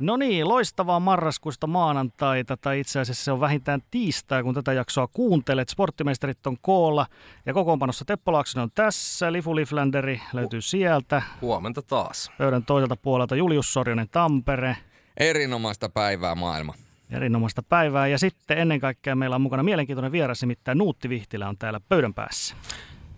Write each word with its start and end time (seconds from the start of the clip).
No 0.00 0.16
niin, 0.16 0.48
loistavaa 0.48 1.00
marraskuista 1.00 1.66
maanantaita, 1.66 2.56
tai 2.56 2.80
itse 2.80 3.00
asiassa 3.00 3.24
se 3.24 3.32
on 3.32 3.40
vähintään 3.40 3.80
tiistai, 3.90 4.42
kun 4.42 4.54
tätä 4.54 4.72
jaksoa 4.72 5.06
kuuntelet. 5.06 5.68
Sporttimeisterit 5.68 6.46
on 6.46 6.56
koolla, 6.62 7.06
ja 7.46 7.54
kokoonpanossa 7.54 8.04
Teppo 8.04 8.32
Laaksonen 8.32 8.62
on 8.62 8.70
tässä, 8.74 9.32
Lifu 9.32 9.56
Liflanderi 9.56 10.20
löytyy 10.32 10.60
sieltä, 10.60 11.22
Huomenta 11.40 11.82
taas. 11.82 12.32
pöydän 12.38 12.64
toiselta 12.64 12.96
puolelta 12.96 13.36
Julius 13.36 13.72
Sorjonen 13.72 14.08
Tampere, 14.08 14.76
Erinomaista 15.16 15.88
päivää 15.88 16.34
maailma. 16.34 16.74
erinomaista 17.10 17.62
päivää, 17.62 18.06
ja 18.06 18.18
sitten 18.18 18.58
ennen 18.58 18.80
kaikkea 18.80 19.16
meillä 19.16 19.36
on 19.36 19.42
mukana 19.42 19.62
mielenkiintoinen 19.62 20.12
vieras, 20.12 20.40
nimittäin 20.40 20.78
Nuutti 20.78 21.08
Vihtilä 21.08 21.48
on 21.48 21.58
täällä 21.58 21.80
pöydän 21.88 22.14
päässä. 22.14 22.56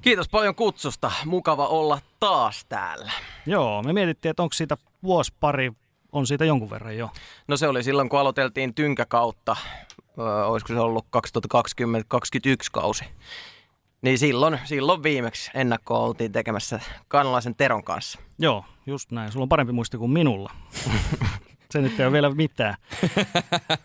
Kiitos 0.00 0.28
paljon 0.28 0.54
kutsusta. 0.54 1.12
Mukava 1.24 1.66
olla 1.66 1.98
taas 2.20 2.64
täällä. 2.64 3.12
Joo, 3.46 3.82
me 3.82 3.92
mietittiin, 3.92 4.30
että 4.30 4.42
onko 4.42 4.52
siitä 4.52 4.76
vuosi 5.02 5.32
pari, 5.40 5.72
on 6.12 6.26
siitä 6.26 6.44
jonkun 6.44 6.70
verran 6.70 6.96
jo. 6.96 7.10
No 7.48 7.56
se 7.56 7.68
oli 7.68 7.82
silloin, 7.82 8.08
kun 8.08 8.20
aloiteltiin 8.20 8.74
tynkäkautta. 8.74 9.56
Öö, 10.18 10.44
olisiko 10.44 10.72
se 10.72 10.80
ollut 10.80 11.06
2020-2021 11.06 11.18
kausi. 12.72 13.04
Niin 14.02 14.18
silloin, 14.18 14.60
silloin 14.64 15.02
viimeksi 15.02 15.50
ennakkoa 15.54 15.98
oltiin 15.98 16.32
tekemässä 16.32 16.80
kanalaisen 17.08 17.54
Teron 17.54 17.84
kanssa. 17.84 18.18
Joo, 18.38 18.64
just 18.86 19.10
näin. 19.10 19.32
Sulla 19.32 19.44
on 19.44 19.48
parempi 19.48 19.72
muisti 19.72 19.98
kuin 19.98 20.10
minulla. 20.10 20.50
Se 21.70 21.80
nyt 21.80 22.00
ei 22.00 22.06
ole 22.06 22.12
vielä 22.12 22.30
mitään. 22.30 22.74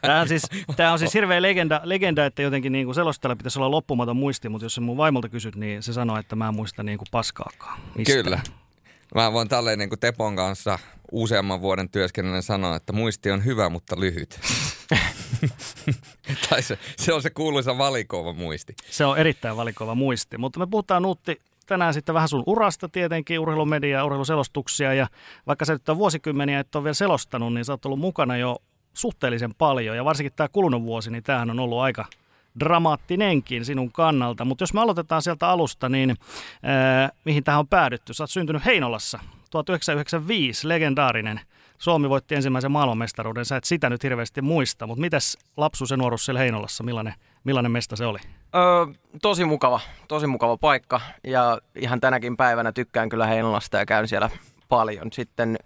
Tämä 0.02 0.22
on 0.22 0.28
siis, 0.28 0.44
tämä 0.75 0.91
on 0.91 1.00
siis 1.00 1.14
hirveä 1.14 1.41
legenda, 1.41 1.81
legenda 1.84 2.25
että 2.25 2.41
jotenkin 2.41 2.72
niin 2.72 2.86
kuin 2.86 2.95
selostajalla 2.95 3.36
pitäisi 3.36 3.59
olla 3.59 3.72
loppumaton 3.72 4.17
muisti, 4.17 4.50
mutta 4.50 4.66
jos 4.66 4.75
sä 4.75 4.81
mun 4.81 4.97
vaimolta 4.97 5.30
kysyt, 5.30 5.56
niin 5.56 5.84
se 5.84 5.94
sanoo, 5.94 6.17
että 6.17 6.36
mä 6.36 6.47
en 6.47 6.56
muista 6.56 6.84
niin 6.84 6.97
kuin 6.97 7.08
paskaakaan. 7.12 7.80
mistään. 7.95 8.23
Kyllä. 8.23 8.39
Mä 9.16 9.33
voin 9.33 9.47
tälleen 9.47 9.80
niin 9.80 9.89
kuin 9.89 10.00
Tepon 10.00 10.36
kanssa 10.36 10.80
useamman 11.11 11.61
vuoden 11.61 11.89
työskennellen 11.89 12.44
sanoa, 12.44 12.75
että 12.75 12.94
muisti 12.94 13.31
on 13.31 13.45
hyvä, 13.45 13.69
mutta 13.69 14.00
lyhyt. 14.00 14.39
tai 16.50 16.61
se, 16.61 16.80
se 16.97 17.13
on 17.13 17.22
se 17.22 17.30
kuuluisa 17.30 17.78
valikoiva 17.78 18.33
muisti. 18.33 18.75
Se 18.89 19.05
on 19.05 19.17
erittäin 19.17 19.58
valikoiva 19.58 19.95
muisti, 19.95 20.38
mutta 20.38 20.59
me 20.59 20.67
puhutaan 20.67 21.03
Nuutti 21.03 21.41
tänään 21.66 21.94
sitten 21.94 22.16
vähän 22.16 22.30
sun 22.30 22.44
urasta 22.45 22.89
tietenkin, 22.89 23.39
urheilumedia 23.39 23.97
ja 23.97 24.05
urheiluselostuksia 24.05 24.94
ja 24.94 25.08
vaikka 25.47 25.66
sä 25.66 25.73
nyt 25.73 25.89
on 25.89 25.97
vuosikymmeniä 25.97 26.59
et 26.59 26.75
ole 26.75 26.83
vielä 26.83 26.94
selostanut, 26.94 27.53
niin 27.53 27.66
sä 27.66 27.73
oot 27.73 27.85
ollut 27.85 28.00
mukana 28.00 28.38
jo 28.38 28.58
suhteellisen 28.94 29.55
paljon 29.55 29.95
ja 29.95 30.05
varsinkin 30.05 30.33
tämä 30.35 30.47
kulunut 30.47 30.83
vuosi, 30.83 31.11
niin 31.11 31.23
tämähän 31.23 31.50
on 31.50 31.59
ollut 31.59 31.80
aika 31.80 32.05
dramaattinenkin 32.59 33.66
sinun 33.66 33.91
kannalta. 33.91 34.45
Mutta 34.45 34.61
jos 34.61 34.73
me 34.73 34.81
aloitetaan 34.81 35.22
sieltä 35.22 35.50
alusta, 35.50 35.89
niin 35.89 36.16
ää, 36.63 37.09
mihin 37.25 37.44
tähän 37.44 37.59
on 37.59 37.67
päädytty? 37.67 38.13
Sä 38.13 38.23
oot 38.23 38.30
syntynyt 38.30 38.66
Heinolassa 38.66 39.19
1995, 39.52 40.67
legendaarinen. 40.67 41.39
Suomi 41.78 42.09
voitti 42.09 42.35
ensimmäisen 42.35 42.72
maailmanmestaruuden. 42.72 43.45
Sä 43.45 43.58
et 43.58 43.63
sitä 43.63 43.89
nyt 43.89 44.03
hirveästi 44.03 44.41
muista, 44.41 44.88
mutta 44.88 45.02
mitäs 45.02 45.38
lapsuus 45.58 45.91
ja 45.91 45.97
nuoruus 45.97 46.25
siellä 46.25 46.39
Heinolassa, 46.39 46.83
millainen, 46.83 47.13
millainen 47.44 47.72
mesta 47.72 47.95
se 47.95 48.05
oli? 48.05 48.19
Öö, 48.55 48.94
tosi 49.22 49.45
mukava, 49.45 49.79
tosi 50.07 50.28
mukava 50.28 50.57
paikka 50.57 51.01
ja 51.24 51.62
ihan 51.75 52.01
tänäkin 52.01 52.38
päivänä 52.38 52.72
tykkään 52.72 53.09
kyllä 53.09 53.28
Heinolasta 53.28 53.78
ja 53.78 53.85
käyn 53.85 54.07
siellä 54.07 54.29
paljon. 54.69 55.07
Sitten 55.13 55.57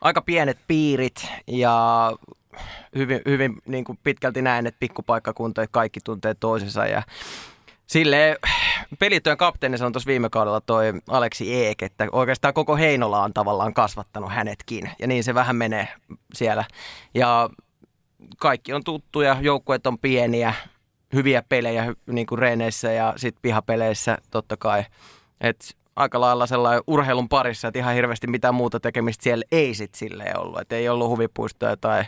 aika 0.00 0.22
pienet 0.22 0.58
piirit 0.66 1.28
ja 1.46 2.12
hyvin, 2.96 3.20
hyvin 3.26 3.54
niin 3.66 3.84
kuin 3.84 3.98
pitkälti 4.04 4.42
näen, 4.42 4.66
että 4.66 4.80
pikkupaikkakunta 4.80 5.62
että 5.62 5.72
kaikki 5.72 6.00
tuntee 6.04 6.34
toisensa 6.34 6.86
ja 6.86 7.02
Sille 7.86 8.38
pelityön 8.98 9.36
kapteeni 9.36 9.78
sanoi 9.78 9.92
tuossa 9.92 10.08
viime 10.08 10.28
kaudella 10.30 10.60
toi 10.60 10.92
Aleksi 11.08 11.54
Eek, 11.54 11.82
että 11.82 12.08
oikeastaan 12.12 12.54
koko 12.54 12.76
Heinola 12.76 13.22
on 13.22 13.34
tavallaan 13.34 13.74
kasvattanut 13.74 14.32
hänetkin. 14.32 14.90
Ja 14.98 15.06
niin 15.06 15.24
se 15.24 15.34
vähän 15.34 15.56
menee 15.56 15.88
siellä. 16.34 16.64
Ja 17.14 17.50
kaikki 18.38 18.72
on 18.72 18.84
tuttuja, 18.84 19.36
joukkueet 19.40 19.86
on 19.86 19.98
pieniä, 19.98 20.54
hyviä 21.12 21.42
pelejä 21.48 21.94
niin 22.06 22.26
kuin 22.26 22.38
reeneissä 22.38 22.92
ja 22.92 23.14
sitten 23.16 23.42
pihapeleissä 23.42 24.18
totta 24.30 24.56
kai. 24.56 24.84
Et 25.40 25.76
aika 25.96 26.20
lailla 26.20 26.46
sellainen 26.46 26.82
urheilun 26.86 27.28
parissa, 27.28 27.68
että 27.68 27.78
ihan 27.78 27.94
hirveästi 27.94 28.26
mitään 28.26 28.54
muuta 28.54 28.80
tekemistä 28.80 29.22
siellä 29.22 29.44
ei 29.52 29.74
sitten 29.74 29.98
silleen 29.98 30.38
ollut. 30.38 30.60
Et 30.60 30.72
ei 30.72 30.88
ollut 30.88 31.08
huvipuistoja 31.08 31.76
tai 31.76 32.04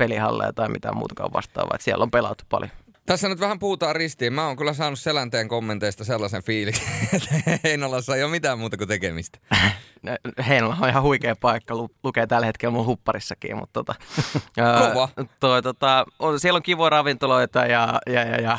pelihalleja 0.00 0.52
tai 0.52 0.68
mitään 0.68 0.96
muutakaan 0.96 1.32
vastaavaa. 1.32 1.74
Et 1.74 1.80
siellä 1.80 2.02
on 2.02 2.10
pelattu 2.10 2.44
paljon. 2.48 2.70
Tässä 3.10 3.28
nyt 3.28 3.40
vähän 3.40 3.58
puhutaan 3.58 3.96
ristiin. 3.96 4.32
Mä 4.32 4.46
oon 4.46 4.56
kyllä 4.56 4.72
saanut 4.72 4.98
Selänteen 4.98 5.48
kommenteista 5.48 6.04
sellaisen 6.04 6.42
fiiliksen, 6.42 6.88
että 7.16 7.58
Heinolassa 7.64 8.16
ei 8.16 8.22
ole 8.22 8.30
mitään 8.30 8.58
muuta 8.58 8.76
kuin 8.76 8.88
tekemistä. 8.88 9.38
Heinola 10.48 10.76
on 10.80 10.88
ihan 10.88 11.02
huikea 11.02 11.36
paikka, 11.36 11.74
lu- 11.74 11.90
lukee 12.04 12.26
tällä 12.26 12.46
hetkellä 12.46 12.72
mun 12.72 12.86
hupparissakin, 12.86 13.56
mutta 13.56 13.72
tota, 13.72 13.94
Kova. 14.94 15.08
ää, 15.16 15.24
toi, 15.40 15.62
tota, 15.62 16.06
on, 16.18 16.40
siellä 16.40 16.56
on 16.56 16.62
kivoja 16.62 16.90
ravintoloita 16.90 17.58
ja, 17.58 18.00
ja, 18.06 18.20
ja, 18.20 18.40
ja 18.40 18.58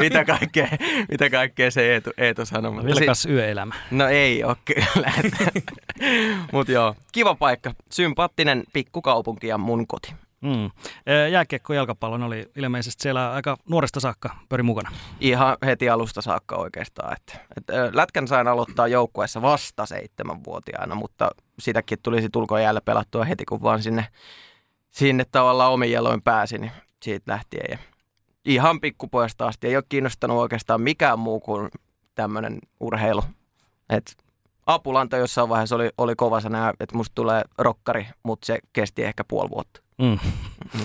mitä, 0.00 0.24
kaikkea, 0.24 0.68
mitä 1.08 1.30
kaikkea 1.30 1.70
se 1.70 1.92
Eetu, 1.92 2.10
Eetu 2.18 2.42
mutta 2.62 2.86
Vilkas 2.86 3.26
yöelämä. 3.26 3.74
No 3.90 4.08
ei 4.08 4.44
ole 4.44 4.56
kyllä. 4.64 5.12
Mutta 6.52 6.72
joo, 6.72 6.94
kiva 7.12 7.34
paikka. 7.34 7.74
Sympaattinen 7.92 8.64
pikkukaupunki 8.72 9.46
ja 9.46 9.58
mun 9.58 9.86
koti. 9.86 10.14
Mm. 10.42 10.70
Ää, 11.06 11.28
Jääkiekko 11.28 11.72
jalkapallon 11.72 12.22
oli 12.22 12.50
ilmeisesti 12.56 13.02
siellä 13.02 13.32
aika 13.32 13.56
nuoresta 13.68 14.00
saakka 14.00 14.36
pöri 14.48 14.62
mukana. 14.62 14.90
Ihan 15.20 15.56
heti 15.66 15.88
alusta 15.88 16.22
saakka 16.22 16.56
oikeastaan. 16.56 17.12
Et, 17.12 17.40
et, 17.56 17.94
lätkän 17.94 18.28
sain 18.28 18.48
aloittaa 18.48 18.88
joukkueessa 18.88 19.42
vasta 19.42 19.86
seitsemänvuotiaana, 19.86 20.94
mutta 20.94 21.30
sitäkin 21.58 21.98
tuli 22.02 22.22
sit 22.22 22.36
ulkojäällä 22.36 22.80
pelattua 22.80 23.24
heti, 23.24 23.44
kun 23.44 23.62
vaan 23.62 23.82
sinne, 23.82 24.06
sinne 24.90 25.24
tavallaan 25.32 25.72
omin 25.72 25.92
jaloin 25.92 26.22
pääsin, 26.22 26.60
niin 26.60 26.72
siitä 27.02 27.32
lähtien. 27.32 27.66
Ja 27.70 27.78
ihan 28.44 28.80
pikkupojasta 28.80 29.46
asti 29.46 29.66
ei 29.66 29.76
ole 29.76 29.84
kiinnostanut 29.88 30.38
oikeastaan 30.38 30.80
mikään 30.80 31.18
muu 31.18 31.40
kuin 31.40 31.68
tämmöinen 32.14 32.58
urheilu. 32.80 33.24
Et 33.90 34.16
Apulanta 34.66 35.16
jossain 35.16 35.48
vaiheessa 35.48 35.76
oli, 35.76 35.90
oli 35.98 36.14
kova 36.16 36.40
sana, 36.40 36.72
että 36.80 36.96
musta 36.96 37.14
tulee 37.14 37.42
rokkari, 37.58 38.06
mutta 38.22 38.46
se 38.46 38.58
kesti 38.72 39.04
ehkä 39.04 39.24
puoli 39.24 39.50
vuotta. 39.50 39.80
Mm. 40.02 40.18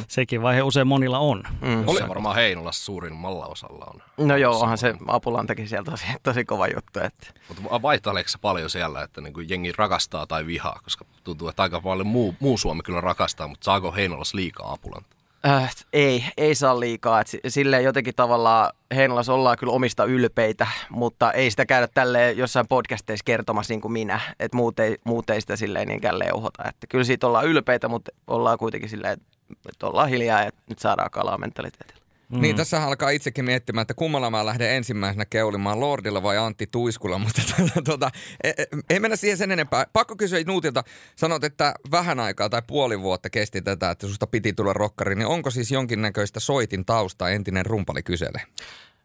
Sekin 0.07 0.41
vaihe 0.41 0.61
usein 0.61 0.87
monilla 0.87 1.19
on. 1.19 1.43
Mm. 1.61 1.83
Oli 1.87 2.07
varmaan 2.07 2.35
Heinolassa 2.35 2.85
suurimmalla 2.85 3.45
osalla 3.45 3.93
on. 3.93 4.27
No 4.27 4.37
joo, 4.37 4.59
onhan 4.59 4.77
se 4.77 4.95
Apulantakin 5.07 5.67
siellä 5.67 5.91
tosi, 5.91 6.05
tosi 6.23 6.45
kova 6.45 6.67
juttu. 6.67 6.99
Että. 6.99 7.27
Mutta 7.47 7.81
vaihteleeko 7.81 8.29
se 8.29 8.37
paljon 8.37 8.69
siellä, 8.69 9.03
että 9.03 9.21
niin 9.21 9.33
kuin 9.33 9.49
jengi 9.49 9.71
rakastaa 9.77 10.27
tai 10.27 10.45
vihaa? 10.45 10.79
Koska 10.83 11.05
tuntuu, 11.23 11.47
että 11.47 11.63
aika 11.63 11.81
paljon 11.81 12.07
muu, 12.07 12.35
muu 12.39 12.57
Suomi 12.57 12.81
kyllä 12.83 13.01
rakastaa, 13.01 13.47
mutta 13.47 13.65
saako 13.65 13.91
Heinolassa 13.91 14.37
liikaa 14.37 14.71
Apulanta? 14.71 15.16
Äh, 15.47 15.75
ei, 15.93 16.23
ei 16.37 16.55
saa 16.55 16.79
liikaa. 16.79 17.21
Et 17.21 17.27
si- 17.27 17.39
silleen 17.47 17.83
jotenkin 17.83 18.15
tavallaan 18.15 18.71
Heinolassa 18.95 19.33
ollaan 19.33 19.57
kyllä 19.57 19.73
omista 19.73 20.05
ylpeitä, 20.05 20.67
mutta 20.89 21.31
ei 21.31 21.51
sitä 21.51 21.65
käydä 21.65 21.87
tälle 21.93 22.31
jossain 22.31 22.67
podcasteissa 22.67 23.23
kertomassa 23.23 23.73
niin 23.73 23.81
kuin 23.81 23.91
minä. 23.91 24.19
Että 24.39 24.57
muut 24.57 24.75
muut 25.03 25.29
ei 25.29 25.41
sitä 25.41 25.55
silleen 25.55 25.87
niinkään 25.87 26.19
leuhota. 26.19 26.63
Että 26.69 26.87
kyllä 26.87 27.03
siitä 27.03 27.27
ollaan 27.27 27.45
ylpeitä, 27.47 27.87
mutta 27.87 28.11
ollaan 28.27 28.57
kuitenkin 28.57 28.89
silleen, 28.89 29.21
että 29.69 29.87
ollaan 29.87 30.09
hiljaa 30.09 30.43
ja 30.43 30.51
nyt 30.69 30.79
saadaan 30.79 31.11
kalaa 31.11 31.37
mentaliteetillä. 31.37 31.96
Mm. 32.31 32.41
Niin, 32.41 32.55
tässä 32.55 32.83
alkaa 32.83 33.09
itsekin 33.09 33.45
miettimään, 33.45 33.81
että 33.81 33.93
kummalla 33.93 34.29
mä 34.29 34.45
lähden 34.45 34.71
ensimmäisenä 34.71 35.25
keulimaan, 35.25 35.79
Lordilla 35.79 36.23
vai 36.23 36.37
Antti 36.37 36.67
Tuiskulla, 36.71 37.17
mutta 37.23 37.41
tuota, 37.85 38.09
e- 38.43 38.49
e- 38.57 38.67
ei 38.89 38.99
mennä 38.99 39.15
siihen 39.15 39.37
sen 39.37 39.51
enempää. 39.51 39.85
Pakko 39.93 40.15
kysyä 40.15 40.39
Nuutilta, 40.45 40.83
sanot, 41.15 41.43
että 41.43 41.73
vähän 41.91 42.19
aikaa 42.19 42.49
tai 42.49 42.61
puoli 42.67 43.01
vuotta 43.01 43.29
kesti 43.29 43.61
tätä, 43.61 43.91
että 43.91 44.07
susta 44.07 44.27
piti 44.27 44.53
tulla 44.53 44.73
rokkari, 44.73 45.15
niin 45.15 45.27
onko 45.27 45.51
siis 45.51 45.71
jonkinnäköistä 45.71 46.39
soitin 46.39 46.85
tausta 46.85 47.29
entinen 47.29 47.65
rumpali 47.65 48.03
kysele? 48.03 48.41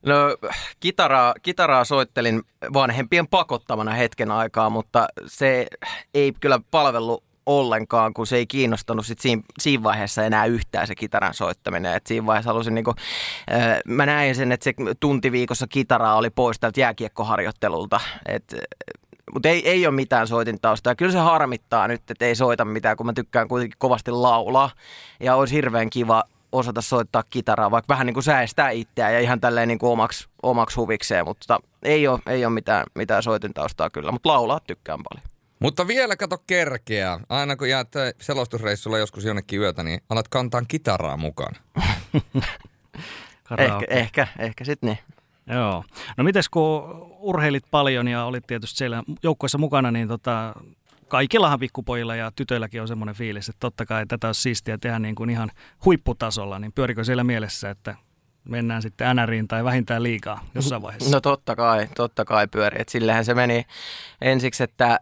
No 0.06 0.16
kitaraa, 0.80 1.34
kitaraa 1.42 1.84
soittelin 1.84 2.42
vanhempien 2.72 3.28
pakottamana 3.28 3.92
hetken 3.92 4.30
aikaa, 4.30 4.70
mutta 4.70 5.08
se 5.26 5.66
ei 6.14 6.32
kyllä 6.40 6.60
palvellut 6.70 7.24
ollenkaan, 7.46 8.14
kun 8.14 8.26
se 8.26 8.36
ei 8.36 8.46
kiinnostanut 8.46 9.06
sit 9.06 9.18
siinä, 9.18 9.42
siinä 9.60 9.82
vaiheessa 9.82 10.24
enää 10.24 10.46
yhtään 10.46 10.86
se 10.86 10.94
kitaran 10.94 11.34
soittaminen. 11.34 11.94
Et 11.94 12.06
siinä 12.06 12.26
vaiheessa 12.26 12.50
halusin, 12.50 12.74
niinku, 12.74 12.94
äh, 13.52 13.78
mä 13.86 14.06
näin 14.06 14.34
sen, 14.34 14.52
että 14.52 14.64
se 14.64 14.74
tunti 15.00 15.32
viikossa 15.32 15.66
kitaraa 15.66 16.16
oli 16.16 16.30
pois 16.30 16.60
tältä 16.60 16.80
jääkiekkoharjoittelulta. 16.80 18.00
Et, 18.28 18.54
mutta 19.32 19.48
ei, 19.48 19.68
ei 19.68 19.86
ole 19.86 19.94
mitään 19.94 20.28
soitintaustaa. 20.28 20.94
Kyllä 20.94 21.12
se 21.12 21.18
harmittaa 21.18 21.88
nyt, 21.88 22.10
että 22.10 22.24
ei 22.24 22.34
soita 22.34 22.64
mitään, 22.64 22.96
kun 22.96 23.06
mä 23.06 23.12
tykkään 23.12 23.48
kuitenkin 23.48 23.78
kovasti 23.78 24.10
laulaa. 24.10 24.70
Ja 25.20 25.36
olisi 25.36 25.54
hirveän 25.54 25.90
kiva 25.90 26.24
osata 26.52 26.82
soittaa 26.82 27.22
kitaraa, 27.30 27.70
vaikka 27.70 27.92
vähän 27.94 28.06
niin 28.06 28.14
kuin 28.14 28.24
säästää 28.24 28.70
itseään 28.70 29.14
ja 29.14 29.20
ihan 29.20 29.40
tälleen 29.40 29.68
niin 29.68 29.78
omaksi 30.42 30.76
huvikseen, 30.76 31.24
mutta 31.24 31.60
ei 31.82 32.08
ole, 32.08 32.20
ei 32.26 32.44
ole 32.44 32.54
mitään, 32.54 32.86
mitään 32.94 33.22
soitintaustaa 33.22 33.90
kyllä, 33.90 34.12
mutta 34.12 34.28
laulaa 34.28 34.60
tykkään 34.66 34.98
paljon. 35.10 35.31
Mutta 35.62 35.86
vielä 35.86 36.16
kato 36.16 36.38
kerkeä. 36.46 37.20
Aina 37.28 37.56
kun 37.56 37.68
jäät 37.68 37.88
selostusreissulla 38.20 38.98
joskus 38.98 39.24
jonnekin 39.24 39.60
yötä, 39.60 39.82
niin 39.82 40.00
alat 40.08 40.28
kantaa 40.28 40.62
kitaraa 40.68 41.16
mukaan. 41.16 41.54
ehkä, 43.58 43.86
ehkä, 43.88 44.26
ehkä 44.38 44.64
sitten 44.64 44.88
niin. 44.88 44.98
Joo. 45.56 45.84
No 46.16 46.24
mites 46.24 46.48
kun 46.48 46.82
urheilit 47.18 47.64
paljon 47.70 48.08
ja 48.08 48.24
olit 48.24 48.46
tietysti 48.46 48.76
siellä 48.76 49.02
joukkueessa 49.22 49.58
mukana, 49.58 49.90
niin 49.90 50.08
tota, 50.08 50.54
kaikillahan 51.08 51.58
pikkupojilla 51.58 52.16
ja 52.16 52.32
tytöilläkin 52.36 52.82
on 52.82 52.88
semmoinen 52.88 53.14
fiilis, 53.14 53.48
että 53.48 53.60
totta 53.60 53.86
kai 53.86 54.06
tätä 54.06 54.26
olisi 54.26 54.40
siistiä 54.40 54.78
tehdä 54.78 54.98
niin 54.98 55.14
kuin 55.14 55.30
ihan 55.30 55.50
huipputasolla, 55.84 56.58
niin 56.58 56.72
pyörikö 56.72 57.04
siellä 57.04 57.24
mielessä, 57.24 57.70
että 57.70 57.96
mennään 58.48 58.82
sitten 58.82 59.16
NRiin 59.16 59.48
tai 59.48 59.64
vähintään 59.64 60.02
liikaa 60.02 60.44
jossain 60.54 60.82
vaiheessa? 60.82 61.10
No 61.10 61.20
totta 61.20 61.56
kai, 61.56 61.88
totta 61.96 62.24
kai 62.24 62.46
pyöri. 62.46 62.80
Et 62.80 62.88
sillehän 62.88 63.24
se 63.24 63.34
meni 63.34 63.66
ensiksi, 64.20 64.62
että 64.62 65.00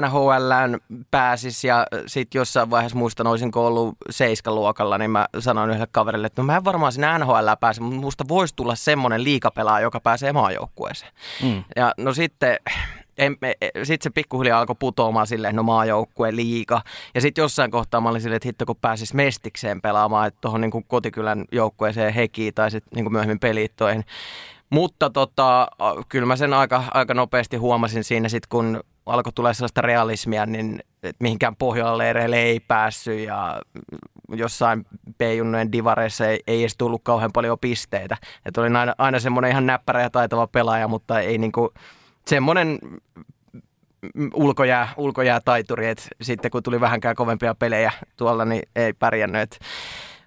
NHL 0.00 0.74
pääsis 1.10 1.64
ja 1.64 1.86
sitten 2.06 2.38
jossain 2.38 2.70
vaiheessa 2.70 2.98
muistan, 2.98 3.26
olisinko 3.26 3.66
ollut 3.66 3.94
seiskaluokalla, 4.10 4.98
niin 4.98 5.10
mä 5.10 5.26
sanoin 5.38 5.70
yhdelle 5.70 5.88
kaverille, 5.92 6.26
että 6.26 6.42
no 6.42 6.46
mä 6.46 6.56
en 6.56 6.64
varmaan 6.64 6.92
sinne 6.92 7.18
NHL 7.18 7.48
pääse, 7.60 7.80
mutta 7.80 8.00
musta 8.00 8.24
voisi 8.28 8.56
tulla 8.56 8.74
semmoinen 8.74 9.24
liikapelaaja, 9.24 9.82
joka 9.82 10.00
pääsee 10.00 10.32
maajoukkueeseen. 10.32 11.12
Mm. 11.42 11.64
Ja 11.76 11.94
no 11.96 12.14
sitten 12.14 12.56
sitten 13.84 14.02
se 14.02 14.10
pikkuhiljaa 14.10 14.60
alkoi 14.60 14.76
putoamaan 14.78 15.26
silleen, 15.26 15.56
no 15.56 15.62
maajoukkue 15.62 16.36
liiga. 16.36 16.82
Ja 17.14 17.20
sitten 17.20 17.42
jossain 17.42 17.70
kohtaa 17.70 18.00
mä 18.00 18.08
olin 18.08 18.20
silleen, 18.20 18.36
että 18.36 18.48
hitto 18.48 18.66
kun 18.66 18.76
pääsis 18.76 19.14
mestikseen 19.14 19.80
pelaamaan, 19.80 20.28
että 20.28 20.38
tuohon 20.40 20.60
niin 20.60 20.84
kotikylän 20.86 21.44
joukkueeseen 21.52 22.14
hekiin 22.14 22.54
tai 22.54 22.70
sitten 22.70 22.90
niin 22.94 23.12
muuhemmin 23.12 23.40
peliittoihin. 23.40 24.04
Mutta 24.70 25.10
tota, 25.10 25.68
kyllä 26.08 26.26
mä 26.26 26.36
sen 26.36 26.54
aika, 26.54 26.84
aika 26.94 27.14
nopeasti 27.14 27.56
huomasin 27.56 28.04
siinä 28.04 28.28
sitten, 28.28 28.48
kun 28.48 28.80
alkoi 29.10 29.32
tulla 29.32 29.52
sellaista 29.52 29.80
realismia, 29.80 30.46
niin 30.46 30.80
että 31.02 31.22
mihinkään 31.22 31.56
pohjoilla 31.56 32.04
ei 32.36 32.60
päässyt 32.60 33.20
ja 33.20 33.60
jossain 34.28 34.86
P-junnojen 35.18 35.72
divareissa 35.72 36.26
ei, 36.26 36.40
ei 36.46 36.60
edes 36.60 36.76
tullut 36.76 37.00
kauhean 37.04 37.32
paljon 37.32 37.58
pisteitä. 37.60 38.16
Että 38.44 38.60
olin 38.60 38.76
aina, 38.76 38.94
aina 38.98 39.18
semmoinen 39.18 39.50
ihan 39.50 39.66
näppärä 39.66 40.02
ja 40.02 40.10
taitava 40.10 40.46
pelaaja, 40.46 40.88
mutta 40.88 41.20
ei 41.20 41.38
niinku, 41.38 41.74
semmoinen 42.26 42.78
ulkojää, 44.34 44.88
ulkojää 44.96 45.40
taituri, 45.44 45.88
että 45.88 46.04
sitten 46.22 46.50
kun 46.50 46.62
tuli 46.62 46.80
vähänkään 46.80 47.16
kovempia 47.16 47.54
pelejä 47.54 47.92
tuolla, 48.16 48.44
niin 48.44 48.62
ei 48.76 48.92
pärjännyt. 48.92 49.42
Et 49.42 49.58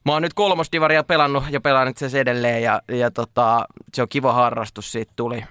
mä 0.06 0.12
oon 0.12 0.21
nyt 0.21 0.33
kolmosdivaria 0.33 1.03
pelannut 1.03 1.44
ja 1.50 1.62
pelaan 1.62 1.88
itse 1.88 2.19
edelleen 2.19 2.63
ja, 2.63 2.81
ja 2.88 3.12
tota, 3.12 3.65
se 3.94 4.01
on 4.01 4.09
kiva 4.09 4.33
harrastus 4.33 4.91
siitä 4.91 5.13
tuli, 5.15 5.44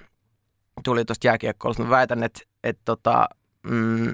tuli 0.83 1.05
tuosta 1.05 1.27
jääkiekkoilusta. 1.27 1.83
Mä 1.83 1.89
väitän, 1.89 2.23
että, 2.23 2.39
että 2.63 2.81
tota, 2.85 3.29
mm, 3.63 4.11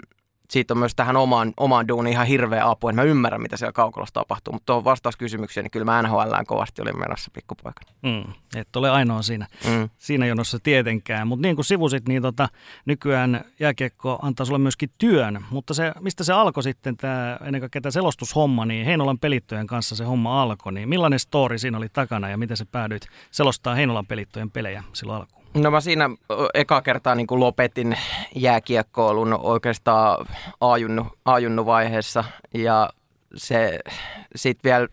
siitä 0.49 0.73
on 0.73 0.77
myös 0.77 0.95
tähän 0.95 1.17
omaan, 1.17 1.53
omaan 1.57 1.87
duuniin 1.87 2.13
ihan 2.13 2.27
hirveä 2.27 2.69
apu. 2.69 2.89
En 2.89 2.95
mä 2.95 3.03
ymmärrän, 3.03 3.41
mitä 3.41 3.57
siellä 3.57 3.71
kaukolossa 3.71 4.13
tapahtuu, 4.13 4.53
mutta 4.53 4.65
tuohon 4.65 4.83
vastauskysymykseen, 4.83 5.63
niin 5.63 5.71
kyllä 5.71 5.85
mä 5.85 6.01
NHLään 6.01 6.45
kovasti 6.45 6.81
olin 6.81 6.99
menossa 6.99 7.31
pikkupoikana. 7.33 7.91
Mm, 8.01 8.33
et 8.55 8.75
ole 8.75 8.89
ainoa 8.89 9.21
siinä, 9.21 9.47
mm. 9.67 9.89
siinä 9.97 10.25
jonossa 10.25 10.59
tietenkään, 10.59 11.27
mutta 11.27 11.41
niin 11.41 11.55
kuin 11.55 11.65
sivusit, 11.65 12.07
niin 12.07 12.21
tota, 12.21 12.49
nykyään 12.85 13.45
jääkiekko 13.59 14.19
antaa 14.21 14.45
sulle 14.45 14.59
myöskin 14.59 14.89
työn, 14.97 15.45
mutta 15.51 15.73
se, 15.73 15.91
mistä 15.99 16.23
se 16.23 16.33
alkoi 16.33 16.63
sitten, 16.63 16.97
tämä 16.97 17.37
ennen 17.45 17.61
kaikkea 17.61 17.81
tämä 17.81 17.91
selostushomma, 17.91 18.65
niin 18.65 18.85
Heinolan 18.85 19.19
pelittojen 19.19 19.67
kanssa 19.67 19.95
se 19.95 20.03
homma 20.03 20.41
alkoi, 20.41 20.73
niin 20.73 20.89
millainen 20.89 21.19
story 21.19 21.57
siinä 21.57 21.77
oli 21.77 21.89
takana 21.89 22.29
ja 22.29 22.37
miten 22.37 22.57
se 22.57 22.65
päädyit 22.65 23.07
selostaa 23.31 23.75
Heinolan 23.75 24.07
pelittojen 24.07 24.51
pelejä 24.51 24.83
silloin 24.93 25.19
alkuun? 25.21 25.38
No 25.53 25.71
mä 25.71 25.81
siinä 25.81 26.09
eka 26.53 26.81
kertaa 26.81 27.15
niin 27.15 27.27
kuin 27.27 27.39
lopetin 27.39 27.97
jääkiekkoilun 28.35 29.39
oikeastaan 29.39 30.25
ajunnu, 30.61 31.07
ajunnu 31.25 31.65
vaiheessa 31.65 32.23
ja 32.53 32.89
se 33.35 33.79
sitten 34.35 34.69
vielä 34.69 34.87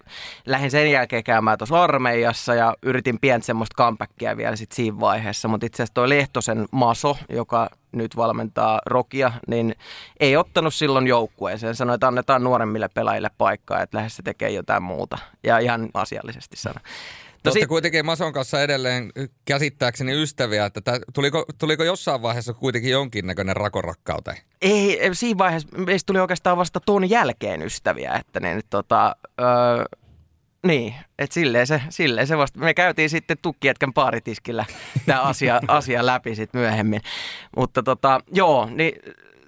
lähdin 0.47 0.71
sen 0.71 0.91
jälkeen 0.91 1.25
käymään 1.25 1.59
tuossa 1.59 1.83
armeijassa 1.83 2.55
ja 2.55 2.75
yritin 2.83 3.21
pientä 3.21 3.47
semmoista 3.47 3.75
comebackia 3.83 4.37
vielä 4.37 4.57
sitten 4.57 4.77
siinä 4.77 5.01
vaiheessa, 5.01 5.49
mutta 5.49 5.67
itse 5.67 5.83
asiassa 5.83 5.95
toi 5.95 6.09
Lehtosen 6.09 6.67
Maso, 6.71 7.17
joka 7.29 7.71
nyt 7.93 8.17
valmentaa 8.17 8.81
Rokia, 8.87 9.33
niin 9.47 9.75
ei 10.21 10.37
ottanut 10.37 10.75
silloin 10.75 11.07
joukkueeseen. 11.07 11.75
Sanoi, 11.75 11.95
että 11.95 12.09
annetaan 12.09 12.45
nuoremmille 12.45 12.89
pelaajille 12.89 13.31
paikkaa, 13.39 13.83
että 13.83 13.97
lähes 13.97 14.17
se 14.17 14.23
tekee 14.23 14.51
jotain 14.51 14.83
muuta. 14.83 15.19
Ja 15.45 15.59
ihan 15.59 15.89
asiallisesti 15.95 16.57
sanoi. 16.57 16.83
No 17.47 17.51
Olette 17.51 17.61
sit... 17.61 17.69
kuitenkin 17.69 18.07
Mason 18.07 18.33
kanssa 18.33 18.63
edelleen 18.63 19.13
käsittääkseni 19.45 20.23
ystäviä, 20.23 20.67
että 20.67 20.81
tää, 20.81 20.99
tuliko, 21.15 21.45
tuliko 21.59 21.85
jossain 21.85 22.23
vaiheessa 22.23 22.55
kuitenkin 22.55 22.91
jonkinnäköinen 22.91 23.57
rakorakkauteen? 23.57 24.37
Ei, 24.63 25.01
siinä 25.13 25.39
vaiheessa 25.39 25.69
meistä 25.79 26.07
tuli 26.07 26.19
oikeastaan 26.19 26.57
vasta 26.57 26.81
tuon 26.81 27.11
jälkeen 27.11 27.63
ystäviä, 27.63 28.15
että 28.15 28.41
niin, 28.41 28.63
tota, 28.71 29.17
öö, 29.41 29.85
niin, 30.67 30.95
että 31.19 31.35
silleen 31.35 31.67
se, 31.67 31.83
silleen 31.89 32.27
se 32.27 32.39
vasta. 32.39 32.59
Me 32.59 32.75
käytiin 32.75 33.11
sitten 33.11 33.37
tukkietken 33.43 33.93
paaritiskillä 33.93 34.65
tämä 35.07 35.23
asia, 35.23 35.61
asia 35.69 36.07
läpi 36.07 36.35
sitten 36.35 36.61
myöhemmin. 36.61 37.01
Mutta 37.57 37.83
tota, 37.83 38.21
joo, 38.33 38.69
niin 38.75 38.93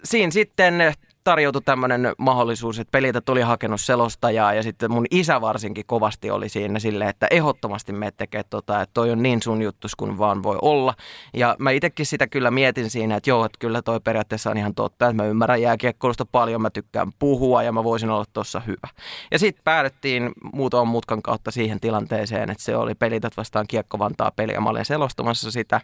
siinä 0.05 0.31
sitten 0.31 0.95
tarjoutui 1.29 1.63
tämmöinen 1.63 2.15
mahdollisuus, 2.19 2.79
että 2.79 2.91
pelitä 2.91 3.21
tuli 3.21 3.41
hakenut 3.41 3.81
selostajaa 3.81 4.55
ja 4.55 4.63
sitten 4.63 4.93
mun 4.93 5.07
isä 5.11 5.41
varsinkin 5.41 5.87
kovasti 5.87 6.31
oli 6.31 6.49
siinä 6.49 6.79
silleen, 6.79 7.11
että 7.11 7.27
ehdottomasti 7.31 7.93
me 7.93 8.11
tekee 8.11 8.43
tota, 8.51 8.83
että 8.83 8.95
toi 8.95 9.11
on 9.11 9.23
niin 9.23 9.43
sun 9.43 9.63
juttus 9.63 9.97
kuin 9.97 10.19
vaan 10.19 10.43
voi 10.43 10.59
olla. 10.63 10.95
Ja 11.35 11.57
mä 11.59 11.71
itsekin 11.71 12.07
sitä 12.07 12.27
kyllä 12.27 12.51
mietin 12.51 12.91
siinä, 12.91 13.17
että 13.17 13.31
joo, 13.31 13.45
että 13.45 13.59
kyllä 13.59 13.83
toi 13.83 14.01
periaatteessa 14.01 14.51
on 14.51 14.59
ihan 14.59 14.75
totta, 14.75 15.07
että 15.07 15.23
mä 15.23 15.29
ymmärrän 15.29 15.63
jääkiekkoilusta 15.63 16.27
paljon, 16.27 16.63
mä 16.63 16.71
tykkään 16.71 17.13
puhua 17.19 17.63
ja 17.63 17.73
mä 17.73 17.85
voisin 17.85 18.11
olla 18.11 18.25
tuossa 18.33 18.61
hyvä. 18.67 18.89
Ja 19.31 19.39
sitten 19.39 19.65
päädyttiin 19.65 20.33
muutaman 20.53 20.89
mutkan 20.89 21.23
kautta 21.23 21.51
siihen 21.51 21.81
tilanteeseen, 21.81 22.51
että 22.51 22.65
se 22.65 22.77
oli 22.77 22.95
pelitat 22.95 23.37
vastaan 23.37 23.67
Kiekko 23.69 23.99
Vantaa 23.99 24.33
peli 24.37 24.53
ja 24.53 24.61
mä 24.61 24.71
olin 24.71 24.85
selostamassa 24.85 25.51
sitä 25.51 25.81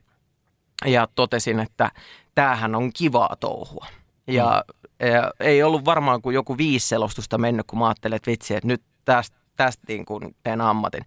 ja 0.84 1.08
totesin, 1.14 1.60
että 1.60 1.90
tämähän 2.34 2.74
on 2.74 2.92
kivaa 2.92 3.36
touhua. 3.40 3.86
Ja 4.26 4.64
mm 4.68 4.84
ei 5.40 5.62
ollut 5.62 5.84
varmaan 5.84 6.22
kuin 6.22 6.34
joku 6.34 6.58
viisi 6.58 6.88
selostusta 6.88 7.38
mennyt, 7.38 7.66
kun 7.66 7.78
mä 7.78 7.86
ajattelin, 7.86 8.16
että 8.16 8.30
vitsi, 8.30 8.54
että 8.54 8.66
nyt 8.66 8.82
tästä 9.04 9.36
tästä 9.56 9.82
niin 9.88 10.04
kuin 10.04 10.36
teen 10.42 10.60
ammatin. 10.60 11.04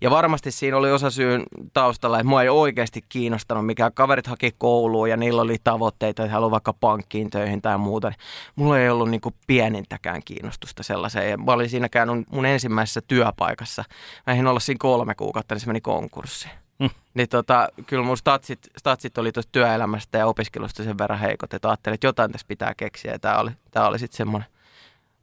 Ja 0.00 0.10
varmasti 0.10 0.50
siinä 0.50 0.76
oli 0.76 0.92
osa 0.92 1.10
syyn 1.10 1.42
taustalla, 1.72 2.18
että 2.18 2.28
mua 2.28 2.42
ei 2.42 2.48
oikeasti 2.48 3.04
kiinnostanut, 3.08 3.66
mikä 3.66 3.90
kaverit 3.90 4.26
haki 4.26 4.54
kouluun 4.58 5.10
ja 5.10 5.16
niillä 5.16 5.42
oli 5.42 5.56
tavoitteita, 5.64 6.24
että 6.24 6.32
haluaa 6.32 6.50
vaikka 6.50 6.72
pankkiin 6.72 7.30
töihin 7.30 7.62
tai 7.62 7.78
muuta. 7.78 8.12
Mulla 8.56 8.78
ei 8.78 8.90
ollut 8.90 9.10
niin 9.10 9.20
kuin 9.20 9.34
pienintäkään 9.46 10.22
kiinnostusta 10.24 10.82
sellaiseen. 10.82 11.30
Ja 11.30 11.38
mä 11.38 11.52
olin 11.52 11.70
siinäkään 11.70 12.24
mun 12.30 12.46
ensimmäisessä 12.46 13.00
työpaikassa. 13.00 13.84
Mä 14.26 14.32
en 14.32 14.46
olla 14.46 14.60
siinä 14.60 14.78
kolme 14.80 15.14
kuukautta, 15.14 15.54
niin 15.54 15.60
se 15.60 15.66
meni 15.66 15.80
konkurssiin. 15.80 16.67
Mm. 16.78 16.90
Niin 17.14 17.28
tota, 17.28 17.68
kyllä 17.86 18.04
mun 18.04 18.16
statsit, 18.16 18.58
statsit 18.76 19.18
oli 19.18 19.32
tuosta 19.32 19.52
työelämästä 19.52 20.18
ja 20.18 20.26
opiskelusta 20.26 20.84
sen 20.84 20.98
verran 20.98 21.18
heikot, 21.18 21.54
että 21.54 21.68
ajattelin, 21.68 21.94
että 21.94 22.06
jotain 22.06 22.32
tässä 22.32 22.46
pitää 22.48 22.74
keksiä. 22.76 23.12
Ja 23.12 23.18
tämä 23.18 23.38
oli, 23.38 23.50
tää 23.70 23.88
oli 23.88 23.98
sitten 23.98 24.16
semmoinen 24.16 24.48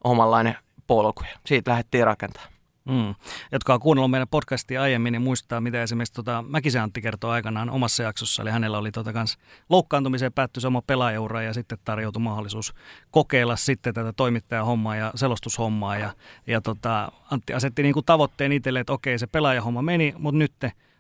omanlainen 0.04 0.58
polku 0.88 1.24
ja 1.24 1.40
siitä 1.46 1.72
lähdettiin 1.72 2.06
rakentamaan. 2.06 2.56
Mm. 2.90 3.16
Jotka 3.52 3.74
on 3.74 3.80
kuunnellut 3.80 4.12
meidän 4.12 4.28
podcastia 4.28 4.82
aiemmin, 4.82 5.12
niin 5.12 5.22
muistaa, 5.22 5.62
mitä 5.62 5.84
esimerkiksi 5.84 6.14
tota, 6.14 6.44
Mäkisen 6.48 6.82
Antti 6.82 7.02
kertoo 7.02 7.30
aikanaan 7.30 7.70
omassa 7.70 8.04
jaksossa. 8.04 8.42
Eli 8.42 8.52
hänellä 8.52 8.78
oli 8.78 8.92
tota 8.92 9.14
kans 9.14 9.38
loukkaantumiseen 9.70 10.34
päättyi 10.34 10.62
sama 10.62 10.82
pelaajaura 10.82 11.42
ja 11.42 11.54
sitten 11.54 11.78
tarjoutui 11.86 12.22
mahdollisuus 12.22 12.74
kokeilla 13.12 13.56
sitten 13.56 13.94
tätä 13.94 14.14
toimittajahommaa 14.14 14.96
ja 14.96 15.12
selostushommaa. 15.16 15.98
Ja, 15.98 16.14
ja 16.48 16.62
tota, 16.62 17.12
Antti 17.32 17.54
asetti 17.54 17.84
niinku 17.84 18.02
tavoitteen 18.02 18.52
itselle, 18.52 18.80
että 18.80 18.94
okei 18.94 19.20
se 19.20 19.28
pelaajahomma 19.28 19.82
meni, 19.82 20.14
mutta 20.18 20.38
nyt 20.38 20.54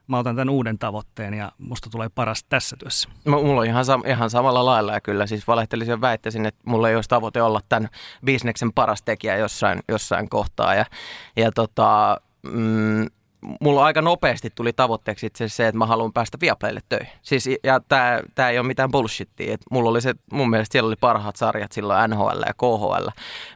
mä 0.07 0.19
otan 0.19 0.35
tämän 0.35 0.50
uuden 0.50 0.79
tavoitteen 0.79 1.33
ja 1.33 1.51
musta 1.57 1.89
tulee 1.89 2.09
paras 2.09 2.43
tässä 2.43 2.75
työssä. 2.79 3.09
Mulla 3.25 3.62
on 3.62 3.67
ihan, 3.67 3.85
sam- 3.85 4.09
ihan 4.09 4.29
samalla 4.29 4.65
lailla 4.65 4.93
ja 4.93 5.01
kyllä 5.01 5.27
siis 5.27 5.47
valehtelisin 5.47 5.91
ja 5.91 6.01
väittäisin, 6.01 6.45
että 6.45 6.62
mulla 6.65 6.89
ei 6.89 6.95
olisi 6.95 7.09
tavoite 7.09 7.41
olla 7.41 7.62
tämän 7.69 7.89
bisneksen 8.25 8.74
paras 8.74 9.01
tekijä 9.01 9.38
jossain, 9.38 9.79
jossain 9.88 10.29
kohtaa. 10.29 10.75
Ja, 10.75 10.85
ja 11.35 11.51
tota, 11.51 12.21
mm, 12.43 13.05
mulla 13.62 13.85
aika 13.85 14.01
nopeasti 14.01 14.50
tuli 14.55 14.74
tavoitteeksi 14.74 15.25
itse 15.25 15.50
se, 15.50 15.67
että 15.67 15.77
mä 15.77 15.85
haluan 15.85 16.13
päästä 16.13 16.38
Viaplaylle 16.41 16.79
töihin. 16.89 17.13
Siis, 17.21 17.50
ja 17.63 17.79
tämä 17.79 18.19
tää 18.35 18.50
ei 18.50 18.59
ole 18.59 18.67
mitään 18.67 18.91
bullshittia. 18.91 19.53
Et 19.53 19.62
mulla 19.71 19.89
oli 19.89 20.01
se, 20.01 20.13
mun 20.31 20.50
mielestä 20.50 20.71
siellä 20.71 20.88
oli 20.88 20.95
parhaat 20.95 21.35
sarjat 21.35 21.71
silloin 21.71 22.09
NHL 22.09 22.43
ja 22.47 22.53
KHL. 22.53 23.07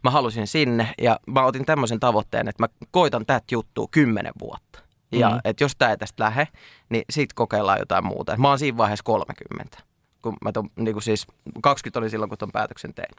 Mä 0.03 0.11
halusin 0.11 0.47
sinne 0.47 0.93
ja 1.01 1.19
mä 1.27 1.45
otin 1.45 1.65
tämmöisen 1.65 1.99
tavoitteen, 1.99 2.47
että 2.47 2.63
mä 2.63 2.67
koitan 2.91 3.25
tätä 3.25 3.45
juttua 3.51 3.87
kymmenen 3.91 4.33
vuotta. 4.39 4.88
Ja 5.11 5.29
mm. 5.29 5.39
että 5.43 5.63
jos 5.63 5.75
tämä 5.77 5.91
ei 5.91 5.97
tästä 5.97 6.23
lähde, 6.23 6.47
niin 6.89 7.03
sitten 7.09 7.35
kokeillaan 7.35 7.79
jotain 7.79 8.05
muuta. 8.05 8.37
Mä 8.37 8.49
oon 8.49 8.59
siinä 8.59 8.77
vaiheessa 8.77 9.03
30. 9.03 9.77
kun 10.21 10.37
mä 10.41 10.51
ton, 10.51 10.69
niin 10.75 10.93
kuin 10.93 11.03
siis 11.03 11.27
20 11.61 11.99
oli 11.99 12.09
silloin, 12.09 12.29
kun 12.29 12.37
ton 12.37 12.51
päätöksen 12.51 12.93
tein. 12.93 13.15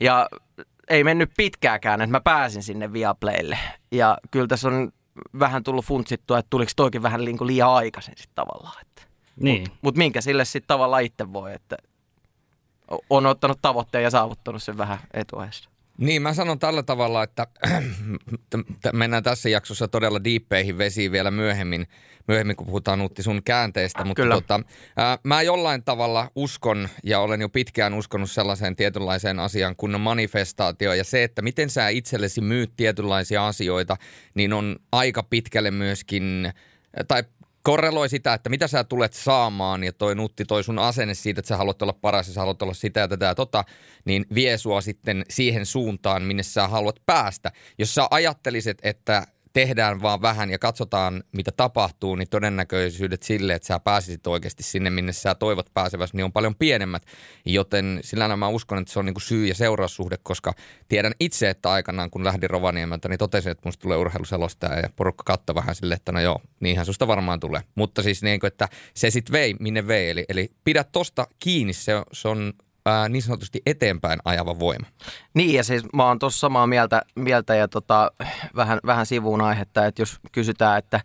Ja 0.00 0.28
ei 0.88 1.04
mennyt 1.04 1.30
pitkääkään, 1.36 2.00
että 2.00 2.10
mä 2.10 2.20
pääsin 2.20 2.62
sinne 2.62 2.92
Viaplaylle. 2.92 3.58
Ja 3.92 4.18
kyllä 4.30 4.46
tässä 4.46 4.68
on 4.68 4.92
vähän 5.38 5.62
tullut 5.62 5.84
funtsittua, 5.84 6.38
että 6.38 6.50
tuliko 6.50 6.72
toikin 6.76 7.02
vähän 7.02 7.24
niin 7.24 7.38
kuin 7.38 7.48
liian 7.48 7.70
aikaisin 7.70 8.14
sitten 8.16 8.34
tavallaan. 8.34 8.80
Että. 8.80 9.02
Niin. 9.36 9.60
Mutta 9.60 9.78
mut 9.82 9.96
minkä 9.96 10.20
sille 10.20 10.44
sitten 10.44 10.68
tavallaan 10.68 11.02
itse 11.02 11.32
voi, 11.32 11.54
että 11.54 11.76
on 13.10 13.26
ottanut 13.26 13.58
tavoitteen 13.62 14.04
ja 14.04 14.10
saavuttanut 14.10 14.62
sen 14.62 14.78
vähän 14.78 14.98
etuajassa. 15.12 15.69
Niin, 16.00 16.22
mä 16.22 16.34
sanon 16.34 16.58
tällä 16.58 16.82
tavalla, 16.82 17.22
että 17.22 17.46
mennään 18.92 19.22
tässä 19.22 19.48
jaksossa 19.48 19.88
todella 19.88 20.24
diippeihin 20.24 20.78
vesiin 20.78 21.12
vielä 21.12 21.30
myöhemmin, 21.30 21.86
myöhemmin 22.28 22.56
kun 22.56 22.66
puhutaan 22.66 23.00
Utti 23.00 23.22
sun 23.22 23.42
käänteistä. 23.42 24.04
Mutta 24.04 24.22
Kyllä. 24.22 24.34
Tota, 24.34 24.60
ää, 24.96 25.18
mä 25.24 25.42
jollain 25.42 25.84
tavalla 25.84 26.30
uskon 26.34 26.88
ja 27.04 27.20
olen 27.20 27.40
jo 27.40 27.48
pitkään 27.48 27.94
uskonut 27.94 28.30
sellaiseen 28.30 28.76
tietynlaiseen 28.76 29.38
asiaan 29.38 29.76
kuin 29.76 30.00
manifestaatio. 30.00 30.94
Ja 30.94 31.04
se, 31.04 31.24
että 31.24 31.42
miten 31.42 31.70
sä 31.70 31.88
itsellesi 31.88 32.40
myyt 32.40 32.72
tietynlaisia 32.76 33.46
asioita, 33.46 33.96
niin 34.34 34.52
on 34.52 34.76
aika 34.92 35.22
pitkälle 35.22 35.70
myöskin, 35.70 36.52
tai 37.08 37.24
korreloi 37.62 38.08
sitä, 38.08 38.34
että 38.34 38.50
mitä 38.50 38.68
sä 38.68 38.84
tulet 38.84 39.12
saamaan 39.12 39.84
ja 39.84 39.92
toi 39.92 40.14
Nutti, 40.14 40.44
toi 40.44 40.64
sun 40.64 40.78
asenne 40.78 41.14
siitä, 41.14 41.38
että 41.38 41.48
sä 41.48 41.56
haluat 41.56 41.82
olla 41.82 41.92
paras 41.92 42.28
ja 42.28 42.34
sä 42.34 42.40
haluat 42.40 42.62
olla 42.62 42.74
sitä 42.74 43.00
ja 43.00 43.08
tätä 43.08 43.26
ja 43.26 43.34
tota, 43.34 43.64
niin 44.04 44.26
vie 44.34 44.58
sua 44.58 44.80
sitten 44.80 45.24
siihen 45.30 45.66
suuntaan, 45.66 46.22
minne 46.22 46.42
sä 46.42 46.68
haluat 46.68 46.96
päästä. 47.06 47.52
Jos 47.78 47.94
sä 47.94 48.08
ajattelisit, 48.10 48.78
että 48.82 49.26
tehdään 49.52 50.02
vaan 50.02 50.22
vähän 50.22 50.50
ja 50.50 50.58
katsotaan, 50.58 51.24
mitä 51.32 51.52
tapahtuu, 51.56 52.14
niin 52.14 52.28
todennäköisyydet 52.28 53.22
sille, 53.22 53.54
että 53.54 53.66
sä 53.66 53.80
pääsisit 53.80 54.26
oikeasti 54.26 54.62
sinne, 54.62 54.90
minne 54.90 55.12
sä 55.12 55.34
toivot 55.34 55.70
pääseväsi, 55.74 56.16
niin 56.16 56.24
on 56.24 56.32
paljon 56.32 56.54
pienemmät. 56.54 57.02
Joten 57.44 58.00
sillä 58.02 58.36
mä 58.36 58.48
uskon, 58.48 58.78
että 58.78 58.92
se 58.92 58.98
on 58.98 59.06
niinku 59.06 59.20
syy- 59.20 59.46
ja 59.46 59.54
seuraussuhde, 59.54 60.16
koska 60.22 60.52
tiedän 60.88 61.12
itse, 61.20 61.50
että 61.50 61.70
aikanaan 61.70 62.10
kun 62.10 62.24
lähdin 62.24 62.50
Rovaniemeltä, 62.50 63.08
niin 63.08 63.18
totesin, 63.18 63.52
että 63.52 63.68
musta 63.68 63.82
tulee 63.82 63.96
urheiluselostaja 63.96 64.80
ja 64.80 64.88
porukka 64.96 65.22
katsoi 65.24 65.54
vähän 65.54 65.74
sille, 65.74 65.94
että 65.94 66.12
no 66.12 66.20
joo, 66.20 66.40
niinhän 66.60 66.86
susta 66.86 67.06
varmaan 67.06 67.40
tulee. 67.40 67.60
Mutta 67.74 68.02
siis 68.02 68.22
niin 68.22 68.40
kuin, 68.40 68.48
että 68.48 68.68
se 68.94 69.10
sitten 69.10 69.32
vei, 69.32 69.54
minne 69.60 69.86
vei. 69.86 70.10
Eli, 70.10 70.24
eli 70.28 70.50
pidä 70.64 70.84
tosta 70.84 71.26
kiinni, 71.38 71.72
se, 71.72 71.92
se 72.12 72.28
on 72.28 72.52
ää, 72.86 73.08
niin 73.08 73.22
sanotusti 73.22 73.62
eteenpäin 73.66 74.18
ajava 74.24 74.58
voima. 74.58 74.86
Niin 75.34 75.54
ja 75.54 75.64
siis 75.64 75.82
mä 75.94 76.06
oon 76.06 76.18
tuossa 76.18 76.40
samaa 76.40 76.66
mieltä, 76.66 77.02
mieltä 77.16 77.54
ja 77.54 77.68
tota, 77.68 78.12
vähän, 78.56 78.78
vähän 78.86 79.06
sivuun 79.06 79.40
aihetta, 79.40 79.86
että 79.86 80.02
jos 80.02 80.20
kysytään, 80.32 80.78
että 80.78 81.00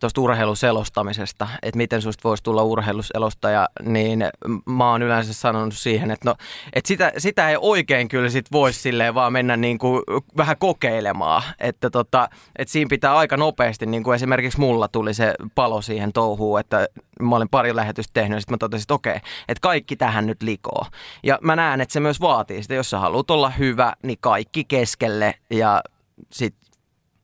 tuosta 0.00 0.20
urheiluselostamisesta, 0.20 1.48
että 1.62 1.76
miten 1.76 2.02
susta 2.02 2.28
voisi 2.28 2.42
tulla 2.42 2.62
urheiluselostaja, 2.62 3.68
niin 3.82 4.24
mä 4.66 4.90
oon 4.90 5.02
yleensä 5.02 5.32
sanonut 5.32 5.74
siihen, 5.74 6.10
että 6.10 6.30
no, 6.30 6.34
että 6.72 6.88
sitä, 6.88 7.12
sitä 7.18 7.50
ei 7.50 7.56
oikein 7.60 8.08
kyllä 8.08 8.28
sit 8.28 8.52
voisi 8.52 8.80
silleen 8.80 9.14
vaan 9.14 9.32
mennä 9.32 9.56
niin 9.56 9.78
kuin 9.78 10.02
vähän 10.36 10.56
kokeilemaan, 10.58 11.42
että 11.60 11.90
tota, 11.90 12.28
että 12.58 12.72
siinä 12.72 12.88
pitää 12.88 13.16
aika 13.16 13.36
nopeasti, 13.36 13.86
niin 13.86 14.02
kuin 14.02 14.14
esimerkiksi 14.14 14.60
mulla 14.60 14.88
tuli 14.88 15.14
se 15.14 15.34
palo 15.54 15.82
siihen 15.82 16.12
touhuun, 16.12 16.60
että 16.60 16.88
mä 17.20 17.36
olin 17.36 17.48
pari 17.48 17.76
lähetystä 17.76 18.10
tehnyt 18.14 18.36
ja 18.36 18.40
sitten 18.40 18.54
mä 18.54 18.58
totesin, 18.58 18.84
että 18.84 18.94
okei, 18.94 19.16
että 19.48 19.60
kaikki 19.60 19.96
tähän 19.96 20.26
nyt 20.26 20.42
likoo. 20.42 20.86
Ja 21.22 21.38
mä 21.42 21.56
näen, 21.56 21.80
että 21.80 21.92
se 21.92 22.00
myös 22.00 22.20
vaatii 22.20 22.62
sitä, 22.62 22.74
jos 22.74 22.90
sä 22.90 22.98
haluat 22.98 23.30
olla 23.30 23.50
hyvä, 23.50 23.92
niin 24.02 24.18
kaikki 24.20 24.64
keskelle 24.64 25.34
ja 25.50 25.82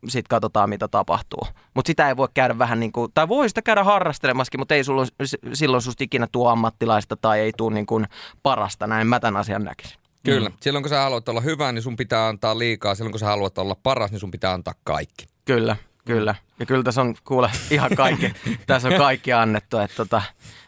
sitten 0.03 0.11
sit 0.11 0.29
katsotaan, 0.29 0.69
mitä 0.69 0.89
tapahtuu. 0.89 1.47
Mutta 1.75 1.89
sitä 1.89 2.09
ei 2.09 2.17
voi 2.17 2.29
käydä 2.35 2.59
vähän 2.59 2.81
niin 2.81 2.93
kuin, 2.93 3.13
tai 3.15 3.29
voi 3.29 3.49
sitä 3.49 3.63
käydä 3.63 3.85
harrastelemaskin, 3.85 4.61
mutta 4.61 4.75
ei 4.75 4.85
sulla, 4.85 5.07
silloin 5.53 5.83
susta 5.83 6.05
ikinä 6.05 6.27
tuo 6.33 6.49
ammattilaista 6.49 7.17
tai 7.17 7.41
ei 7.41 7.53
tule 7.57 7.75
niin 7.75 7.87
kuin 7.87 8.07
parasta, 8.43 8.87
näin 8.87 9.07
mä 9.07 9.21
tämän 9.21 9.41
asian 9.41 9.65
näkisin. 9.65 9.99
Kyllä. 10.25 10.49
Mm. 10.49 10.55
Silloin 10.61 10.83
kun 10.83 10.91
sä 10.91 11.01
haluat 11.01 11.29
olla 11.29 11.41
hyvä, 11.41 11.73
niin 11.73 11.83
sun 11.83 11.97
pitää 11.97 12.29
antaa 12.29 12.59
liikaa. 12.59 12.95
Silloin 12.95 13.13
kun 13.13 13.21
sä 13.21 13.27
haluat 13.27 13.59
olla 13.59 13.77
paras, 13.83 14.11
niin 14.11 14.21
sun 14.21 14.31
pitää 14.31 14.53
antaa 14.53 14.75
kaikki. 14.85 15.27
Kyllä, 15.45 15.77
kyllä. 16.05 16.35
Ja 16.59 16.67
kyllä 16.67 16.83
tässä 16.83 17.01
on, 17.01 17.15
kuule, 17.25 17.51
ihan 17.71 17.91
kaikki, 17.97 18.35
tässä 18.67 18.89
on 18.89 18.95
kaikki 18.95 19.33
annettu. 19.33 19.79
Että 19.79 19.97
tota, 19.97 20.23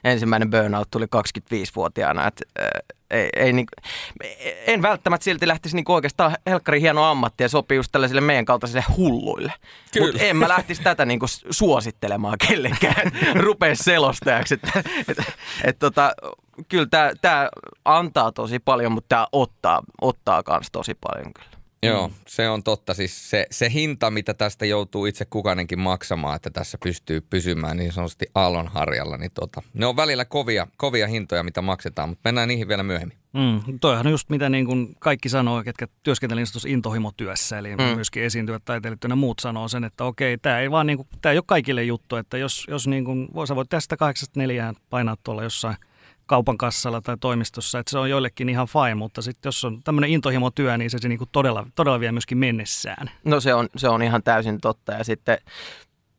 ensimmäinen 0.05 0.51
burnout 0.51 0.91
tuli 0.91 1.05
25-vuotiaana. 1.05 2.27
Että, 2.27 2.45
äh, 2.63 2.97
ei, 3.11 3.29
ei, 3.37 3.53
niin, 3.53 3.67
en 4.67 4.83
välttämättä 4.83 5.25
silti 5.25 5.49
lähtisi 5.49 5.77
niin 5.77 5.85
oikeastaan 5.89 6.37
helkkari 6.47 6.81
hieno 6.81 7.05
ammatti 7.05 7.43
ja 7.43 7.49
sopii 7.49 7.77
just 7.77 7.93
tällaisille 7.93 8.21
meidän 8.21 8.45
kaltaisille 8.45 8.85
hulluille. 8.97 9.53
Mutta 10.01 10.23
en 10.23 10.37
mä 10.37 10.49
lähtisi 10.49 10.83
tätä 10.83 11.05
niin 11.05 11.21
suosittelemaan 11.51 12.39
kellekään, 12.49 13.13
rupea 13.45 13.77
selostajaksi. 13.77 14.55
Että, 14.55 14.83
et, 15.09 15.19
et, 15.65 15.79
tota, 15.79 16.13
kyllä 16.69 16.87
tämä 17.21 17.49
antaa 17.85 18.33
tosi 18.33 18.59
paljon, 18.59 18.93
mutta 18.93 19.09
tämä 19.09 19.27
ottaa, 19.33 19.83
ottaa 20.01 20.43
kans 20.43 20.71
tosi 20.71 20.95
paljon 20.95 21.33
kyllä. 21.35 21.54
Joo, 21.87 22.11
se 22.27 22.49
on 22.49 22.63
totta. 22.63 22.95
Siis 22.95 23.31
se, 23.31 23.47
se 23.51 23.71
hinta, 23.73 24.11
mitä 24.11 24.35
tästä 24.35 24.67
joutuu 24.67 25.07
itse 25.07 25.25
kukainenkin 25.25 25.79
maksamaan, 25.79 26.37
että 26.37 26.51
tässä 26.51 26.79
pystyy 26.85 27.21
pysymään 27.21 27.77
niin 27.77 27.93
sanotusti 27.93 28.27
aallonharjalla, 28.35 29.17
niin 29.17 29.31
tota, 29.35 29.63
ne 29.75 29.87
on 29.87 29.97
välillä 29.97 30.25
kovia, 30.25 30.67
kovia 30.77 31.07
hintoja, 31.07 31.43
mitä 31.43 31.63
maksetaan, 31.63 32.09
mutta 32.09 32.29
mennään 32.29 32.49
niihin 32.49 32.69
vielä 32.69 32.83
myöhemmin. 32.83 33.19
Mm, 33.33 33.79
toihan 33.81 34.07
on 34.07 34.11
just 34.11 34.31
mitä 34.31 34.49
niin 34.49 34.67
kuin 34.67 34.95
kaikki 34.99 35.29
sanoo, 35.29 35.63
ketkä 35.63 35.87
työskentelevät 36.03 36.49
tuossa 36.53 36.69
intohimotyössä, 36.69 37.59
eli 37.59 37.77
mm. 37.77 37.83
myöskin 37.83 38.23
esiintyvät 38.23 38.65
taiteilijat 38.65 39.05
ja 39.09 39.17
muut 39.17 39.39
sanoo 39.39 39.69
sen, 39.69 39.85
että 39.85 40.05
okei, 40.05 40.39
tämä 40.39 40.61
ei 40.61 40.71
vaan 40.71 40.87
niin 40.87 40.97
kuin, 40.97 41.09
tämä 41.23 41.31
ei 41.31 41.39
ole 41.39 41.45
kaikille 41.47 41.85
juttu, 41.85 42.17
että 42.17 42.39
jos, 42.39 42.67
jos 42.69 42.87
niin 42.87 43.05
kuin, 43.05 43.29
sä 43.49 43.57
voit 43.57 43.69
tästä 43.69 43.97
kahdeksasta 43.97 44.41
neljään 44.41 44.75
painaa 44.91 45.17
tuolla 45.25 45.43
jossain 45.43 45.77
kaupan 46.27 46.59
kassalla 46.59 47.01
tai 47.01 47.17
toimistossa, 47.21 47.79
että 47.79 47.91
se 47.91 47.99
on 47.99 48.11
joillekin 48.11 48.49
ihan 48.49 48.67
fine, 48.67 48.95
mutta 48.95 49.23
sitten 49.23 49.49
jos 49.49 49.65
on 49.65 49.83
tämmöinen 49.83 50.11
intohimotyö, 50.11 50.79
niin 50.79 50.91
se, 50.91 50.99
se 50.99 51.09
niin 51.09 51.19
kuin 51.19 51.29
todella, 51.33 51.67
todella 51.75 52.01
vie 52.01 52.13
myöskin 52.13 52.39
mennessään. 52.39 53.11
No 53.25 53.41
se 53.41 53.55
on, 53.55 53.69
se 53.77 53.89
on 53.89 54.03
ihan 54.03 54.23
täysin 54.23 54.61
totta 54.61 54.93
ja 54.93 55.05
sitten 55.05 55.39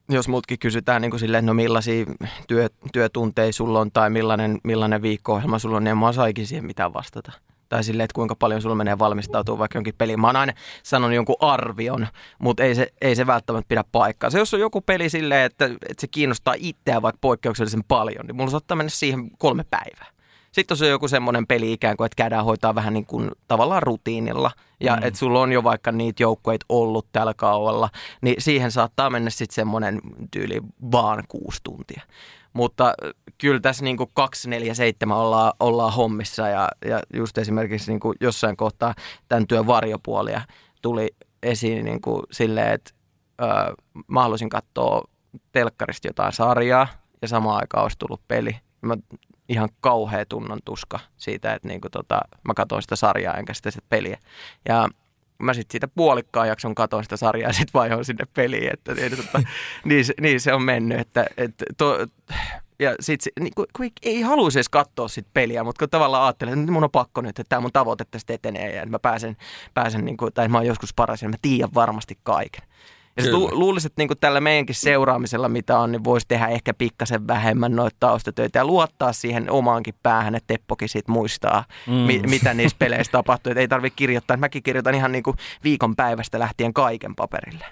jos 0.09 0.27
multakin 0.27 0.59
kysytään 0.59 1.01
niin 1.01 1.11
kuin 1.11 1.19
silleen, 1.19 1.45
no 1.45 1.53
millaisia 1.53 2.05
työ, 2.47 2.69
työtunteja 2.93 3.53
sulla 3.53 3.79
on 3.79 3.91
tai 3.91 4.09
millainen, 4.09 4.59
millainen 4.63 5.01
viikko-ohjelma 5.01 5.59
sulla 5.59 5.77
on, 5.77 5.83
niin 5.83 5.91
en 5.91 5.97
mä 5.97 6.05
siihen 6.43 6.65
mitään 6.65 6.93
vastata. 6.93 7.31
Tai 7.69 7.83
silleen, 7.83 8.05
että 8.05 8.15
kuinka 8.15 8.35
paljon 8.35 8.61
sulla 8.61 8.75
menee 8.75 8.99
valmistautua 8.99 9.57
vaikka 9.57 9.77
jonkin 9.77 9.95
peliin. 9.97 10.21
Mä 10.21 10.27
oon 10.27 10.35
aina 10.35 10.53
sanonut 10.83 11.15
jonkun 11.15 11.35
arvion, 11.39 12.07
mutta 12.39 12.63
ei 12.63 12.75
se, 12.75 12.93
ei 13.01 13.15
se 13.15 13.27
välttämättä 13.27 13.69
pidä 13.69 13.83
paikkaa. 13.91 14.29
Se 14.29 14.39
jos 14.39 14.53
on 14.53 14.59
joku 14.59 14.81
peli 14.81 15.09
silleen, 15.09 15.45
että, 15.45 15.65
että 15.65 16.01
se 16.01 16.07
kiinnostaa 16.07 16.53
itseä 16.57 17.01
vaikka 17.01 17.19
poikkeuksellisen 17.21 17.83
paljon, 17.87 18.25
niin 18.25 18.35
mulla 18.35 18.51
saattaa 18.51 18.77
mennä 18.77 18.89
siihen 18.89 19.31
kolme 19.37 19.65
päivää. 19.69 20.15
Sitten 20.55 20.75
jos 20.75 20.81
on 20.81 20.89
joku 20.89 21.07
semmoinen 21.07 21.47
peli 21.47 21.73
ikään 21.73 21.97
kuin, 21.97 22.05
että 22.05 22.15
käydään 22.15 22.45
hoitaa 22.45 22.75
vähän 22.75 22.93
niin 22.93 23.05
kuin 23.05 23.31
tavallaan 23.47 23.83
rutiinilla 23.83 24.51
ja 24.79 24.95
mm. 24.95 25.03
että 25.03 25.19
sulla 25.19 25.41
on 25.41 25.51
jo 25.51 25.63
vaikka 25.63 25.91
niitä 25.91 26.23
joukkueita 26.23 26.65
ollut 26.69 27.07
tällä 27.11 27.33
kaualla, 27.33 27.89
niin 28.21 28.35
siihen 28.39 28.71
saattaa 28.71 29.09
mennä 29.09 29.29
sitten 29.29 29.55
semmoinen 29.55 30.01
tyyli 30.31 30.61
vaan 30.91 31.23
kuusi 31.27 31.59
tuntia. 31.63 32.01
Mutta 32.55 32.87
äh, 32.87 33.11
kyllä 33.37 33.59
tässä 33.59 33.83
niin 33.83 33.97
kuin 33.97 34.09
247 34.13 35.17
ollaan, 35.17 35.53
ollaan 35.59 35.93
hommissa 35.93 36.47
ja, 36.47 36.69
ja 36.85 37.01
just 37.13 37.37
esimerkiksi 37.37 37.91
niin 37.91 37.99
kuin 37.99 38.15
jossain 38.21 38.57
kohtaa 38.57 38.93
tämän 39.27 39.47
työn 39.47 39.67
varjopuolia 39.67 40.41
tuli 40.81 41.15
esiin 41.43 41.85
niin 41.85 42.01
kuin 42.01 42.23
silleen, 42.31 42.73
että 42.73 42.91
ö, 43.41 43.45
mä 44.07 44.21
haluaisin 44.21 44.49
katsoa 44.49 45.01
telkkarista 45.51 46.07
jotain 46.07 46.33
sarjaa 46.33 46.87
ja 47.21 47.27
samaan 47.27 47.59
aikaan 47.59 47.83
olisi 47.83 47.97
tullut 47.97 48.21
peli. 48.27 48.55
Mä 48.81 48.97
ihan 49.49 49.69
kauhea 49.81 50.25
tunnon 50.25 50.59
tuska 50.65 50.99
siitä, 51.17 51.53
että 51.53 51.67
niinku 51.67 51.89
tota, 51.89 52.21
mä 52.47 52.53
katsoin 52.53 52.81
sitä 52.81 52.95
sarjaa 52.95 53.37
enkä 53.37 53.53
sitä, 53.53 53.71
sitä 53.71 53.85
peliä. 53.89 54.17
Ja 54.69 54.89
mä 55.39 55.53
sitten 55.53 55.71
siitä 55.73 55.87
puolikkaan 55.87 56.47
jakson 56.47 56.75
katoin 56.75 57.03
sitä 57.03 57.17
sarjaa 57.17 57.49
ja 57.49 57.53
sitten 57.53 57.73
vaihoin 57.73 58.05
sinne 58.05 58.25
peliin, 58.33 58.73
että 58.73 58.93
niin, 58.93 59.17
tota, 59.17 59.41
niin, 59.85 60.05
niin, 60.21 60.41
se 60.41 60.53
on 60.53 60.61
mennyt. 60.61 60.99
Että, 60.99 61.25
että 61.37 61.65
to, 61.77 61.97
ja 62.79 62.95
sit 62.99 63.21
niin 63.39 63.53
kun, 63.55 63.65
kun 63.77 63.89
ei, 64.01 64.21
haluaisi 64.21 64.57
edes 64.57 64.69
katsoa 64.69 65.07
sit 65.07 65.27
peliä, 65.33 65.63
mutta 65.63 65.79
kun 65.79 65.89
tavallaan 65.89 66.23
ajattelee, 66.23 66.53
että 66.53 66.71
mun 66.71 66.83
on 66.83 66.91
pakko 66.91 67.21
nyt, 67.21 67.39
että 67.39 67.49
tämä 67.49 67.59
mun 67.59 67.71
tavoite 67.71 68.05
tästä 68.11 68.33
etenee 68.33 68.75
ja 68.75 68.81
että 68.81 68.91
mä 68.91 68.99
pääsen, 68.99 69.37
pääsen 69.73 70.05
niin 70.05 70.17
kuin, 70.17 70.33
tai 70.33 70.47
mä 70.47 70.57
oon 70.57 70.67
joskus 70.67 70.93
paras 70.93 71.21
ja 71.21 71.29
mä 71.29 71.35
tiedän 71.41 71.73
varmasti 71.73 72.17
kaiken. 72.23 72.63
Ja 73.17 73.23
sit 73.23 73.31
Kyllä. 73.31 73.45
lu, 73.45 73.59
luulisin, 73.59 73.87
että 73.87 74.01
niinku 74.01 74.15
tällä 74.15 74.41
meidänkin 74.41 74.75
seuraamisella, 74.75 75.49
mitä 75.49 75.79
on, 75.79 75.91
niin 75.91 76.03
voisi 76.03 76.27
tehdä 76.27 76.47
ehkä 76.47 76.73
pikkasen 76.73 77.27
vähemmän 77.27 77.75
noita 77.75 77.97
taustatöitä 77.99 78.59
ja 78.59 78.65
luottaa 78.65 79.13
siihen 79.13 79.51
omaankin 79.51 79.93
päähän, 80.03 80.35
että 80.35 80.47
Teppokin 80.47 80.89
sit 80.89 81.07
muistaa, 81.07 81.65
mm. 81.87 81.93
mi, 81.93 82.21
mitä 82.29 82.53
niissä 82.53 82.77
peleissä 82.79 83.11
tapahtuu. 83.11 83.51
Et 83.51 83.57
ei 83.57 83.67
tarvitse 83.67 83.95
kirjoittaa. 83.95 84.37
Mäkin 84.37 84.63
kirjoitan 84.63 84.95
ihan 84.95 85.11
niinku 85.11 85.35
viikon 85.63 85.95
päivästä 85.95 86.39
lähtien 86.39 86.73
kaiken 86.73 87.15
paperille. 87.15 87.65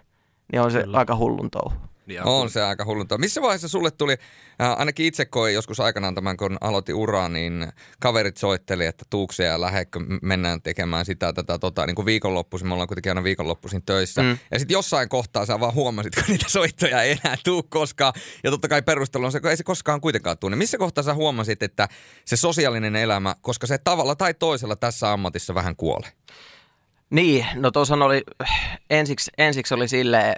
Niin 0.51 0.61
on 0.61 0.71
se 0.71 0.83
Kyllä. 0.83 0.97
aika 0.97 1.15
hullun 1.15 1.51
touhu. 1.51 1.92
Ja 2.07 2.23
On 2.23 2.49
se 2.49 2.63
aika 2.63 2.85
hullunta. 2.85 3.17
Missä 3.17 3.41
vaiheessa 3.41 3.67
sulle 3.67 3.91
tuli, 3.91 4.13
äh, 4.61 4.79
ainakin 4.79 5.05
itse 5.05 5.25
koin 5.25 5.53
joskus 5.53 5.79
aikanaan 5.79 6.15
tämän, 6.15 6.37
kun 6.37 6.57
aloitin 6.61 6.95
uraa, 6.95 7.29
niin 7.29 7.67
kaverit 7.99 8.37
soitteli, 8.37 8.85
että 8.85 9.05
tuuksia 9.09 9.45
ja 9.45 9.61
lähekkö 9.61 9.99
mennään 10.21 10.61
tekemään 10.61 11.05
sitä 11.05 11.33
tätä 11.33 11.59
tota, 11.59 11.85
niin 11.85 11.95
kuin 11.95 12.05
viikonloppuisin. 12.05 12.67
Me 12.67 12.73
ollaan 12.73 12.87
kuitenkin 12.87 13.09
aina 13.09 13.23
viikonloppuisin 13.23 13.83
töissä. 13.85 14.21
Mm. 14.21 14.37
Ja 14.51 14.59
sitten 14.59 14.75
jossain 14.75 15.09
kohtaa 15.09 15.45
sä 15.45 15.59
vaan 15.59 15.73
huomasit, 15.73 16.15
kun 16.15 16.23
niitä 16.27 16.49
soittoja 16.49 17.01
ei 17.01 17.19
enää 17.23 17.37
tuu 17.43 17.63
koskaan. 17.63 18.13
Ja 18.43 18.51
totta 18.51 18.67
kai 18.67 18.81
perustelu 18.81 19.25
on 19.25 19.31
se, 19.31 19.39
kun 19.39 19.49
ei 19.49 19.57
se 19.57 19.63
koskaan 19.63 20.01
kuitenkaan 20.01 20.37
tule. 20.37 20.49
Niin 20.49 20.57
missä 20.57 20.77
kohtaa 20.77 21.03
sä 21.03 21.13
huomasit, 21.13 21.63
että 21.63 21.87
se 22.25 22.35
sosiaalinen 22.35 22.95
elämä, 22.95 23.35
koska 23.41 23.67
se 23.67 23.77
tavalla 23.77 24.15
tai 24.15 24.33
toisella 24.33 24.75
tässä 24.75 25.11
ammatissa 25.11 25.55
vähän 25.55 25.75
kuolee? 25.75 26.11
Niin, 27.09 27.45
no 27.55 27.71
tuossa 27.71 27.93
oli, 27.93 28.21
ensiksi, 28.89 29.31
ensiksi 29.37 29.73
oli 29.73 29.87
silleen, 29.87 30.35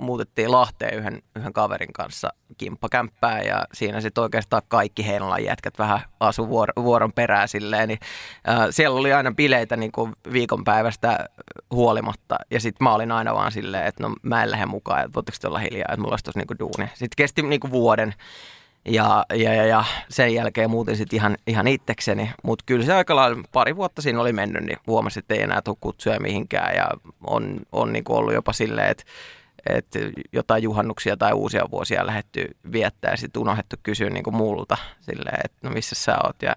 muutettiin 0.00 0.50
Lahteen 0.50 0.98
yhden, 0.98 1.22
yhden 1.36 1.52
kaverin 1.52 1.92
kanssa 1.92 2.28
kimppakämppää 2.58 3.42
ja 3.42 3.66
siinä 3.72 4.00
sitten 4.00 4.22
oikeastaan 4.22 4.62
kaikki 4.68 5.06
Heinolan 5.06 5.44
jätkät 5.44 5.78
vähän 5.78 6.00
asu 6.20 6.48
vuor, 6.48 6.68
vuoron 6.76 7.12
perään 7.12 7.48
silleen, 7.48 7.88
niin 7.88 7.98
äh, 8.48 8.66
siellä 8.70 8.98
oli 8.98 9.12
aina 9.12 9.32
bileitä 9.32 9.76
niin 9.76 9.92
kuin 9.92 10.12
viikonpäivästä 10.32 11.28
huolimatta 11.70 12.36
ja 12.50 12.60
sitten 12.60 12.84
mä 12.84 12.94
olin 12.94 13.12
aina 13.12 13.34
vaan 13.34 13.52
silleen, 13.52 13.86
että 13.86 14.02
no 14.02 14.14
mä 14.22 14.42
en 14.42 14.50
lähde 14.50 14.66
mukaan, 14.66 15.00
että 15.00 15.14
voitteko 15.14 15.48
olla 15.48 15.58
hiljaa, 15.58 15.88
että 15.88 16.00
mulla 16.00 16.12
olisi 16.12 16.24
tuossa 16.24 16.40
niin 16.40 16.58
duuni. 16.58 16.90
Sitten 16.94 17.16
kesti 17.16 17.42
niin 17.42 17.60
kuin 17.60 17.70
vuoden 17.70 18.14
ja, 18.84 19.26
ja, 19.34 19.54
ja, 19.54 19.66
ja, 19.66 19.84
sen 20.08 20.34
jälkeen 20.34 20.70
muutin 20.70 20.96
sitten 20.96 21.16
ihan, 21.16 21.36
ihan 21.46 21.66
itsekseni, 21.66 22.30
mutta 22.42 22.64
kyllä 22.66 22.84
se 22.84 22.94
aika 22.94 23.16
lailla 23.16 23.42
pari 23.52 23.76
vuotta 23.76 24.02
siinä 24.02 24.20
oli 24.20 24.32
mennyt, 24.32 24.64
niin 24.64 24.78
huomasin, 24.86 25.20
että 25.20 25.34
ei 25.34 25.42
enää 25.42 25.62
tule 25.62 25.76
kutsuja 25.80 26.20
mihinkään 26.20 26.76
ja 26.76 26.88
on, 27.26 27.60
on 27.72 27.92
niin 27.92 28.04
ollut 28.08 28.34
jopa 28.34 28.52
silleen, 28.52 28.88
että 28.88 29.04
että 29.66 29.98
jotain 30.32 30.62
juhannuksia 30.62 31.16
tai 31.16 31.32
uusia 31.32 31.70
vuosia 31.70 32.06
lähetty 32.06 32.44
viettää 32.72 33.10
ja 33.10 33.16
sitten 33.16 33.42
unohdettu 33.42 33.76
kysyä 33.82 34.10
niin 34.10 34.24
kuin 34.24 34.36
multa 34.36 34.76
silleen, 35.00 35.40
että 35.44 35.68
no 35.68 35.70
missä 35.70 35.94
sä 35.94 36.16
oot 36.24 36.42
ja, 36.42 36.56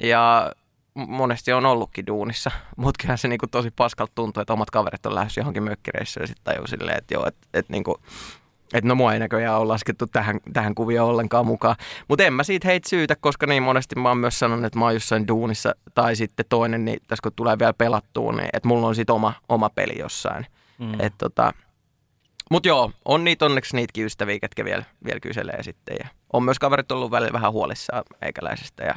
ja 0.00 0.52
monesti 0.94 1.52
on 1.52 1.66
ollutkin 1.66 2.06
duunissa, 2.06 2.50
mutta 2.76 3.02
kyllähän 3.02 3.18
se 3.18 3.28
niin 3.28 3.38
kuin 3.38 3.50
tosi 3.50 3.70
paskalta 3.70 4.12
tuntuu, 4.14 4.40
että 4.40 4.52
omat 4.52 4.70
kaverit 4.70 5.06
on 5.06 5.14
lähdössä 5.14 5.40
johonkin 5.40 5.62
mökkireissä 5.62 6.20
ja 6.20 6.26
sitten 6.26 6.44
tajuu 6.44 6.66
silleen, 6.66 6.98
että 6.98 7.14
joo, 7.14 7.26
että, 7.26 7.46
että 7.54 7.72
niin 7.72 7.84
kuin, 7.84 7.96
että 8.74 8.88
no 8.88 8.94
mua 8.94 9.12
ei 9.12 9.18
näköjään 9.18 9.58
ole 9.58 9.66
laskettu 9.66 10.06
tähän, 10.06 10.40
tähän 10.52 10.74
kuvioon 10.74 11.10
ollenkaan 11.10 11.46
mukaan. 11.46 11.76
Mutta 12.08 12.24
en 12.24 12.32
mä 12.32 12.42
siitä 12.42 12.68
heitä 12.68 12.88
syytä, 12.88 13.16
koska 13.20 13.46
niin 13.46 13.62
monesti 13.62 13.94
mä 13.96 14.08
oon 14.08 14.18
myös 14.18 14.38
sanonut, 14.38 14.64
että 14.64 14.78
mä 14.78 14.84
oon 14.84 14.94
jossain 14.94 15.28
duunissa. 15.28 15.74
Tai 15.94 16.16
sitten 16.16 16.46
toinen, 16.48 16.84
niin 16.84 16.98
tässä 17.06 17.22
kun 17.22 17.32
tulee 17.36 17.58
vielä 17.58 17.72
pelattuun, 17.72 18.36
niin 18.36 18.48
että 18.52 18.68
mulla 18.68 18.86
on 18.86 18.94
sitten 18.94 19.14
oma, 19.14 19.32
oma 19.48 19.70
peli 19.70 19.98
jossain. 19.98 20.46
Mm. 20.78 21.00
Et 21.00 21.12
tota, 21.18 21.52
mutta 22.50 22.68
joo, 22.68 22.92
on 23.04 23.24
niitä 23.24 23.44
onneksi 23.44 23.76
niitäkin 23.76 24.04
ystäviä, 24.04 24.40
ketkä 24.40 24.64
vielä, 24.64 24.84
vielä 25.04 25.20
kyselee 25.20 25.62
sitten. 25.62 25.96
Ja 26.00 26.08
on 26.32 26.42
myös 26.42 26.58
kaverit 26.58 26.92
ollut 26.92 27.10
välillä 27.10 27.32
vähän 27.32 27.52
huolissaan 27.52 28.04
eikäläisestä 28.22 28.84
ja 28.84 28.94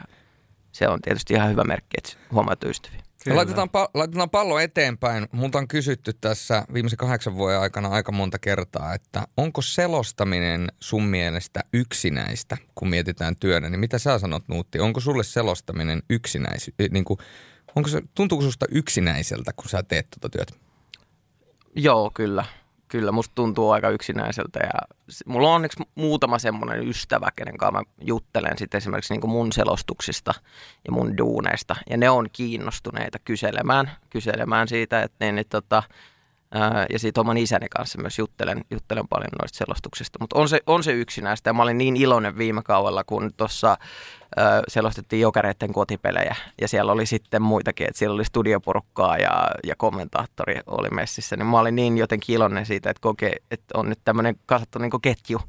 se 0.71 0.87
on 0.87 1.01
tietysti 1.01 1.33
ihan 1.33 1.49
hyvä 1.49 1.63
merkki, 1.63 1.97
että 1.97 2.11
huomaat 2.31 2.63
ystäviä. 2.63 2.99
Kyllä. 3.23 3.37
Laitetaan, 3.37 3.67
pa- 3.67 3.89
laitetaan 3.93 4.29
pallo 4.29 4.59
eteenpäin. 4.59 5.27
Multa 5.31 5.57
on 5.57 5.67
kysytty 5.67 6.13
tässä 6.13 6.65
viimeisen 6.73 6.97
kahdeksan 6.97 7.35
vuoden 7.35 7.59
aikana 7.59 7.89
aika 7.89 8.11
monta 8.11 8.39
kertaa, 8.39 8.93
että 8.93 9.27
onko 9.37 9.61
selostaminen 9.61 10.67
sun 10.79 11.03
mielestä 11.03 11.59
yksinäistä, 11.73 12.57
kun 12.75 12.89
mietitään 12.89 13.35
työnä, 13.35 13.69
niin 13.69 13.79
mitä 13.79 13.99
sä 13.99 14.19
sanot 14.19 14.43
Nuutti? 14.47 14.79
Onko 14.79 14.99
sulle 14.99 15.23
selostaminen 15.23 16.03
yksinäis, 16.09 16.71
niin 16.91 17.05
kuin, 17.05 17.19
onko 17.75 17.89
se, 17.89 18.01
tuntuuko 18.15 18.43
susta 18.43 18.65
yksinäiseltä, 18.71 19.53
kun 19.53 19.69
sä 19.69 19.83
teet 19.83 20.07
tuota 20.09 20.37
työtä? 20.37 20.53
Joo, 21.75 22.11
kyllä 22.13 22.45
kyllä 22.89 23.11
musta 23.11 23.35
tuntuu 23.35 23.71
aika 23.71 23.89
yksinäiseltä 23.89 24.59
ja 24.59 24.95
mulla 25.25 25.49
on 25.49 25.55
onneksi 25.55 25.83
muutama 25.95 26.39
semmoinen 26.39 26.87
ystävä, 26.87 27.29
kenen 27.35 27.57
kanssa 27.57 27.79
mä 27.79 27.83
juttelen 28.01 28.57
sitten 28.57 28.77
esimerkiksi 28.77 29.13
niin 29.13 29.29
mun 29.29 29.51
selostuksista 29.51 30.33
ja 30.85 30.91
mun 30.91 31.17
duuneista 31.17 31.75
ja 31.89 31.97
ne 31.97 32.09
on 32.09 32.27
kiinnostuneita 32.33 33.19
kyselemään, 33.19 33.91
kyselemään 34.09 34.67
siitä, 34.67 35.03
että 35.03 35.25
niin, 35.25 35.35
niin, 35.35 35.45
tota, 35.49 35.83
ää, 36.53 36.85
ja 36.89 36.99
siitä 36.99 37.21
oman 37.21 37.37
isäni 37.37 37.67
kanssa 37.69 38.01
myös 38.01 38.19
juttelen, 38.19 38.61
juttelen 38.71 39.07
paljon 39.07 39.29
noista 39.41 39.57
selostuksista, 39.57 40.19
mutta 40.21 40.39
on 40.39 40.49
se, 40.49 40.59
on 40.67 40.83
se 40.83 40.91
yksinäistä 40.91 41.49
ja 41.49 41.53
mä 41.53 41.63
olin 41.63 41.77
niin 41.77 41.95
iloinen 41.95 42.37
viime 42.37 42.61
kaudella, 42.63 43.03
kun 43.03 43.31
tuossa 43.37 43.77
selostettiin 44.67 45.21
jokereiden 45.21 45.73
kotipelejä. 45.73 46.35
Ja 46.61 46.67
siellä 46.67 46.91
oli 46.91 47.05
sitten 47.05 47.41
muitakin, 47.41 47.87
että 47.87 47.99
siellä 47.99 48.13
oli 48.13 48.25
studioporukkaa 48.25 49.17
ja, 49.17 49.51
ja 49.63 49.75
kommentaattori 49.75 50.55
oli 50.67 50.89
messissä, 50.89 51.37
niin 51.37 51.45
mä 51.45 51.59
olin 51.59 51.75
niin 51.75 51.97
jotenkin 51.97 52.35
iloinen 52.35 52.65
siitä, 52.65 52.89
että, 52.89 53.01
koke, 53.01 53.31
että 53.51 53.77
on 53.77 53.89
nyt 53.89 53.99
tämmöinen 54.05 54.35
kasattu 54.45 54.79
niin 54.79 54.91
ketju, 55.01 55.39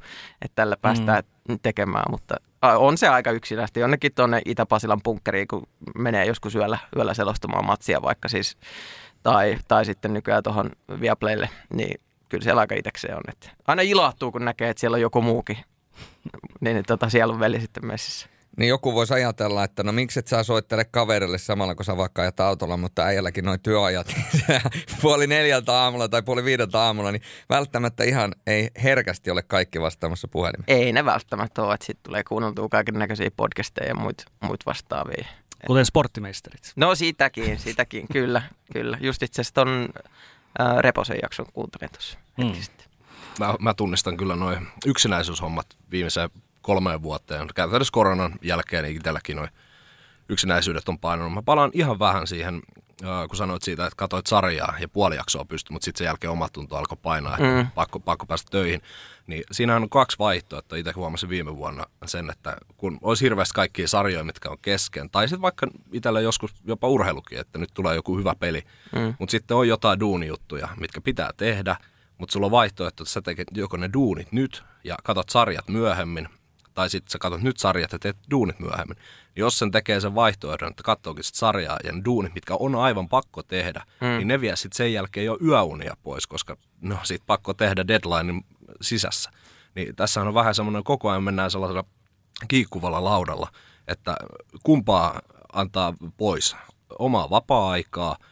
että 0.41 0.55
tällä 0.55 0.77
päästään 0.81 1.23
mm. 1.49 1.59
tekemään, 1.63 2.11
mutta 2.11 2.35
on 2.61 2.97
se 2.97 3.07
aika 3.07 3.31
yksinäistä. 3.31 3.79
Jonnekin 3.79 4.11
tuonne 4.15 4.41
Itä-Pasilan 4.45 5.01
punkkeriin, 5.03 5.47
kun 5.47 5.67
menee 5.97 6.25
joskus 6.25 6.55
yöllä, 6.55 6.77
yöllä 6.95 7.13
selostamaan 7.13 7.65
matsia 7.65 8.01
vaikka 8.01 8.27
siis, 8.27 8.57
tai, 9.23 9.57
tai 9.67 9.85
sitten 9.85 10.13
nykyään 10.13 10.43
tuohon 10.43 10.71
Viaplaylle, 11.01 11.49
niin 11.73 12.01
kyllä 12.29 12.43
siellä 12.43 12.59
aika 12.59 12.75
itsekseen 12.75 13.15
on. 13.15 13.23
Että 13.27 13.49
aina 13.67 13.81
ilahtuu, 13.81 14.31
kun 14.31 14.45
näkee, 14.45 14.69
että 14.69 14.81
siellä 14.81 14.95
on 14.95 15.01
joku 15.01 15.21
muukin. 15.21 15.57
niin, 16.61 16.73
niin 16.73 16.85
tota, 16.87 17.09
siellä 17.09 17.33
on 17.33 17.39
veli 17.39 17.61
sitten 17.61 17.85
messissä. 17.85 18.27
Niin 18.57 18.69
joku 18.69 18.93
voisi 18.93 19.13
ajatella, 19.13 19.63
että 19.63 19.83
no 19.83 19.91
miksi 19.91 20.19
et 20.19 20.27
sä 20.27 20.43
soittele 20.43 20.85
kaverille 20.85 21.37
samalla, 21.37 21.75
kun 21.75 21.85
sä 21.85 21.97
vaikka 21.97 22.21
ajat 22.21 22.39
autolla, 22.39 22.77
mutta 22.77 23.03
äijälläkin 23.03 23.45
noin 23.45 23.59
työajat, 23.59 24.07
niin 24.07 24.61
puoli 25.01 25.27
neljältä 25.27 25.73
aamulla 25.73 26.09
tai 26.09 26.21
puoli 26.21 26.43
viideltä 26.43 26.79
aamulla, 26.79 27.11
niin 27.11 27.21
välttämättä 27.49 28.03
ihan 28.03 28.35
ei 28.47 28.69
herkästi 28.83 29.31
ole 29.31 29.41
kaikki 29.41 29.81
vastaamassa 29.81 30.27
puhelimeen. 30.27 30.65
Ei 30.67 30.93
ne 30.93 31.05
välttämättä 31.05 31.63
ole, 31.63 31.73
että 31.73 31.85
sitten 31.85 32.03
tulee 32.03 32.23
kuunneltua 32.23 32.69
kaiken 32.69 32.99
näköisiä 32.99 33.31
podcasteja 33.37 33.87
ja 33.87 33.95
muut, 33.95 34.21
muut 34.41 34.65
vastaavia. 34.65 35.25
Kuten 35.67 35.85
sporttimeisterit. 35.85 36.73
No 36.75 36.95
sitäkin, 36.95 37.59
sitäkin, 37.59 38.07
kyllä, 38.13 38.41
kyllä. 38.73 38.97
Just 39.01 39.23
itse 39.23 39.41
asiassa 39.41 39.53
ton 39.53 39.89
äh, 40.61 40.77
Reposen 40.77 41.19
jakson 41.21 41.45
kuuntelin 41.53 41.89
tuossa 41.91 42.17
hmm. 42.41 42.53
Mä, 43.39 43.55
mä 43.59 43.73
tunnistan 43.73 44.17
kyllä 44.17 44.35
noin 44.35 44.67
yksinäisyyshommat 44.85 45.67
viimeisen 45.91 46.29
kolmeen 46.61 47.01
vuoteen. 47.01 47.47
Käytännössä 47.55 47.91
koronan 47.91 48.33
jälkeen 48.41 48.83
niin 48.83 48.95
itselläkin 48.95 49.37
noin 49.37 49.49
yksinäisyydet 50.29 50.89
on 50.89 50.99
painanut. 50.99 51.33
Mä 51.33 51.41
palaan 51.41 51.71
ihan 51.73 51.99
vähän 51.99 52.27
siihen, 52.27 52.61
kun 53.27 53.37
sanoit 53.37 53.63
siitä, 53.63 53.85
että 53.85 53.95
katsoit 53.95 54.27
sarjaa 54.27 54.73
ja 54.79 54.89
puoli 54.89 55.15
jaksoa 55.15 55.45
pysty, 55.45 55.73
mutta 55.73 55.85
sitten 55.85 55.97
sen 55.97 56.05
jälkeen 56.05 56.31
omatunto 56.31 56.75
alkoi 56.75 56.97
painaa, 57.01 57.37
että 57.37 57.63
mm. 57.63 57.71
pakko, 57.75 57.99
pakko 57.99 58.25
päästä 58.25 58.51
töihin. 58.51 58.81
Niin 59.27 59.43
siinä 59.51 59.75
on 59.75 59.89
kaksi 59.89 60.19
vaihtoehtoa. 60.19 60.77
Itse 60.77 60.91
huomasin 60.91 61.29
viime 61.29 61.55
vuonna 61.55 61.85
sen, 62.05 62.29
että 62.29 62.57
kun 62.77 62.97
olisi 63.01 63.25
hirveästi 63.25 63.53
kaikkia 63.53 63.87
sarjoja, 63.87 64.23
mitkä 64.23 64.49
on 64.49 64.57
kesken, 64.61 65.09
tai 65.09 65.27
sitten 65.27 65.41
vaikka 65.41 65.67
itsellä 65.91 66.21
joskus 66.21 66.51
jopa 66.63 66.87
urheilukin, 66.87 67.39
että 67.39 67.59
nyt 67.59 67.69
tulee 67.73 67.95
joku 67.95 68.17
hyvä 68.17 68.35
peli, 68.35 68.63
mm. 68.95 69.13
mutta 69.19 69.31
sitten 69.31 69.57
on 69.57 69.67
jotain 69.67 69.99
duunijuttuja, 69.99 70.67
mitkä 70.79 71.01
pitää 71.01 71.29
tehdä, 71.37 71.75
mutta 72.17 72.33
sulla 72.33 72.45
on 72.45 72.51
vaihtoehto, 72.51 73.03
että 73.03 73.13
sä 73.13 73.21
teet 73.21 73.47
joko 73.53 73.77
ne 73.77 73.89
duunit 73.93 74.31
nyt 74.31 74.63
ja 74.83 74.97
katsot 75.03 75.29
sarjat 75.29 75.69
myöhemmin, 75.69 76.29
tai 76.73 76.89
sitten 76.89 77.11
sä 77.11 77.19
katsot 77.19 77.41
nyt 77.41 77.57
sarjat 77.57 77.91
ja 77.91 77.99
teet 77.99 78.17
duunit 78.31 78.59
myöhemmin. 78.59 78.97
Jos 79.35 79.59
sen 79.59 79.71
tekee 79.71 79.99
sen 79.99 80.15
vaihtoehdon, 80.15 80.69
että 80.69 80.83
katsookin 80.83 81.23
sit 81.23 81.35
sarjaa 81.35 81.77
ja 81.83 81.91
ne 81.91 82.01
duunit, 82.05 82.33
mitkä 82.35 82.55
on 82.59 82.75
aivan 82.75 83.09
pakko 83.09 83.43
tehdä, 83.43 83.85
mm. 84.01 84.07
niin 84.07 84.27
ne 84.27 84.41
vie 84.41 84.55
sitten 84.55 84.77
sen 84.77 84.93
jälkeen 84.93 85.25
jo 85.25 85.37
yöunia 85.45 85.97
pois, 86.03 86.27
koska 86.27 86.57
no 86.81 86.97
sit 87.03 87.23
pakko 87.27 87.53
tehdä 87.53 87.87
deadlinein 87.87 88.45
sisässä. 88.81 89.31
Niin 89.75 89.95
tässä 89.95 90.21
on 90.21 90.33
vähän 90.33 90.55
semmoinen, 90.55 90.83
koko 90.83 91.09
ajan 91.09 91.23
mennään 91.23 91.51
sellaisella 91.51 91.83
kiikkuvalla 92.47 93.03
laudalla, 93.03 93.51
että 93.87 94.17
kumpaa 94.63 95.21
antaa 95.53 95.93
pois 96.17 96.55
omaa 96.99 97.29
vapaa-aikaa– 97.29 98.17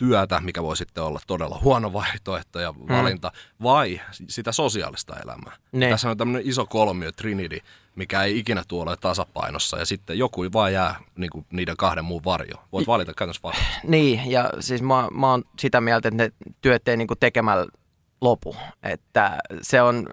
työtä, 0.00 0.40
mikä 0.40 0.62
voi 0.62 0.76
sitten 0.76 1.04
olla 1.04 1.20
todella 1.26 1.60
huono 1.62 1.92
vaihtoehto 1.92 2.60
ja 2.60 2.72
hmm. 2.72 2.96
valinta, 2.96 3.32
hmm. 3.34 3.64
vai 3.64 4.00
sitä 4.28 4.52
sosiaalista 4.52 5.16
elämää. 5.24 5.56
Ne. 5.72 5.90
Tässä 5.90 6.10
on 6.10 6.16
tämmöinen 6.16 6.48
iso 6.48 6.66
kolmio, 6.66 7.12
Trinity, 7.12 7.60
mikä 8.00 8.22
ei 8.22 8.38
ikinä 8.38 8.62
tuolle 8.68 8.96
tasapainossa, 8.96 9.78
ja 9.78 9.86
sitten 9.86 10.18
joku 10.18 10.42
vaan 10.52 10.72
jää 10.72 10.94
niin 11.16 11.30
kuin 11.30 11.46
niiden 11.52 11.76
kahden 11.76 12.04
muun 12.04 12.24
varjo. 12.24 12.54
Voit 12.72 12.86
valita 12.86 13.14
käytännössä 13.14 13.42
vaan. 13.42 13.56
Niin, 13.84 14.30
ja 14.30 14.50
siis 14.60 14.82
mä, 14.82 15.08
mä 15.12 15.30
oon 15.30 15.42
sitä 15.58 15.80
mieltä, 15.80 16.08
että 16.08 16.24
ne 16.24 16.32
työt 16.60 16.88
ei 16.88 16.96
niin 16.96 17.08
kuin 17.08 17.18
tekemällä 17.18 17.66
lopu. 18.20 18.56
Että 18.82 19.38
se 19.62 19.82
on, 19.82 20.06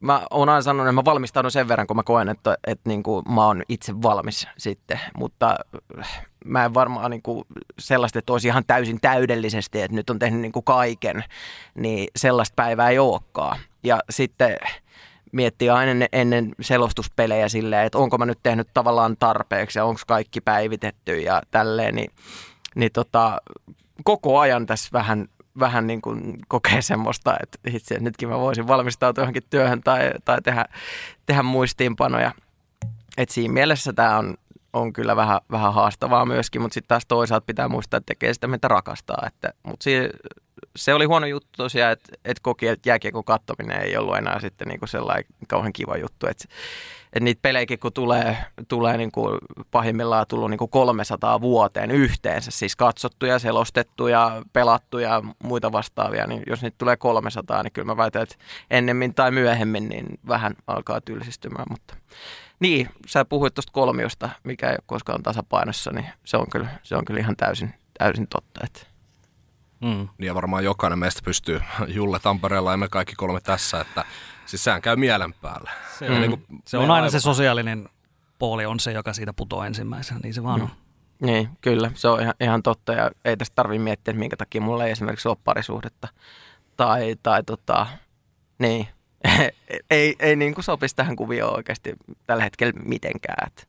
mä 0.00 0.26
oon 0.30 0.48
aina 0.48 0.62
sanonut, 0.62 0.86
että 0.86 0.92
mä 0.92 1.04
valmistaudun 1.04 1.50
sen 1.50 1.68
verran, 1.68 1.86
kun 1.86 1.96
mä 1.96 2.02
koen, 2.02 2.28
että, 2.28 2.56
että 2.66 2.88
niin 2.88 3.02
kuin 3.02 3.24
mä 3.34 3.46
oon 3.46 3.62
itse 3.68 4.02
valmis 4.02 4.46
sitten, 4.58 5.00
mutta 5.16 5.56
mä 6.44 6.64
en 6.64 6.74
varmaan 6.74 7.10
niin 7.10 7.22
kuin 7.22 7.44
sellaista, 7.78 8.18
että 8.18 8.32
olisi 8.32 8.48
ihan 8.48 8.64
täysin 8.66 9.00
täydellisesti, 9.00 9.80
että 9.80 9.94
nyt 9.94 10.10
on 10.10 10.18
tehnyt 10.18 10.40
niin 10.40 10.52
kuin 10.52 10.64
kaiken, 10.64 11.24
niin 11.74 12.08
sellaista 12.16 12.54
päivää 12.56 12.90
ei 12.90 12.98
olekaan. 12.98 13.58
Ja 13.82 14.00
sitten 14.10 14.56
miettii 15.32 15.70
aina 15.70 16.06
ennen 16.12 16.54
selostuspelejä 16.60 17.48
silleen, 17.48 17.86
että 17.86 17.98
onko 17.98 18.18
mä 18.18 18.26
nyt 18.26 18.38
tehnyt 18.42 18.68
tavallaan 18.74 19.16
tarpeeksi 19.18 19.78
ja 19.78 19.84
onko 19.84 20.00
kaikki 20.06 20.40
päivitetty 20.40 21.18
ja 21.18 21.42
tälleen, 21.50 21.94
niin, 21.94 22.10
niin 22.74 22.92
tota, 22.92 23.38
koko 24.04 24.38
ajan 24.38 24.66
tässä 24.66 24.88
vähän 24.92 25.28
vähän 25.58 25.86
niin 25.86 26.00
kuin 26.00 26.38
kokee 26.48 26.82
semmoista, 26.82 27.36
että 27.42 27.58
itse 27.70 27.98
nytkin 28.00 28.28
mä 28.28 28.38
voisin 28.38 28.68
valmistautua 28.68 29.22
johonkin 29.22 29.42
työhön 29.50 29.80
tai, 29.80 30.10
tai 30.24 30.42
tehdä, 30.42 30.64
tehdä 31.26 31.42
muistiinpanoja. 31.42 32.32
Et 33.16 33.28
siinä 33.28 33.54
mielessä 33.54 33.92
tämä 33.92 34.18
on, 34.18 34.34
on 34.78 34.92
kyllä 34.92 35.16
vähän, 35.16 35.40
vähän 35.50 35.74
haastavaa 35.74 36.26
myöskin, 36.26 36.62
mutta 36.62 36.74
sitten 36.74 36.88
taas 36.88 37.06
toisaalta 37.08 37.46
pitää 37.46 37.68
muistaa, 37.68 37.98
että 37.98 38.06
tekee 38.06 38.34
sitä, 38.34 38.46
mitä 38.46 38.68
rakastaa. 38.68 39.22
Että, 39.26 39.52
mutta 39.62 39.84
si, 39.84 39.92
se 40.76 40.94
oli 40.94 41.04
huono 41.04 41.26
juttu 41.26 41.48
tosiaan, 41.56 41.92
että, 41.92 42.12
että 42.24 42.40
koki, 42.42 42.66
että 42.68 42.88
jääkiekon 42.88 43.24
kattominen 43.24 43.82
ei 43.82 43.96
ollut 43.96 44.16
enää 44.16 44.40
sitten 44.40 44.68
niin 44.68 44.78
kuin 44.78 44.88
sellainen 44.88 45.24
kauhean 45.48 45.72
kiva 45.72 45.96
juttu. 45.96 46.26
Että, 46.26 46.44
että 47.04 47.20
niitä 47.20 47.42
pelejäkin 47.42 47.78
kun 47.78 47.92
tulee, 47.92 48.36
tulee 48.68 48.96
niin 48.96 49.12
kuin 49.12 49.38
pahimmillaan 49.70 50.26
tullut 50.28 50.50
niin 50.50 50.58
kuin 50.58 50.70
300 50.70 51.40
vuoteen 51.40 51.90
yhteensä, 51.90 52.50
siis 52.50 52.76
katsottuja, 52.76 53.38
selostettuja, 53.38 54.42
pelattuja 54.52 55.22
muita 55.44 55.72
vastaavia, 55.72 56.26
niin 56.26 56.42
jos 56.46 56.62
niitä 56.62 56.78
tulee 56.78 56.96
300, 56.96 57.62
niin 57.62 57.72
kyllä 57.72 57.86
mä 57.86 57.96
väitän, 57.96 58.22
että 58.22 58.36
ennemmin 58.70 59.14
tai 59.14 59.30
myöhemmin 59.30 59.88
niin 59.88 60.06
vähän 60.28 60.54
alkaa 60.66 61.00
tylsistymään, 61.00 61.66
mutta 61.70 61.94
niin, 62.60 62.88
sä 63.06 63.24
puhuit 63.24 63.54
tuosta 63.54 63.72
kolmiosta, 63.72 64.28
mikä 64.44 64.66
ei 64.66 64.72
ole 64.72 64.84
koskaan 64.86 65.22
tasapainossa, 65.22 65.90
niin 65.90 66.06
se 66.24 66.36
on 66.36 66.46
kyllä, 66.50 66.68
se 66.82 66.96
on 66.96 67.04
kyllä 67.04 67.20
ihan 67.20 67.36
täysin, 67.36 67.74
täysin 67.98 68.26
totta. 68.28 68.60
Että. 68.64 68.80
Mm. 69.80 70.08
Ja 70.18 70.34
varmaan 70.34 70.64
jokainen 70.64 70.98
meistä 70.98 71.20
pystyy, 71.24 71.60
Julle 71.96 72.18
Tampereella 72.18 72.70
ja 72.70 72.76
me 72.76 72.88
kaikki 72.88 73.14
kolme 73.14 73.40
tässä, 73.40 73.80
että 73.80 74.04
siis 74.46 74.64
sehän 74.64 74.82
käy 74.82 74.96
mielen 74.96 75.34
päälle. 75.34 75.70
Se, 75.98 76.10
on, 76.10 76.20
niin 76.20 76.30
kuin 76.30 76.44
se 76.66 76.76
on 76.76 76.82
aina 76.82 76.94
aivan. 76.94 77.10
se 77.10 77.20
sosiaalinen 77.20 77.88
puoli 78.38 78.66
on 78.66 78.80
se, 78.80 78.92
joka 78.92 79.12
siitä 79.12 79.32
putoaa 79.32 79.66
ensimmäisenä, 79.66 80.20
niin 80.22 80.34
se 80.34 80.42
vaan 80.42 80.60
mm. 80.60 80.64
on. 80.64 80.70
Niin, 81.20 81.48
kyllä, 81.60 81.90
se 81.94 82.08
on 82.08 82.20
ihan, 82.20 82.34
ihan 82.40 82.62
totta 82.62 82.92
ja 82.92 83.10
ei 83.24 83.36
tästä 83.36 83.54
tarvitse 83.54 83.84
miettiä, 83.84 84.12
että 84.12 84.18
minkä 84.18 84.36
takia 84.36 84.60
mulla 84.60 84.84
ei 84.84 84.90
esimerkiksi 84.90 85.28
ole 85.28 85.36
parisuhdetta 85.44 86.08
tai, 86.76 87.16
tai 87.22 87.42
tota, 87.42 87.86
niin, 88.58 88.88
ei, 89.90 90.16
ei 90.20 90.36
niin 90.36 90.54
kuin 90.54 90.64
sopisi 90.64 90.96
tähän 90.96 91.16
kuvioon 91.16 91.56
oikeasti 91.56 91.92
tällä 92.26 92.42
hetkellä 92.42 92.72
mitenkään. 92.84 93.46
Että 93.46 93.62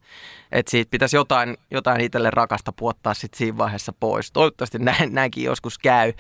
et 0.51 0.67
siitä 0.67 0.89
pitäisi 0.91 1.15
jotain, 1.15 1.57
jotain 1.71 2.01
itselle 2.01 2.29
rakasta 2.31 2.71
puottaa 2.71 3.13
sitten 3.13 3.38
siinä 3.38 3.57
vaiheessa 3.57 3.93
pois. 3.99 4.31
Toivottavasti 4.31 4.79
näin, 4.79 5.13
näinkin 5.19 5.43
joskus 5.43 5.77
käy, 5.77 6.13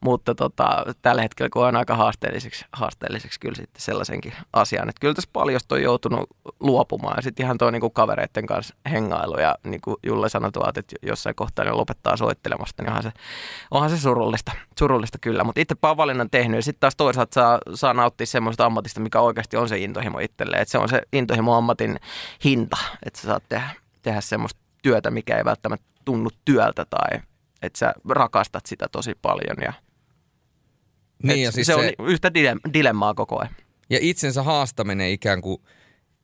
mutta 0.00 0.34
tota, 0.34 0.84
tällä 1.02 1.22
hetkellä 1.22 1.48
koen 1.50 1.76
aika 1.76 1.96
haasteelliseksi, 1.96 2.64
haasteelliseksi 2.72 3.40
kyllä 3.40 3.54
sitten 3.54 3.82
sellaisenkin 3.82 4.32
asian. 4.52 4.88
Että 4.88 5.00
kyllä 5.00 5.14
tässä 5.14 5.30
paljon 5.32 5.60
on 5.70 5.82
joutunut 5.82 6.30
luopumaan 6.60 7.14
ja 7.16 7.22
sitten 7.22 7.46
ihan 7.46 7.58
tuo 7.58 7.70
niinku 7.70 7.90
kavereiden 7.90 8.46
kanssa 8.46 8.74
hengailu 8.90 9.40
ja 9.40 9.56
niin 9.64 9.80
kuin 9.80 9.96
Julle 10.06 10.28
sanoi 10.28 10.52
tuolta, 10.52 10.80
että 10.80 10.96
jossain 11.02 11.34
kohtaa 11.34 11.64
ne 11.64 11.70
lopettaa 11.70 12.16
soittelemasta, 12.16 12.82
niin 12.82 12.90
onhan 12.90 13.02
se, 13.02 13.12
onhan 13.70 13.90
se 13.90 13.98
surullista, 13.98 14.52
surullista 14.78 15.18
kyllä. 15.20 15.44
Mutta 15.44 15.60
itse 15.60 15.74
olen 15.82 15.96
valinnan 15.96 16.30
tehnyt 16.30 16.58
ja 16.58 16.62
sitten 16.62 16.80
taas 16.80 16.96
toisaalta 16.96 17.34
saa, 17.34 17.58
saa 17.74 17.94
nauttia 17.94 18.26
semmoista 18.26 18.66
ammatista, 18.66 19.00
mikä 19.00 19.20
oikeasti 19.20 19.56
on 19.56 19.68
se 19.68 19.78
intohimo 19.78 20.18
itselleen. 20.18 20.62
Että 20.62 20.72
se 20.72 20.78
on 20.78 20.88
se 20.88 21.02
intohimo 21.12 21.56
ammatin 21.56 22.00
hinta, 22.44 22.76
että 23.06 23.20
sä 23.20 23.26
saat 23.28 23.42
tehdä, 23.48 23.70
tehdä 24.02 24.20
semmoista 24.20 24.60
työtä, 24.82 25.10
mikä 25.10 25.36
ei 25.36 25.44
välttämättä 25.44 25.86
tunnu 26.04 26.30
työltä 26.44 26.84
tai 26.84 27.20
että 27.62 27.78
sä 27.78 27.94
rakastat 28.08 28.66
sitä 28.66 28.86
tosi 28.92 29.14
paljon 29.22 29.56
ja 29.62 29.72
niin, 31.34 31.44
ja 31.44 31.52
siis 31.52 31.66
se, 31.66 31.72
se 31.72 31.96
on 31.98 32.08
yhtä 32.08 32.30
dilemmaa 32.74 33.14
koko 33.14 33.38
ajan. 33.40 33.54
Ja 33.90 33.98
itsensä 34.00 34.42
haastaminen 34.42 35.10
ikään 35.10 35.40
kuin 35.40 35.62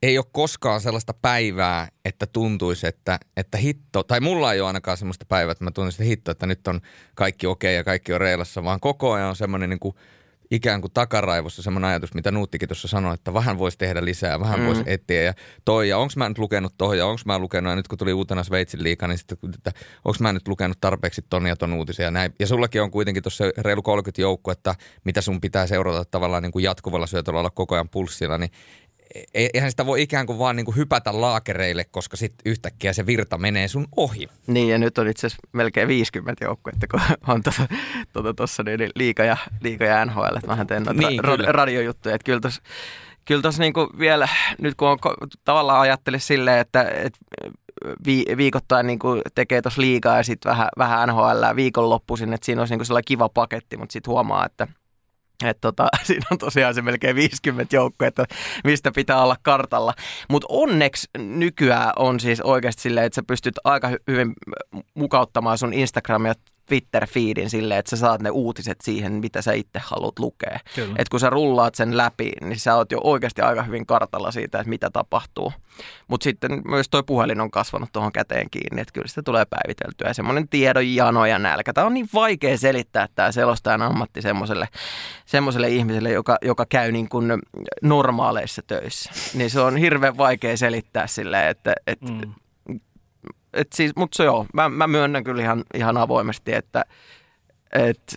ei 0.02 0.18
ole 0.18 0.26
koskaan 0.32 0.80
sellaista 0.80 1.14
päivää, 1.14 1.88
että 2.04 2.26
tuntuisi, 2.26 2.86
että, 2.86 3.18
että 3.36 3.58
hitto, 3.58 4.02
tai 4.02 4.20
mulla 4.20 4.52
ei 4.52 4.60
ole 4.60 4.66
ainakaan 4.66 4.96
sellaista 4.96 5.26
päivää, 5.28 5.52
että 5.52 5.64
mä 5.64 5.70
tuntuisin, 5.70 6.02
että 6.02 6.08
hitto, 6.08 6.30
että 6.30 6.46
nyt 6.46 6.68
on 6.68 6.80
kaikki 7.14 7.46
okei 7.46 7.68
okay 7.68 7.76
ja 7.76 7.84
kaikki 7.84 8.12
on 8.12 8.20
reilassa, 8.20 8.64
vaan 8.64 8.80
koko 8.80 9.12
ajan 9.12 9.28
on 9.28 9.36
semmoinen 9.36 9.70
niin 9.70 9.80
kuin– 9.80 9.94
ikään 10.52 10.80
kuin 10.80 10.92
takaraivossa 10.92 11.62
semmoinen 11.62 11.90
ajatus, 11.90 12.14
mitä 12.14 12.30
Nuuttikin 12.30 12.68
tuossa 12.68 12.88
sanoi, 12.88 13.14
että 13.14 13.34
vähän 13.34 13.58
voisi 13.58 13.78
tehdä 13.78 14.04
lisää, 14.04 14.40
vähän 14.40 14.60
mm. 14.60 14.66
voisi 14.66 14.82
etsiä 14.86 15.22
ja 15.22 15.34
toi, 15.64 15.88
ja 15.88 15.98
onko 15.98 16.12
mä 16.16 16.28
nyt 16.28 16.38
lukenut 16.38 16.74
tohon, 16.78 16.98
ja 16.98 17.06
onko 17.06 17.20
mä 17.24 17.38
lukenut, 17.38 17.70
ja 17.70 17.76
nyt 17.76 17.88
kun 17.88 17.98
tuli 17.98 18.12
uutena 18.12 18.44
Sveitsin 18.44 18.82
liikaa, 18.82 19.08
niin 19.08 19.18
sitten, 19.18 19.38
että 19.54 19.72
onko 20.04 20.16
mä 20.20 20.32
nyt 20.32 20.48
lukenut 20.48 20.78
tarpeeksi 20.80 21.22
ton 21.30 21.46
ja 21.46 21.56
ton 21.56 21.72
uutisia 21.72 22.04
ja 22.04 22.10
näin. 22.10 22.34
Ja 22.40 22.46
sullakin 22.46 22.82
on 22.82 22.90
kuitenkin 22.90 23.22
tuossa 23.22 23.44
reilu 23.58 23.82
30 23.82 24.22
joukko, 24.22 24.52
että 24.52 24.74
mitä 25.04 25.20
sun 25.20 25.40
pitää 25.40 25.66
seurata 25.66 26.04
tavallaan 26.04 26.42
niin 26.42 26.52
kuin 26.52 26.62
jatkuvalla 26.62 27.06
syötöllä 27.06 27.40
olla 27.40 27.50
koko 27.50 27.74
ajan 27.74 27.88
pulssilla, 27.88 28.38
niin 28.38 28.50
eihän 29.34 29.70
sitä 29.70 29.86
voi 29.86 30.02
ikään 30.02 30.26
kuin 30.26 30.38
vaan 30.38 30.56
niin 30.56 30.64
kuin 30.64 30.76
hypätä 30.76 31.20
laakereille, 31.20 31.84
koska 31.84 32.16
sitten 32.16 32.50
yhtäkkiä 32.50 32.92
se 32.92 33.06
virta 33.06 33.38
menee 33.38 33.68
sun 33.68 33.86
ohi. 33.96 34.28
Niin, 34.46 34.68
ja 34.68 34.78
nyt 34.78 34.98
on 34.98 35.08
itse 35.08 35.26
asiassa 35.26 35.48
melkein 35.52 35.88
50 35.88 36.44
joukkuetta, 36.44 36.86
kun 36.86 37.00
on 37.26 37.42
tuossa 37.42 37.68
tuota, 38.12 38.34
tuota, 38.34 38.62
niin 38.62 38.90
liika, 38.94 39.24
ja, 39.24 39.36
liika 39.60 39.84
ja 39.84 40.04
NHL, 40.04 40.36
että 40.36 40.46
mähän 40.46 40.66
teen 40.66 40.82
noita 40.82 41.08
niin, 41.08 41.24
ra- 41.24 41.48
radiojuttuja, 41.48 42.14
että 42.14 42.24
kyllä 42.24 42.40
tuossa 42.40 42.62
kyllä 43.24 43.42
tos 43.42 43.58
niinku 43.58 43.88
vielä, 43.98 44.28
nyt 44.58 44.74
kun 44.74 44.88
on 44.88 44.98
tavallaan 45.44 45.80
ajattelisi 45.80 46.26
silleen, 46.26 46.58
että, 46.58 46.82
että 46.82 47.18
vi, 48.06 48.24
viikoittain 48.36 48.86
niinku 48.86 49.22
tekee 49.34 49.62
tuossa 49.62 49.80
liikaa 49.80 50.16
ja 50.16 50.22
sitten 50.22 50.50
vähän, 50.50 50.68
vähän 50.78 51.08
NHL 51.08 51.56
viikonloppuisin, 51.56 52.32
että 52.32 52.44
siinä 52.44 52.62
olisi 52.62 52.72
niinku 52.72 52.84
sellainen 52.84 53.04
kiva 53.04 53.28
paketti, 53.28 53.76
mutta 53.76 53.92
sitten 53.92 54.10
huomaa, 54.10 54.46
että– 54.46 54.68
että 55.50 55.60
tota, 55.60 55.88
siinä 56.04 56.26
on 56.30 56.38
tosiaan 56.38 56.74
se 56.74 56.82
melkein 56.82 57.16
50 57.16 57.76
joukkoa, 57.76 58.08
että 58.08 58.24
mistä 58.64 58.90
pitää 58.94 59.22
olla 59.22 59.36
kartalla. 59.42 59.94
Mutta 60.30 60.46
onneksi 60.50 61.08
nykyään 61.18 61.92
on 61.96 62.20
siis 62.20 62.40
oikeasti 62.40 62.82
silleen, 62.82 63.06
että 63.06 63.14
sä 63.14 63.22
pystyt 63.26 63.54
aika 63.64 63.90
hyvin 64.08 64.32
mukauttamaan 64.94 65.58
sun 65.58 65.72
Instagram- 65.72 66.51
ja 66.72 66.80
Twitter-feedin 66.80 67.50
silleen, 67.50 67.78
että 67.78 67.90
sä 67.90 67.96
saat 67.96 68.22
ne 68.22 68.30
uutiset 68.30 68.80
siihen, 68.80 69.12
mitä 69.12 69.42
sä 69.42 69.52
itse 69.52 69.80
haluat 69.82 70.18
lukea. 70.18 70.58
Et 70.98 71.08
kun 71.08 71.20
sä 71.20 71.30
rullaat 71.30 71.74
sen 71.74 71.96
läpi, 71.96 72.32
niin 72.40 72.60
sä 72.60 72.76
oot 72.76 72.92
jo 72.92 73.00
oikeasti 73.04 73.42
aika 73.42 73.62
hyvin 73.62 73.86
kartalla 73.86 74.30
siitä, 74.30 74.58
että 74.58 74.68
mitä 74.68 74.90
tapahtuu. 74.90 75.52
Mutta 76.08 76.24
sitten 76.24 76.62
myös 76.68 76.88
toi 76.88 77.02
puhelin 77.02 77.40
on 77.40 77.50
kasvanut 77.50 77.92
tuohon 77.92 78.12
käteen 78.12 78.50
kiinni, 78.50 78.80
että 78.80 78.92
kyllä 78.92 79.08
sitä 79.08 79.22
tulee 79.22 79.44
päiviteltyä. 79.44 80.08
Ja 80.08 80.14
semmoinen 80.14 80.48
tiedon 80.48 80.94
jano 80.94 81.26
ja 81.26 81.38
nälkä. 81.38 81.72
Tämä 81.72 81.86
on 81.86 81.94
niin 81.94 82.08
vaikea 82.14 82.58
selittää 82.58 83.06
tämä 83.14 83.32
selostajan 83.32 83.82
ammatti 83.82 84.22
semmoiselle, 84.22 84.68
semmoiselle 85.26 85.68
ihmiselle, 85.68 86.10
joka, 86.10 86.38
joka 86.42 86.66
käy 86.68 86.92
niin 86.92 87.08
kuin 87.08 87.32
normaaleissa 87.82 88.62
töissä. 88.66 89.10
Niin 89.34 89.50
se 89.50 89.60
on 89.60 89.76
hirveän 89.76 90.16
vaikea 90.16 90.56
selittää 90.56 91.06
silleen, 91.06 91.48
että, 91.48 91.74
että 91.86 92.12
mm 92.12 92.34
et 93.52 93.72
siis, 93.72 93.92
mutta 93.96 94.16
se 94.16 94.24
joo, 94.24 94.46
mä, 94.54 94.68
mä 94.68 94.86
myönnän 94.86 95.24
kyllä 95.24 95.42
ihan, 95.42 95.64
ihan 95.74 95.96
avoimesti, 95.96 96.54
että 96.54 96.84
et, 97.72 98.16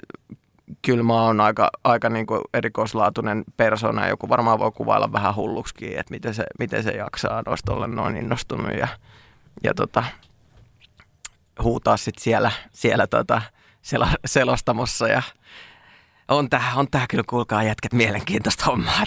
kyllä 0.81 1.03
mä 1.03 1.21
oon 1.21 1.41
aika, 1.41 1.69
aika 1.83 2.09
niin 2.09 2.25
kuin 2.25 2.41
erikoislaatuinen 2.53 3.43
persona. 3.57 4.07
Joku 4.07 4.29
varmaan 4.29 4.59
voi 4.59 4.71
kuvailla 4.71 5.11
vähän 5.11 5.35
hulluksikin, 5.35 5.99
että 5.99 6.11
miten 6.13 6.33
se, 6.33 6.43
miten 6.59 6.83
se 6.83 6.91
jaksaa 6.91 7.43
noista 7.45 7.73
olla 7.73 7.87
noin 7.87 8.17
innostunut 8.17 8.77
ja, 8.77 8.87
ja 9.63 9.73
tota, 9.73 10.03
huutaa 11.63 11.97
sitten 11.97 12.23
siellä, 12.23 12.51
siellä 12.71 13.07
tota, 13.07 13.41
sel- 13.81 14.19
selostamossa 14.25 15.07
ja 15.07 15.21
on 16.27 16.49
tää, 16.49 16.71
on 16.75 16.87
tää 16.91 17.05
kyllä, 17.09 17.23
kuulkaa 17.27 17.63
jätkät, 17.63 17.93
mielenkiintoista 17.93 18.65
hommaa. 18.65 19.03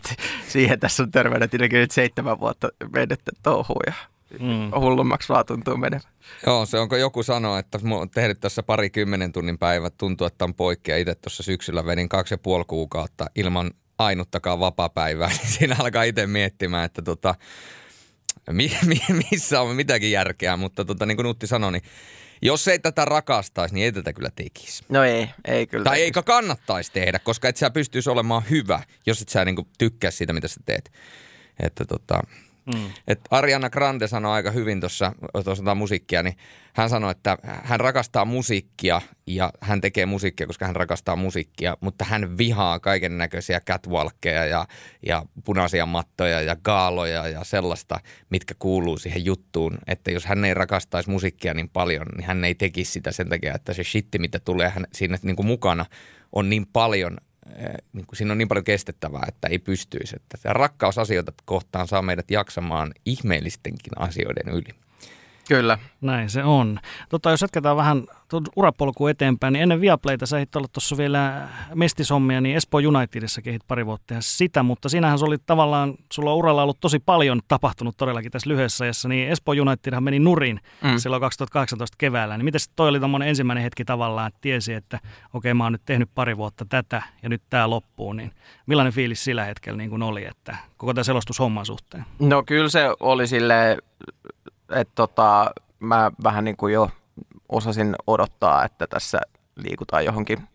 siihen 0.48 0.80
tässä 0.80 1.02
on 1.02 1.10
terveydet 1.10 1.52
nyt 1.52 1.90
seitsemän 1.90 2.40
vuotta 2.40 2.68
mennyttä 2.92 3.32
touhuun 3.42 3.82
ja 3.86 3.92
mm. 4.40 4.80
hullummaksi 4.80 5.28
vaan 5.28 5.46
tuntuu 5.46 5.76
menevän. 5.76 6.12
Joo, 6.46 6.66
se 6.66 6.78
onko 6.78 6.96
joku 6.96 7.22
sanoa, 7.22 7.58
että 7.58 7.78
on 7.90 8.10
tehnyt 8.10 8.40
tässä 8.40 8.62
pari 8.62 8.90
kymmenen 8.90 9.32
tunnin 9.32 9.58
päivät, 9.58 9.94
tuntuu, 9.96 10.26
että 10.26 10.44
on 10.44 10.54
poikki 10.54 10.90
ja 10.90 10.98
itse 10.98 11.14
tuossa 11.14 11.42
syksyllä 11.42 11.86
vedin 11.86 12.08
kaksi 12.08 12.34
ja 12.34 12.38
puoli 12.38 12.64
kuukautta 12.66 13.26
ilman 13.34 13.70
ainuttakaan 13.98 14.60
vapaa-päivää, 14.60 15.28
niin 15.38 15.52
siinä 15.52 15.76
alkaa 15.78 16.02
itse 16.02 16.26
miettimään, 16.26 16.84
että 16.84 17.02
tota, 17.02 17.34
mi, 18.50 18.78
mi, 18.86 19.00
missä 19.30 19.60
on 19.60 19.76
mitäkin 19.76 20.10
järkeä, 20.10 20.56
mutta 20.56 20.84
tota, 20.84 21.06
niin 21.06 21.16
kuin 21.16 21.24
Nutti 21.24 21.46
sanoi, 21.46 21.72
niin 21.72 21.82
jos 22.42 22.68
ei 22.68 22.78
tätä 22.78 23.04
rakastaisi, 23.04 23.74
niin 23.74 23.84
ei 23.84 23.92
tätä 23.92 24.12
kyllä 24.12 24.30
tekisi. 24.36 24.84
No 24.88 25.04
ei, 25.04 25.28
ei 25.44 25.66
kyllä. 25.66 25.84
Tai 25.84 26.02
eikä 26.02 26.22
kannattaisi 26.22 26.92
tehdä, 26.92 27.18
koska 27.18 27.48
et 27.48 27.56
sä 27.56 27.70
pystyisi 27.70 28.10
olemaan 28.10 28.42
hyvä, 28.50 28.82
jos 29.06 29.22
et 29.22 29.28
sä 29.28 29.44
niin 29.44 29.56
tykkää 29.78 30.10
siitä, 30.10 30.32
mitä 30.32 30.48
sä 30.48 30.60
teet. 30.66 30.92
Että 31.60 31.84
tota, 31.84 32.22
Mm. 32.74 32.90
Et 33.06 33.20
Ariana 33.30 33.70
Grande 33.70 34.08
sanoi 34.08 34.32
aika 34.32 34.50
hyvin 34.50 34.80
tuossa 34.80 35.12
musiikkia, 35.74 36.22
niin 36.22 36.36
hän 36.72 36.90
sanoi, 36.90 37.10
että 37.10 37.38
hän 37.44 37.80
rakastaa 37.80 38.24
musiikkia 38.24 39.00
ja 39.26 39.52
hän 39.60 39.80
tekee 39.80 40.06
musiikkia, 40.06 40.46
koska 40.46 40.66
hän 40.66 40.76
rakastaa 40.76 41.16
musiikkia, 41.16 41.76
mutta 41.80 42.04
hän 42.04 42.38
vihaa 42.38 42.80
kaiken 42.80 43.18
näköisiä 43.18 43.60
catwalkkeja 43.60 44.46
ja, 44.46 44.66
ja 45.06 45.22
punaisia 45.44 45.86
mattoja 45.86 46.40
ja 46.40 46.56
gaaloja 46.56 47.28
ja 47.28 47.44
sellaista, 47.44 48.00
mitkä 48.30 48.54
kuuluu 48.58 48.98
siihen 48.98 49.24
juttuun. 49.24 49.78
Että 49.86 50.10
jos 50.10 50.26
hän 50.26 50.44
ei 50.44 50.54
rakastaisi 50.54 51.10
musiikkia 51.10 51.54
niin 51.54 51.68
paljon, 51.68 52.06
niin 52.16 52.26
hän 52.26 52.44
ei 52.44 52.54
tekisi 52.54 52.92
sitä 52.92 53.12
sen 53.12 53.28
takia, 53.28 53.54
että 53.54 53.72
se 53.72 53.84
shitti, 53.84 54.18
mitä 54.18 54.38
tulee 54.38 54.68
hän, 54.68 54.86
siinä 54.92 55.18
niin 55.22 55.36
kuin 55.36 55.46
mukana, 55.46 55.86
on 56.32 56.48
niin 56.48 56.66
paljon 56.72 57.18
niin 57.92 58.06
kuin 58.06 58.16
siinä 58.16 58.32
on 58.32 58.38
niin 58.38 58.48
paljon 58.48 58.64
kestettävää, 58.64 59.24
että 59.28 59.48
ei 59.48 59.58
pystyisi. 59.58 60.16
Että 60.16 60.52
rakkausasioita 60.52 61.32
kohtaan 61.44 61.88
saa 61.88 62.02
meidät 62.02 62.30
jaksamaan 62.30 62.94
ihmeellistenkin 63.04 63.92
asioiden 63.96 64.54
yli. 64.54 64.87
Kyllä. 65.48 65.78
Näin 66.00 66.30
se 66.30 66.44
on. 66.44 66.78
Tota, 67.08 67.30
jos 67.30 67.42
jatketaan 67.42 67.76
vähän 67.76 68.04
urapolku 68.56 69.06
eteenpäin, 69.06 69.52
niin 69.52 69.62
ennen 69.62 69.80
Viaplayta 69.80 70.26
sä 70.26 70.36
ehdit 70.36 70.56
olla 70.56 70.68
tuossa 70.72 70.96
vielä 70.96 71.48
mestisommia, 71.74 72.40
niin 72.40 72.56
Espoo 72.56 72.80
Unitedissa 72.80 73.42
kehit 73.42 73.62
pari 73.68 73.86
vuotta 73.86 74.04
tehdä 74.06 74.20
sitä, 74.20 74.62
mutta 74.62 74.88
sinähän 74.88 75.18
se 75.18 75.24
oli 75.24 75.36
tavallaan, 75.46 75.94
sulla 76.12 76.30
on 76.30 76.36
uralla 76.36 76.62
ollut 76.62 76.80
tosi 76.80 76.98
paljon 76.98 77.40
tapahtunut 77.48 77.96
todellakin 77.96 78.32
tässä 78.32 78.50
lyhyessä 78.50 78.84
ajassa, 78.84 79.08
niin 79.08 79.28
Espoo 79.28 79.54
Unitedhan 79.60 80.02
meni 80.02 80.18
nurin 80.18 80.60
mm. 80.84 80.98
silloin 80.98 81.20
2018 81.20 81.94
keväällä. 81.98 82.36
Niin 82.36 82.44
miten 82.44 82.60
toi 82.76 82.88
oli 82.88 83.00
tommonen 83.00 83.28
ensimmäinen 83.28 83.62
hetki 83.62 83.84
tavallaan, 83.84 84.28
että 84.28 84.38
tiesi, 84.40 84.74
että 84.74 84.96
okei 84.96 85.12
okay, 85.32 85.54
mä 85.54 85.64
oon 85.64 85.72
nyt 85.72 85.82
tehnyt 85.84 86.10
pari 86.14 86.36
vuotta 86.36 86.64
tätä 86.68 87.02
ja 87.22 87.28
nyt 87.28 87.42
tää 87.50 87.70
loppuu, 87.70 88.12
niin 88.12 88.30
millainen 88.66 88.92
fiilis 88.92 89.24
sillä 89.24 89.44
hetkellä 89.44 89.76
niin 89.76 89.90
kuin 89.90 90.02
oli, 90.02 90.24
että 90.24 90.56
koko 90.76 90.94
tämä 90.94 91.04
selostushomman 91.04 91.66
suhteen? 91.66 92.04
No 92.18 92.42
kyllä 92.42 92.68
se 92.68 92.88
oli 93.00 93.26
silleen, 93.26 93.78
että 94.70 94.92
tota, 94.94 95.50
mä 95.80 96.10
vähän 96.22 96.44
niin 96.44 96.56
kuin 96.56 96.74
jo 96.74 96.90
osasin 97.48 97.96
odottaa, 98.06 98.64
että 98.64 98.86
tässä 98.86 99.20
liikutaan 99.56 100.04
johonkin 100.04 100.48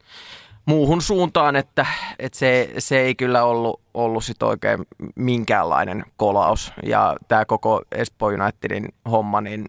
muuhun 0.65 1.01
suuntaan, 1.01 1.55
että, 1.55 1.85
että 2.19 2.37
se, 2.37 2.73
se 2.77 2.99
ei 2.99 3.15
kyllä 3.15 3.43
ollut, 3.43 3.81
ollut 3.93 4.23
sit 4.23 4.43
oikein 4.43 4.85
minkäänlainen 5.15 6.05
kolaus. 6.17 6.73
Ja 6.83 7.15
tämä 7.27 7.45
koko 7.45 7.81
Espoo 7.91 8.29
Unitedin 8.29 8.87
homma, 9.11 9.41
niin 9.41 9.65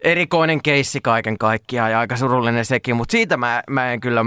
erikoinen 0.00 0.62
keissi 0.62 1.00
kaiken 1.00 1.38
kaikkiaan 1.38 1.90
ja 1.90 1.98
aika 1.98 2.16
surullinen 2.16 2.64
sekin, 2.64 2.96
mutta 2.96 3.12
siitä 3.12 3.36
mä, 3.36 3.62
mä 3.70 3.92
en 3.92 4.00
kyllä 4.00 4.24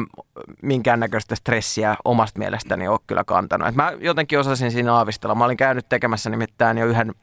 minkäännäköistä 0.62 1.36
stressiä 1.36 1.96
omasta 2.06 2.40
mielestäni 2.40 2.88
ole 2.88 3.00
kyllä 3.08 3.24
kantanut. 3.24 3.68
Et 3.68 3.76
mä 3.76 3.94
jotenkin 4.00 4.40
osasin 4.40 4.72
siinä 4.72 4.94
aavistella. 4.94 5.36
Mä 5.36 5.46
olin 5.46 5.58
käynyt 5.58 5.90
tekemässä 5.90 6.30
nimittäin 6.30 6.78
jo 6.78 6.86
yhden, 6.86 7.16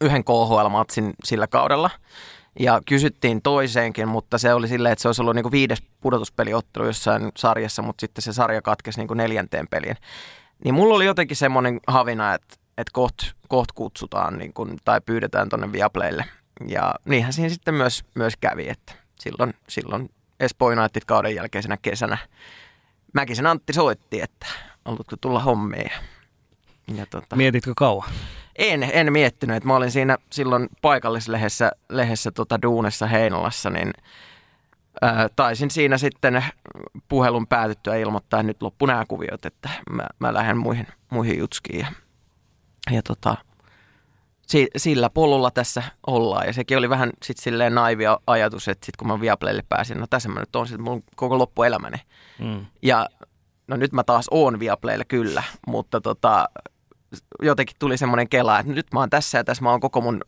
yhden 0.00 0.24
KHL-matsin 0.24 1.12
sillä 1.24 1.46
kaudella 1.46 1.90
ja 2.58 2.80
kysyttiin 2.86 3.42
toiseenkin, 3.42 4.08
mutta 4.08 4.38
se 4.38 4.54
oli 4.54 4.68
silleen, 4.68 4.92
että 4.92 5.02
se 5.02 5.08
olisi 5.08 5.22
ollut 5.22 5.34
niin 5.34 5.42
kuin 5.42 5.52
viides 5.52 5.82
pudotuspeliottelu 6.00 6.86
jossain 6.86 7.32
sarjassa, 7.36 7.82
mutta 7.82 8.00
sitten 8.00 8.22
se 8.22 8.32
sarja 8.32 8.62
katkesi 8.62 9.00
niin 9.00 9.08
kuin 9.08 9.18
neljänteen 9.18 9.68
peliin. 9.68 9.96
Niin 10.64 10.74
mulla 10.74 10.94
oli 10.94 11.06
jotenkin 11.06 11.36
semmoinen 11.36 11.80
havina, 11.86 12.34
että, 12.34 12.54
että 12.78 12.90
koht, 12.92 13.14
koht 13.48 13.72
kutsutaan 13.74 14.38
niin 14.38 14.52
kuin, 14.52 14.78
tai 14.84 15.00
pyydetään 15.00 15.48
tuonne 15.48 15.72
Viaplaylle. 15.72 16.24
Ja 16.68 16.94
niinhän 17.04 17.32
siinä 17.32 17.48
sitten 17.48 17.74
myös, 17.74 18.04
myös 18.14 18.36
kävi, 18.40 18.68
että 18.68 18.92
silloin, 19.20 19.54
silloin 19.68 20.10
Espoo 20.40 20.68
United 20.68 21.02
kauden 21.06 21.34
jälkeisenä 21.34 21.76
kesänä 21.82 22.18
Mäkisen 23.12 23.46
Antti 23.46 23.72
soitti, 23.72 24.22
että 24.22 24.46
haluatko 24.84 25.16
tulla 25.20 25.40
hommiin. 25.40 25.90
Ja 26.94 27.06
tota, 27.06 27.36
Mietitkö 27.36 27.72
kauan? 27.76 28.10
En, 28.56 28.82
en 28.82 29.12
miettinyt. 29.12 29.56
Että 29.56 29.66
mä 29.66 29.76
olin 29.76 29.90
siinä 29.90 30.18
silloin 30.32 30.68
paikallislehdessä 30.82 31.70
lehdessä, 31.88 32.30
tota 32.30 32.62
Duunessa 32.62 33.06
Heinolassa, 33.06 33.70
niin 33.70 33.92
ää, 35.02 35.28
taisin 35.36 35.70
siinä 35.70 35.98
sitten 35.98 36.44
puhelun 37.08 37.46
päätyttyä 37.46 37.96
ilmoittaa, 37.96 38.40
että 38.40 38.46
nyt 38.46 38.62
loppu 38.62 38.86
nämä 38.86 39.04
kuviot, 39.08 39.46
että 39.46 39.70
mä, 39.90 40.06
mä 40.18 40.34
lähden 40.34 40.58
muihin, 40.58 40.86
muihin 41.10 41.38
jutskiin. 41.38 41.78
Ja, 41.80 41.86
ja 42.90 43.02
tota, 43.02 43.36
si, 44.46 44.68
sillä 44.76 45.10
polulla 45.10 45.50
tässä 45.50 45.82
ollaan. 46.06 46.46
Ja 46.46 46.52
sekin 46.52 46.78
oli 46.78 46.90
vähän 46.90 47.10
sitten 47.22 47.42
silleen 47.42 47.74
naivia 47.74 48.18
ajatus, 48.26 48.68
että 48.68 48.86
sitten 48.86 48.98
kun 48.98 49.08
mä 49.08 49.20
Viaplaylle 49.20 49.64
pääsin, 49.68 50.00
no 50.00 50.06
tässä 50.10 50.28
mä 50.28 50.40
nyt 50.40 50.56
on 50.56 50.66
sitten 50.66 50.84
mun 50.84 51.02
koko 51.16 51.38
loppuelämäni. 51.38 51.98
Mm. 52.38 52.66
Ja 52.82 53.08
no 53.66 53.76
nyt 53.76 53.92
mä 53.92 54.04
taas 54.04 54.26
oon 54.30 54.60
Viaplaylle 54.60 55.04
kyllä, 55.04 55.42
mutta 55.66 56.00
tota, 56.00 56.48
jotenkin 57.42 57.76
tuli 57.78 57.96
semmoinen 57.96 58.28
kela, 58.28 58.58
että 58.58 58.72
nyt 58.72 58.86
mä 58.92 59.00
oon 59.00 59.10
tässä 59.10 59.38
ja 59.38 59.44
tässä 59.44 59.62
mä 59.62 59.70
oon 59.70 59.80
koko 59.80 60.00
mun 60.00 60.20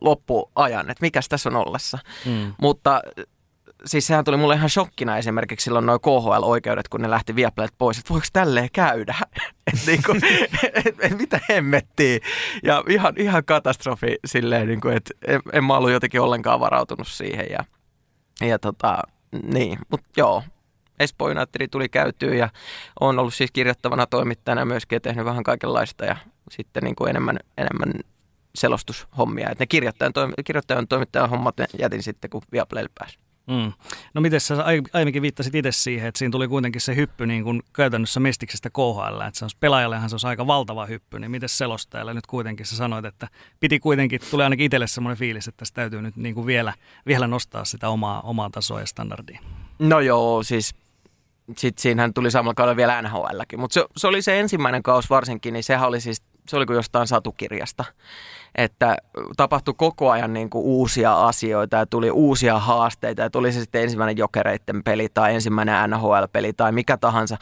loppuajan, 0.00 0.90
että 0.90 1.02
mikäs 1.02 1.28
tässä 1.28 1.48
on 1.48 1.56
ollessa. 1.56 1.98
Mm. 2.26 2.54
Mutta 2.60 3.00
siis 3.84 4.06
sehän 4.06 4.24
tuli 4.24 4.36
mulle 4.36 4.54
ihan 4.54 4.70
shokkina 4.70 5.18
esimerkiksi 5.18 5.64
silloin 5.64 5.86
noin 5.86 6.00
KHL-oikeudet, 6.00 6.88
kun 6.88 7.02
ne 7.02 7.10
lähti 7.10 7.36
Viaplayt 7.36 7.72
pois, 7.78 7.98
että 7.98 8.10
voiko 8.10 8.26
tälleen 8.32 8.68
käydä? 8.72 9.14
että 9.72 9.86
niinku, 9.86 10.12
et, 10.74 10.96
et, 11.00 11.18
mitä 11.18 11.40
hemmettiin? 11.48 12.20
Ja 12.62 12.84
ihan, 12.88 13.14
ihan 13.16 13.44
katastrofi 13.44 14.16
silleen, 14.26 14.68
niinku, 14.68 14.88
että 14.88 15.14
en, 15.26 15.40
en 15.52 15.64
mä 15.64 15.76
ollut 15.76 15.90
jotenkin 15.90 16.20
ollenkaan 16.20 16.60
varautunut 16.60 17.08
siihen. 17.08 17.46
Ja, 17.50 17.64
ja 18.48 18.58
tota, 18.58 18.98
niin, 19.42 19.78
mutta 19.90 20.06
joo, 20.16 20.42
Espoo 21.02 21.28
United 21.28 21.68
tuli 21.68 21.88
käytyä 21.88 22.34
ja 22.34 22.48
on 23.00 23.18
ollut 23.18 23.34
siis 23.34 23.50
kirjoittavana 23.52 24.06
toimittajana 24.06 24.64
myöskin 24.64 24.96
ja 24.96 25.00
tehnyt 25.00 25.24
vähän 25.24 25.42
kaikenlaista 25.44 26.04
ja 26.04 26.16
sitten 26.50 26.82
niin 26.82 26.96
kuin 26.96 27.10
enemmän, 27.10 27.38
enemmän 27.58 27.92
selostushommia. 28.54 29.50
Et 29.50 29.58
ne 29.58 29.66
kirjoittajan, 29.66 30.12
kirjoittajan 30.44 30.88
toimittajan 30.88 31.30
hommat 31.30 31.54
jätin 31.78 32.02
sitten, 32.02 32.30
kun 32.30 32.42
Viaplaylle 32.52 32.90
pääsi. 32.98 33.18
Mm. 33.46 33.72
No 34.14 34.20
miten 34.20 34.40
sä 34.40 34.64
aiemminkin 34.92 35.22
viittasit 35.22 35.54
itse 35.54 35.72
siihen, 35.72 36.08
että 36.08 36.18
siinä 36.18 36.32
tuli 36.32 36.48
kuitenkin 36.48 36.80
se 36.80 36.96
hyppy 36.96 37.26
niin 37.26 37.44
kuin 37.44 37.62
käytännössä 37.72 38.20
Mestiksestä 38.20 38.70
KHL, 38.70 39.20
että 39.20 39.38
se 39.38 39.44
on, 39.44 39.50
pelaajallehan 39.60 40.10
se 40.10 40.16
on 40.16 40.28
aika 40.28 40.46
valtava 40.46 40.86
hyppy, 40.86 41.18
niin 41.18 41.30
miten 41.30 41.48
selostajalle 41.48 42.14
nyt 42.14 42.26
kuitenkin 42.26 42.66
sä 42.66 42.76
sanoit, 42.76 43.04
että 43.04 43.28
piti 43.60 43.80
kuitenkin, 43.80 44.20
tuli 44.30 44.42
ainakin 44.42 44.66
itselle 44.66 44.86
semmoinen 44.86 45.18
fiilis, 45.18 45.48
että 45.48 45.58
tässä 45.58 45.74
täytyy 45.74 46.02
nyt 46.02 46.16
niin 46.16 46.34
kuin 46.34 46.46
vielä, 46.46 46.74
vielä 47.06 47.26
nostaa 47.26 47.64
sitä 47.64 47.88
omaa, 47.88 48.20
omaa 48.20 48.50
tasoa 48.50 48.80
ja 48.80 48.86
standardia. 48.86 49.40
No 49.78 50.00
joo, 50.00 50.42
siis 50.42 50.74
sitten 51.60 51.82
siinähän 51.82 52.14
tuli 52.14 52.30
samalla 52.30 52.54
kaudella 52.54 52.76
vielä 52.76 53.02
NHLkin. 53.02 53.60
Mutta 53.60 53.74
se, 53.74 53.84
se, 53.96 54.06
oli 54.06 54.22
se 54.22 54.40
ensimmäinen 54.40 54.82
kaus 54.82 55.10
varsinkin, 55.10 55.52
niin 55.52 55.64
sehän 55.64 55.88
oli 55.88 56.00
siis, 56.00 56.22
se 56.48 56.56
oli 56.56 56.66
kuin 56.66 56.76
jostain 56.76 57.06
satukirjasta 57.06 57.84
että 58.54 58.96
tapahtui 59.36 59.74
koko 59.76 60.10
ajan 60.10 60.32
niin 60.32 60.50
kuin 60.50 60.64
uusia 60.64 61.26
asioita 61.26 61.76
ja 61.76 61.86
tuli 61.86 62.10
uusia 62.10 62.58
haasteita 62.58 63.22
ja 63.22 63.30
tuli 63.30 63.52
se 63.52 63.60
sitten 63.60 63.82
ensimmäinen 63.82 64.16
jokereiden 64.16 64.82
peli 64.84 65.08
tai 65.14 65.34
ensimmäinen 65.34 65.90
NHL-peli 65.90 66.52
tai 66.52 66.72
mikä 66.72 66.96
tahansa, 66.96 67.36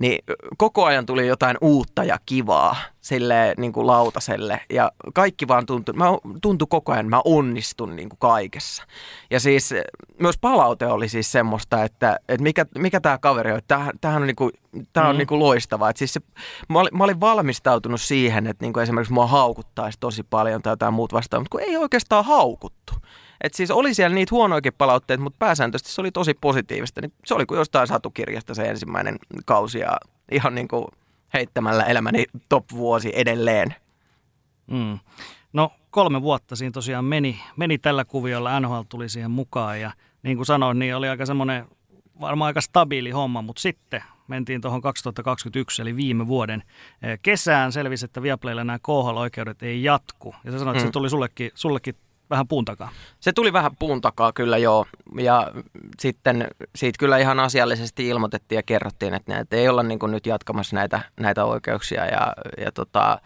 niin 0.00 0.24
koko 0.56 0.84
ajan 0.84 1.06
tuli 1.06 1.26
jotain 1.26 1.56
uutta 1.60 2.04
ja 2.04 2.18
kivaa 2.26 2.76
sille 3.04 3.54
niin 3.56 3.72
kuin 3.72 3.86
lautaselle 3.86 4.60
ja 4.70 4.92
kaikki 5.14 5.48
vaan 5.48 5.66
tuntui, 5.66 5.94
mä 5.94 6.04
tuntui 6.42 6.68
koko 6.70 6.92
ajan, 6.92 7.08
mä 7.08 7.20
onnistun 7.24 7.96
niin 7.96 8.08
kuin 8.08 8.18
kaikessa. 8.18 8.84
Ja 9.30 9.40
siis 9.40 9.74
myös 10.20 10.38
palaute 10.38 10.86
oli 10.86 11.08
siis 11.08 11.32
semmoista, 11.32 11.84
että, 11.84 12.18
että 12.28 12.42
mikä, 12.42 12.66
mikä 12.78 13.00
tämä 13.00 13.18
kaveri 13.18 13.52
on, 13.52 13.58
että 13.58 13.92
tämähän 14.00 14.22
on, 14.22 14.26
niin 14.26 14.36
kuin, 14.36 14.50
tämä 14.92 15.08
on 15.08 15.14
mm. 15.14 15.18
niin 15.18 15.26
kuin 15.26 15.38
loistava. 15.38 15.90
Että 15.90 15.98
siis 15.98 16.12
se, 16.12 16.20
mä, 16.68 16.80
olin, 16.80 16.96
mä 16.96 17.04
olin 17.04 17.20
valmistautunut 17.20 18.00
siihen, 18.00 18.46
että 18.46 18.64
niin 18.64 18.72
kuin 18.72 18.82
esimerkiksi 18.82 19.12
mua 19.12 19.26
haukuttaisi 19.26 20.00
tosi 20.00 20.22
paljon 20.22 20.53
tai 20.62 20.72
jotain 20.72 20.94
muut 20.94 21.12
vastaan, 21.12 21.42
mutta 21.42 21.50
kun 21.50 21.60
ei 21.60 21.76
oikeastaan 21.76 22.24
haukuttu. 22.24 22.94
Et 23.40 23.54
siis 23.54 23.70
oli 23.70 23.94
siellä 23.94 24.14
niitä 24.14 24.30
huonoikin 24.30 24.72
palautteita, 24.78 25.22
mutta 25.22 25.36
pääsääntöisesti 25.38 25.92
se 25.92 26.00
oli 26.00 26.10
tosi 26.10 26.34
positiivista. 26.34 27.00
Niin 27.00 27.12
se 27.24 27.34
oli 27.34 27.46
kuin 27.46 27.58
jostain 27.58 27.86
satukirjasta 27.86 28.54
se 28.54 28.62
ensimmäinen 28.62 29.18
kausi 29.44 29.78
ja 29.78 29.96
ihan 30.30 30.54
niin 30.54 30.68
kuin 30.68 30.84
heittämällä 31.34 31.84
elämäni 31.84 32.24
top-vuosi 32.48 33.12
edelleen. 33.14 33.74
Mm. 34.66 34.98
No 35.52 35.72
kolme 35.90 36.22
vuotta 36.22 36.56
siinä 36.56 36.72
tosiaan 36.72 37.04
meni, 37.04 37.40
meni 37.56 37.78
tällä 37.78 38.04
kuviolla, 38.04 38.60
NHL 38.60 38.80
tuli 38.88 39.08
siihen 39.08 39.30
mukaan 39.30 39.80
ja 39.80 39.92
niin 40.22 40.36
kuin 40.36 40.46
sanoin, 40.46 40.78
niin 40.78 40.96
oli 40.96 41.08
aika 41.08 41.26
semmoinen 41.26 41.64
varmaan 42.20 42.46
aika 42.46 42.60
stabiili 42.60 43.10
homma, 43.10 43.42
mutta 43.42 43.62
sitten 43.62 44.02
mentiin 44.28 44.60
tuohon 44.60 44.80
2021, 44.80 45.82
eli 45.82 45.96
viime 45.96 46.26
vuoden 46.26 46.62
eh, 47.02 47.18
kesään. 47.22 47.72
Selvisi, 47.72 48.04
että 48.04 48.22
Viaplaylla 48.22 48.64
nämä 48.64 48.78
KHL-oikeudet 48.78 49.62
ei 49.62 49.82
jatku. 49.82 50.34
Ja 50.44 50.52
sä 50.52 50.58
sanoit, 50.58 50.76
että 50.76 50.84
mm. 50.84 50.88
se 50.88 50.92
tuli 50.92 51.10
sullekin, 51.10 51.50
sullekin 51.54 51.94
vähän 52.30 52.48
puun 52.48 52.64
takaa. 52.64 52.90
Se 53.20 53.32
tuli 53.32 53.52
vähän 53.52 53.76
puun 53.78 54.00
takaa 54.00 54.32
kyllä 54.32 54.58
joo. 54.58 54.86
Ja 55.18 55.52
sitten 56.00 56.48
siitä 56.76 56.98
kyllä 56.98 57.18
ihan 57.18 57.40
asiallisesti 57.40 58.08
ilmoitettiin 58.08 58.56
ja 58.56 58.62
kerrottiin, 58.62 59.14
että, 59.14 59.32
näitä 59.32 59.56
ei 59.56 59.68
olla 59.68 59.82
niin 59.82 59.98
nyt 60.08 60.26
jatkamassa 60.26 60.76
näitä, 60.76 61.00
näitä 61.20 61.44
oikeuksia. 61.44 62.06
Ja, 62.06 62.32
ja 62.58 62.72
tota, 62.72 63.18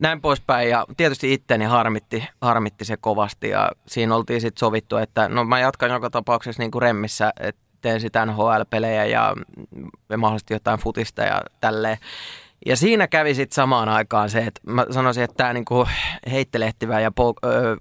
näin 0.00 0.20
poispäin. 0.20 0.70
Ja 0.70 0.86
tietysti 0.96 1.32
itteni 1.32 1.64
harmitti, 1.64 2.24
harmitti 2.40 2.84
se 2.84 2.96
kovasti 2.96 3.48
ja 3.48 3.70
siinä 3.86 4.14
oltiin 4.14 4.40
sitten 4.40 4.60
sovittu, 4.60 4.96
että 4.96 5.28
no 5.28 5.44
mä 5.44 5.60
jatkan 5.60 5.90
joka 5.90 6.10
tapauksessa 6.10 6.62
niin 6.62 6.70
kuin 6.70 6.82
remmissä, 6.82 7.32
että 7.40 7.62
teen 7.82 8.00
sitä 8.00 8.26
NHL-pelejä 8.26 9.04
ja, 9.04 9.34
mahdollisesti 10.16 10.54
jotain 10.54 10.78
futista 10.78 11.22
ja 11.22 11.42
tälleen. 11.60 11.98
Ja 12.66 12.76
siinä 12.76 13.08
kävi 13.08 13.34
sitten 13.34 13.54
samaan 13.54 13.88
aikaan 13.88 14.30
se, 14.30 14.38
että 14.38 14.60
mä 14.66 14.86
sanoisin, 14.90 15.22
että 15.24 15.36
tämä 15.36 15.52
niinku 15.52 15.86
heittelehtivä 16.30 17.00
ja 17.00 17.10
po- 17.10 17.48
ö, 17.48 17.76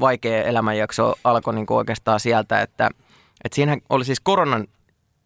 vaikea 0.00 0.42
elämänjakso 0.42 1.14
alkoi 1.24 1.54
niinku 1.54 1.76
oikeastaan 1.76 2.20
sieltä, 2.20 2.60
että, 2.60 2.90
että 3.44 3.54
siinä 3.56 3.76
oli 3.90 4.04
siis 4.04 4.20
koronan, 4.20 4.66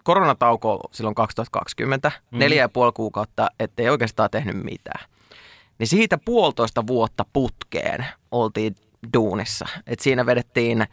koronatauko 0.05 0.81
silloin 0.93 1.15
2020, 1.15 2.13
mm. 2.31 2.39
neljä 2.39 2.63
ja 2.63 2.69
puoli 2.69 2.93
kuukautta, 2.93 3.49
ettei 3.61 3.89
oikeastaan 3.89 4.31
tehnyt 4.31 4.65
mitään. 4.65 5.09
Niin 5.79 5.87
siitä 5.87 6.19
puolitoista 6.19 6.87
vuotta 6.87 7.25
putkeen 7.33 8.07
oltiin 8.31 8.77
duunissa. 9.15 9.67
Et 9.87 10.01
siinä 10.01 10.27
vedettiin 10.27 10.87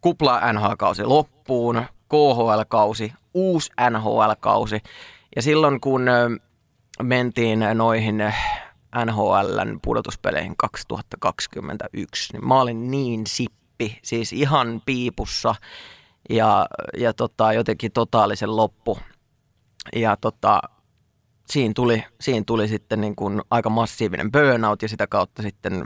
kupla 0.00 0.52
NHL-kausi 0.52 1.04
loppuun, 1.04 1.82
KHL-kausi, 2.12 3.12
uusi 3.34 3.70
NHL-kausi. 3.90 4.82
Ja 5.36 5.42
silloin 5.42 5.80
kun 5.80 6.06
mentiin 7.02 7.60
noihin 7.74 8.24
NHLn 9.04 9.78
pudotuspeleihin 9.82 10.56
2021, 10.56 12.32
niin 12.32 12.48
mä 12.48 12.60
olin 12.60 12.90
niin 12.90 13.26
sippi 13.26 13.98
siis 14.02 14.32
ihan 14.32 14.82
piipussa 14.86 15.54
ja, 16.30 16.66
ja 16.98 17.12
tota, 17.12 17.52
jotenkin 17.52 17.92
totaalisen 17.92 18.56
loppu. 18.56 18.98
Ja 19.96 20.16
tota, 20.16 20.62
siinä, 21.46 21.72
tuli, 21.76 22.04
siinä 22.20 22.44
tuli 22.46 22.68
sitten 22.68 23.00
niin 23.00 23.16
kuin 23.16 23.42
aika 23.50 23.70
massiivinen 23.70 24.32
burnout 24.32 24.82
ja 24.82 24.88
sitä 24.88 25.06
kautta 25.06 25.42
sitten 25.42 25.84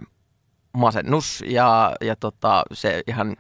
masennus 0.73 1.45
ja, 1.47 1.93
ja 2.01 2.17
tota, 2.17 2.63
se 2.73 3.03
ihan 3.07 3.37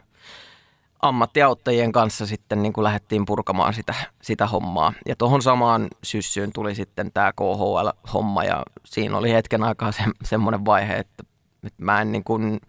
ammattiauttajien 1.02 1.92
kanssa 1.92 2.26
sitten 2.26 2.62
niin 2.62 2.72
kuin 2.72 2.85
lähdettiin 2.85 3.26
purkamaan 3.26 3.74
sitä, 3.74 3.94
sitä 4.22 4.46
hommaa. 4.46 4.92
Ja 5.06 5.16
tuohon 5.16 5.42
samaan 5.42 5.88
syssyyn 6.04 6.52
tuli 6.52 6.74
sitten 6.74 7.12
tämä 7.12 7.32
KHL-homma 7.32 8.44
ja 8.44 8.62
siinä 8.85 9.16
oli 9.16 9.32
hetken 9.32 9.62
aikaa 9.62 9.92
se, 9.92 10.02
semmoinen 10.24 10.64
vaihe, 10.64 10.94
että, 10.94 11.24
että 11.64 11.85
mä 11.85 12.00
en 12.00 12.12
niin 12.12 12.24
kuin, 12.24 12.61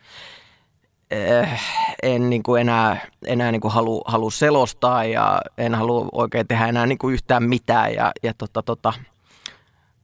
eh, 1.11 1.61
en 2.03 2.29
niin 2.29 2.43
kuin 2.43 2.61
enää, 2.61 3.07
enää 3.25 3.51
niin 3.51 3.61
kuin 3.61 3.73
halu, 3.73 4.03
halu 4.05 4.29
selostaa 4.29 5.05
ja 5.05 5.41
en 5.57 5.75
halua 5.75 6.07
oikein 6.11 6.47
tehdä 6.47 6.67
enää 6.67 6.85
niin 6.85 6.97
kuin 6.97 7.13
yhtään 7.13 7.43
mitään 7.43 7.93
ja, 7.93 8.11
ja 8.23 8.33
tota, 8.33 8.63
tota, 8.63 8.93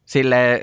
sille 0.05 0.61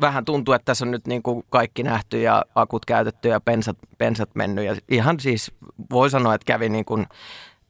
vähän 0.00 0.24
tuntuu, 0.24 0.54
että 0.54 0.64
tässä 0.64 0.84
on 0.84 0.90
nyt 0.90 1.06
niin 1.06 1.22
kuin 1.22 1.44
kaikki 1.50 1.82
nähty 1.82 2.20
ja 2.20 2.44
akut 2.54 2.84
käytetty 2.84 3.28
ja 3.28 3.40
pensat, 3.40 3.76
pensat 3.98 4.30
mennyt. 4.34 4.64
Ja 4.64 4.76
ihan 4.88 5.20
siis 5.20 5.52
voi 5.90 6.10
sanoa, 6.10 6.34
että 6.34 6.44
kävi 6.44 6.68
niin 6.68 6.84
kuin 6.84 7.06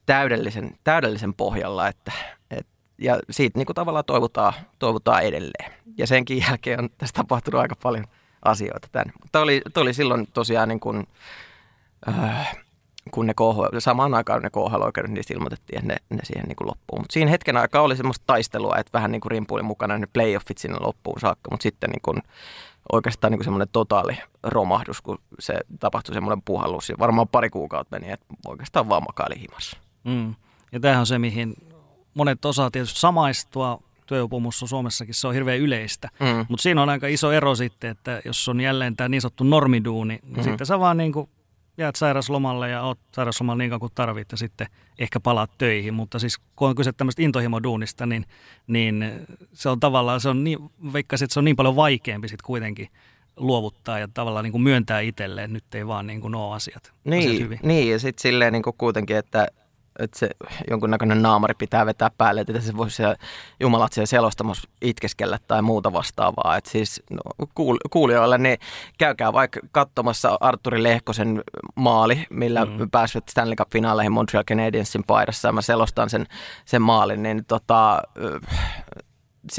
täydellisen, 0.06 0.78
täydellisen 0.84 1.34
pohjalla. 1.34 1.88
Että, 1.88 2.12
et, 2.50 2.66
ja 2.98 3.18
siitä 3.30 3.58
niin 3.58 3.66
kuin 3.66 3.74
tavallaan 3.74 4.04
toivotaan, 4.04 4.52
toivotaan 4.78 5.22
edelleen. 5.22 5.72
Ja 5.98 6.06
senkin 6.06 6.44
jälkeen 6.48 6.80
on 6.80 6.90
tässä 6.98 7.14
tapahtunut 7.14 7.60
aika 7.60 7.76
paljon 7.82 8.04
asioita 8.44 8.88
tänne. 8.92 9.12
Mutta 9.22 9.40
oli, 9.40 9.62
oli 9.76 9.94
silloin 9.94 10.26
tosiaan 10.34 10.68
niin 10.68 10.80
kuin, 10.80 11.06
äh, 12.08 12.56
kun 13.10 13.26
ne 13.26 13.34
KHL, 13.34 13.78
samaan 13.78 14.14
aikaan 14.14 14.42
ne 14.42 14.50
KHL-oikeudet 14.50 15.10
niistä 15.10 15.34
ilmoitettiin, 15.34 15.78
että 15.78 15.88
ne, 15.88 15.96
ne 16.10 16.24
siihen 16.24 16.44
niin 16.48 16.56
kuin 16.56 16.68
loppuun. 16.68 17.00
Mutta 17.00 17.12
siinä 17.12 17.30
hetken 17.30 17.56
aikaa 17.56 17.82
oli 17.82 17.96
semmoista 17.96 18.24
taistelua, 18.26 18.76
että 18.78 18.92
vähän 18.92 19.12
niin 19.12 19.20
kuin 19.20 19.30
rimpuili 19.30 19.62
mukana 19.62 19.98
ne 19.98 20.06
playoffit 20.12 20.58
sinne 20.58 20.76
loppuun 20.80 21.20
saakka, 21.20 21.50
mutta 21.50 21.62
sitten 21.62 21.90
niin 21.90 22.02
kuin 22.02 22.18
oikeastaan 22.92 23.30
niin 23.30 23.38
kuin 23.38 23.44
semmoinen 23.44 23.68
totaali 23.72 24.18
romahdus, 24.42 25.02
kun 25.02 25.18
se 25.38 25.54
tapahtui 25.80 26.14
semmoinen 26.14 26.42
puhallus. 26.42 26.88
Ja 26.88 26.96
varmaan 26.98 27.28
pari 27.28 27.50
kuukautta 27.50 27.96
meni, 27.98 28.12
että 28.12 28.26
oikeastaan 28.46 28.88
vaan 28.88 29.02
makaili 29.02 29.40
himassa. 29.40 29.76
Mm. 30.04 30.34
Ja 30.72 30.80
tämähän 30.80 31.00
on 31.00 31.06
se, 31.06 31.18
mihin 31.18 31.54
monet 32.14 32.44
osaa 32.44 32.70
tietysti 32.70 33.00
samaistua. 33.00 33.78
Työupumus 34.06 34.62
on 34.62 34.68
Suomessakin, 34.68 35.14
se 35.14 35.28
on 35.28 35.34
hirveän 35.34 35.58
yleistä. 35.58 36.08
Mm. 36.20 36.46
Mutta 36.48 36.62
siinä 36.62 36.82
on 36.82 36.88
aika 36.88 37.06
iso 37.06 37.32
ero 37.32 37.54
sitten, 37.54 37.90
että 37.90 38.22
jos 38.24 38.48
on 38.48 38.60
jälleen 38.60 38.96
tämä 38.96 39.08
niin 39.08 39.20
sanottu 39.20 39.44
normiduuni, 39.44 40.14
niin 40.14 40.24
mm-hmm. 40.24 40.42
sitten 40.42 40.66
sä 40.66 40.78
vaan 40.78 40.96
niin 40.96 41.12
kuin 41.12 41.30
jäät 41.78 41.96
sairaslomalle 41.96 42.68
ja 42.68 42.82
oot 42.82 42.98
sairaslomalla 43.14 43.58
niin 43.58 43.70
kauan 43.70 43.80
kuin 43.80 43.92
tarvit 43.94 44.32
ja 44.32 44.38
sitten 44.38 44.66
ehkä 44.98 45.20
palaat 45.20 45.50
töihin. 45.58 45.94
Mutta 45.94 46.18
siis 46.18 46.38
kun 46.56 46.68
on 46.68 46.74
kyse 46.74 46.92
tämmöistä 46.92 47.22
intohimoduunista, 47.22 48.06
niin, 48.06 48.24
niin 48.66 49.04
se 49.52 49.68
on 49.68 49.80
tavallaan, 49.80 50.20
se 50.20 50.28
on 50.28 50.44
niin, 50.44 50.58
vaikka 50.92 51.14
että 51.14 51.34
se 51.34 51.40
on 51.40 51.44
niin 51.44 51.56
paljon 51.56 51.76
vaikeampi 51.76 52.28
sitten 52.28 52.46
kuitenkin 52.46 52.88
luovuttaa 53.36 53.98
ja 53.98 54.08
tavallaan 54.14 54.44
niin 54.44 54.52
kuin 54.52 54.62
myöntää 54.62 55.00
itselleen, 55.00 55.52
nyt 55.52 55.74
ei 55.74 55.86
vaan 55.86 56.06
niin 56.06 56.20
kuin 56.20 56.34
ole 56.34 56.54
asiat, 56.54 56.92
niin, 57.04 57.28
asiat 57.28 57.42
hyvin. 57.42 57.58
Niin, 57.62 57.90
ja 57.90 57.98
sitten 57.98 58.22
silleen 58.22 58.52
niin 58.52 58.62
kuin 58.62 58.76
kuitenkin, 58.78 59.16
että 59.16 59.48
että 59.98 60.18
se 60.18 60.30
jonkunnäköinen 60.70 61.22
naamari 61.22 61.54
pitää 61.58 61.86
vetää 61.86 62.10
päälle, 62.18 62.40
että 62.40 62.60
se 62.60 62.76
voisi 62.76 62.96
siellä 62.96 63.16
jumalat 63.60 63.92
siellä 63.92 64.06
selostamassa 64.06 64.68
itkeskellä 64.82 65.38
tai 65.48 65.62
muuta 65.62 65.92
vastaavaa. 65.92 66.56
Että 66.56 66.70
siis 66.70 67.02
no, 67.10 67.46
kuul- 67.54 67.88
kuulijoille, 67.90 68.38
niin 68.38 68.58
käykää 68.98 69.32
vaikka 69.32 69.60
katsomassa 69.72 70.38
Arturi 70.40 70.82
Lehkosen 70.82 71.42
maali, 71.74 72.26
millä 72.30 72.64
mm. 72.64 72.90
pääsivät 72.90 73.28
Stanley 73.28 73.54
Cup-finaaleihin 73.54 74.12
Montreal 74.12 74.44
Canadiensin 74.44 75.04
paidassa 75.06 75.48
ja 75.48 75.52
mä 75.52 75.62
selostan 75.62 76.10
sen, 76.10 76.26
sen 76.64 76.82
maalin, 76.82 77.22
niin 77.22 77.44
tota, 77.44 78.02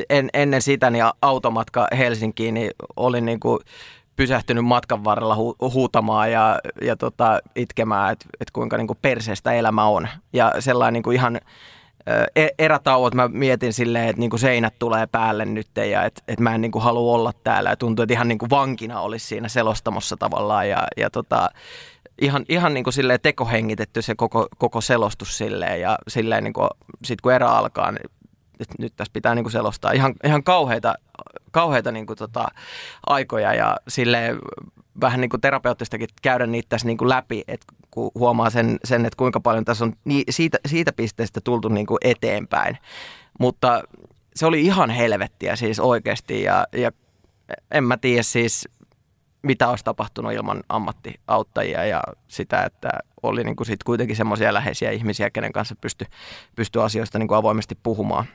en, 0.10 0.30
ennen 0.34 0.62
sitä 0.62 0.90
niin 0.90 1.04
automatka 1.22 1.88
Helsinkiin 1.98 2.54
niin 2.54 2.72
oli 2.96 3.22
niin 3.22 3.40
kuin 3.40 3.60
pysähtynyt 4.20 4.66
matkan 4.66 5.04
varrella 5.04 5.36
hu- 5.36 5.72
huutamaan 5.74 6.32
ja, 6.32 6.60
ja 6.82 6.96
tota, 6.96 7.40
itkemään, 7.56 8.12
että 8.12 8.26
et 8.40 8.52
kuinka 8.52 8.78
niin 8.78 8.88
kuin 8.88 9.00
perseestä 9.02 9.52
elämä 9.52 9.86
on. 9.86 10.08
Ja 10.34 10.54
sellainen 10.60 10.94
niin 10.94 11.04
kuin 11.04 11.16
ihan 11.16 11.40
e, 12.36 12.48
erätauot 12.60 13.16
mä 13.16 13.28
mietin 13.28 13.74
silleen, 13.74 14.08
että 14.08 14.20
niin 14.20 14.30
kuin 14.30 14.40
seinät 14.40 14.80
tulee 14.80 15.08
päälle 15.08 15.46
nyt 15.46 15.68
ja 15.92 16.04
että 16.04 16.22
et 16.28 16.40
mä 16.40 16.56
en 16.56 16.62
niin 16.62 16.72
kuin 16.72 16.84
halua 16.84 17.14
olla 17.14 17.32
täällä. 17.44 17.70
Ja 17.70 17.76
tuntuu, 17.76 18.04
että 18.04 18.14
ihan 18.14 18.28
niin 18.28 18.38
kuin 18.38 18.50
vankina 18.50 19.02
olisi 19.02 19.28
siinä 19.28 19.48
selostamossa 19.48 20.18
tavallaan 20.18 20.70
ja, 20.70 20.88
ja 20.98 21.10
tota, 21.10 21.50
ihan, 22.22 22.46
ihan 22.50 22.74
niin 22.74 22.94
silleen 22.94 23.20
tekohengitetty 23.22 24.02
se 24.02 24.16
koko, 24.16 24.48
koko 24.58 24.82
selostus 24.82 25.38
silleen 25.38 25.82
ja 25.82 25.98
silleen 26.08 26.44
niin 26.44 26.54
kuin, 26.54 26.70
sit 27.04 27.22
kun 27.22 27.34
erä 27.34 27.50
alkaa, 27.50 27.92
niin 27.92 28.12
että 28.60 28.76
nyt 28.80 28.94
tässä 28.96 29.14
pitää 29.14 29.36
niin 29.36 29.44
kuin 29.44 29.52
selostaa 29.52 29.92
ihan, 29.92 30.14
ihan 30.24 30.44
kauheita, 30.44 30.96
kauheita 31.52 31.92
niin 31.92 32.06
kuin 32.06 32.18
tota, 32.18 32.48
aikoja 33.08 33.54
ja 33.54 33.78
sille 33.88 34.36
vähän 35.02 35.22
niin 35.22 35.30
kuin 35.30 35.42
terapeuttistakin 35.42 36.08
käydä 36.22 36.48
niitä 36.48 36.70
tässä 36.70 36.88
niin 36.88 36.98
kuin 36.98 37.10
läpi, 37.10 37.44
että 37.48 37.66
kun 37.92 38.12
huomaa 38.16 38.50
sen, 38.50 38.78
sen, 38.84 39.06
että 39.06 39.18
kuinka 39.18 39.40
paljon 39.40 39.66
tässä 39.66 39.86
on 39.86 39.94
niin, 40.06 40.24
siitä, 40.30 40.58
siitä 40.66 40.94
pisteestä 40.94 41.42
tultu 41.44 41.68
niin 41.68 41.86
kuin 41.86 41.98
eteenpäin. 42.04 42.78
Mutta 43.40 43.84
se 44.36 44.46
oli 44.46 44.62
ihan 44.62 44.90
helvettiä 44.90 45.56
siis 45.56 45.80
oikeasti 45.80 46.44
ja, 46.44 46.68
ja 46.72 46.92
en 47.72 47.84
mä 47.84 47.98
tiedä 47.98 48.24
siis 48.24 48.68
mitä 49.42 49.70
olisi 49.70 49.84
tapahtunut 49.84 50.34
ilman 50.34 50.64
ammattiauttajia 50.70 51.86
ja 51.86 52.04
sitä, 52.28 52.64
että 52.64 52.90
oli 53.24 53.44
niin 53.44 53.56
kuin 53.56 53.68
sit 53.68 53.84
kuitenkin 53.84 54.16
semmoisia 54.16 54.54
läheisiä 54.54 54.92
ihmisiä, 54.92 55.30
kenen 55.30 55.52
kanssa 55.52 55.76
pysty, 55.82 56.06
pysty 56.56 56.82
asioista 56.82 57.20
niin 57.20 57.28
kuin 57.28 57.38
avoimesti 57.38 57.78
puhumaan. 57.84 58.26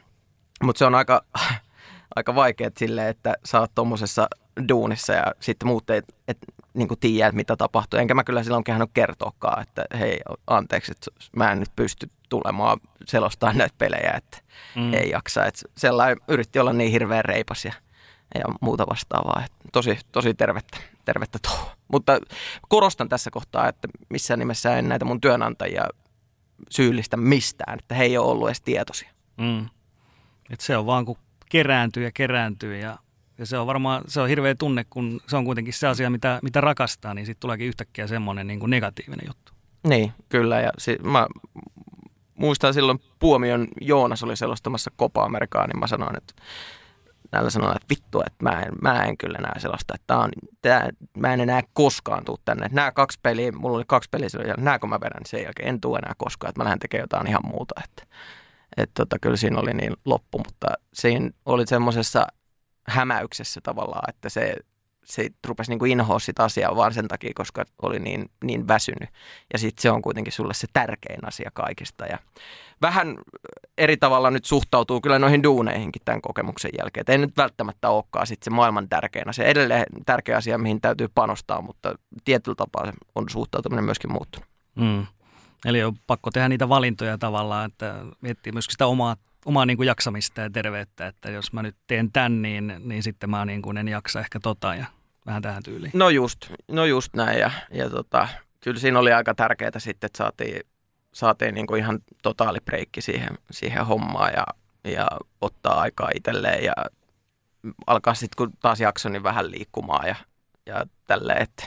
Mutta 0.64 0.78
se 0.78 0.84
on 0.84 0.94
aika, 0.94 1.24
aika 2.16 2.34
vaikea 2.34 2.70
silleen, 2.78 3.08
että 3.08 3.34
sä 3.44 3.60
oot 3.60 3.74
tuommoisessa 3.74 4.28
duunissa 4.68 5.12
ja 5.12 5.24
sitten 5.40 5.68
muut 5.68 5.90
ei 5.90 6.02
et, 6.28 6.38
niin 6.74 6.88
tiedä, 7.00 7.26
että 7.28 7.36
mitä 7.36 7.56
tapahtuu. 7.56 8.00
Enkä 8.00 8.14
mä 8.14 8.24
kyllä 8.24 8.42
silloin 8.42 8.64
kehannut 8.64 8.90
kertoakaan, 8.94 9.62
että 9.62 9.84
hei, 9.98 10.20
anteeksi, 10.46 10.92
että 10.92 11.10
mä 11.36 11.52
en 11.52 11.60
nyt 11.60 11.76
pysty 11.76 12.10
tulemaan 12.28 12.80
selostaa 13.06 13.52
näitä 13.52 13.74
pelejä, 13.78 14.12
että 14.16 14.38
mm. 14.76 14.94
ei 14.94 15.10
jaksa. 15.10 15.44
Että 15.44 15.62
sellainen 15.76 16.16
yritti 16.28 16.58
olla 16.58 16.72
niin 16.72 16.92
hirveän 16.92 17.24
reipas 17.24 17.64
ja, 17.64 17.72
ja 18.34 18.44
muuta 18.60 18.86
vastaavaa. 18.90 19.42
Että 19.44 19.68
tosi, 19.72 19.98
tosi 20.12 20.34
tervettä, 20.34 20.78
tervettä 21.04 21.38
tuo. 21.42 21.70
Mutta 21.92 22.18
korostan 22.68 23.08
tässä 23.08 23.30
kohtaa, 23.30 23.68
että 23.68 23.88
missään 24.08 24.38
nimessä 24.38 24.76
en 24.76 24.88
näitä 24.88 25.04
mun 25.04 25.20
työnantajia 25.20 25.84
syyllistä 26.70 27.16
mistään, 27.16 27.78
että 27.78 27.94
he 27.94 28.04
ei 28.04 28.18
ole 28.18 28.30
ollut 28.30 28.48
edes 28.48 28.60
tietoisia. 28.60 29.10
Mm. 29.36 29.68
Et 30.50 30.60
se 30.60 30.76
on 30.76 30.86
vaan 30.86 31.04
kun 31.04 31.16
kerääntyy 31.48 32.04
ja 32.04 32.10
kerääntyy 32.14 32.76
ja, 32.76 32.98
ja 33.38 33.46
se 33.46 33.58
on 33.58 33.66
varmaan 33.66 34.02
se 34.08 34.20
on 34.20 34.28
hirveä 34.28 34.54
tunne, 34.54 34.84
kun 34.90 35.20
se 35.28 35.36
on 35.36 35.44
kuitenkin 35.44 35.74
se 35.74 35.86
asia, 35.86 36.10
mitä, 36.10 36.38
mitä 36.42 36.60
rakastaa, 36.60 37.14
niin 37.14 37.26
sitten 37.26 37.40
tuleekin 37.40 37.66
yhtäkkiä 37.68 38.06
semmoinen 38.06 38.46
niin 38.46 38.60
negatiivinen 38.70 39.26
juttu. 39.26 39.52
Niin, 39.88 40.12
kyllä. 40.28 40.60
Ja 40.60 40.70
si- 40.78 40.98
mä 41.02 41.26
muistan 42.34 42.74
silloin 42.74 43.00
Puomion 43.18 43.68
Joonas 43.80 44.22
oli 44.22 44.36
selostamassa 44.36 44.90
Copa 44.98 45.24
Amerikaa, 45.24 45.66
niin 45.66 45.78
mä 45.78 45.86
sanoin, 45.86 46.16
että 46.16 46.34
näillä 47.32 47.50
sanoilla, 47.50 47.76
että 47.76 47.90
vittu, 47.90 48.20
että 48.20 48.42
mä 48.42 48.62
en, 48.62 48.72
mä 48.82 49.04
en 49.04 49.16
kyllä 49.16 49.38
näe 49.38 49.60
sellaista, 49.60 49.94
että 49.94 50.06
tää 50.06 50.18
on, 50.18 50.30
tää, 50.62 50.88
mä 51.18 51.34
en 51.34 51.40
enää 51.40 51.62
koskaan 51.72 52.24
tuu 52.24 52.38
tänne. 52.44 52.68
Nämä 52.72 52.92
kaksi 52.92 53.18
peliä, 53.22 53.52
mulla 53.52 53.76
oli 53.76 53.84
kaksi 53.86 54.10
peliä 54.10 54.28
silloin, 54.28 54.64
nämä 54.64 54.78
kun 54.78 54.88
mä 54.88 55.00
vedän 55.00 55.26
sen 55.26 55.42
jälkeen, 55.42 55.68
en 55.68 55.80
tuu 55.80 55.96
enää 55.96 56.12
koskaan, 56.16 56.48
että 56.48 56.60
mä 56.60 56.64
lähden 56.64 56.78
tekemään 56.78 57.02
jotain 57.02 57.26
ihan 57.26 57.46
muuta. 57.46 57.74
Että 57.84 58.16
että 58.76 58.92
tota, 58.94 59.18
kyllä 59.18 59.36
siinä 59.36 59.60
oli 59.60 59.74
niin 59.74 59.92
loppu, 60.04 60.38
mutta 60.38 60.66
siinä 60.94 61.30
oli 61.46 61.66
semmoisessa 61.66 62.26
hämäyksessä 62.88 63.60
tavallaan, 63.60 64.10
että 64.10 64.28
se, 64.28 64.56
se 65.04 65.28
rupesi 65.46 65.70
niin 65.70 65.78
kuin 65.78 65.92
inhoa 65.92 66.18
sitä 66.18 66.44
asiaa 66.44 66.76
vaan 66.76 66.94
sen 66.94 67.08
takia, 67.08 67.32
koska 67.34 67.64
oli 67.82 67.98
niin, 67.98 68.30
niin 68.44 68.68
väsynyt. 68.68 69.08
Ja 69.52 69.58
sitten 69.58 69.82
se 69.82 69.90
on 69.90 70.02
kuitenkin 70.02 70.32
sulle 70.32 70.54
se 70.54 70.66
tärkein 70.72 71.28
asia 71.28 71.50
kaikista. 71.54 72.06
Ja 72.06 72.18
vähän 72.82 73.18
eri 73.78 73.96
tavalla 73.96 74.30
nyt 74.30 74.44
suhtautuu 74.44 75.00
kyllä 75.00 75.18
noihin 75.18 75.42
duuneihinkin 75.42 76.02
tämän 76.04 76.22
kokemuksen 76.22 76.70
jälkeen. 76.78 77.00
Et 77.00 77.08
ei 77.08 77.18
nyt 77.18 77.36
välttämättä 77.36 77.90
olekaan 77.90 78.26
sitten 78.26 78.44
se 78.44 78.50
maailman 78.50 78.88
tärkein 78.88 79.28
asia. 79.28 79.44
Edelleen 79.44 79.86
tärkeä 80.06 80.36
asia, 80.36 80.58
mihin 80.58 80.80
täytyy 80.80 81.08
panostaa, 81.14 81.62
mutta 81.62 81.94
tietyllä 82.24 82.54
tapaa 82.54 82.92
on 83.14 83.28
suhtautuminen 83.28 83.84
myöskin 83.84 84.12
muuttunut. 84.12 84.48
Mm. 84.74 85.06
Eli 85.64 85.84
on 85.84 85.96
pakko 86.06 86.30
tehdä 86.30 86.48
niitä 86.48 86.68
valintoja 86.68 87.18
tavallaan, 87.18 87.70
että 87.70 87.94
miettii 88.20 88.52
myöskin 88.52 88.72
sitä 88.72 88.86
omaa, 88.86 89.16
omaa 89.44 89.66
niin 89.66 89.76
kuin 89.76 89.86
jaksamista 89.86 90.40
ja 90.40 90.50
terveyttä, 90.50 91.06
että 91.06 91.30
jos 91.30 91.52
mä 91.52 91.62
nyt 91.62 91.76
teen 91.86 92.12
tän, 92.12 92.42
niin, 92.42 92.74
niin 92.78 93.02
sitten 93.02 93.30
mä 93.30 93.44
niin 93.44 93.62
kuin 93.62 93.76
en 93.76 93.88
jaksa 93.88 94.20
ehkä 94.20 94.40
tota 94.40 94.74
ja 94.74 94.86
vähän 95.26 95.42
tähän 95.42 95.62
tyyliin. 95.62 95.92
No 95.94 96.08
just, 96.08 96.38
no 96.68 96.84
just 96.84 97.14
näin 97.14 97.40
ja, 97.40 97.50
ja 97.70 97.90
tota, 97.90 98.28
kyllä 98.60 98.80
siinä 98.80 98.98
oli 98.98 99.12
aika 99.12 99.34
tärkeää 99.34 99.78
sitten, 99.78 100.06
että 100.06 100.18
saatiin, 100.18 100.60
saatiin 101.12 101.54
niin 101.54 101.66
kuin 101.66 101.78
ihan 101.78 101.98
totaali 102.22 102.58
breikki 102.64 103.00
siihen, 103.00 103.38
siihen 103.50 103.86
hommaan 103.86 104.32
ja, 104.32 104.46
ja 104.84 105.08
ottaa 105.40 105.80
aikaa 105.80 106.10
itselleen 106.14 106.64
ja 106.64 106.72
alkaa 107.86 108.14
sitten 108.14 108.36
kun 108.36 108.52
taas 108.60 108.80
jakso 108.80 109.08
niin 109.08 109.22
vähän 109.22 109.50
liikkumaan 109.50 110.08
ja, 110.08 110.16
ja 110.66 110.86
tälleen, 111.06 111.42
että 111.42 111.64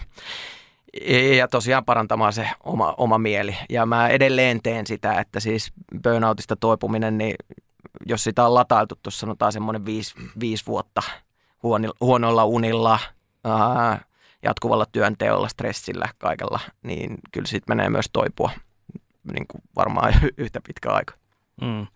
Ja 1.38 1.48
tosiaan 1.48 1.86
parantamaan 1.86 2.34
se 2.34 2.50
oma, 2.64 2.94
oma 2.98 3.18
mieli. 3.18 3.58
Ja 3.70 3.86
mä 3.86 4.08
edelleen 4.08 4.62
teen 4.64 4.88
sitä, 4.88 5.20
että 5.20 5.40
siis 5.40 5.74
burnoutista 6.04 6.56
toipuminen, 6.56 7.18
niin 7.18 7.36
jos 8.06 8.24
sitä 8.24 8.46
on 8.46 8.54
latailtu 8.54 8.96
tuossa 9.04 9.20
sanotaan 9.20 9.52
semmoinen 9.52 9.86
viisi, 9.86 10.16
viisi 10.40 10.66
vuotta 10.66 11.02
huonoilla 12.02 12.46
unilla, 12.46 13.00
ää, 13.44 14.06
jatkuvalla 14.44 14.86
työnteolla, 14.92 15.48
stressillä, 15.48 16.10
kaikella, 16.18 16.60
niin 16.84 17.18
kyllä 17.32 17.48
siitä 17.48 17.66
menee 17.76 17.90
myös 17.90 18.10
toipua 18.14 18.52
niin 19.34 19.48
kuin 19.48 19.62
varmaan 19.76 20.14
yhtä 20.38 20.62
pitkä 20.68 20.92
aika. 20.92 21.14
Mm. 21.62 21.88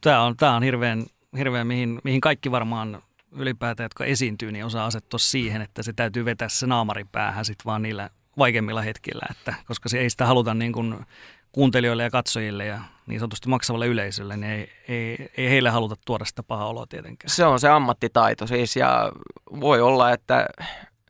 Tämä 0.00 0.22
on, 0.22 0.36
tää 0.36 0.52
on 0.56 0.62
hirveän, 0.62 1.06
hirveän 1.38 1.66
mihin, 1.66 2.00
mihin 2.04 2.20
kaikki 2.20 2.50
varmaan 2.50 3.02
ylipäätään, 3.32 3.84
jotka 3.84 4.04
esiintyy, 4.04 4.52
niin 4.52 4.64
osaa 4.64 4.86
asettua 4.86 5.18
siihen, 5.18 5.62
että 5.62 5.82
se 5.82 5.92
täytyy 5.92 6.24
vetää 6.24 6.48
se 6.48 6.66
naamari 6.66 7.04
päähän 7.04 7.44
sitten 7.44 7.64
vaan 7.64 7.82
niillä 7.82 8.10
vaikeimmilla 8.38 8.82
hetkillä, 8.82 9.26
että, 9.30 9.54
koska 9.66 9.88
se 9.88 9.98
ei 9.98 10.10
sitä 10.10 10.26
haluta 10.26 10.54
niin 10.54 10.72
kuin 10.72 11.06
kuuntelijoille 11.52 12.02
ja 12.02 12.10
katsojille 12.10 12.66
ja 12.66 12.80
niin 13.06 13.20
sanotusti 13.20 13.48
maksavalle 13.48 13.86
yleisölle, 13.86 14.36
niin 14.36 14.52
ei, 14.52 14.72
ei, 14.88 15.28
ei 15.36 15.50
heille 15.50 15.70
haluta 15.70 15.94
tuoda 16.04 16.24
sitä 16.24 16.42
pahaa 16.42 16.66
oloa 16.66 16.86
tietenkään. 16.86 17.30
Se 17.30 17.44
on 17.44 17.60
se 17.60 17.68
ammattitaito 17.68 18.46
siis 18.46 18.76
ja 18.76 19.12
voi 19.60 19.80
olla, 19.80 20.12
että, 20.12 20.46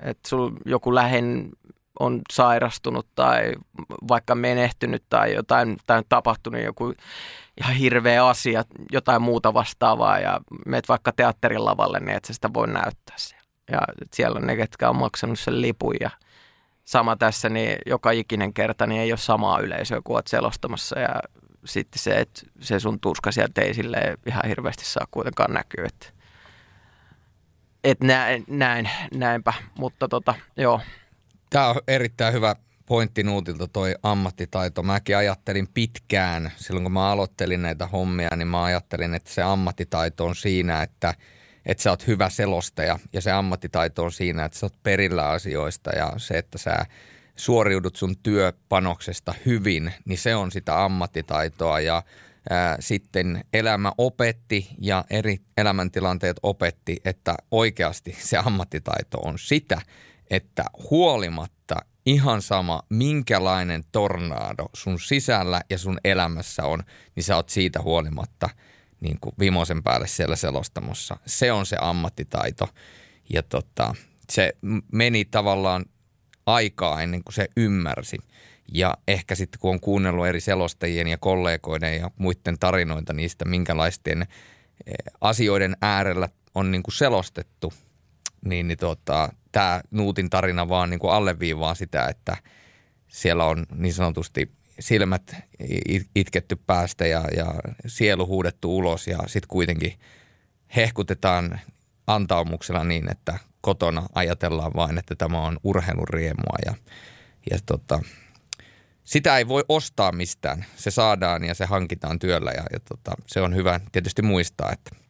että 0.00 0.28
sul 0.28 0.50
joku 0.64 0.94
lähen 0.94 1.50
on 2.00 2.20
sairastunut 2.32 3.06
tai 3.14 3.52
vaikka 4.08 4.34
menehtynyt 4.34 5.02
tai 5.08 5.34
jotain 5.34 5.76
tai 5.86 6.02
tapahtunut 6.08 6.62
joku 6.62 6.94
ihan 7.60 7.74
hirveä 7.74 8.26
asia, 8.26 8.64
jotain 8.92 9.22
muuta 9.22 9.54
vastaavaa 9.54 10.18
ja 10.18 10.40
meet 10.66 10.88
vaikka 10.88 11.12
teatterin 11.12 11.64
lavalle, 11.64 12.00
niin 12.00 12.16
et 12.16 12.24
sä 12.24 12.32
sitä 12.32 12.50
voi 12.54 12.68
näyttää 12.68 13.16
siellä. 13.18 13.48
Ja 13.72 13.80
siellä 14.12 14.38
on 14.38 14.46
ne, 14.46 14.56
ketkä 14.56 14.90
on 14.90 14.96
maksanut 14.96 15.38
sen 15.38 15.60
lipun 15.60 15.94
ja 16.00 16.10
sama 16.84 17.16
tässä, 17.16 17.48
niin 17.48 17.78
joka 17.86 18.10
ikinen 18.10 18.54
kerta 18.54 18.86
niin 18.86 19.00
ei 19.00 19.12
ole 19.12 19.18
samaa 19.18 19.60
yleisöä 19.60 20.00
kuin 20.04 20.14
olet 20.14 20.26
selostamassa 20.26 20.98
ja 20.98 21.20
sitten 21.64 21.98
se, 21.98 22.20
että 22.20 22.40
se 22.60 22.80
sun 22.80 23.00
tuska 23.00 23.32
sieltä 23.32 23.60
ei 23.60 23.74
sille 23.74 23.98
ihan 24.26 24.42
hirveästi 24.48 24.84
saa 24.84 25.06
kuitenkaan 25.10 25.52
näkyä. 25.52 25.86
Että, 25.86 26.06
et 27.84 28.00
näin, 28.00 28.44
näin, 28.48 28.90
näinpä, 29.14 29.52
mutta 29.78 30.08
tota, 30.08 30.34
joo. 30.56 30.80
Tämä 31.50 31.68
on 31.68 31.80
erittäin 31.88 32.34
hyvä 32.34 32.56
pointti 32.92 33.22
Nuutilta 33.22 33.68
toi 33.68 33.94
ammattitaito. 34.02 34.82
Mäkin 34.82 35.16
ajattelin 35.16 35.68
pitkään, 35.74 36.52
silloin 36.56 36.82
kun 36.84 36.92
mä 36.92 37.10
aloittelin 37.10 37.62
näitä 37.62 37.86
hommia, 37.86 38.36
niin 38.36 38.48
mä 38.48 38.64
ajattelin, 38.64 39.14
että 39.14 39.30
se 39.30 39.42
ammattitaito 39.42 40.24
on 40.24 40.36
siinä, 40.36 40.82
että, 40.82 41.14
että 41.66 41.82
sä 41.82 41.90
oot 41.90 42.06
hyvä 42.06 42.28
selostaja 42.28 42.98
ja 43.12 43.20
se 43.20 43.32
ammattitaito 43.32 44.04
on 44.04 44.12
siinä, 44.12 44.44
että 44.44 44.58
sä 44.58 44.66
oot 44.66 44.82
perillä 44.82 45.28
asioista 45.28 45.90
ja 45.90 46.12
se, 46.16 46.34
että 46.34 46.58
sä 46.58 46.86
suoriudut 47.36 47.96
sun 47.96 48.16
työpanoksesta 48.22 49.34
hyvin, 49.46 49.92
niin 50.04 50.18
se 50.18 50.34
on 50.34 50.52
sitä 50.52 50.84
ammattitaitoa 50.84 51.80
ja 51.80 52.02
ää, 52.50 52.76
sitten 52.80 53.44
elämä 53.52 53.92
opetti 53.98 54.68
ja 54.78 55.04
eri 55.10 55.40
elämäntilanteet 55.56 56.36
opetti, 56.42 56.96
että 57.04 57.34
oikeasti 57.50 58.16
se 58.18 58.36
ammattitaito 58.36 59.18
on 59.18 59.38
sitä, 59.38 59.80
että 60.30 60.64
huolimatta 60.90 61.61
ihan 62.06 62.42
sama, 62.42 62.82
minkälainen 62.88 63.84
tornado 63.92 64.66
sun 64.74 65.00
sisällä 65.00 65.60
ja 65.70 65.78
sun 65.78 65.98
elämässä 66.04 66.64
on, 66.64 66.82
niin 67.16 67.24
sä 67.24 67.36
oot 67.36 67.48
siitä 67.48 67.82
huolimatta 67.82 68.48
niin 69.00 69.18
kuin 69.20 69.34
vimosen 69.38 69.82
päälle 69.82 70.06
siellä 70.06 70.36
selostamossa. 70.36 71.16
Se 71.26 71.52
on 71.52 71.66
se 71.66 71.76
ammattitaito. 71.80 72.68
Ja 73.30 73.42
tota, 73.42 73.94
se 74.30 74.52
meni 74.92 75.24
tavallaan 75.24 75.84
aikaa 76.46 77.02
ennen 77.02 77.24
kuin 77.24 77.34
se 77.34 77.48
ymmärsi. 77.56 78.18
Ja 78.74 78.94
ehkä 79.08 79.34
sitten 79.34 79.60
kun 79.60 79.70
on 79.70 79.80
kuunnellut 79.80 80.26
eri 80.26 80.40
selostajien 80.40 81.08
ja 81.08 81.18
kollegoiden 81.18 81.96
ja 81.96 82.10
muiden 82.16 82.58
tarinoita 82.60 83.12
niistä, 83.12 83.44
minkälaisten 83.44 84.22
eh, 84.22 84.94
asioiden 85.20 85.76
äärellä 85.82 86.28
on 86.54 86.70
niin 86.70 86.82
kuin 86.82 86.94
selostettu, 86.94 87.72
niin, 88.44 88.68
niin 88.68 88.78
tota, 88.78 89.28
tämä 89.52 89.80
Nuutin 89.90 90.30
tarina 90.30 90.68
vaan 90.68 90.90
niin 90.90 91.00
kuin 91.00 91.12
alleviivaa 91.12 91.74
sitä, 91.74 92.06
että 92.06 92.36
siellä 93.08 93.44
on 93.44 93.66
niin 93.74 93.94
sanotusti 93.94 94.52
silmät 94.80 95.36
itketty 96.16 96.56
päästä 96.66 97.06
ja, 97.06 97.24
ja 97.36 97.54
sielu 97.86 98.26
huudettu 98.26 98.76
ulos 98.76 99.06
ja 99.06 99.18
sitten 99.26 99.48
kuitenkin 99.48 99.98
hehkutetaan 100.76 101.60
antaumuksella 102.06 102.84
niin, 102.84 103.10
että 103.10 103.38
kotona 103.60 104.06
ajatellaan 104.14 104.72
vain, 104.76 104.98
että 104.98 105.14
tämä 105.14 105.42
on 105.42 105.58
urheilun 105.64 106.08
riemua 106.08 106.56
ja, 106.66 106.74
ja 107.50 107.58
tota, 107.66 108.02
sitä 109.04 109.38
ei 109.38 109.48
voi 109.48 109.64
ostaa 109.68 110.12
mistään. 110.12 110.64
Se 110.76 110.90
saadaan 110.90 111.44
ja 111.44 111.54
se 111.54 111.64
hankitaan 111.64 112.18
työllä 112.18 112.50
ja, 112.50 112.64
ja 112.72 112.80
tota, 112.80 113.12
se 113.26 113.40
on 113.40 113.54
hyvä 113.54 113.80
tietysti 113.92 114.22
muistaa, 114.22 114.72
että 114.72 115.01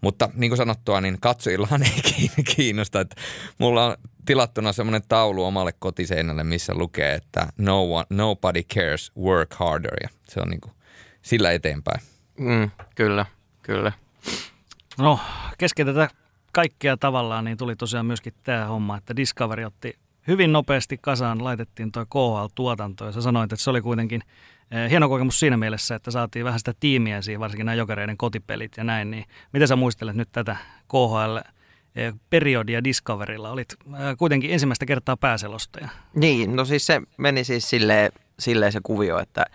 mutta 0.00 0.28
niin 0.34 0.50
kuin 0.50 0.56
sanottua, 0.56 1.00
niin 1.00 1.20
katsojillahan 1.20 1.82
ei 1.92 2.30
kiinnosta. 2.56 3.00
Että 3.00 3.16
mulla 3.58 3.86
on 3.86 3.96
tilattuna 4.24 4.72
semmoinen 4.72 5.02
taulu 5.08 5.44
omalle 5.44 5.72
kotiseinälle, 5.78 6.44
missä 6.44 6.74
lukee, 6.74 7.14
että 7.14 7.46
no 7.58 7.82
one, 7.82 8.06
nobody 8.10 8.62
cares, 8.62 9.12
work 9.16 9.54
harder. 9.54 9.96
Ja 10.02 10.08
se 10.28 10.40
on 10.40 10.48
niin 10.48 10.60
kuin 10.60 10.72
sillä 11.22 11.52
eteenpäin. 11.52 12.00
Mm, 12.38 12.70
kyllä, 12.94 13.26
kyllä. 13.62 13.92
No, 14.98 15.20
kesken 15.58 15.86
tätä 15.86 16.08
kaikkea 16.52 16.96
tavallaan, 16.96 17.44
niin 17.44 17.56
tuli 17.56 17.76
tosiaan 17.76 18.06
myöskin 18.06 18.34
tämä 18.42 18.64
homma, 18.64 18.96
että 18.96 19.16
Discovery 19.16 19.64
otti 19.64 19.98
hyvin 20.26 20.52
nopeasti 20.52 20.98
kasaan, 20.98 21.44
laitettiin 21.44 21.92
tuo 21.92 22.06
KHL-tuotanto, 22.06 23.06
ja 23.06 23.12
sä 23.12 23.22
sanoit, 23.22 23.52
että 23.52 23.64
se 23.64 23.70
oli 23.70 23.80
kuitenkin 23.80 24.22
hieno 24.90 25.08
kokemus 25.08 25.40
siinä 25.40 25.56
mielessä, 25.56 25.94
että 25.94 26.10
saatiin 26.10 26.44
vähän 26.44 26.58
sitä 26.58 26.74
tiimiä 26.80 27.22
siihen, 27.22 27.40
varsinkin 27.40 27.66
nämä 27.66 27.74
jokereiden 27.74 28.16
kotipelit 28.16 28.76
ja 28.76 28.84
näin. 28.84 29.10
Niin 29.10 29.24
miten 29.52 29.68
sä 29.68 29.76
muistelet 29.76 30.16
nyt 30.16 30.28
tätä 30.32 30.56
KHL 30.88 31.36
eh, 31.96 32.14
periodia 32.30 32.84
Discoverilla? 32.84 33.50
Olit 33.50 33.72
eh, 33.72 34.16
kuitenkin 34.18 34.52
ensimmäistä 34.52 34.86
kertaa 34.86 35.16
pääselostaja. 35.16 35.88
Niin, 36.14 36.56
no 36.56 36.64
siis 36.64 36.86
se 36.86 37.02
meni 37.16 37.44
siis 37.44 37.70
silleen, 37.70 38.12
silleen 38.38 38.72
se 38.72 38.80
kuvio, 38.82 39.18
että 39.18 39.46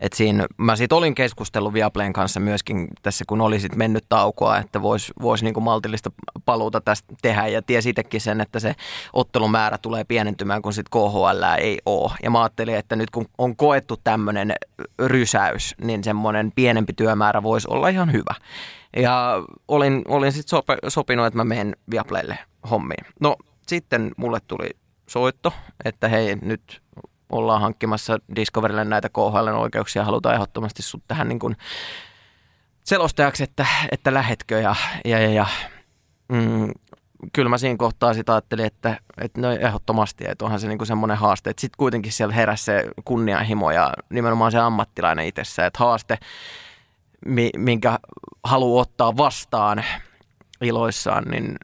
et 0.00 0.12
siinä, 0.12 0.46
mä 0.56 0.76
siitä 0.76 0.94
olin 0.94 1.14
keskustellut 1.14 1.72
Viaplayn 1.72 2.12
kanssa 2.12 2.40
myöskin 2.40 2.88
tässä, 3.02 3.24
kun 3.28 3.40
oli 3.40 3.60
sit 3.60 3.76
mennyt 3.76 4.04
taukoa, 4.08 4.58
että 4.58 4.82
voisi 4.82 5.12
vois 5.22 5.42
niinku 5.42 5.60
maltillista 5.60 6.10
paluuta 6.44 6.80
tästä 6.80 7.14
tehdä. 7.22 7.46
Ja 7.46 7.62
tiesi 7.62 7.90
itsekin 7.90 8.20
sen, 8.20 8.40
että 8.40 8.60
se 8.60 8.74
ottelumäärä 9.12 9.78
tulee 9.78 10.04
pienentymään, 10.04 10.62
kun 10.62 10.72
sitten 10.72 11.00
KHL 11.00 11.42
ei 11.58 11.78
ole. 11.86 12.12
Ja 12.22 12.30
mä 12.30 12.42
ajattelin, 12.42 12.74
että 12.74 12.96
nyt 12.96 13.10
kun 13.10 13.26
on 13.38 13.56
koettu 13.56 13.96
tämmöinen 14.04 14.52
rysäys, 15.06 15.74
niin 15.84 16.04
semmoinen 16.04 16.52
pienempi 16.54 16.92
työmäärä 16.92 17.42
voisi 17.42 17.68
olla 17.70 17.88
ihan 17.88 18.12
hyvä. 18.12 18.34
Ja 18.96 19.42
olin, 19.68 20.02
olin 20.08 20.32
sitten 20.32 20.48
sope, 20.48 20.78
sopinut, 20.88 21.26
että 21.26 21.36
mä 21.36 21.44
menen 21.44 21.76
Viaplaylle 21.90 22.38
hommiin. 22.70 23.06
No 23.20 23.36
sitten 23.66 24.10
mulle 24.16 24.38
tuli 24.46 24.70
soitto, 25.06 25.52
että 25.84 26.08
hei 26.08 26.36
nyt 26.36 26.82
ollaan 27.30 27.60
hankkimassa 27.60 28.18
Discoverylle 28.36 28.84
näitä 28.84 29.08
KHL-oikeuksia, 29.08 30.04
halutaan 30.04 30.34
ehdottomasti 30.34 30.82
sut 30.82 31.02
tähän 31.08 31.28
niin 31.28 31.38
kuin 31.38 31.56
selostajaksi, 32.84 33.42
että, 33.42 33.66
että 33.90 34.14
lähetkö 34.14 34.60
ja, 34.60 34.74
ja, 35.04 35.18
ja, 35.18 35.30
ja. 35.30 35.46
Mm, 36.28 36.72
kyllä 37.32 37.48
mä 37.48 37.58
siinä 37.58 37.76
kohtaa 37.76 38.14
sitä 38.14 38.32
ajattelin, 38.32 38.64
että, 38.64 39.00
että 39.18 39.40
no 39.40 39.50
ehdottomasti, 39.50 40.24
että 40.28 40.44
onhan 40.44 40.60
se 40.60 40.68
niin 40.68 40.86
semmoinen 40.86 41.16
haaste, 41.16 41.50
että 41.50 41.60
sitten 41.60 41.78
kuitenkin 41.78 42.12
siellä 42.12 42.34
heräsi 42.34 42.64
se 42.64 42.84
kunnianhimo 43.04 43.70
ja 43.70 43.92
nimenomaan 44.10 44.52
se 44.52 44.58
ammattilainen 44.58 45.26
itsessä, 45.26 45.66
että 45.66 45.78
haaste, 45.78 46.18
minkä 47.56 47.98
haluaa 48.44 48.82
ottaa 48.82 49.16
vastaan 49.16 49.84
iloissaan, 50.60 51.24
niin 51.24 51.56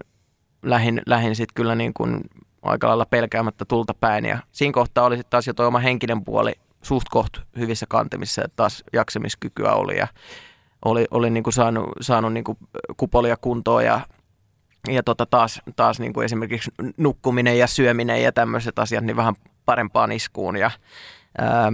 lähin, 0.62 1.02
lähin 1.06 1.36
sitten 1.36 1.54
kyllä 1.54 1.74
niin 1.74 1.94
kuin 1.94 2.20
aika 2.68 2.88
lailla 2.88 3.06
pelkäämättä 3.06 3.64
tulta 3.64 3.94
päin. 3.94 4.24
Ja 4.24 4.38
siinä 4.52 4.72
kohtaa 4.72 5.04
oli 5.04 5.16
sitten 5.16 5.30
taas 5.30 5.46
jo 5.46 5.54
tuo 5.54 5.66
oma 5.66 5.78
henkinen 5.78 6.24
puoli 6.24 6.52
suht 6.82 7.08
koht 7.10 7.36
hyvissä 7.58 7.86
kantemissa, 7.88 8.42
että 8.44 8.56
taas 8.56 8.84
jaksamiskykyä 8.92 9.72
oli 9.72 9.98
ja 9.98 10.06
oli, 10.84 11.04
oli 11.10 11.30
niin 11.30 11.42
kuin 11.44 11.54
saanut, 11.54 11.88
saanut 12.00 12.32
niin 12.32 12.44
kuin 12.44 12.58
kupolia 12.96 13.36
kuntoon 13.36 13.84
ja, 13.84 14.00
ja 14.88 15.02
tota 15.02 15.26
taas, 15.26 15.62
taas 15.76 16.00
niin 16.00 16.12
kuin 16.12 16.24
esimerkiksi 16.24 16.70
nukkuminen 16.96 17.58
ja 17.58 17.66
syöminen 17.66 18.22
ja 18.22 18.32
tämmöiset 18.32 18.78
asiat 18.78 19.04
niin 19.04 19.16
vähän 19.16 19.34
parempaan 19.64 20.12
iskuun. 20.12 20.56
Ja, 20.56 20.70
ää, 21.38 21.72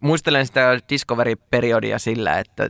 muistelen 0.00 0.46
sitä 0.46 0.78
Discovery-periodia 0.88 1.98
sillä, 1.98 2.38
että, 2.38 2.64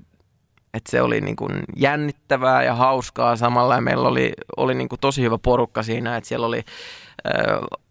että 0.74 0.90
se 0.90 1.02
oli 1.02 1.20
niin 1.20 1.36
kuin 1.36 1.52
jännittävää 1.76 2.62
ja 2.62 2.74
hauskaa 2.74 3.36
samalla 3.36 3.74
ja 3.74 3.80
meillä 3.80 4.08
oli, 4.08 4.32
oli 4.56 4.74
niin 4.74 4.88
kuin 4.88 5.00
tosi 5.00 5.22
hyvä 5.22 5.38
porukka 5.38 5.82
siinä, 5.82 6.16
että 6.16 6.28
siellä 6.28 6.46
oli 6.46 6.64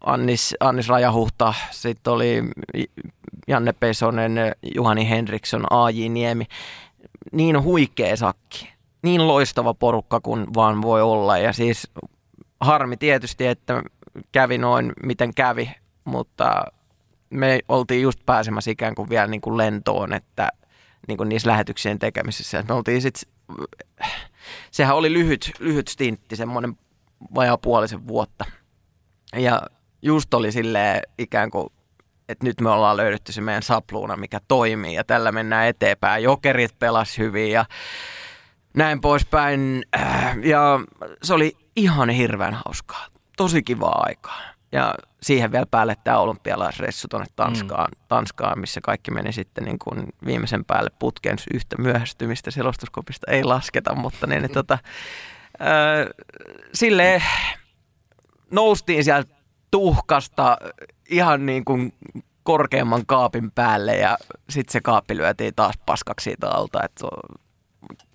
Annis, 0.00 0.54
Annis 0.60 0.88
Rajahuhta, 0.88 1.54
sitten 1.70 2.12
oli 2.12 2.42
Janne 3.48 3.72
Pesonen, 3.72 4.32
Juhani 4.74 5.10
Henriksson, 5.10 5.66
A.J. 5.70 6.08
Niemi. 6.08 6.46
Niin 7.32 7.62
huikea 7.62 8.16
sakki. 8.16 8.72
Niin 9.02 9.28
loistava 9.28 9.74
porukka 9.74 10.20
kuin 10.20 10.46
vaan 10.54 10.82
voi 10.82 11.02
olla. 11.02 11.38
Ja 11.38 11.52
siis 11.52 11.90
harmi 12.60 12.96
tietysti, 12.96 13.46
että 13.46 13.82
kävi 14.32 14.58
noin 14.58 14.92
miten 15.02 15.34
kävi, 15.34 15.70
mutta 16.04 16.64
me 17.30 17.60
oltiin 17.68 18.02
just 18.02 18.20
pääsemässä 18.26 18.70
ikään 18.70 18.94
kuin 18.94 19.08
vielä 19.08 19.26
niin 19.26 19.40
kuin 19.40 19.56
lentoon, 19.56 20.12
että 20.12 20.48
niin 21.08 21.18
kuin 21.18 21.28
niissä 21.28 21.50
lähetyksien 21.50 21.98
tekemisissä. 21.98 22.64
Me 22.68 22.74
oltiin 22.74 23.02
sit, 23.02 23.28
sehän 24.70 24.96
oli 24.96 25.12
lyhyt, 25.12 25.52
lyhyt 25.58 25.88
stintti, 25.88 26.36
semmoinen 26.36 26.78
vajaa 27.34 27.58
puolisen 27.58 28.08
vuotta. 28.08 28.44
Ja 29.32 29.62
just 30.02 30.34
oli 30.34 30.52
silleen 30.52 31.02
ikään 31.18 31.50
kuin, 31.50 31.72
että 32.28 32.46
nyt 32.46 32.60
me 32.60 32.70
ollaan 32.70 32.96
löydetty 32.96 33.32
se 33.32 33.40
meidän 33.40 33.62
sapluuna, 33.62 34.16
mikä 34.16 34.40
toimii 34.48 34.94
ja 34.94 35.04
tällä 35.04 35.32
mennään 35.32 35.66
eteenpäin. 35.66 36.24
Jokerit 36.24 36.78
pelas 36.78 37.18
hyvin 37.18 37.50
ja 37.50 37.64
näin 38.76 39.00
poispäin. 39.00 39.84
Ja 40.42 40.80
se 41.22 41.34
oli 41.34 41.56
ihan 41.76 42.10
hirveän 42.10 42.54
hauskaa. 42.64 43.06
Tosi 43.36 43.62
kivaa 43.62 44.02
aikaa. 44.06 44.40
Ja 44.72 44.94
siihen 45.22 45.52
vielä 45.52 45.66
päälle 45.70 45.96
tämä 46.04 46.18
olympialaisreissu 46.18 47.08
tuonne 47.08 47.26
Tanskaan, 47.36 47.90
mm. 47.90 48.04
Tanskaan, 48.08 48.60
missä 48.60 48.80
kaikki 48.80 49.10
meni 49.10 49.32
sitten 49.32 49.64
niin 49.64 49.78
kuin 49.78 50.06
viimeisen 50.26 50.64
päälle 50.64 50.90
putkeen 50.98 51.36
yhtä 51.54 51.76
myöhästymistä 51.78 52.50
selostuskopista 52.50 53.30
ei 53.30 53.44
lasketa, 53.44 53.94
mutta 53.94 54.26
niin, 54.26 54.42
niin 54.42 54.52
tota, 54.52 54.78
äh, 55.60 56.06
silleen 56.74 57.22
noustiin 58.50 59.04
sieltä 59.04 59.34
tuhkasta 59.70 60.56
ihan 61.10 61.46
niin 61.46 61.64
kuin 61.64 61.92
korkeamman 62.42 63.06
kaapin 63.06 63.50
päälle 63.50 63.96
ja 63.96 64.18
sitten 64.50 64.72
se 64.72 64.80
kaappi 64.80 65.16
lyötiin 65.16 65.54
taas 65.56 65.74
paskaksi 65.86 66.24
siitä 66.24 66.50
alta. 66.50 66.84
Et 66.84 66.92
so, 67.00 67.08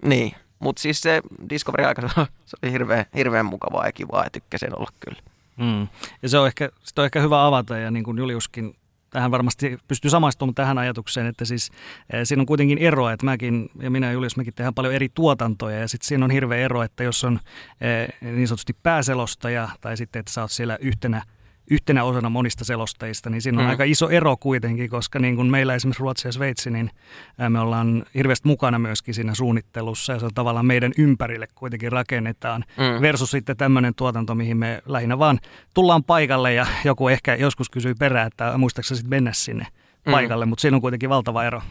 niin, 0.05 0.35
mutta 0.59 0.81
siis 0.81 1.01
se 1.01 1.21
Discovery-aika 1.49 2.01
se 2.45 2.57
oli 2.63 2.71
hirveän, 2.71 3.05
hirveän 3.15 3.45
mukavaa 3.45 3.85
ja 3.85 3.91
kivaa 3.91 4.23
ja 4.23 4.29
tykkäsin 4.29 4.77
olla 4.77 4.91
kyllä. 4.99 5.21
Mm. 5.57 5.87
Ja 6.21 6.29
se 6.29 6.37
on 6.37 6.47
ehkä, 6.47 6.69
sitä 6.83 7.01
on 7.01 7.05
ehkä 7.05 7.21
hyvä 7.21 7.45
avata 7.45 7.77
ja 7.77 7.91
niin 7.91 8.03
kuin 8.03 8.17
Juliuskin 8.17 8.75
tähän 9.11 9.31
varmasti 9.31 9.77
pystyy 9.87 10.11
samaistumaan 10.11 10.55
tähän 10.55 10.77
ajatukseen, 10.77 11.27
että 11.27 11.45
siis 11.45 11.71
e, 12.13 12.25
siinä 12.25 12.41
on 12.41 12.45
kuitenkin 12.45 12.77
ero, 12.77 13.09
että 13.09 13.25
mäkin 13.25 13.69
ja 13.81 13.91
minä 13.91 14.07
ja 14.07 14.13
Julius 14.13 14.37
mekin 14.37 14.53
tehdään 14.53 14.73
paljon 14.73 14.93
eri 14.93 15.09
tuotantoja 15.09 15.79
ja 15.79 15.87
sitten 15.87 16.07
siinä 16.07 16.25
on 16.25 16.31
hirveä 16.31 16.65
ero, 16.65 16.83
että 16.83 17.03
jos 17.03 17.23
on 17.23 17.39
e, 17.81 17.87
niin 18.31 18.47
sanotusti 18.47 18.75
pääselostaja 18.83 19.69
tai 19.81 19.97
sitten, 19.97 20.19
että 20.19 20.31
sä 20.31 20.41
oot 20.41 20.51
siellä 20.51 20.77
yhtenä– 20.81 21.23
yhtenä 21.69 22.03
osana 22.03 22.29
monista 22.29 22.65
selostajista, 22.65 23.29
niin 23.29 23.41
siinä 23.41 23.57
on 23.57 23.65
mm. 23.65 23.69
aika 23.69 23.83
iso 23.83 24.09
ero 24.09 24.37
kuitenkin, 24.37 24.89
koska 24.89 25.19
niin 25.19 25.35
kuin 25.35 25.47
meillä 25.47 25.75
esimerkiksi 25.75 26.01
Ruotsi 26.01 26.27
ja 26.27 26.31
Sveitsi, 26.31 26.71
niin 26.71 26.89
me 27.49 27.59
ollaan 27.59 28.03
hirveästi 28.15 28.47
mukana 28.47 28.79
myöskin 28.79 29.13
siinä 29.13 29.35
suunnittelussa 29.35 30.13
ja 30.13 30.19
se 30.19 30.25
on 30.25 30.31
tavallaan 30.33 30.65
meidän 30.65 30.91
ympärille 30.97 31.47
kuitenkin 31.55 31.91
rakennetaan 31.91 32.63
mm. 32.77 33.01
versus 33.01 33.31
sitten 33.31 33.57
tämmöinen 33.57 33.95
tuotanto, 33.95 34.35
mihin 34.35 34.57
me 34.57 34.81
lähinnä 34.85 35.19
vaan 35.19 35.39
tullaan 35.73 36.03
paikalle 36.03 36.53
ja 36.53 36.65
joku 36.85 37.07
ehkä 37.07 37.35
joskus 37.35 37.69
kysyy 37.69 37.95
perään, 37.95 38.27
että 38.27 38.57
muistaakseni 38.57 38.97
sitten 38.97 39.09
mennä 39.09 39.33
sinne 39.33 39.67
mm. 40.05 40.11
paikalle, 40.11 40.45
mutta 40.45 40.61
siinä 40.61 40.77
on 40.77 40.81
kuitenkin 40.81 41.09
valtava 41.09 41.43
ero. 41.43 41.61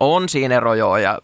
On 0.00 0.28
siinä 0.28 0.54
ero 0.54 0.74
joo, 0.74 0.96
ja 0.96 1.18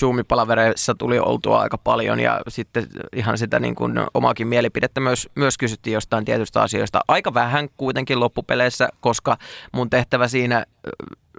Zoom-palavereissa 0.00 0.94
tuli 0.98 1.18
oltua 1.18 1.60
aika 1.60 1.78
paljon, 1.78 2.20
ja 2.20 2.40
sitten 2.48 2.86
ihan 3.16 3.38
sitä 3.38 3.60
niin 3.60 3.74
kuin 3.74 3.92
omaakin 4.14 4.46
mielipidettä 4.46 5.00
myös, 5.00 5.28
myös 5.34 5.58
kysyttiin 5.58 5.94
jostain 5.94 6.24
tietystä 6.24 6.62
asioista. 6.62 7.00
Aika 7.08 7.34
vähän 7.34 7.68
kuitenkin 7.76 8.20
loppupeleissä, 8.20 8.88
koska 9.00 9.36
mun 9.72 9.90
tehtävä 9.90 10.28
siinä 10.28 10.64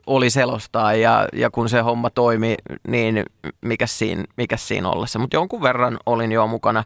oli 0.07 0.29
selostaa 0.29 0.93
ja, 0.93 1.27
ja 1.33 1.49
kun 1.49 1.69
se 1.69 1.79
homma 1.79 2.09
toimi, 2.09 2.55
niin 2.87 3.25
mikä 3.61 3.87
siinä, 3.87 4.23
mikä 4.37 4.57
siinä 4.57 4.89
ollessa. 4.89 5.19
Mutta 5.19 5.35
jonkun 5.35 5.61
verran 5.61 5.97
olin 6.05 6.31
jo 6.31 6.47
mukana 6.47 6.83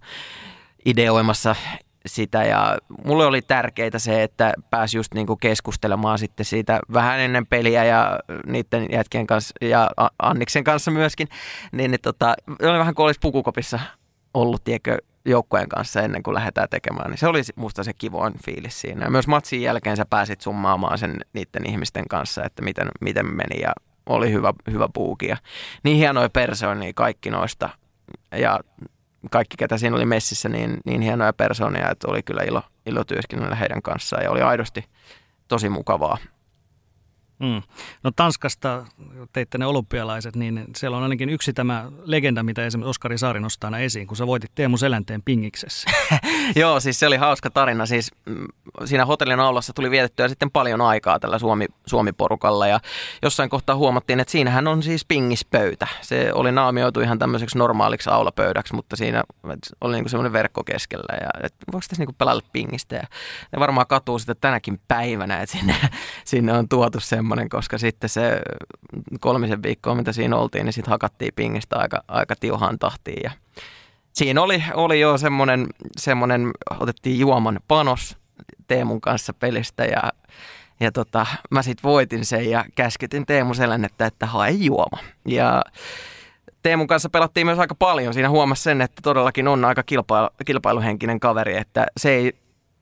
ideoimassa 0.86 1.56
sitä 2.06 2.44
ja 2.44 2.78
mulle 3.06 3.26
oli 3.26 3.42
tärkeää 3.42 3.90
se, 4.00 4.24
että 4.24 4.54
pääsi 4.70 4.98
just 4.98 5.14
niinku 5.14 5.36
keskustelemaan 5.36 6.20
sitten 6.20 6.46
siitä 6.46 6.80
vähän 6.94 7.20
ennen 7.20 7.48
peliä 7.48 7.86
ja 7.86 8.20
niiden 8.46 8.88
jätkien 8.92 9.28
kanssa 9.28 9.54
ja 9.62 9.92
Anniksen 10.20 10.64
kanssa 10.64 10.92
myöskin, 10.92 11.28
niin, 11.72 11.92
niin 11.92 12.02
tota, 12.02 12.36
oli 12.62 12.80
vähän 12.80 12.96
kuin 12.96 13.06
olisi 13.06 13.20
pukukopissa 13.20 13.80
ollut, 14.34 14.64
tiedätkö, 14.64 14.98
joukkojen 15.26 15.70
kanssa 15.70 16.02
ennen 16.02 16.24
kuin 16.24 16.36
lähdetään 16.36 16.70
tekemään, 16.70 17.10
niin 17.10 17.18
se 17.18 17.28
oli 17.28 17.42
musta 17.56 17.84
se 17.84 17.94
kivoin 17.94 18.34
fiilis 18.46 18.82
siinä. 18.82 19.06
Ja 19.06 19.12
myös 19.12 19.28
matsin 19.28 19.62
jälkeen 19.62 19.98
sä 19.98 20.06
pääsit 20.10 20.42
summaamaan 20.42 20.98
sen 20.98 21.16
niiden 21.34 21.70
ihmisten 21.70 22.08
kanssa, 22.08 22.44
että 22.46 22.62
miten, 22.62 22.88
miten 23.02 23.26
meni 23.26 23.62
ja 23.62 23.74
oli 24.06 24.32
hyvä, 24.32 24.54
hyvä 24.72 24.90
puuki. 24.94 25.28
Ja 25.28 25.38
niin 25.84 25.98
hienoja 25.98 26.30
persoonia 26.30 26.92
kaikki 26.96 27.30
noista. 27.30 27.70
Ja 28.36 28.60
kaikki, 29.32 29.58
ketä 29.58 29.78
siinä 29.78 29.96
oli 29.96 30.06
messissä, 30.06 30.50
niin, 30.50 30.78
niin 30.86 31.02
hienoja 31.02 31.34
persoonia, 31.34 31.92
että 31.92 32.08
oli 32.08 32.24
kyllä 32.24 32.44
ilo, 32.44 32.64
ilo 32.86 33.04
työskennellä 33.04 33.56
heidän 33.56 33.82
kanssaan 33.82 34.24
ja 34.24 34.32
oli 34.32 34.42
aidosti 34.42 34.86
tosi 35.48 35.70
mukavaa 35.70 36.18
Mm. 37.40 37.62
No 38.04 38.12
Tanskasta 38.16 38.86
teitte 39.34 39.58
ne 39.58 39.66
olympialaiset, 39.66 40.36
niin 40.36 40.66
siellä 40.76 40.98
on 40.98 41.04
ainakin 41.04 41.30
yksi 41.30 41.54
tämä 41.54 41.92
legenda, 42.04 42.44
mitä 42.44 42.66
esimerkiksi 42.66 42.90
Oskari 42.90 43.18
Saari 43.18 43.40
nostaa 43.40 43.80
esiin, 43.80 44.08
kun 44.08 44.18
sä 44.18 44.28
voitit 44.28 44.52
Teemu 44.56 44.78
Selänteen 44.78 45.22
pingiksessä. 45.24 45.90
Joo, 46.56 46.80
siis 46.80 47.00
se 47.00 47.08
oli 47.08 47.18
hauska 47.18 47.50
tarina. 47.50 47.86
Siis 47.86 48.12
mm, 48.26 48.48
siinä 48.86 49.06
hotellin 49.06 49.40
aulassa 49.40 49.74
tuli 49.74 49.92
vietettyä 49.92 50.28
sitten 50.28 50.52
paljon 50.52 50.82
aikaa 50.82 51.20
tällä 51.20 51.40
Suomi, 51.40 51.66
Suomi-porukalla 51.86 52.68
ja 52.68 52.80
jossain 53.22 53.50
kohtaa 53.50 53.76
huomattiin, 53.76 54.20
että 54.20 54.32
siinähän 54.32 54.68
on 54.68 54.84
siis 54.84 55.06
pingispöytä. 55.06 55.88
Se 56.02 56.32
oli 56.34 56.52
naamioitu 56.52 57.02
ihan 57.02 57.20
tämmöiseksi 57.20 57.58
normaaliksi 57.58 58.10
aulapöydäksi, 58.10 58.76
mutta 58.76 58.96
siinä 58.96 59.24
oli 59.82 59.96
niin 59.96 60.10
semmoinen 60.10 60.34
verkko 60.34 60.64
keskellä 60.64 61.18
ja 61.22 61.30
että 61.44 61.66
voiko 61.72 61.86
tässä 61.90 62.06
niin 62.06 62.16
pelailla 62.18 62.44
pingistä 62.52 62.96
ja 62.96 63.08
ne 63.52 63.60
varmaan 63.60 63.88
katuu 63.88 64.20
sitä 64.20 64.36
tänäkin 64.36 64.80
päivänä, 64.88 65.42
että 65.42 65.58
sinne, 65.58 65.76
sinne 66.26 66.54
on 66.54 66.70
tuotu 66.70 67.00
semmoinen 67.00 67.29
semmoinen, 67.30 67.50
koska 67.50 67.78
sitten 67.78 68.10
se 68.10 68.42
kolmisen 69.20 69.64
viikkoa, 69.64 69.96
mitä 69.96 70.12
siinä 70.12 70.36
oltiin, 70.36 70.66
niin 70.66 70.74
sitten 70.74 70.92
hakattiin 70.92 71.32
pingistä 71.36 71.78
aika, 71.78 72.04
aika 72.08 72.36
tiuhaan 72.40 72.80
tahtiin. 72.80 73.22
Ja 73.24 73.32
siinä 74.14 74.42
oli, 74.42 74.64
oli 74.74 75.00
jo 75.00 75.18
semmoinen, 75.18 75.68
semmoinen, 75.98 76.52
otettiin 76.80 77.20
juoman 77.20 77.60
panos 77.68 78.18
Teemun 78.68 79.02
kanssa 79.02 79.34
pelistä 79.34 79.86
ja, 79.86 80.04
ja 80.80 80.92
tota, 80.92 81.26
mä 81.52 81.62
sitten 81.62 81.84
voitin 81.84 82.26
sen 82.26 82.50
ja 82.50 82.66
käskytin 82.76 83.26
Teemu 83.26 83.54
Selännettä, 83.54 84.06
että 84.06 84.26
hae 84.26 84.52
juoma. 84.52 85.00
Ja 85.26 85.62
Teemun 86.62 86.88
kanssa 86.88 87.10
pelattiin 87.10 87.48
myös 87.48 87.60
aika 87.60 87.76
paljon. 87.76 88.14
Siinä 88.14 88.30
huomasi 88.30 88.64
sen, 88.64 88.82
että 88.82 89.02
todellakin 89.02 89.48
on 89.48 89.66
aika 89.66 89.84
kilpailu, 89.84 90.30
kilpailuhenkinen 90.46 91.20
kaveri, 91.20 91.58
että 91.58 91.88
se 91.98 92.10
ei 92.10 92.34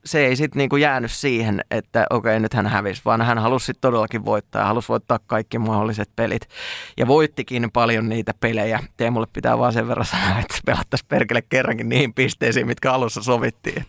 se 0.07 0.25
ei 0.25 0.35
sitten 0.35 0.57
niinku 0.57 0.77
jäänyt 0.77 1.11
siihen, 1.11 1.61
että 1.71 2.05
okei, 2.09 2.39
nyt 2.39 2.53
hän 2.53 2.67
hävisi, 2.67 3.01
vaan 3.05 3.21
hän 3.21 3.37
halusi 3.37 3.65
sitten 3.65 3.81
todellakin 3.81 4.25
voittaa. 4.25 4.65
Halusi 4.65 4.89
voittaa 4.89 5.19
kaikki 5.27 5.59
mahdolliset 5.59 6.09
pelit. 6.15 6.49
Ja 6.97 7.07
voittikin 7.07 7.71
paljon 7.71 8.09
niitä 8.09 8.33
pelejä. 8.39 8.79
Teemulle 8.97 9.27
pitää 9.33 9.57
vaan 9.57 9.73
sen 9.73 9.87
verran 9.87 10.05
sanoa, 10.05 10.39
että 10.39 10.55
pelattaisiin 10.65 11.07
perkele 11.07 11.41
kerrankin 11.41 11.89
niihin 11.89 12.13
pisteisiin, 12.13 12.67
mitkä 12.67 12.93
alussa 12.93 13.23
sovittiin. 13.23 13.85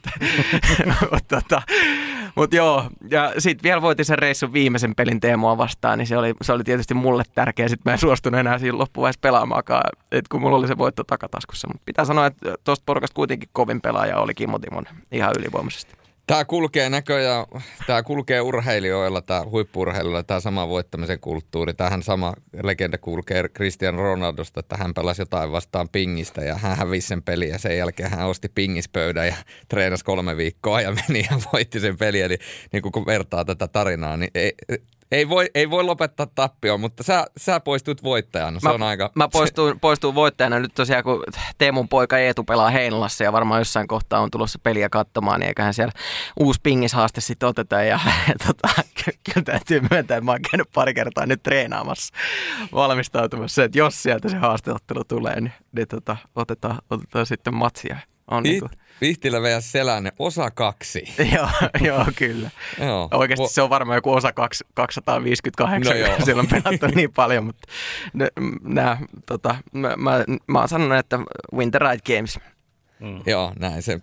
tota, 1.28 1.62
mutta 2.34 2.56
joo, 2.56 2.90
ja 3.10 3.32
sitten 3.38 3.62
vielä 3.62 3.82
voitin 3.82 4.04
sen 4.04 4.18
reissun 4.18 4.52
viimeisen 4.52 4.94
pelin 4.94 5.20
Teemua 5.20 5.58
vastaan, 5.58 5.98
niin 5.98 6.06
se 6.06 6.18
oli, 6.18 6.34
se 6.42 6.52
oli 6.52 6.64
tietysti 6.64 6.94
mulle 6.94 7.22
tärkeä. 7.34 7.68
Sitten 7.68 7.90
mä 7.90 7.92
en 7.92 7.98
suostunut 7.98 8.40
enää 8.40 8.58
siinä 8.58 8.78
loppuvaiheessa 8.78 9.20
pelaamaakaan, 9.20 9.90
että 10.12 10.28
kun 10.30 10.40
mulla 10.40 10.56
oli 10.56 10.68
se 10.68 10.78
voitto 10.78 11.04
takataskussa. 11.04 11.68
Mutta 11.68 11.82
pitää 11.84 12.04
sanoa, 12.04 12.26
että 12.26 12.54
tuosta 12.64 12.82
porukasta 12.86 13.14
kuitenkin 13.14 13.48
kovin 13.52 13.80
pelaaja 13.80 14.18
oli 14.18 14.34
Kimmo 14.34 14.58
Timon 14.58 14.84
ihan 15.12 15.34
ylivoimaisesti. 15.38 15.97
Tämä 16.28 16.44
kulkee 16.44 16.90
näköjään, 16.90 17.46
tämä 17.86 18.02
kulkee 18.02 18.40
urheilijoilla, 18.40 19.22
tämä 19.22 19.44
huippurheilijoilla, 19.44 20.22
tämä 20.22 20.40
sama 20.40 20.68
voittamisen 20.68 21.20
kulttuuri. 21.20 21.74
Tähän 21.74 22.02
sama 22.02 22.34
legenda 22.62 22.98
kulkee 22.98 23.48
Cristian 23.48 23.94
Ronaldosta, 23.94 24.60
että 24.60 24.76
hän 24.76 24.94
pelasi 24.94 25.22
jotain 25.22 25.52
vastaan 25.52 25.88
pingistä 25.88 26.40
ja 26.40 26.54
hän 26.54 26.76
hävisi 26.76 27.08
sen 27.08 27.22
peliä. 27.22 27.58
Sen 27.58 27.78
jälkeen 27.78 28.10
hän 28.10 28.26
osti 28.26 28.48
pingispöydän 28.48 29.26
ja 29.26 29.34
treenasi 29.68 30.04
kolme 30.04 30.36
viikkoa 30.36 30.80
ja 30.80 30.92
meni 30.92 31.26
ja 31.30 31.38
voitti 31.52 31.80
sen 31.80 31.98
peliä. 31.98 32.26
Eli 32.26 32.38
niin 32.72 32.82
kun 32.82 33.06
vertaa 33.06 33.44
tätä 33.44 33.68
tarinaa, 33.68 34.16
niin 34.16 34.30
ei, 34.34 34.52
ei 35.12 35.28
voi, 35.28 35.50
ei 35.54 35.70
voi 35.70 35.84
lopettaa 35.84 36.26
tappioon, 36.34 36.80
mutta 36.80 37.02
sä, 37.02 37.26
sä 37.36 37.60
poistut 37.60 38.02
voittajana. 38.02 38.60
Se 38.60 38.68
mä, 38.68 38.74
on 38.74 38.82
aika... 38.82 39.10
Mä 39.14 39.28
poistun, 39.28 39.80
poistun 39.80 40.14
voittajana 40.14 40.58
nyt 40.58 40.74
tosiaan, 40.74 41.04
kun 41.04 41.24
Teemun 41.58 41.88
poika 41.88 42.18
Eetu 42.18 42.44
pelaa 42.44 42.70
Heinolassa 42.70 43.24
ja 43.24 43.32
varmaan 43.32 43.60
jossain 43.60 43.88
kohtaa 43.88 44.20
on 44.20 44.30
tulossa 44.30 44.58
peliä 44.62 44.88
katsomaan, 44.88 45.40
niin 45.40 45.48
eiköhän 45.48 45.74
siellä 45.74 45.92
uusi 46.40 46.60
pingishaaste 46.62 47.20
sitten 47.20 47.48
oteta. 47.48 47.74
Ja, 47.74 48.00
ja 48.28 48.34
tota, 48.46 48.82
kyllä 49.04 49.44
täytyy 49.44 49.80
myöntää, 49.80 50.16
että 50.16 50.24
mä 50.24 50.30
oon 50.30 50.42
käynyt 50.50 50.68
pari 50.74 50.94
kertaa 50.94 51.26
nyt 51.26 51.42
treenaamassa 51.42 52.14
valmistautumassa, 52.72 53.64
että 53.64 53.78
jos 53.78 54.02
sieltä 54.02 54.28
se 54.28 54.36
haasteottelu 54.36 55.04
tulee, 55.04 55.40
niin, 55.40 55.52
niin 55.72 55.88
tota, 55.88 56.16
otetaan, 56.34 56.78
otetaan 56.90 57.26
sitten 57.26 57.54
matsia. 57.54 57.96
On 58.30 58.42
niin 58.42 58.60
kuin, 58.60 58.70
Vihtilä 59.00 59.42
vs. 59.42 59.72
Selänne, 59.72 60.12
osa 60.18 60.50
kaksi. 60.50 61.04
joo, 61.34 61.48
joo, 61.80 62.06
kyllä. 62.16 62.50
joo. 62.80 63.08
Oikeasti 63.12 63.48
se 63.48 63.62
on 63.62 63.70
varmaan 63.70 63.96
joku 63.96 64.12
osa 64.12 64.32
258, 64.74 65.82
no 65.84 65.94
joo. 66.06 66.24
siellä 66.24 66.40
on 66.40 66.48
pelattu 66.48 66.86
niin 66.94 67.12
paljon, 67.12 67.44
mutta 67.44 67.68
nää, 68.62 68.98
tota, 69.26 69.56
mä, 69.72 69.96
mä, 69.96 70.24
mä 70.46 70.58
oon 70.58 70.68
sanonut, 70.68 70.98
että 70.98 71.18
Winter 71.54 71.82
Ride 71.82 72.16
Games. 72.16 72.38
Mm. 73.00 73.22
Joo, 73.26 73.52
näin 73.58 73.82
se, 73.82 74.00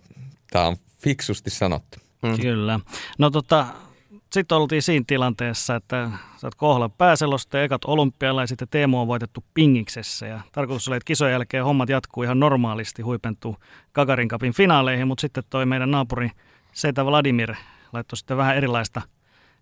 tämä 0.51 0.67
on 0.67 0.77
fiksusti 1.03 1.49
sanottu. 1.49 1.97
Mm. 2.21 2.39
Kyllä. 2.41 2.79
No 3.17 3.29
tota, 3.29 3.65
sitten 4.35 4.57
oltiin 4.57 4.81
siinä 4.81 5.03
tilanteessa, 5.07 5.75
että 5.75 6.11
sä 6.37 6.47
oot 6.47 6.55
kohdalla 6.55 6.89
pääselosta 6.89 7.57
ja 7.57 7.63
ekat 7.63 7.85
olympialaiset 7.85 8.61
ja 8.61 8.67
Teemu 8.67 9.01
on 9.01 9.07
voitettu 9.07 9.43
Pingiksessä. 9.53 10.27
Ja 10.27 10.39
tarkoitus 10.51 10.87
oli, 10.87 10.97
että 10.97 11.07
kisojen 11.07 11.31
jälkeen 11.31 11.63
hommat 11.63 11.89
jatkuu 11.89 12.23
ihan 12.23 12.39
normaalisti, 12.39 13.01
huipentuu 13.01 13.57
Gagarin 13.93 14.27
Cupin 14.27 14.53
finaaleihin, 14.53 15.07
mutta 15.07 15.21
sitten 15.21 15.43
toi 15.49 15.65
meidän 15.65 15.91
naapuri 15.91 16.31
Seita 16.73 17.05
Vladimir 17.05 17.55
laittoi 17.93 18.17
sitten 18.17 18.37
vähän 18.37 18.55
erilaista, 18.55 19.01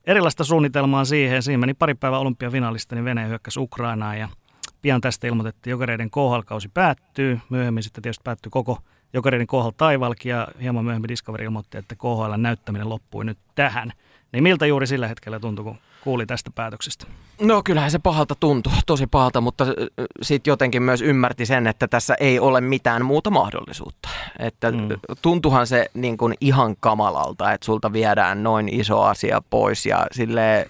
erilaista 0.05 0.43
suunnitelmaa 0.43 1.05
siihen. 1.05 1.43
Siinä 1.43 1.57
meni 1.57 1.73
pari 1.73 1.93
päivää 1.93 2.19
olympiafinaalista, 2.19 2.95
niin 2.95 3.05
Venäjä 3.05 3.27
hyökkäsi 3.27 3.59
Ukrainaan 3.59 4.19
ja 4.19 4.29
pian 4.81 5.01
tästä 5.01 5.27
ilmoitettiin, 5.27 5.71
jokereiden 5.71 6.11
KHL-kausi 6.11 6.69
päättyy. 6.73 7.39
Myöhemmin 7.49 7.83
sitten 7.83 8.01
tietysti 8.01 8.23
päättyi 8.23 8.49
koko 8.49 8.77
jokereiden 9.13 9.47
KHL 9.47 9.69
taivalki 9.77 10.29
ja 10.29 10.47
hieman 10.61 10.85
myöhemmin 10.85 11.07
Discovery 11.07 11.45
ilmoitti, 11.45 11.77
että 11.77 11.95
KHL 11.95 12.33
näyttäminen 12.37 12.89
loppui 12.89 13.25
nyt 13.25 13.37
tähän. 13.55 13.93
Niin 14.33 14.43
miltä 14.43 14.65
juuri 14.65 14.87
sillä 14.87 15.07
hetkellä 15.07 15.39
tuntui, 15.39 15.63
kun 15.65 15.77
kuuli 16.03 16.25
tästä 16.25 16.51
päätöksestä? 16.55 17.07
No 17.41 17.63
kyllähän 17.63 17.91
se 17.91 17.99
pahalta 17.99 18.35
tuntui, 18.39 18.73
tosi 18.85 19.07
pahalta, 19.07 19.41
mutta 19.41 19.65
sitten 20.21 20.51
jotenkin 20.51 20.83
myös 20.83 21.01
ymmärti 21.01 21.45
sen, 21.45 21.67
että 21.67 21.87
tässä 21.87 22.15
ei 22.19 22.39
ole 22.39 22.61
mitään 22.61 23.05
muuta 23.05 23.29
mahdollisuutta. 23.29 24.09
Että 24.39 24.71
mm. 24.71 24.87
tuntuhan 25.21 25.67
se 25.67 25.85
niin 25.93 26.17
kuin 26.17 26.33
ihan 26.41 26.75
kamalalta, 26.79 27.51
että 27.51 27.65
sulta 27.65 27.93
viedään 27.93 28.43
noin 28.43 28.69
iso 28.69 29.01
asia 29.01 29.41
pois 29.49 29.85
ja 29.85 30.07
silleen 30.11 30.65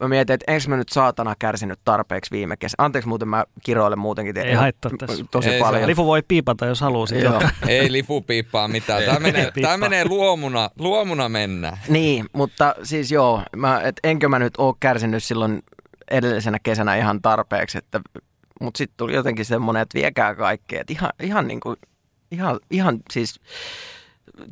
mä 0.00 0.08
mietin, 0.08 0.34
että 0.34 0.52
enkö 0.52 0.68
mä 0.68 0.76
nyt 0.76 0.88
saatana 0.88 1.34
kärsinyt 1.38 1.80
tarpeeksi 1.84 2.30
viime 2.30 2.56
kesä. 2.56 2.74
Anteeksi 2.78 3.08
muuten 3.08 3.28
mä 3.28 3.44
kiroilen 3.62 3.98
muutenkin. 3.98 4.38
Ei 4.38 4.54
haittaa 4.54 4.90
tässä. 4.98 5.24
Tosi 5.30 5.50
Ei 5.50 5.60
paljon. 5.60 5.86
Lifu 5.86 6.06
voi 6.06 6.22
piipata, 6.28 6.66
jos 6.66 6.80
haluaa. 6.80 7.06
Joo. 7.22 7.42
Ei 7.68 7.92
lifu 7.92 8.20
piippaa 8.20 8.68
mitään. 8.68 9.02
Tämä 9.02 9.20
menee, 9.20 9.52
tämä 9.62 9.76
menee 9.76 10.08
luomuna, 10.08 10.70
luomuna 10.78 11.28
mennä. 11.28 11.78
Niin, 11.88 12.26
mutta 12.32 12.74
siis 12.82 13.12
joo, 13.12 13.42
mä, 13.56 13.80
et 13.84 13.96
enkö 14.04 14.28
mä 14.28 14.38
nyt 14.38 14.54
ole 14.58 14.74
kärsinyt 14.80 15.24
silloin 15.24 15.62
edellisenä 16.10 16.58
kesänä 16.62 16.96
ihan 16.96 17.22
tarpeeksi, 17.22 17.78
että, 17.78 18.00
mutta 18.60 18.78
sitten 18.78 18.96
tuli 18.96 19.14
jotenkin 19.14 19.44
semmoinen, 19.44 19.82
että 19.82 19.98
viekää 19.98 20.34
kaikkea, 20.34 20.82
ihan, 20.90 21.10
ihan 21.22 21.48
niin 21.48 21.60
kuin, 21.60 21.76
ihan, 22.30 22.60
ihan 22.70 22.98
siis 23.10 23.40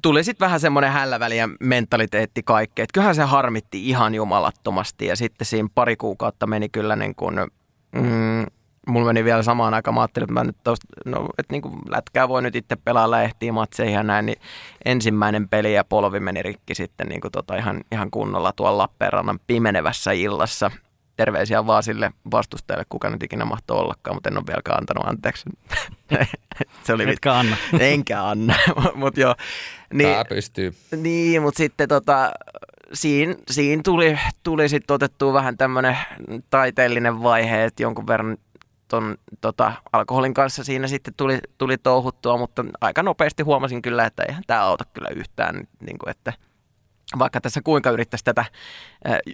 tuli 0.03 0.25
sitten 0.25 0.47
vähän 0.47 0.61
semmoinen 0.61 0.93
hälläväliä 0.93 1.49
mentaliteetti 1.61 2.43
kaikkea. 2.43 2.83
Että 2.83 2.93
kyllähän 2.95 3.15
se 3.15 3.23
harmitti 3.23 3.89
ihan 3.89 4.15
jumalattomasti 4.15 5.07
ja 5.07 5.17
sitten 5.17 5.47
siinä 5.47 5.69
pari 5.75 5.97
kuukautta 5.97 6.47
meni 6.47 6.69
kyllä 6.69 6.97
niin 6.97 7.15
kuin, 7.15 7.37
mm, 7.93 8.47
mulla 8.87 9.07
meni 9.07 9.25
vielä 9.25 9.43
samaan 9.43 9.75
aikaan, 9.75 9.95
mä 9.95 10.01
ajattelin, 10.01 10.25
että 10.25 10.33
mä 10.33 10.45
nyt 10.45 10.57
tosta, 10.65 10.87
no, 11.05 11.29
että 11.39 11.53
niin 11.53 11.63
kuin 11.63 11.75
lätkää 11.89 12.29
voi 12.29 12.43
nyt 12.43 12.57
itse 12.57 12.77
pelailla 12.77 13.23
ehtiä 13.23 13.53
matseihin 13.53 13.95
ja 13.95 14.03
näin, 14.03 14.27
niin 14.27 14.39
ensimmäinen 14.85 15.49
peli 15.49 15.75
ja 15.75 15.85
polvi 15.85 16.21
meni 16.21 16.43
rikki 16.43 16.75
sitten 16.75 17.09
niin 17.09 17.21
kuin 17.21 17.33
tota 17.33 17.57
ihan, 17.57 17.81
ihan 17.93 18.11
kunnolla 18.11 18.53
tuolla 18.53 18.79
Lappeenrannan 18.79 19.41
pimenevässä 19.47 20.13
illassa. 20.13 20.71
Terveisiä 21.17 21.67
vaan 21.67 21.83
sille 21.83 22.13
vastustajalle, 22.31 22.85
kuka 22.89 23.11
nyt 23.11 23.23
ikinä 23.23 23.45
mahtoi 23.45 23.79
ollakaan, 23.79 24.17
mutta 24.17 24.29
en 24.29 24.37
ole 24.37 24.45
vieläkään 24.47 24.79
antanut 24.79 25.07
anteeksi. 25.07 25.45
se 26.85 26.93
oli 26.93 27.11
Etkä 27.11 27.35
anna. 27.35 27.57
Enkä 27.81 28.25
anna, 28.25 28.55
mutta 28.95 29.21
joo. 29.21 29.35
Niin, 29.93 30.11
Tämä 30.11 30.25
pystyy. 30.25 30.75
niin, 30.97 31.43
mutta 31.43 31.59
sitten 31.59 31.89
tota, 31.89 32.33
siinä, 32.93 33.35
siinä 33.51 33.83
tuli, 33.85 34.19
tuli 34.43 34.69
sitten 34.69 34.95
otettua 34.95 35.33
vähän 35.33 35.57
tämmöinen 35.57 35.97
taiteellinen 36.51 37.23
vaihe, 37.23 37.65
että 37.65 37.83
jonkun 37.83 38.07
verran 38.07 38.39
ton, 38.89 39.17
tota, 39.41 39.73
alkoholin 39.93 40.35
kanssa 40.35 40.65
siinä 40.65 40.89
sitten 40.89 41.15
tuli, 41.17 41.39
tuli 41.59 41.79
touhuttua, 41.79 42.37
mutta 42.39 42.65
aika 42.81 43.03
nopeasti 43.03 43.43
huomasin 43.43 43.83
kyllä, 43.83 44.07
että 44.07 44.23
eihän 44.29 44.43
tämä 44.47 44.63
auta 44.63 44.85
kyllä 44.85 45.09
yhtään, 45.17 45.69
niin 45.81 45.99
kuin, 45.99 46.11
että 46.11 46.33
vaikka 47.19 47.41
tässä 47.41 47.61
kuinka 47.65 47.91
yrittäisi 47.91 48.25
tätä 48.25 48.45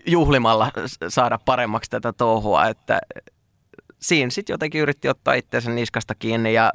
juhlimalla 0.06 0.72
saada 1.08 1.38
paremmaksi 1.44 1.90
tätä 1.90 2.12
touhua, 2.12 2.66
että 2.66 3.00
siinä 4.00 4.30
sitten 4.30 4.54
jotenkin 4.54 4.80
yritti 4.80 5.08
ottaa 5.08 5.34
itseänsä 5.34 5.70
niskasta 5.70 6.14
kiinni 6.14 6.54
ja 6.54 6.70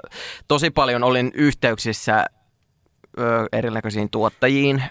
tosi 0.48 0.70
paljon 0.70 1.04
olin 1.04 1.32
yhteyksissä 1.34 2.26
ö, 3.20 3.48
erinäköisiin 3.52 4.10
tuottajiin, 4.10 4.84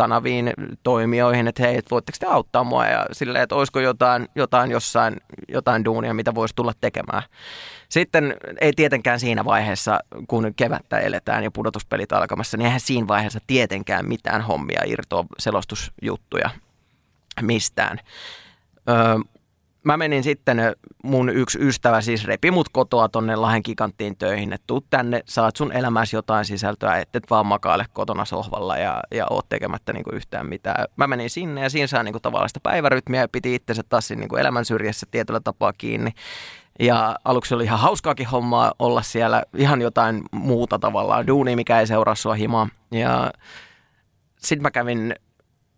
kanaviin, 0.00 0.52
toimijoihin, 0.82 1.48
että 1.48 1.62
hei, 1.62 1.76
et 1.76 1.90
voitteko 1.90 2.16
te 2.20 2.26
auttaa 2.26 2.64
mua 2.64 2.86
ja 2.86 3.06
silleen, 3.12 3.42
että 3.42 3.54
olisiko 3.54 3.80
jotain, 3.80 4.28
jotain 4.34 4.70
jossain, 4.70 5.16
jotain 5.48 5.84
duunia, 5.84 6.14
mitä 6.14 6.34
voisi 6.34 6.54
tulla 6.54 6.72
tekemään. 6.80 7.22
Sitten 7.88 8.36
ei 8.60 8.72
tietenkään 8.76 9.20
siinä 9.20 9.44
vaiheessa, 9.44 10.00
kun 10.28 10.52
kevättä 10.56 10.98
eletään 10.98 11.44
ja 11.44 11.50
pudotuspelit 11.50 12.12
alkamassa, 12.12 12.56
niin 12.56 12.66
eihän 12.66 12.80
siinä 12.80 13.08
vaiheessa 13.08 13.38
tietenkään 13.46 14.08
mitään 14.08 14.42
hommia 14.42 14.82
irtoa 14.86 15.24
selostusjuttuja 15.38 16.50
mistään. 17.40 17.98
Öö, 18.88 18.96
mä 19.84 19.96
menin 19.96 20.22
sitten, 20.22 20.58
mun 21.04 21.28
yksi 21.28 21.58
ystävä 21.60 22.00
siis 22.00 22.24
repi 22.24 22.50
mut 22.50 22.68
kotoa 22.68 23.08
tonne 23.08 23.36
Lahden 23.36 23.60
giganttiin 23.64 24.16
töihin, 24.16 24.52
että 24.52 24.64
tuu 24.66 24.84
tänne, 24.90 25.22
saat 25.24 25.56
sun 25.56 25.72
elämässä 25.72 26.16
jotain 26.16 26.44
sisältöä, 26.44 26.96
et, 26.96 27.16
et 27.16 27.30
vaan 27.30 27.46
makaile 27.46 27.86
kotona 27.92 28.24
sohvalla 28.24 28.76
ja, 28.76 29.02
ja 29.10 29.26
oot 29.30 29.48
tekemättä 29.48 29.92
niinku 29.92 30.10
yhtään 30.10 30.46
mitään. 30.46 30.84
Mä 30.96 31.06
menin 31.06 31.30
sinne 31.30 31.60
ja 31.60 31.70
siinä 31.70 31.86
saa 31.86 32.02
niinku 32.02 32.20
tavallaan 32.20 32.48
sitä 32.48 32.60
päivärytmiä 32.62 33.20
ja 33.20 33.28
piti 33.28 33.54
itsensä 33.54 33.82
taas 33.88 34.08
siinä 34.08 34.20
niinku 34.20 34.36
elämän 34.36 34.64
syrjässä 34.64 35.06
tietyllä 35.10 35.40
tapaa 35.40 35.72
kiinni. 35.72 36.10
Ja 36.80 37.16
aluksi 37.24 37.54
oli 37.54 37.64
ihan 37.64 37.78
hauskaakin 37.78 38.26
hommaa 38.26 38.72
olla 38.78 39.02
siellä, 39.02 39.42
ihan 39.56 39.82
jotain 39.82 40.22
muuta 40.32 40.78
tavallaan, 40.78 41.26
duuni, 41.26 41.56
mikä 41.56 41.80
ei 41.80 41.86
seuraa 41.86 42.14
sua 42.14 42.34
himaa. 42.34 42.68
Ja 42.90 43.32
sitten 44.38 44.62
mä 44.62 44.70
kävin 44.70 45.14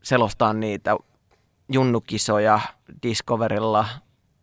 selostaa 0.02 0.52
niitä 0.52 0.96
junnukisoja 1.68 2.60
Discoverilla. 3.02 3.86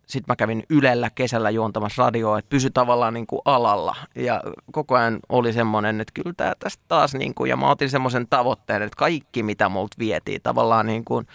Sitten 0.07 0.31
mä 0.31 0.35
kävin 0.35 0.63
Ylellä 0.69 1.09
kesällä 1.09 1.49
juontamassa 1.49 2.03
radioa, 2.03 2.39
että 2.39 2.49
pysy 2.49 2.69
tavallaan 2.69 3.13
niin 3.13 3.27
kuin 3.27 3.41
alalla. 3.45 3.95
Ja 4.15 4.43
koko 4.71 4.95
ajan 4.95 5.19
oli 5.29 5.53
semmoinen, 5.53 6.01
että 6.01 6.11
kyllä 6.13 6.33
tämä 6.37 6.53
tästä 6.59 6.83
taas, 6.87 7.13
niin 7.13 7.33
kuin, 7.33 7.49
ja 7.49 7.57
mä 7.57 7.69
otin 7.69 7.89
semmoisen 7.89 8.27
tavoitteen, 8.29 8.81
että 8.81 8.95
kaikki 8.97 9.43
mitä 9.43 9.69
multa 9.69 9.95
vietiin 9.99 10.41
tavallaan 10.41 10.85
niin 10.85 11.05
kuin 11.05 11.27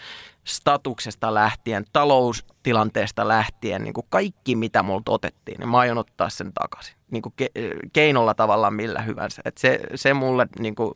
statuksesta 0.45 1.35
lähtien, 1.35 1.85
taloustilanteesta 1.93 3.29
lähtien, 3.29 3.85
niin 3.85 3.95
kuin 3.95 4.07
kaikki 4.09 4.57
mitä 4.57 4.83
multa 4.83 5.13
otettiin, 5.13 5.59
niin 5.59 5.69
mä 5.69 5.79
aion 5.79 5.99
ottaa 5.99 6.29
sen 6.29 6.53
takaisin. 6.53 6.97
Niin 7.11 7.23
kuin 7.23 7.35
ke- 7.43 7.89
keinolla 7.93 8.35
tavallaan 8.35 8.75
millä 8.75 9.03
hyvänsä. 9.03 9.43
Et 9.45 9.59
se, 9.59 9.81
se 9.95 10.15
mulle, 10.15 10.47
niin 10.59 10.75
kuin, 10.75 10.95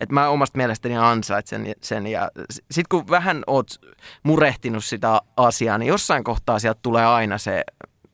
että 0.00 0.14
mä 0.14 0.28
omasta 0.28 0.56
mielestäni 0.56 0.96
ansaitsen 0.96 1.74
sen. 1.80 2.06
Ja 2.06 2.30
sitten 2.70 2.88
kun 2.98 3.08
vähän 3.10 3.42
oot 3.46 3.70
murehtinut 4.22 4.84
sitä 4.84 5.20
asiaa, 5.36 5.78
niin 5.78 5.88
jossain 5.88 6.24
kohtaa 6.24 6.58
sieltä 6.58 6.80
tulee 6.82 7.06
aina 7.06 7.38
se, 7.38 7.64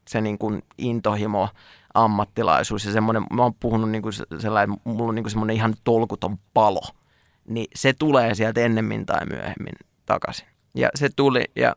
se 0.09 0.21
niin 0.21 0.39
kuin 0.39 0.63
intohimo, 0.79 1.49
ammattilaisuus 1.95 2.85
ja 2.85 2.93
semmoinen, 2.93 3.23
mä 3.33 3.43
oon 3.43 3.55
puhunut 3.55 3.91
niin 3.91 4.03
kuin 4.03 4.13
sellainen, 4.39 4.77
mulla 4.85 5.09
on 5.09 5.15
niin 5.15 5.25
kuin 5.25 5.31
semmoinen 5.31 5.57
ihan 5.57 5.75
tolkuton 5.85 6.39
palo. 6.55 6.83
Niin 7.49 7.67
se 7.75 7.93
tulee 7.93 8.35
sieltä 8.35 8.61
ennemmin 8.61 9.07
tai 9.07 9.27
myöhemmin 9.27 9.75
takaisin. 10.07 10.47
Ja 10.75 10.89
se 10.95 11.09
tuli 11.17 11.45
ja 11.57 11.75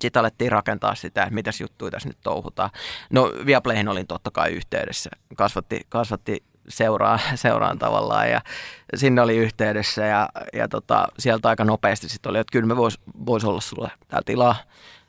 sitten 0.00 0.20
alettiin 0.20 0.52
rakentaa 0.52 0.94
sitä, 0.94 1.22
että 1.22 1.34
mitäs 1.34 1.60
juttuja 1.60 1.90
tässä 1.90 2.08
nyt 2.08 2.18
touhutaan. 2.22 2.70
No 3.10 3.32
Viaplayhin 3.46 3.88
olin 3.88 4.06
totta 4.06 4.30
kai 4.30 4.50
yhteydessä. 4.50 5.10
Kasvatti, 5.36 5.80
kasvatti 5.88 6.44
seuraa, 6.68 7.18
seuraan 7.34 7.78
tavallaan 7.78 8.30
ja 8.30 8.40
sinne 8.94 9.22
oli 9.22 9.36
yhteydessä 9.36 10.04
ja, 10.04 10.28
ja 10.52 10.68
tota, 10.68 11.08
sieltä 11.18 11.48
aika 11.48 11.64
nopeasti 11.64 12.08
sitten 12.08 12.30
oli, 12.30 12.38
että 12.38 12.52
kyllä 12.52 12.66
me 12.66 12.76
vois, 12.76 13.00
vois 13.26 13.44
olla 13.44 13.60
sulle 13.60 13.90
täällä 14.08 14.24
tilaa. 14.26 14.56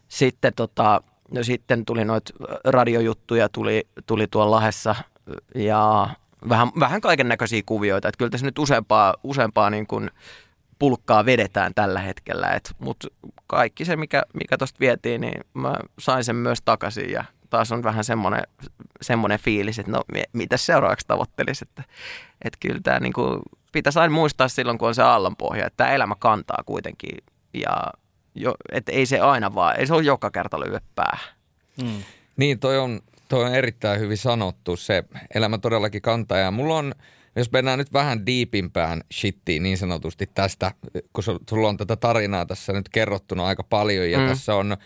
Sitten, 0.08 0.54
tota, 0.56 1.02
no 1.32 1.44
sitten 1.44 1.86
tuli 1.86 2.06
noita 2.06 2.34
radiojuttuja, 2.66 3.50
tuli, 3.50 3.88
tuli 4.06 4.28
tuolla 4.28 4.56
Lahessa 4.56 4.96
ja 5.56 6.10
vähän, 6.50 6.72
vähän 6.80 7.02
kaiken 7.02 7.28
näköisiä 7.28 7.62
kuvioita. 7.66 8.08
Että 8.08 8.18
kyllä 8.18 8.30
tässä 8.30 8.46
nyt 8.46 8.60
useampaa, 8.60 9.14
useampaa 9.24 9.70
niin 9.70 9.88
kuin 9.88 10.12
pulkkaa 10.80 11.26
vedetään 11.26 11.74
tällä 11.76 12.00
hetkellä. 12.00 12.60
Mutta 12.80 13.08
kaikki 13.48 13.86
se, 13.86 13.96
mikä, 13.96 14.24
mikä 14.34 14.58
tuosta 14.58 14.80
vietiin, 14.80 15.22
niin 15.22 15.42
mä 15.54 15.76
sain 16.00 16.24
sen 16.24 16.36
myös 16.36 16.62
takaisin 16.66 17.12
ja 17.12 17.24
taas 17.56 17.72
on 17.72 17.84
vähän 17.84 18.04
semmoinen, 18.04 18.44
semmoinen 19.02 19.40
fiilis, 19.40 19.80
että 19.80 19.92
no 19.92 20.04
mitä 20.34 20.58
seuraavaksi 20.58 21.08
tavoittelisi, 21.08 21.66
että, 21.70 21.84
että 22.46 22.58
kyllä 22.60 22.80
tämä 22.84 23.00
niin 23.00 23.14
kuin, 23.14 23.42
pitäisi 23.72 24.00
aina 24.00 24.14
muistaa 24.14 24.48
silloin, 24.48 24.78
kun 24.78 24.88
on 24.88 24.96
se 24.96 25.04
aallonpohja, 25.04 25.66
että 25.66 25.78
tämä 25.78 25.92
elämä 25.92 26.16
kantaa 26.20 26.64
kuitenkin 26.66 27.18
ja 27.54 27.84
jo, 28.36 28.56
että 28.72 28.92
ei 28.92 29.06
se 29.06 29.20
aina 29.20 29.56
vaan, 29.56 29.80
ei 29.80 29.88
se 29.88 29.94
ole 29.94 30.04
joka 30.04 30.32
kerta 30.32 30.60
lyö 30.60 30.80
päähän. 30.96 31.36
Mm. 31.84 32.04
Niin, 32.38 32.60
toi 32.60 32.78
on, 32.78 33.02
toi 33.30 33.44
on 33.44 33.56
erittäin 33.56 34.00
hyvin 34.00 34.18
sanottu. 34.18 34.76
Se 34.76 35.04
elämä 35.36 35.58
todellakin 35.58 36.02
kantaa. 36.02 36.38
Ja 36.38 36.52
mulla 36.52 36.78
on, 36.78 36.94
jos 37.36 37.52
mennään 37.52 37.80
nyt 37.80 37.94
vähän 37.94 38.26
diipimpään 38.26 39.02
shittiin 39.14 39.64
niin 39.64 39.78
sanotusti 39.78 40.30
tästä, 40.34 40.72
kun 41.14 41.24
sulla 41.24 41.70
on 41.70 41.78
tätä 41.78 41.96
tarinaa 41.96 42.46
tässä 42.46 42.74
nyt 42.74 42.90
kerrottuna 42.90 43.46
aika 43.46 43.64
paljon 43.64 44.12
ja 44.12 44.20
mm. 44.20 44.28
tässä 44.28 44.56
on 44.56 44.78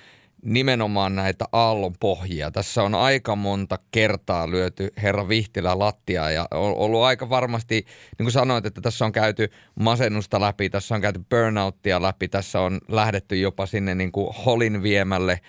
nimenomaan 0.44 1.16
näitä 1.16 1.46
aallon 1.52 1.96
pohjia. 2.00 2.52
Tässä 2.52 2.84
on 2.84 2.96
aika 2.96 3.36
monta 3.36 3.78
kertaa 3.92 4.52
lyöty 4.52 4.90
herra 5.02 5.28
Vihtilä 5.28 5.80
lattia 5.80 6.32
ja 6.32 6.48
on 6.52 6.76
ollut 6.76 7.04
aika 7.04 7.30
varmasti, 7.30 7.76
niin 8.18 8.26
kuin 8.26 8.32
sanoit, 8.32 8.66
että 8.66 8.82
tässä 8.82 9.06
on 9.06 9.12
käyty 9.12 9.50
masennusta 9.80 10.42
läpi, 10.42 10.70
tässä 10.70 10.96
on 10.96 11.02
käyty 11.02 11.22
burnouttia 11.30 12.02
läpi, 12.02 12.28
tässä 12.28 12.62
on 12.62 12.82
lähdetty 12.88 13.36
jopa 13.36 13.66
sinne 13.66 13.96
niin 13.96 14.12
kuin 14.12 14.36
holin 14.46 14.84
viemälle 14.84 15.40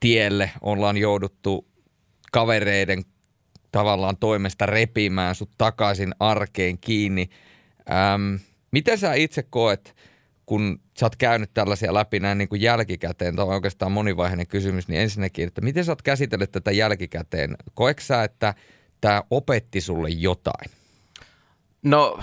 tielle, 0.00 0.50
ollaan 0.60 0.96
jouduttu 0.96 1.68
kavereiden 2.32 3.02
tavallaan 3.72 4.16
toimesta 4.16 4.66
repimään 4.66 5.34
sut 5.34 5.50
takaisin 5.58 6.14
arkeen 6.20 6.78
kiinni. 6.78 7.28
Ähm, 7.90 8.34
miten 8.70 8.98
sä 8.98 9.14
itse 9.14 9.42
koet, 9.42 9.96
kun 10.48 10.80
sä 10.98 11.06
oot 11.06 11.16
käynyt 11.16 11.50
tällaisia 11.54 11.94
läpi 11.94 12.20
näin 12.20 12.38
niin 12.38 12.48
kuin 12.48 12.60
jälkikäteen, 12.60 13.36
tämä 13.36 13.46
on 13.46 13.54
oikeastaan 13.54 13.92
monivaiheinen 13.92 14.46
kysymys, 14.46 14.88
niin 14.88 15.00
ensinnäkin, 15.00 15.48
että 15.48 15.60
miten 15.60 15.84
sä 15.84 15.92
oot 15.92 16.02
käsitellyt 16.02 16.52
tätä 16.52 16.70
jälkikäteen? 16.70 17.56
Koetko 17.74 18.02
sä, 18.02 18.24
että 18.24 18.54
tämä 19.00 19.22
opetti 19.30 19.80
sulle 19.80 20.08
jotain? 20.08 20.70
No 21.82 22.18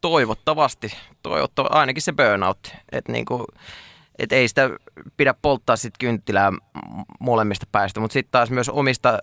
toivottavasti, 0.00 0.92
toivottavasti 1.22 1.76
ainakin 1.76 2.02
se 2.02 2.12
burnout, 2.12 2.74
että 2.92 3.12
niinku, 3.12 3.46
et 4.18 4.32
ei 4.32 4.48
sitä 4.48 4.70
pidä 5.16 5.34
polttaa 5.42 5.76
sit 5.76 5.94
kynttilää 5.98 6.52
molemmista 7.20 7.66
päistä, 7.72 8.00
mutta 8.00 8.12
sitten 8.12 8.32
taas 8.32 8.50
myös 8.50 8.68
omista 8.68 9.18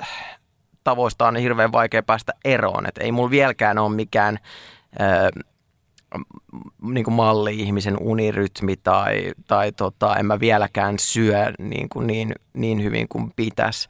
tavoista 0.84 1.28
on 1.28 1.36
hirveän 1.36 1.71
vaikea 1.71 2.03
päästä 2.03 2.34
eroon, 2.45 2.86
että 2.88 3.03
ei 3.03 3.11
mulla 3.11 3.30
vieläkään 3.30 3.78
ole 3.78 3.95
mikään 3.95 4.39
niin 6.82 7.03
kuin 7.03 7.14
malli-ihmisen 7.14 7.97
unirytmi 7.99 8.76
tai, 8.78 9.32
tai 9.47 9.72
tota, 9.72 10.16
en 10.16 10.26
mä 10.26 10.39
vieläkään 10.39 10.99
syö 10.99 11.53
niin, 11.60 11.89
kuin 11.89 12.08
niin, 12.08 12.36
niin 12.53 12.84
hyvin 12.84 13.08
kuin 13.10 13.32
pitäisi. 13.36 13.88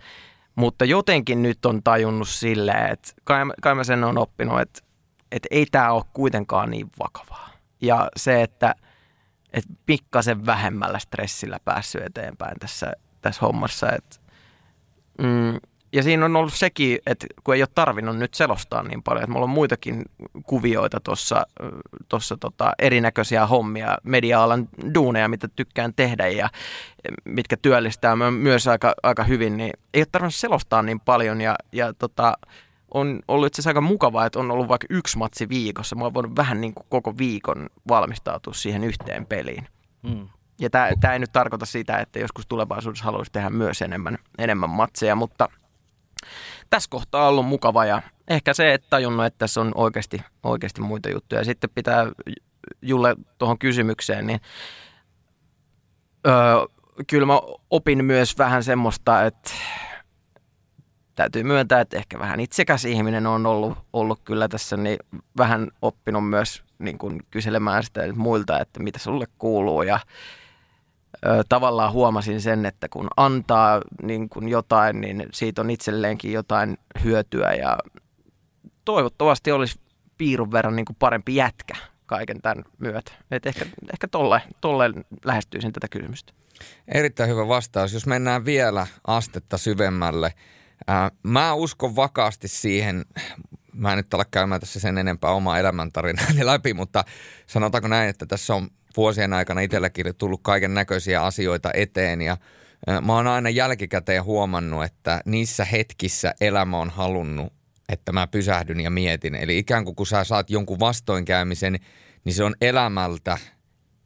Mutta 0.56 0.86
jotenkin 0.86 1.42
nyt 1.42 1.66
on 1.66 1.84
tajunnut 1.84 2.30
silleen, 2.30 2.92
että 2.92 3.12
kai, 3.24 3.40
kai 3.62 3.76
mä 3.76 3.84
sen 3.84 4.04
on 4.04 4.18
oppinut, 4.18 4.62
että, 4.62 4.80
että 5.32 5.48
ei 5.52 5.66
tämä 5.72 5.92
ole 5.92 6.04
kuitenkaan 6.14 6.70
niin 6.70 6.92
vakavaa. 7.00 7.50
Ja 7.82 8.10
se, 8.16 8.42
että, 8.42 8.76
että 9.54 9.74
pikkasen 9.86 10.46
vähemmällä 10.46 11.00
stressillä 11.00 11.60
päässyt 11.66 12.04
eteenpäin 12.04 12.60
tässä, 12.60 12.94
tässä 13.22 13.42
hommassa. 13.42 13.92
Että, 13.92 14.16
mm, 15.22 15.67
ja 15.94 16.04
siinä 16.04 16.26
on 16.26 16.36
ollut 16.36 16.54
sekin, 16.54 17.00
että 17.06 17.28
kun 17.44 17.56
ei 17.56 17.62
ole 17.62 17.70
tarvinnut 17.76 18.18
nyt 18.18 18.34
selostaa 18.34 18.84
niin 18.84 19.04
paljon, 19.04 19.24
että 19.24 19.32
mulla 19.32 19.44
on 19.44 19.50
muitakin 19.50 20.06
kuvioita 20.44 21.00
tuossa 21.00 21.46
tossa 22.10 22.38
tota, 22.38 22.74
erinäköisiä 22.80 23.46
hommia, 23.46 23.98
media-alan 24.04 24.70
duuneja, 24.94 25.28
mitä 25.28 25.48
tykkään 25.48 25.94
tehdä 25.96 26.28
ja 26.28 26.50
mitkä 27.26 27.58
työllistää 27.58 28.16
myös 28.32 28.68
aika, 28.68 28.94
aika 29.04 29.24
hyvin, 29.24 29.58
niin 29.58 29.72
ei 29.94 30.02
ole 30.02 30.08
tarvinnut 30.12 30.36
selostaa 30.36 30.82
niin 30.82 31.00
paljon 31.00 31.42
ja, 31.42 31.56
ja 31.72 31.94
tota, 31.94 32.38
on 32.94 33.20
ollut 33.28 33.48
itse 33.48 33.62
asiassa 33.62 33.70
aika 33.70 33.82
mukavaa, 33.82 34.26
että 34.26 34.40
on 34.40 34.52
ollut 34.52 34.68
vaikka 34.68 34.88
yksi 34.90 35.18
matsi 35.18 35.50
viikossa. 35.50 35.96
Mä 35.96 36.04
oon 36.04 36.14
voinut 36.14 36.36
vähän 36.36 36.62
niin 36.62 36.74
kuin 36.74 36.86
koko 36.90 37.18
viikon 37.18 37.70
valmistautua 37.88 38.54
siihen 38.54 38.84
yhteen 38.84 39.26
peliin. 39.26 39.68
Mm. 40.04 40.28
Ja 40.60 40.70
tämä 40.70 41.14
ei 41.14 41.20
nyt 41.20 41.32
tarkoita 41.34 41.66
sitä, 41.66 41.98
että 41.98 42.20
joskus 42.20 42.48
tulevaisuudessa 42.48 43.06
haluaisi 43.06 43.32
tehdä 43.32 43.50
myös 43.50 43.82
enemmän, 43.82 44.18
enemmän 44.38 44.70
matseja, 44.70 45.16
mutta– 45.16 45.50
tässä 46.70 46.90
kohtaa 46.90 47.24
on 47.24 47.30
ollut 47.30 47.46
mukava 47.46 47.86
ja 47.86 48.02
ehkä 48.28 48.54
se, 48.54 48.74
että 48.74 48.88
tajunnut, 48.90 49.26
että 49.26 49.38
tässä 49.38 49.62
on 49.62 49.72
oikeasti, 49.76 50.22
oikeasti 50.44 50.82
muita 50.82 51.10
juttuja. 51.10 51.44
Sitten 51.44 51.70
pitää 51.76 52.12
Julle 52.82 53.16
tuohon 53.38 53.60
kysymykseen, 53.60 54.28
niin 54.28 54.40
öö, 56.28 56.34
kyllä 57.08 57.26
mä 57.26 57.40
opin 57.70 58.06
myös 58.06 58.38
vähän 58.38 58.64
semmoista, 58.64 59.26
että 59.26 59.52
täytyy 61.16 61.44
myöntää, 61.44 61.82
että 61.82 61.98
ehkä 61.98 62.20
vähän 62.20 62.40
itsekäs 62.40 62.86
ihminen 62.86 63.28
on 63.28 63.46
ollut, 63.46 63.78
ollut 63.94 64.20
kyllä 64.24 64.48
tässä, 64.48 64.78
niin 64.78 64.98
vähän 65.38 65.68
oppinut 65.82 66.30
myös 66.30 66.64
niin 66.80 66.98
kuin 66.98 67.20
kyselemään 67.32 67.84
sitä 67.84 68.02
muilta, 68.16 68.60
että 68.60 68.84
mitä 68.84 69.00
sulle 69.00 69.26
kuuluu 69.38 69.82
ja 69.82 70.00
ö, 71.26 71.44
tavallaan 71.50 71.92
huomasin 71.92 72.42
sen, 72.42 72.66
että 72.66 72.90
kun 72.90 73.08
antaa 73.18 73.82
niin 74.02 74.30
kun 74.30 74.50
jotain, 74.50 75.02
niin 75.02 75.26
siitä 75.34 75.62
on 75.62 75.70
itselleenkin 75.70 76.32
jotain 76.32 76.78
hyötyä 77.04 77.54
ja 77.54 77.78
toivottavasti 78.86 79.52
olisi 79.52 79.80
piirun 80.18 80.52
verran 80.52 80.76
niin 80.76 80.86
kuin 80.86 80.98
parempi 81.00 81.36
jätkä 81.36 81.76
kaiken 82.06 82.42
tämän 82.42 82.66
myötä. 82.78 83.12
Et 83.32 83.46
ehkä, 83.46 83.66
ehkä 83.94 84.08
tolle, 84.08 84.42
tolle 84.62 84.90
lähestyisin 85.26 85.74
tätä 85.74 85.88
kysymystä. 85.88 86.34
Erittäin 86.88 87.30
hyvä 87.30 87.48
vastaus. 87.48 87.94
Jos 87.94 88.06
mennään 88.06 88.46
vielä 88.46 88.88
astetta 89.08 89.58
syvemmälle. 89.58 90.34
Ää, 90.88 91.12
mä 91.24 91.54
uskon 91.54 91.96
vakaasti 91.96 92.48
siihen, 92.48 93.06
mä 93.74 93.92
en 93.92 93.98
nyt 93.98 94.14
ala 94.14 94.26
käymään 94.26 94.62
tässä 94.62 94.80
sen 94.80 94.98
enempää 94.98 95.32
omaa 95.32 95.60
elämäntarinani 95.60 96.46
läpi, 96.52 96.74
mutta 96.74 97.04
sanotaanko 97.48 97.88
näin, 97.88 98.10
että 98.10 98.26
tässä 98.26 98.56
on 98.56 98.70
vuosien 98.98 99.34
aikana 99.34 99.62
itselläkin 99.62 100.16
tullut 100.18 100.42
kaiken 100.44 100.74
näköisiä 100.74 101.24
asioita 101.24 101.72
eteen 101.74 102.22
ja 102.22 102.38
mä 103.02 103.14
oon 103.14 103.28
aina 103.28 103.50
jälkikäteen 103.50 104.24
huomannut, 104.24 104.84
että 104.84 105.22
niissä 105.26 105.66
hetkissä 105.66 106.34
elämä 106.42 106.78
on 106.78 106.90
halunnut, 106.90 107.54
että 107.90 108.12
mä 108.12 108.28
pysähdyn 108.28 108.80
ja 108.80 108.90
mietin. 108.90 109.36
Eli 109.36 109.58
ikään 109.58 109.86
kuin 109.86 109.96
kun 109.96 110.08
sä 110.08 110.24
saat 110.24 110.50
jonkun 110.50 110.80
vastoinkäymisen, 110.80 111.80
niin 112.24 112.34
se 112.34 112.44
on 112.44 112.56
elämältä 112.62 113.38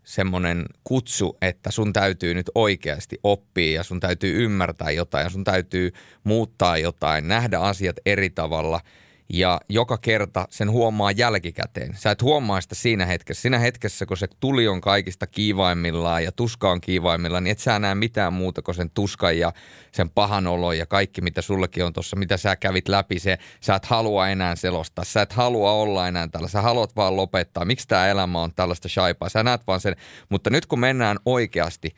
semmoinen 0.03 0.65
kutsu, 0.83 1.37
että 1.41 1.71
sun 1.71 1.93
täytyy 1.93 2.33
nyt 2.33 2.51
oikeasti 2.55 3.19
oppia 3.23 3.75
ja 3.75 3.83
sun 3.83 3.99
täytyy 3.99 4.43
ymmärtää 4.43 4.91
jotain 4.91 5.23
ja 5.23 5.29
sun 5.29 5.43
täytyy 5.43 5.91
muuttaa 6.23 6.77
jotain, 6.77 7.27
nähdä 7.27 7.59
asiat 7.59 7.95
eri 8.05 8.29
tavalla– 8.29 8.79
ja 9.34 9.61
joka 9.69 9.97
kerta 9.97 10.47
sen 10.49 10.71
huomaa 10.71 11.11
jälkikäteen. 11.11 11.95
Sä 11.97 12.11
et 12.11 12.21
huomaa 12.21 12.61
sitä 12.61 12.75
siinä 12.75 13.05
hetkessä. 13.05 13.41
Siinä 13.41 13.59
hetkessä, 13.59 14.05
kun 14.05 14.17
se 14.17 14.27
tuli 14.39 14.67
on 14.67 14.82
kaikista 14.82 15.27
kiivaimmillaan 15.27 16.23
ja 16.23 16.32
tuska 16.32 16.71
on 16.71 16.82
kiivaimmillaan, 16.82 17.43
niin 17.43 17.51
et 17.51 17.59
sä 17.59 17.79
näe 17.79 17.95
mitään 17.95 18.34
muuta 18.34 18.61
kuin 18.61 18.75
sen 18.75 18.89
tuskan 18.89 19.38
ja 19.38 19.53
sen 19.91 20.09
pahan 20.09 20.47
olon 20.47 20.77
ja 20.77 20.86
kaikki, 20.86 21.21
mitä 21.21 21.41
sullekin 21.41 21.86
on 21.86 21.93
tuossa, 21.93 22.15
mitä 22.15 22.38
sä 22.38 22.55
kävit 22.55 22.88
läpi. 22.88 23.19
Se, 23.19 23.38
sä 23.61 23.75
et 23.75 23.86
halua 23.86 24.29
enää 24.29 24.55
selostaa, 24.55 25.03
sä 25.03 25.21
et 25.21 25.34
halua 25.34 25.71
olla 25.71 26.07
enää 26.07 26.27
tällä, 26.27 26.47
sä 26.47 26.61
haluat 26.61 26.95
vaan 26.95 27.15
lopettaa. 27.15 27.65
Miksi 27.65 27.88
tämä 27.88 28.07
elämä 28.07 28.41
on 28.41 28.53
tällaista 28.55 28.89
shaipaa? 28.89 29.29
Sä 29.29 29.43
näet 29.43 29.61
vaan 29.67 29.79
sen, 29.79 29.95
mutta 30.29 30.49
nyt 30.49 30.65
kun 30.65 30.79
mennään 30.79 31.17
oikeasti 31.25 31.95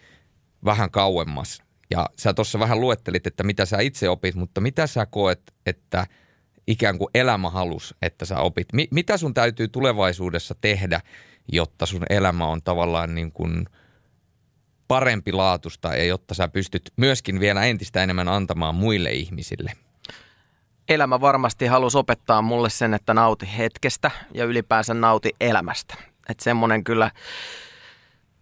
vähän 0.66 0.92
kauemmas, 0.92 1.64
ja 1.90 2.10
sä 2.20 2.34
tuossa 2.34 2.60
vähän 2.60 2.82
luettelit, 2.82 3.28
että 3.28 3.44
mitä 3.44 3.66
sä 3.66 3.80
itse 3.80 4.10
opit, 4.10 4.36
mutta 4.36 4.62
mitä 4.62 4.88
sä 4.88 5.06
koet, 5.06 5.42
että– 5.66 6.08
ikään 6.68 6.98
kuin 6.98 7.10
elämä 7.14 7.50
halus, 7.50 7.96
että 8.02 8.26
sä 8.26 8.40
opit. 8.40 8.74
Mi- 8.74 8.88
mitä 8.92 9.18
sun 9.18 9.34
täytyy 9.34 9.68
tulevaisuudessa 9.68 10.56
tehdä, 10.62 11.02
jotta 11.52 11.86
sun 11.86 12.06
elämä 12.10 12.48
on 12.48 12.62
tavallaan 12.64 13.16
niin 13.16 13.32
kuin 13.32 13.66
parempi 14.88 15.32
laatusta 15.32 15.96
ja 15.96 16.04
jotta 16.04 16.34
sä 16.34 16.48
pystyt 16.48 16.94
myöskin 16.98 17.40
vielä 17.40 17.64
entistä 17.64 18.04
enemmän 18.04 18.28
antamaan 18.28 18.76
muille 18.76 19.12
ihmisille? 19.12 19.72
Elämä 20.90 21.22
varmasti 21.22 21.66
halusi 21.66 21.98
opettaa 21.98 22.42
mulle 22.42 22.70
sen, 22.70 22.94
että 22.94 23.14
nauti 23.14 23.50
hetkestä 23.58 24.12
ja 24.34 24.46
ylipäänsä 24.46 24.94
nauti 24.94 25.32
elämästä. 25.42 25.96
Että 26.30 26.44
semmoinen 26.44 26.84
kyllä 26.84 27.12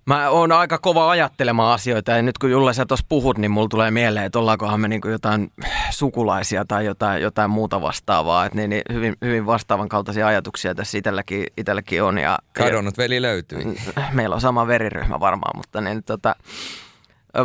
Mä 0.05 0.29
oon 0.29 0.51
aika 0.51 0.77
kova 0.77 1.09
ajattelemaan 1.09 1.73
asioita 1.73 2.11
ja 2.11 2.21
nyt 2.21 2.37
kun 2.37 2.51
Julle 2.51 2.73
sä 2.73 2.85
tuossa 2.85 3.05
puhut, 3.09 3.37
niin 3.37 3.51
mulla 3.51 3.67
tulee 3.67 3.91
mieleen, 3.91 4.25
että 4.25 4.39
ollaankohan 4.39 4.79
me 4.79 4.87
niin 4.87 5.01
jotain 5.05 5.51
sukulaisia 5.89 6.65
tai 6.65 6.85
jotain, 6.85 7.21
jotain 7.21 7.51
muuta 7.51 7.81
vastaavaa. 7.81 8.45
Että 8.45 8.57
niin, 8.57 8.69
niin 8.69 8.81
hyvin, 8.93 9.15
hyvin 9.21 9.45
vastaavan 9.45 9.89
kaltaisia 9.89 10.27
ajatuksia 10.27 10.75
tässä 10.75 10.97
itselläkin, 10.97 11.45
itselläkin 11.57 12.03
on. 12.03 12.17
Ja, 12.17 12.39
Kadonnut 12.53 12.97
veli 12.97 13.21
löytyy. 13.21 13.59
Meillä 14.11 14.35
on 14.35 14.41
sama 14.41 14.67
veriryhmä 14.67 15.19
varmaan, 15.19 15.57
mutta 15.57 15.81
niin, 15.81 16.03
tota, 16.03 16.35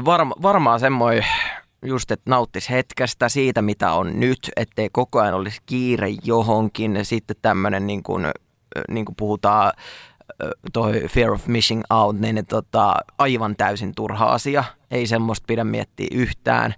varma, 0.05 0.35
varmaan 0.43 0.81
semmoinen 0.81 1.25
just, 1.83 2.11
että 2.11 2.31
nauttisi 2.31 2.71
hetkestä 2.71 3.29
siitä, 3.29 3.63
mitä 3.63 3.93
on 3.93 4.21
nyt, 4.21 4.51
ettei 4.57 4.89
koko 4.93 5.21
ajan 5.21 5.35
olisi 5.35 5.61
kiire 5.67 6.09
johonkin. 6.25 6.99
Sitten 7.03 7.37
tämmöinen, 7.43 7.87
niin 7.87 8.03
kuin, 8.03 8.27
niin 8.89 9.05
kuin 9.05 9.17
puhutaan 9.17 9.73
toi 10.73 11.03
fear 11.09 11.33
of 11.33 11.47
missing 11.47 11.83
out, 11.91 12.17
niin 12.21 12.47
tota, 12.47 12.95
aivan 13.19 13.57
täysin 13.57 13.95
turha 13.95 14.25
asia. 14.25 14.65
Ei 14.91 15.07
semmoista 15.07 15.45
pidä 15.47 15.65
miettiä 15.65 16.07
yhtään. 16.13 16.75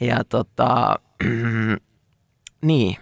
Ja 0.00 0.24
tota, 0.24 0.96
niin. 2.62 2.96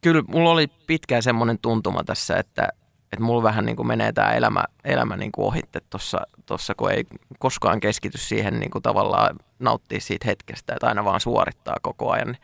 Kyllä 0.00 0.22
mulla 0.28 0.50
oli 0.50 0.66
pitkään 0.86 1.22
semmoinen 1.22 1.58
tuntuma 1.58 2.04
tässä, 2.04 2.36
että, 2.36 2.68
että 3.12 3.24
mulla 3.24 3.42
vähän 3.42 3.64
niin 3.64 3.76
kuin 3.76 3.86
menee 3.86 4.12
tämä 4.12 4.32
elämä, 4.32 4.64
elämä 4.84 5.16
niin 5.16 5.32
kuin 5.32 5.46
ohitte 5.46 5.80
tuossa, 5.90 6.20
tossa, 6.46 6.74
kun 6.74 6.90
ei 6.90 7.04
koskaan 7.38 7.80
keskity 7.80 8.18
siihen 8.18 8.60
niin 8.60 8.70
kuin 8.70 8.82
tavallaan 8.82 9.36
nauttia 9.58 10.00
siitä 10.00 10.26
hetkestä, 10.26 10.72
että 10.72 10.86
aina 10.86 11.04
vaan 11.04 11.20
suorittaa 11.20 11.76
koko 11.82 12.10
ajan. 12.10 12.36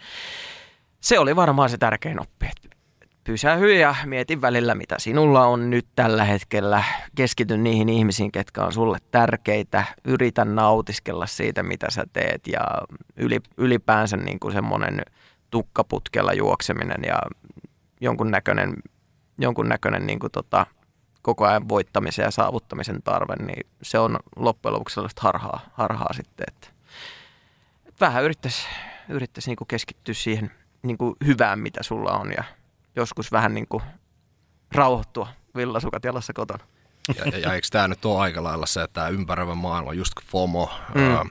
Se 1.01 1.19
oli 1.19 1.37
varmaan 1.37 1.71
se 1.71 1.79
tärkein 1.79 2.21
oppi, 2.21 2.47
että 2.47 2.74
pysähy 3.25 3.75
ja 3.75 3.95
mieti 4.05 4.41
välillä, 4.41 4.75
mitä 4.75 4.95
sinulla 4.99 5.47
on 5.47 5.71
nyt 5.71 5.87
tällä 5.97 6.25
hetkellä. 6.25 6.85
Keskity 7.15 7.57
niihin 7.57 7.89
ihmisiin, 7.89 8.33
ketkä 8.33 8.65
on 8.65 8.73
sulle 8.73 8.99
tärkeitä. 9.11 9.85
Yritä 10.05 10.45
nautiskella 10.45 11.27
siitä, 11.27 11.63
mitä 11.63 11.91
sä 11.91 12.05
teet 12.13 12.47
ja 12.47 12.61
ylipäänsä 13.57 14.17
niin 14.17 14.41
kuin 14.41 14.53
semmoinen 14.53 15.01
tukkaputkella 15.51 16.33
juokseminen 16.33 17.05
ja 17.07 17.19
jonkunnäköinen, 18.01 18.75
jonkunnäköinen 19.39 20.07
niin 20.07 20.19
kuin 20.19 20.33
tota, 20.33 20.67
koko 21.23 21.47
ajan 21.47 21.69
voittamisen 21.69 22.25
ja 22.25 22.31
saavuttamisen 22.31 23.03
tarve, 23.03 23.37
niin 23.37 23.67
se 23.83 23.99
on 23.99 24.19
loppujen 24.37 24.75
lopuksi 24.75 24.95
sellaista 24.95 25.23
harhaa, 25.23 25.61
harhaa 25.73 26.13
sitten, 26.13 26.47
että, 26.49 26.69
vähän 28.01 28.25
yrittäisi, 28.25 28.67
yrittäisi 29.09 29.51
niin 29.51 29.57
kuin 29.57 29.69
keskittyä 29.69 30.15
siihen 30.15 30.51
niin 30.83 30.99
kuin 30.99 31.17
hyvään, 31.27 31.59
mitä 31.59 31.83
sulla 31.83 32.13
on 32.13 32.33
ja 32.37 32.45
joskus 32.97 33.33
vähän 33.33 33.55
niin 33.55 33.67
kuin 33.69 33.83
rauhoittua 34.75 35.29
villasukat 35.57 36.05
jalassa 36.05 36.33
kotona. 36.33 36.65
Ja, 37.17 37.25
ja, 37.25 37.39
ja 37.39 37.55
eikö 37.55 37.67
tämä 37.71 37.89
nyt 37.89 38.05
ole 38.05 38.21
aika 38.21 38.43
lailla 38.43 38.67
se, 38.67 38.83
että 38.83 38.95
tämä 38.95 39.09
ympäröivä 39.09 39.55
maailma, 39.55 39.93
just 39.93 40.13
FOMO, 40.27 40.71
mm. 40.95 41.31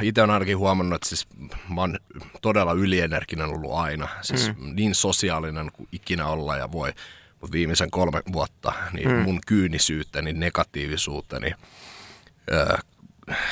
itse 0.00 0.22
olen 0.22 0.30
ainakin 0.30 0.58
huomannut, 0.58 0.94
että 0.96 1.08
siis 1.08 1.26
mä 1.74 1.80
oon 1.80 1.98
todella 2.42 2.72
ylienerginen 2.72 3.48
ollut 3.48 3.74
aina. 3.74 4.08
Siis 4.22 4.48
mm. 4.48 4.74
niin 4.74 4.94
sosiaalinen 4.94 5.72
kuin 5.72 5.88
ikinä 5.92 6.26
olla 6.26 6.56
ja 6.56 6.72
voi. 6.72 6.92
Mutta 7.40 7.52
viimeisen 7.52 7.90
kolme 7.90 8.22
vuotta 8.32 8.72
niin 8.92 9.10
mm. 9.10 9.16
mun 9.16 9.40
kyynisyyteni, 9.46 10.32
negatiivisuuteni, 10.32 11.52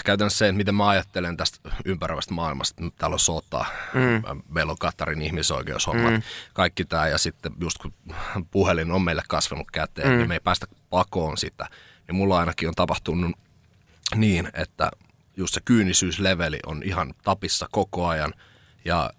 käytännössä 0.04 0.38
se, 0.38 0.48
että 0.48 0.56
miten 0.56 0.74
mä 0.74 0.88
ajattelen 0.88 1.36
tästä 1.36 1.70
ympäröivästä 1.84 2.34
maailmasta. 2.34 2.82
Täällä 2.96 3.14
on 3.14 3.18
sota, 3.18 3.64
mm. 3.94 4.42
meillä 4.48 4.70
on 4.70 4.78
Katarin 4.78 5.22
ihmisoikeushommat, 5.22 6.12
mm. 6.12 6.22
kaikki 6.52 6.84
tämä. 6.84 7.08
Ja 7.08 7.18
sitten 7.18 7.52
just 7.60 7.78
kun 7.78 7.92
puhelin 8.50 8.90
on 8.90 9.02
meille 9.02 9.22
kasvanut 9.28 9.70
käteen, 9.70 10.08
mm. 10.08 10.16
niin 10.16 10.28
me 10.28 10.34
ei 10.34 10.40
päästä 10.40 10.66
pakoon 10.90 11.38
sitä. 11.38 11.68
Niin 12.08 12.16
mulla 12.16 12.38
ainakin 12.38 12.68
on 12.68 12.74
tapahtunut 12.74 13.36
niin, 14.14 14.48
että 14.54 14.90
just 15.36 15.54
se 15.54 15.60
kyynisyysleveli 15.64 16.58
on 16.66 16.82
ihan 16.82 17.14
tapissa 17.24 17.68
koko 17.70 18.06
ajan. 18.06 18.34
Ja 18.84 19.10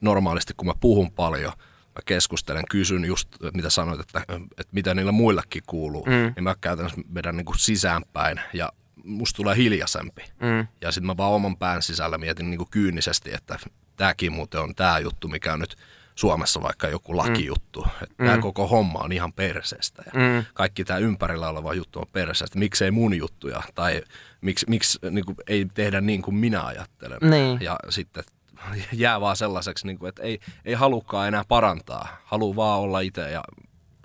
normaalisti 0.00 0.54
kun 0.56 0.66
mä 0.66 0.74
puhun 0.80 1.12
paljon, 1.12 1.52
mä 1.86 2.02
keskustelen, 2.06 2.64
kysyn 2.70 3.04
just, 3.04 3.28
mitä 3.54 3.70
sanoit, 3.70 4.00
että, 4.00 4.22
että 4.30 4.72
mitä 4.72 4.94
niillä 4.94 5.12
muillakin 5.12 5.62
kuuluu, 5.66 6.06
mm. 6.06 6.32
niin 6.36 6.44
mä 6.44 6.54
käytännössä 6.60 7.00
vedän 7.14 7.36
niin 7.36 7.44
kuin 7.44 7.58
sisäänpäin 7.58 8.40
ja 8.52 8.72
musta 9.08 9.36
tulee 9.36 9.56
hiljaisempi. 9.56 10.22
Mm. 10.40 10.66
Ja 10.80 10.92
sitten 10.92 11.06
mä 11.06 11.16
vaan 11.16 11.32
oman 11.32 11.56
pään 11.56 11.82
sisällä 11.82 12.18
mietin 12.18 12.50
niin 12.50 12.58
kuin 12.58 12.70
kyynisesti, 12.70 13.34
että 13.34 13.58
tämäkin 13.96 14.32
muuten 14.32 14.60
on 14.60 14.74
tämä 14.74 14.98
juttu, 14.98 15.28
mikä 15.28 15.52
on 15.52 15.60
nyt 15.60 15.76
Suomessa 16.14 16.62
vaikka 16.62 16.88
joku 16.88 17.16
lakijuttu. 17.16 17.82
Mm. 17.82 17.90
Että 18.02 18.14
mm. 18.18 18.26
Tämä 18.26 18.38
koko 18.38 18.68
homma 18.68 18.98
on 18.98 19.12
ihan 19.12 19.32
perseestä 19.32 20.02
ja 20.06 20.12
mm. 20.14 20.44
kaikki 20.54 20.84
tämä 20.84 20.98
ympärillä 20.98 21.48
oleva 21.48 21.74
juttu 21.74 21.98
on 21.98 22.06
perseestä. 22.12 22.58
Miksei 22.58 22.90
mun 22.90 23.14
juttuja 23.14 23.62
tai 23.74 24.02
miksi, 24.40 24.66
miksi 24.68 24.98
niin 25.10 25.24
kuin, 25.24 25.36
ei 25.46 25.66
tehdä 25.74 26.00
niin 26.00 26.22
kuin 26.22 26.34
minä 26.34 26.62
ajattelen. 26.62 27.18
Niin. 27.30 27.58
Ja 27.60 27.78
sitten 27.88 28.24
jää 28.92 29.20
vaan 29.20 29.36
sellaiseksi, 29.36 29.86
niin 29.86 29.98
kuin, 29.98 30.08
että 30.08 30.22
ei, 30.22 30.40
ei 30.64 30.74
halukkaan 30.74 31.28
enää 31.28 31.44
parantaa. 31.48 32.16
Haluaa 32.24 32.56
vaan 32.56 32.80
olla 32.80 33.00
itse 33.00 33.30
ja 33.30 33.42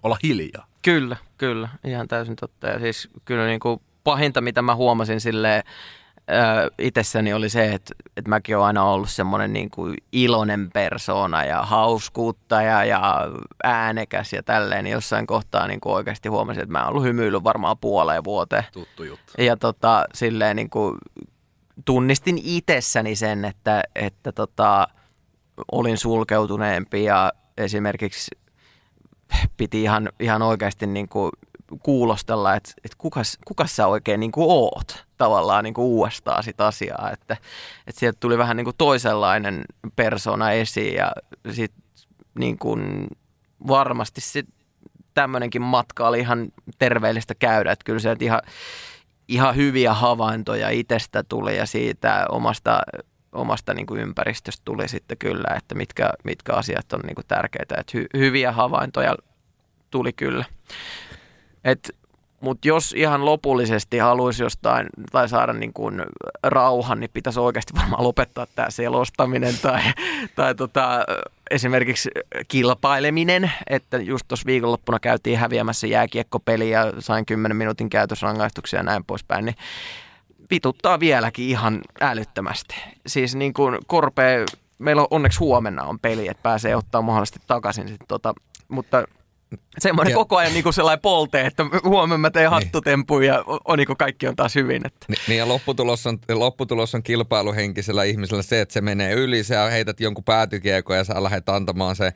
olla 0.03 0.17
hiljaa. 0.23 0.67
Kyllä, 0.81 1.17
kyllä. 1.37 1.69
Ihan 1.83 2.07
täysin 2.07 2.35
totta. 2.35 2.67
Ja 2.67 2.79
siis 2.79 3.09
kyllä 3.25 3.45
niin 3.45 3.59
kuin 3.59 3.81
pahinta, 4.03 4.41
mitä 4.41 4.61
mä 4.61 4.75
huomasin 4.75 5.21
silleen, 5.21 5.63
itsessäni 6.77 7.33
oli 7.33 7.49
se, 7.49 7.73
että, 7.73 7.95
että 8.17 8.29
mäkin 8.29 8.57
olen 8.57 8.65
aina 8.67 8.83
ollut 8.83 9.09
semmoinen 9.09 9.53
niin 9.53 9.69
kuin 9.69 9.97
iloinen 10.11 10.71
persona 10.71 11.45
ja 11.45 11.61
hauskuuttaja 11.61 12.85
ja 12.85 13.31
äänekäs 13.63 14.33
ja 14.33 14.43
tälleen. 14.43 14.83
Niin 14.83 14.91
jossain 14.91 15.27
kohtaa 15.27 15.67
niin 15.67 15.79
kuin 15.79 15.93
oikeasti 15.93 16.29
huomasin, 16.29 16.63
että 16.63 16.71
mä 16.71 16.79
oon 16.79 16.89
ollut 16.89 17.03
hymyillyt 17.03 17.43
varmaan 17.43 17.77
puoleen 17.77 18.23
vuoteen. 18.23 18.63
Tuttu 18.73 19.03
juttu. 19.03 19.33
Ja 19.37 19.57
tota, 19.57 20.05
silleen 20.13 20.55
niin 20.55 20.69
kuin 20.69 20.97
tunnistin 21.85 22.39
itsessäni 22.43 23.15
sen, 23.15 23.45
että, 23.45 23.83
että 23.95 24.31
tota, 24.31 24.87
olin 25.71 25.97
sulkeutuneempi 25.97 27.03
ja 27.03 27.33
esimerkiksi 27.57 28.31
piti 29.57 29.83
ihan, 29.83 30.09
ihan 30.19 30.41
oikeasti 30.41 30.87
niin 30.87 31.09
kuin 31.09 31.31
kuulostella, 31.83 32.55
että, 32.55 32.71
että 32.83 32.95
kukas, 32.97 33.37
kukas 33.45 33.75
sä 33.75 33.87
oikein 33.87 34.19
niin 34.19 34.31
kuin 34.31 34.45
oot 34.49 35.05
tavallaan 35.17 35.63
niin 35.63 35.73
kuin 35.73 35.85
uudestaan 35.85 36.43
sitä 36.43 36.65
asiaa, 36.65 37.09
että, 37.13 37.37
että 37.87 37.99
sieltä 37.99 38.17
tuli 38.19 38.37
vähän 38.37 38.57
niin 38.57 38.65
kuin 38.65 38.77
toisenlainen 38.77 39.65
persona 39.95 40.51
esiin 40.51 40.95
ja 40.95 41.11
sitten 41.51 41.83
niin 42.39 42.57
kuin 42.57 43.07
varmasti 43.67 44.21
sit 44.21 44.47
tämmöinenkin 45.13 45.61
matka 45.61 46.07
oli 46.07 46.19
ihan 46.19 46.47
terveellistä 46.79 47.35
käydä, 47.35 47.71
että 47.71 47.85
kyllä 47.85 47.99
sieltä 47.99 48.25
ihan, 48.25 48.41
ihan 49.27 49.55
hyviä 49.55 49.93
havaintoja 49.93 50.69
itsestä 50.69 51.23
tuli 51.23 51.57
ja 51.57 51.65
siitä 51.65 52.25
omasta, 52.29 52.81
omasta 53.31 53.73
niin 53.73 53.85
kuin 53.85 54.01
ympäristöstä 54.01 54.61
tuli 54.65 54.87
sitten 54.87 55.17
kyllä, 55.17 55.55
että 55.57 55.75
mitkä, 55.75 56.09
mitkä 56.23 56.53
asiat 56.53 56.93
on 56.93 56.99
niin 56.99 57.15
kuin 57.15 57.27
tärkeitä, 57.27 57.75
että 57.79 57.91
hy, 57.97 58.05
hyviä 58.17 58.51
havaintoja 58.51 59.15
tuli 59.91 60.13
kyllä. 60.13 60.45
Mutta 62.43 62.67
jos 62.67 62.93
ihan 62.97 63.25
lopullisesti 63.25 63.97
haluaisi 63.97 64.43
jostain 64.43 64.87
tai 65.11 65.29
saada 65.29 65.53
niin 65.53 65.73
kuin 65.73 66.01
rauhan, 66.43 66.99
niin 66.99 67.09
pitäisi 67.13 67.39
oikeasti 67.39 67.73
varmaan 67.79 68.03
lopettaa 68.03 68.47
tämä 68.55 68.69
selostaminen 68.69 69.53
tai, 69.61 69.81
tai 70.35 70.55
tota, 70.55 71.05
esimerkiksi 71.51 72.09
kilpaileminen. 72.47 73.51
Että 73.69 73.97
just 73.97 74.25
tuossa 74.27 74.45
viikonloppuna 74.45 74.99
käytiin 74.99 75.39
häviämässä 75.39 75.87
jääkiekkopeli 75.87 76.69
ja 76.69 76.93
sain 76.99 77.25
10 77.25 77.57
minuutin 77.57 77.89
käytösrangaistuksia 77.89 78.79
ja 78.79 78.83
näin 78.83 79.05
poispäin, 79.05 79.45
niin 79.45 79.55
vituttaa 80.51 80.99
vieläkin 80.99 81.45
ihan 81.45 81.81
älyttömästi. 82.01 82.75
Siis 83.07 83.35
niin 83.35 83.53
kuin 83.53 83.77
korpea, 83.87 84.45
meillä 84.79 85.01
on 85.01 85.07
onneksi 85.11 85.39
huomenna 85.39 85.83
on 85.83 85.99
peli, 85.99 86.27
että 86.27 86.43
pääsee 86.43 86.75
ottaa 86.75 87.01
mahdollisesti 87.01 87.39
takaisin. 87.47 87.87
Sit 87.87 88.01
tota, 88.07 88.33
mutta 88.67 89.05
semmoinen 89.79 90.11
ja, 90.11 90.17
koko 90.17 90.37
ajan 90.37 90.53
niin 90.53 90.63
kuin 90.63 90.73
sellainen 90.73 91.01
polte, 91.01 91.41
että 91.41 91.65
huomenna 91.83 92.17
mä 92.17 92.31
teen 92.31 92.43
niin. 92.43 92.51
hattutempuja 92.51 93.33
ja 93.33 93.43
on, 93.65 93.77
niin 93.77 93.87
kuin 93.87 93.97
kaikki 93.97 94.27
on 94.27 94.35
taas 94.35 94.55
hyvin. 94.55 94.85
Että. 94.85 95.05
Niin, 95.09 95.19
niin 95.27 95.37
ja 95.37 95.47
lopputulos 95.47 96.07
on, 96.07 96.19
lopputulos 96.29 96.95
on 96.95 97.03
kilpailuhenkisellä 97.03 98.03
ihmisellä 98.03 98.43
se, 98.43 98.61
että 98.61 98.73
se 98.73 98.81
menee 98.81 99.13
yli, 99.13 99.43
sä 99.43 99.69
heität 99.69 99.99
jonkun 99.99 100.23
päätykiekon 100.23 100.97
ja 100.97 101.03
sä 101.03 101.23
lähdet 101.23 101.49
antamaan 101.49 101.95
se 101.95 102.13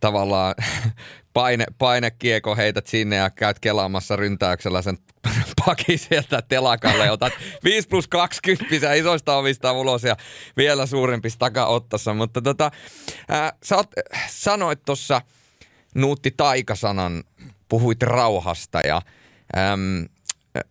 tavallaan 0.00 0.54
paine, 1.32 1.64
painekieko, 1.78 2.56
heität 2.56 2.86
sinne 2.86 3.16
ja 3.16 3.30
käyt 3.30 3.58
kelaamassa 3.58 4.16
ryntäyksellä 4.16 4.82
sen 4.82 4.98
pakin 5.66 5.98
sieltä 5.98 6.42
telakalle 6.48 7.04
ja 7.04 7.12
otat 7.12 7.32
5 7.64 7.88
plus 7.88 8.08
20 8.08 8.94
isoista 8.94 9.36
ovista 9.36 9.72
ulos 9.72 10.02
ja 10.02 10.16
vielä 10.56 10.86
suurempista 10.86 11.38
takaottassa. 11.38 12.14
Mutta 12.14 12.42
tota, 12.42 12.70
ää, 13.28 13.52
sä 13.62 13.76
oot, 13.76 13.90
sanoit 14.28 14.80
tuossa– 14.84 15.22
Nuutti 15.94 16.30
Taikasanan, 16.36 17.24
puhuit 17.68 18.02
rauhasta 18.02 18.80
ja 18.80 19.02
äm, 19.56 20.06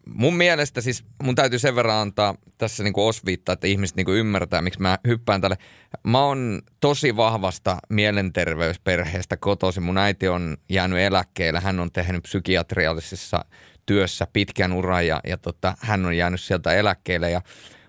mun 0.06 0.36
mielestä 0.36 0.82
siis, 0.82 1.04
mun 1.24 1.36
täytyy 1.36 1.60
sen 1.60 1.76
verran 1.76 2.02
antaa 2.02 2.36
tässä 2.58 2.84
niin 2.84 2.94
osviittaa, 2.98 3.54
että 3.54 3.68
ihmiset 3.68 3.96
niin 3.96 4.10
ymmärtää, 4.10 4.62
miksi 4.62 4.82
mä 4.82 4.98
hyppään 5.08 5.42
tälle. 5.42 5.58
Mä 6.04 6.24
oon 6.24 6.62
tosi 6.80 7.16
vahvasta 7.16 7.78
mielenterveysperheestä 7.90 9.38
kotoisin. 9.38 9.84
Mun 9.84 9.98
äiti 9.98 10.28
on 10.28 10.58
jäänyt 10.70 11.00
eläkkeelle. 11.00 11.60
Hän 11.60 11.80
on 11.80 11.92
tehnyt 11.92 12.24
psykiatriallisessa 12.24 13.46
työssä 13.86 14.28
pitkän 14.34 14.74
uran 14.74 15.08
ja, 15.08 15.22
ja 15.28 15.38
tota, 15.38 15.78
hän 15.80 16.06
on 16.06 16.18
jäänyt 16.18 16.42
sieltä 16.42 16.74
eläkkeelle 16.74 17.32
ja 17.32 17.42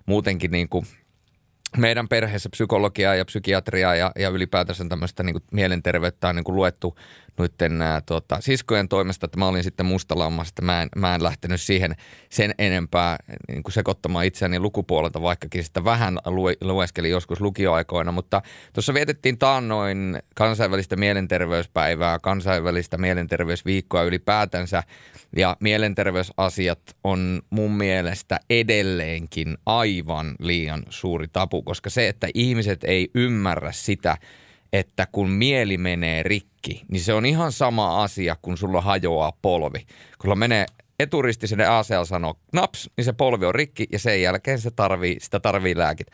muutenkin 0.06 0.50
niin 0.50 0.68
kuin– 0.68 0.86
meidän 1.76 2.08
perheessä 2.08 2.48
psykologiaa 2.48 3.14
ja 3.14 3.24
psykiatriaa 3.24 3.94
ja, 3.94 4.12
ja 4.18 4.28
ylipäätänsä 4.28 4.84
tämmöistä 4.88 5.22
niin 5.22 5.42
mielenterveyttä 5.52 6.28
on 6.28 6.36
niin 6.36 6.44
kuin 6.44 6.56
luettu 6.56 6.96
noiden 7.41 7.78
nää, 7.78 8.01
tuota, 8.01 8.41
siskojen 8.41 8.88
toimesta, 8.88 9.26
että 9.26 9.38
mä 9.38 9.49
olin 9.49 9.62
sitten 9.62 9.86
mustalammassa, 9.86 10.51
että 10.51 10.62
mä 10.62 10.82
en, 10.82 10.88
mä 10.97 11.14
en 11.14 11.22
lähtenyt 11.22 11.61
siihen 11.61 11.97
sen 12.30 12.55
enempää 12.59 13.16
niin 13.49 13.62
kuin 13.62 13.72
sekoittamaan 13.72 14.24
itseäni 14.24 14.59
lukupuolelta, 14.61 15.22
vaikkakin 15.22 15.64
sitä 15.64 15.84
vähän 15.84 16.18
lue, 16.26 16.55
lueskelin 16.61 17.11
joskus 17.11 17.41
lukioaikoina, 17.41 18.12
mutta 18.12 18.43
tuossa 18.72 18.95
vietettiin 18.95 19.38
taannoin 19.38 20.18
kansainvälistä 20.34 20.97
mielenterveyspäivää, 20.97 22.18
kansainvälistä 22.18 22.99
mielenterveysviikkoa 22.99 24.03
ylipäätänsä, 24.03 24.82
ja 25.36 25.57
mielenterveysasiat 25.61 26.80
on 27.05 27.43
mun 27.51 27.72
mielestä 27.72 28.41
edelleenkin 28.51 29.59
aivan 29.66 30.34
liian 30.38 30.82
suuri 30.88 31.28
tapu, 31.32 31.62
koska 31.62 31.91
se, 31.91 32.09
että 32.09 32.28
ihmiset 32.34 32.84
ei 32.84 33.11
ymmärrä 33.14 33.72
sitä, 33.72 34.16
että 34.72 35.06
kun 35.12 35.30
mieli 35.30 35.78
menee 35.78 36.22
rikki, 36.22 36.84
niin 36.88 37.02
se 37.02 37.12
on 37.12 37.26
ihan 37.26 37.52
sama 37.52 38.02
asia, 38.02 38.36
kun 38.42 38.56
sulla 38.58 38.80
hajoaa 38.80 39.32
polvi. 39.42 39.78
Kun 39.78 40.22
sulla 40.22 40.36
menee 40.36 40.66
eturisti 41.00 41.46
sinne 41.46 41.66
ACL 41.66 42.04
sanoo 42.04 42.34
naps, 42.52 42.90
niin 42.96 43.04
se 43.04 43.12
polvi 43.12 43.46
on 43.46 43.54
rikki 43.54 43.86
ja 43.92 43.98
sen 43.98 44.22
jälkeen 44.22 44.58
se 44.58 44.70
tarvii, 44.70 45.16
sitä 45.20 45.40
tarvii 45.40 45.78
lääkit. 45.78 46.06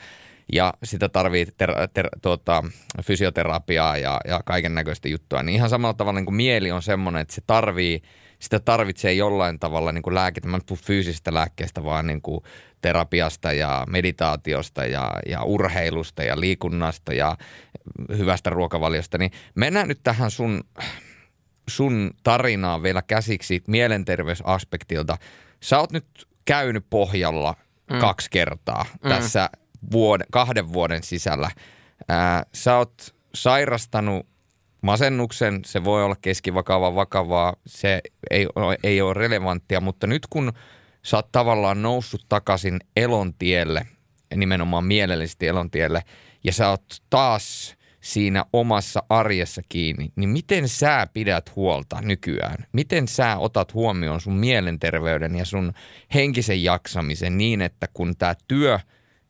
ja 0.52 0.74
sitä 0.84 1.08
tarvii 1.08 1.46
ter, 1.56 1.70
ter, 1.94 2.08
tuota, 2.22 2.64
fysioterapiaa 3.02 3.96
ja, 3.96 4.20
ja 4.28 4.40
kaiken 4.44 4.74
näköistä 4.74 5.08
juttua. 5.08 5.42
Niin 5.42 5.56
ihan 5.56 5.70
samalla 5.70 5.94
tavalla 5.94 6.20
niin 6.20 6.26
kuin 6.26 6.34
mieli 6.34 6.70
on 6.70 6.82
semmoinen, 6.82 7.22
että 7.22 7.34
se 7.34 7.42
tarvii, 7.46 8.02
sitä 8.46 8.60
tarvitsee 8.60 9.12
jollain 9.12 9.58
tavalla 9.58 9.92
niin 9.92 10.02
kuin 10.02 10.14
lääkettä. 10.14 10.48
Mä 10.48 10.56
en 10.56 10.62
puhu 10.66 10.80
fyysisistä 10.84 11.34
lääkkeistä, 11.34 11.84
vaan 11.84 12.06
niin 12.06 12.22
kuin 12.22 12.40
terapiasta 12.80 13.52
ja 13.52 13.84
meditaatiosta 13.90 14.84
ja, 14.84 15.12
ja 15.28 15.42
urheilusta 15.42 16.22
ja 16.22 16.40
liikunnasta 16.40 17.12
ja 17.12 17.36
hyvästä 18.18 18.50
ruokavaliosta. 18.50 19.18
Niin 19.18 19.30
mennään 19.54 19.88
nyt 19.88 20.00
tähän 20.02 20.30
sun, 20.30 20.64
sun 21.68 22.10
tarinaan 22.22 22.82
vielä 22.82 23.02
käsiksi 23.02 23.62
mielenterveysaspektilta. 23.68 25.18
Sä 25.62 25.78
oot 25.78 25.92
nyt 25.92 26.28
käynyt 26.44 26.86
pohjalla 26.90 27.54
mm. 27.90 27.98
kaksi 27.98 28.30
kertaa 28.30 28.86
mm. 29.04 29.08
tässä 29.08 29.50
vuoden, 29.92 30.26
kahden 30.32 30.72
vuoden 30.72 31.02
sisällä. 31.02 31.50
Ää, 32.08 32.42
sä 32.54 32.76
oot 32.76 33.14
sairastanut 33.34 34.26
masennuksen, 34.86 35.60
se 35.64 35.84
voi 35.84 36.04
olla 36.04 36.16
keskivakava, 36.20 36.94
vakavaa, 36.94 37.56
se 37.66 38.00
ei, 38.30 38.46
ei 38.82 39.00
ole 39.00 39.14
relevanttia, 39.14 39.80
mutta 39.80 40.06
nyt 40.06 40.26
kun 40.30 40.52
sä 41.02 41.16
oot 41.16 41.32
tavallaan 41.32 41.82
noussut 41.82 42.26
takaisin 42.28 42.80
elontielle, 42.96 43.86
nimenomaan 44.36 44.84
mielellisesti 44.84 45.46
elontielle, 45.46 46.02
ja 46.44 46.52
sä 46.52 46.68
oot 46.68 46.84
taas 47.10 47.76
siinä 48.00 48.44
omassa 48.52 49.02
arjessa 49.08 49.62
kiinni, 49.68 50.12
niin 50.16 50.28
miten 50.28 50.68
sä 50.68 51.06
pidät 51.12 51.56
huolta 51.56 52.00
nykyään? 52.00 52.66
Miten 52.72 53.08
sä 53.08 53.38
otat 53.38 53.74
huomioon 53.74 54.20
sun 54.20 54.36
mielenterveyden 54.36 55.36
ja 55.36 55.44
sun 55.44 55.72
henkisen 56.14 56.62
jaksamisen 56.62 57.38
niin, 57.38 57.62
että 57.62 57.86
kun 57.92 58.16
tämä 58.16 58.34
työ, 58.48 58.78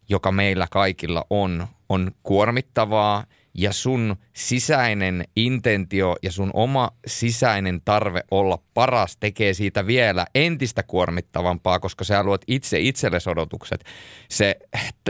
joka 0.09 0.33
meillä 0.33 0.67
kaikilla 0.71 1.27
on, 1.31 1.67
on 1.89 2.11
kuormittavaa 2.23 3.25
ja 3.59 3.73
sun 3.73 4.17
sisäinen 4.33 5.25
intentio 5.37 6.17
ja 6.23 6.33
sun 6.33 6.51
oma 6.55 6.91
sisäinen 7.07 7.81
tarve 7.85 8.23
olla 8.31 8.59
paras 8.75 9.17
tekee 9.17 9.55
siitä 9.55 9.87
vielä 9.87 10.27
entistä 10.35 10.83
kuormittavampaa, 10.83 11.79
koska 11.79 12.05
sä 12.05 12.23
luot 12.23 12.43
itse 12.47 12.81
itsellesi 12.81 13.31
odotukset. 13.31 13.85
Se 14.29 14.57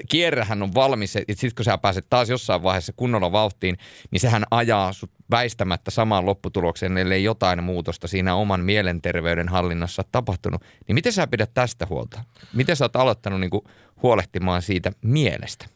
kierrehän 0.08 0.62
on 0.62 0.74
valmis, 0.74 1.16
että 1.16 1.32
sitten 1.32 1.54
kun 1.54 1.64
sä 1.64 1.78
pääset 1.78 2.06
taas 2.10 2.28
jossain 2.28 2.62
vaiheessa 2.62 2.92
kunnolla 2.96 3.32
vauhtiin, 3.32 3.78
niin 4.10 4.20
sehän 4.20 4.44
ajaa 4.50 4.92
sut 4.92 5.10
väistämättä 5.30 5.90
samaan 5.90 6.26
lopputulokseen, 6.26 6.98
ellei 6.98 7.24
jotain 7.24 7.64
muutosta 7.64 8.08
siinä 8.08 8.34
oman 8.34 8.60
mielenterveyden 8.60 9.48
hallinnassa 9.48 10.04
tapahtunut. 10.12 10.62
Niin 10.88 10.94
miten 10.94 11.12
sä 11.12 11.26
pidät 11.26 11.50
tästä 11.54 11.86
huolta? 11.86 12.24
Miten 12.54 12.76
sä 12.76 12.84
oot 12.84 12.96
aloittanut 12.96 13.40
niin 13.40 13.50
huolehtimaan 14.02 14.62
siitä 14.62 14.92
mielestä? 15.02 15.75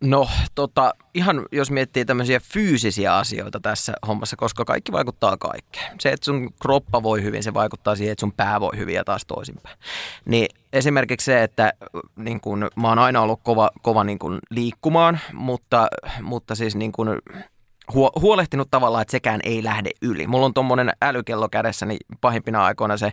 No 0.00 0.28
tota, 0.54 0.94
ihan 1.14 1.46
jos 1.52 1.70
miettii 1.70 2.04
tämmöisiä 2.04 2.40
fyysisiä 2.40 3.16
asioita 3.16 3.60
tässä 3.60 3.92
hommassa, 4.06 4.36
koska 4.36 4.64
kaikki 4.64 4.92
vaikuttaa 4.92 5.36
kaikkeen. 5.36 5.96
Se, 6.00 6.08
että 6.08 6.24
sun 6.24 6.52
kroppa 6.62 7.02
voi 7.02 7.22
hyvin, 7.22 7.42
se 7.42 7.54
vaikuttaa 7.54 7.96
siihen, 7.96 8.12
että 8.12 8.20
sun 8.20 8.32
pää 8.32 8.60
voi 8.60 8.76
hyvin 8.76 8.94
ja 8.94 9.04
taas 9.04 9.26
toisinpäin. 9.26 9.78
Niin 10.24 10.46
esimerkiksi 10.72 11.24
se, 11.24 11.42
että 11.42 11.72
niin 12.16 12.40
kun, 12.40 12.68
mä 12.76 12.88
oon 12.88 12.98
aina 12.98 13.20
ollut 13.20 13.40
kova, 13.42 13.70
kova 13.82 14.04
niin 14.04 14.18
kun, 14.18 14.38
liikkumaan, 14.50 15.20
mutta, 15.32 15.88
mutta 16.22 16.54
siis 16.54 16.76
niin 16.76 16.92
kun, 16.92 17.18
huolehtinut 17.94 18.68
tavallaan, 18.70 19.02
että 19.02 19.12
sekään 19.12 19.40
ei 19.44 19.64
lähde 19.64 19.90
yli. 20.02 20.26
Mulla 20.26 20.46
on 20.46 20.54
tuommoinen 20.54 20.92
älykello 21.02 21.48
kädessä, 21.48 21.86
niin 21.86 21.98
pahimpina 22.20 22.64
aikoina 22.64 22.96
se 22.96 23.12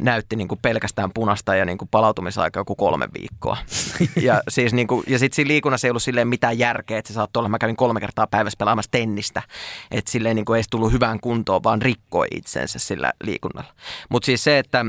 näytti 0.00 0.36
niin 0.36 0.48
kuin 0.48 0.58
pelkästään 0.62 1.10
punasta 1.14 1.54
ja 1.54 1.64
niin 1.64 1.78
kuin 1.78 1.88
palautumisaika 1.88 2.60
joku 2.60 2.74
kolme 2.74 3.08
viikkoa. 3.20 3.56
ja 4.22 4.42
siis 4.48 4.72
niin 4.72 4.86
kuin, 4.86 5.04
ja 5.06 5.18
sitten 5.18 5.36
siinä 5.36 5.48
liikunnassa 5.48 5.86
ei 5.86 5.90
ollut 5.90 6.02
silleen 6.02 6.28
mitään 6.28 6.58
järkeä, 6.58 6.98
että 6.98 7.08
se 7.08 7.14
saattoi 7.14 7.40
olla, 7.40 7.48
mä 7.48 7.58
kävin 7.58 7.76
kolme 7.76 8.00
kertaa 8.00 8.26
päivässä 8.26 8.56
pelaamassa 8.58 8.90
tennistä. 8.90 9.42
Että 9.90 10.10
silleen 10.10 10.36
niin 10.36 10.44
kuin 10.44 10.56
ei 10.56 10.62
tullut 10.70 10.92
hyvään 10.92 11.20
kuntoon, 11.20 11.62
vaan 11.62 11.82
rikkoi 11.82 12.26
itsensä 12.34 12.78
sillä 12.78 13.12
liikunnalla. 13.24 13.74
Mutta 14.08 14.26
siis 14.26 14.44
se, 14.44 14.58
että 14.58 14.84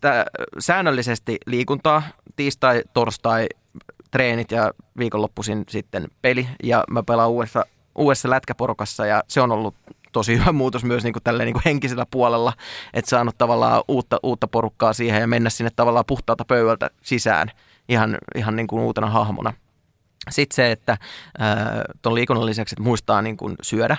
tää, 0.00 0.24
säännöllisesti 0.58 1.38
liikuntaa, 1.46 2.02
tiistai, 2.36 2.82
torstai, 2.94 3.46
treenit 4.10 4.50
ja 4.50 4.72
viikonloppuisin 4.98 5.64
sitten 5.68 6.08
peli 6.22 6.48
ja 6.62 6.84
mä 6.90 7.02
pelaan 7.02 7.30
uudessa 7.30 7.66
uudessa 7.94 8.30
lätkäporukassa 8.30 9.06
ja 9.06 9.22
se 9.28 9.40
on 9.40 9.52
ollut 9.52 9.74
tosi 10.12 10.38
hyvä 10.38 10.52
muutos 10.52 10.84
myös 10.84 11.04
niin 11.04 11.12
kuin 11.12 11.22
tälleen 11.22 11.46
niin 11.46 11.54
kuin 11.54 11.62
henkisellä 11.64 12.06
puolella, 12.10 12.52
että 12.94 13.08
saanut 13.08 13.38
tavallaan 13.38 13.82
uutta, 13.88 14.18
uutta 14.22 14.48
porukkaa 14.48 14.92
siihen 14.92 15.20
ja 15.20 15.26
mennä 15.26 15.50
sinne 15.50 15.70
tavallaan 15.76 16.04
puhtaalta 16.06 16.44
pöydältä 16.44 16.90
sisään 17.02 17.50
ihan, 17.88 18.18
ihan 18.34 18.56
niin 18.56 18.66
kuin 18.66 18.82
uutena 18.82 19.10
hahmona. 19.10 19.52
Sitten 20.30 20.56
se, 20.56 20.72
että 20.72 20.98
tuon 22.02 22.14
liikunnan 22.14 22.46
lisäksi, 22.46 22.74
että 22.74 22.82
muistaa 22.82 23.22
niin 23.22 23.36
kuin 23.36 23.56
syödä, 23.62 23.96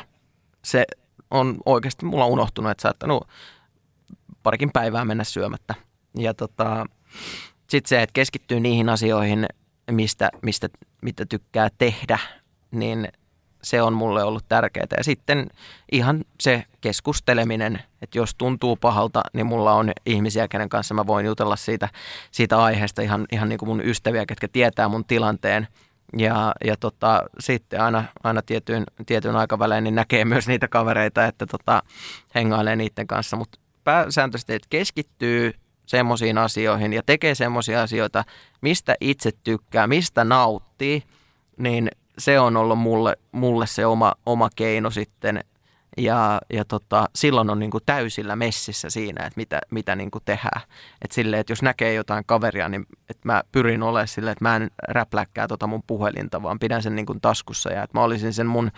se 0.66 0.86
on 1.32 1.58
oikeasti 1.66 2.06
mulla 2.06 2.26
unohtunut, 2.26 2.72
että 2.72 2.82
saattanut 2.82 3.28
parikin 4.44 4.72
päivää 4.72 5.06
mennä 5.06 5.24
syömättä. 5.24 5.76
Ja 6.18 6.34
tota, 6.34 6.86
sitten 7.70 7.89
se, 7.89 8.02
että 8.02 8.14
keskittyy 8.14 8.60
niihin 8.60 8.89
asioihin, 8.89 9.46
mistä, 9.92 10.30
mistä, 10.42 10.70
mitä 11.02 11.26
tykkää 11.26 11.70
tehdä, 11.78 12.20
niin 12.72 13.08
se 13.64 13.82
on 13.82 13.93
mulle 13.93 14.24
ollut 14.24 14.45
tärkeää. 14.49 14.86
Ja 14.97 15.03
sitten 15.03 15.49
ihan 15.91 16.24
se 16.39 16.64
keskusteleminen, 16.82 17.82
että 18.01 18.18
jos 18.18 18.36
tuntuu 18.36 18.76
pahalta, 18.76 19.22
niin 19.34 19.45
mulla 19.45 19.74
on 19.74 19.91
ihmisiä, 20.05 20.47
kenen 20.47 20.70
kanssa 20.70 20.93
mä 20.93 21.07
voin 21.07 21.26
jutella 21.26 21.55
siitä, 21.55 21.89
siitä 22.32 22.64
aiheesta, 22.64 23.01
ihan, 23.01 23.26
ihan 23.32 23.49
niin 23.49 23.59
kuin 23.59 23.70
mun 23.70 23.86
ystäviä, 23.86 24.26
ketkä 24.26 24.47
tietää 24.47 24.89
mun 24.89 25.05
tilanteen. 25.05 25.68
Ja, 26.18 26.53
ja 26.66 26.78
tota, 26.78 27.24
sitten 27.39 27.82
aina, 27.82 28.03
aina 28.24 28.41
tietyn, 28.41 28.84
tietyn 29.05 29.36
aikavälein 29.36 29.84
niin 29.84 29.95
näkee 29.95 30.26
myös 30.26 30.47
niitä 30.47 30.68
kavereita, 30.68 31.26
että 31.26 31.45
tota, 31.45 31.84
hengailee 32.36 32.76
niiden 32.76 33.07
kanssa. 33.07 33.38
Mutta 33.38 33.59
pääsääntöisesti, 33.84 34.53
että 34.53 34.68
keskittyy 34.70 35.53
semmoisiin 35.86 36.38
asioihin 36.38 36.93
ja 36.93 37.01
tekee 37.05 37.36
semmoisia 37.36 37.82
asioita, 37.82 38.24
mistä 38.62 38.95
itse 39.01 39.32
tykkää, 39.43 39.88
mistä 39.88 40.24
nauttii, 40.24 41.03
niin 41.57 41.91
se 42.18 42.39
on 42.39 42.57
ollut 42.57 42.80
mulle, 42.80 43.18
mulle 43.32 43.68
se 43.68 43.86
oma, 43.86 44.14
oma 44.26 44.49
keino 44.55 44.89
sitten. 44.89 45.43
Ja, 45.97 46.41
ja 46.53 46.66
tota, 46.66 47.05
silloin 47.16 47.49
on 47.49 47.59
niin 47.59 47.72
kuin 47.72 47.84
täysillä 47.86 48.36
messissä 48.36 48.89
siinä, 48.89 49.26
että 49.26 49.38
mitä, 49.38 49.62
mitä 49.72 49.95
niin 49.95 50.12
kuin 50.12 50.24
tehdään. 50.26 50.62
Et 51.01 51.12
sille, 51.12 51.39
että 51.39 51.51
jos 51.51 51.62
näkee 51.62 51.93
jotain 51.93 52.24
kaveria, 52.26 52.70
niin 52.70 52.86
että 53.09 53.22
mä 53.24 53.43
pyrin 53.51 53.84
olemaan 53.84 54.07
silleen, 54.07 54.32
että 54.32 54.45
mä 54.45 54.55
en 54.55 54.72
räpläkkää 54.88 55.47
tota 55.47 55.68
mun 55.68 55.84
puhelinta, 55.88 56.43
vaan 56.43 56.59
pidän 56.59 56.84
sen 56.84 56.95
niin 56.95 57.05
kuin 57.05 57.22
taskussa. 57.22 57.72
Ja 57.72 57.84
että 57.84 57.97
mä 57.97 58.03
olisin 58.03 58.34
sen 58.34 58.47
mun, 58.47 58.72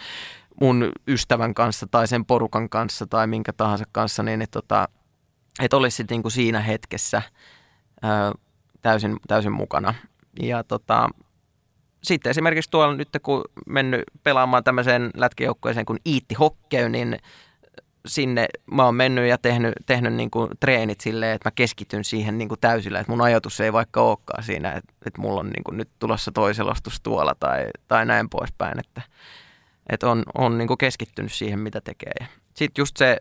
mun 0.61 0.91
ystävän 1.07 1.53
kanssa 1.53 1.87
tai 1.91 2.07
sen 2.07 2.25
porukan 2.25 2.69
kanssa 2.69 3.05
tai 3.07 3.27
minkä 3.27 3.53
tahansa 3.53 3.85
kanssa, 3.91 4.23
niin 4.23 4.41
että, 4.41 4.61
tota, 4.61 4.87
että 5.61 5.77
olisi 5.77 6.03
niin 6.09 6.21
kuin 6.21 6.31
siinä 6.31 6.59
hetkessä 6.59 7.21
ää, 8.01 8.31
täysin, 8.81 9.17
täysin 9.27 9.51
mukana. 9.51 9.93
Ja 10.41 10.63
tota, 10.63 11.09
sitten 12.03 12.29
esimerkiksi 12.29 12.71
tuolla 12.71 12.95
nyt 12.95 13.09
kun 13.23 13.43
mennyt 13.67 14.03
pelaamaan 14.23 14.63
tämmöiseen 14.63 15.09
lätkäjoukkueeseen 15.17 15.85
kuin 15.85 15.99
Iitti 16.07 16.35
Hokkeu, 16.35 16.87
niin 16.87 17.17
sinne 18.05 18.47
mä 18.71 18.85
oon 18.85 18.95
mennyt 18.95 19.29
ja 19.29 19.37
tehnyt, 19.37 19.73
tehnyt 19.85 20.13
niin 20.13 20.31
kuin 20.31 20.49
treenit 20.59 21.01
silleen, 21.01 21.35
että 21.35 21.47
mä 21.47 21.53
keskityn 21.55 22.03
siihen 22.03 22.37
niin 22.37 22.49
kuin 22.49 22.59
täysillä, 22.59 22.99
että 22.99 23.11
mun 23.11 23.21
ajatus 23.21 23.59
ei 23.59 23.73
vaikka 23.73 24.01
olekaan 24.01 24.43
siinä, 24.43 24.71
että, 24.71 24.93
että 25.05 25.21
mulla 25.21 25.39
on 25.39 25.49
niin 25.49 25.63
kuin 25.63 25.77
nyt 25.77 25.89
tulossa 25.99 26.31
toiselostus 26.31 27.01
tuolla 27.01 27.35
tai, 27.39 27.67
tai 27.87 28.05
näin 28.05 28.29
poispäin, 28.29 28.79
että, 28.79 29.01
että 29.89 30.09
on, 30.09 30.23
on 30.37 30.57
niin 30.57 30.67
kuin 30.67 30.77
keskittynyt 30.77 31.33
siihen, 31.33 31.59
mitä 31.59 31.81
tekee. 31.81 32.27
Sitten 32.53 32.81
just 32.81 32.97
se, 32.97 33.17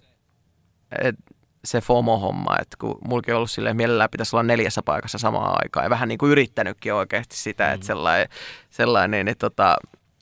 että 1.03 1.23
se 1.65 1.81
FOMO-homma, 1.81 2.57
että 2.61 2.77
kun 2.81 2.99
mulki 3.09 3.33
on 3.33 3.37
ollut 3.37 3.51
silleen, 3.51 3.77
mielellään 3.77 4.11
pitäisi 4.11 4.37
olla 4.37 4.43
neljässä 4.43 4.83
paikassa 4.83 5.19
samaan 5.19 5.63
aikaan 5.63 5.87
ja 5.87 5.91
vähän 5.91 6.09
niin 6.09 6.19
kuin 6.19 6.33
yrittänytkin 6.33 6.95
oikeasti 6.95 7.37
sitä, 7.37 7.67
mm. 7.67 7.75
että 7.75 7.87
sellainen, 7.87 8.29
sellainen 8.71 9.29
että, 9.29 9.51
tota, 9.51 9.77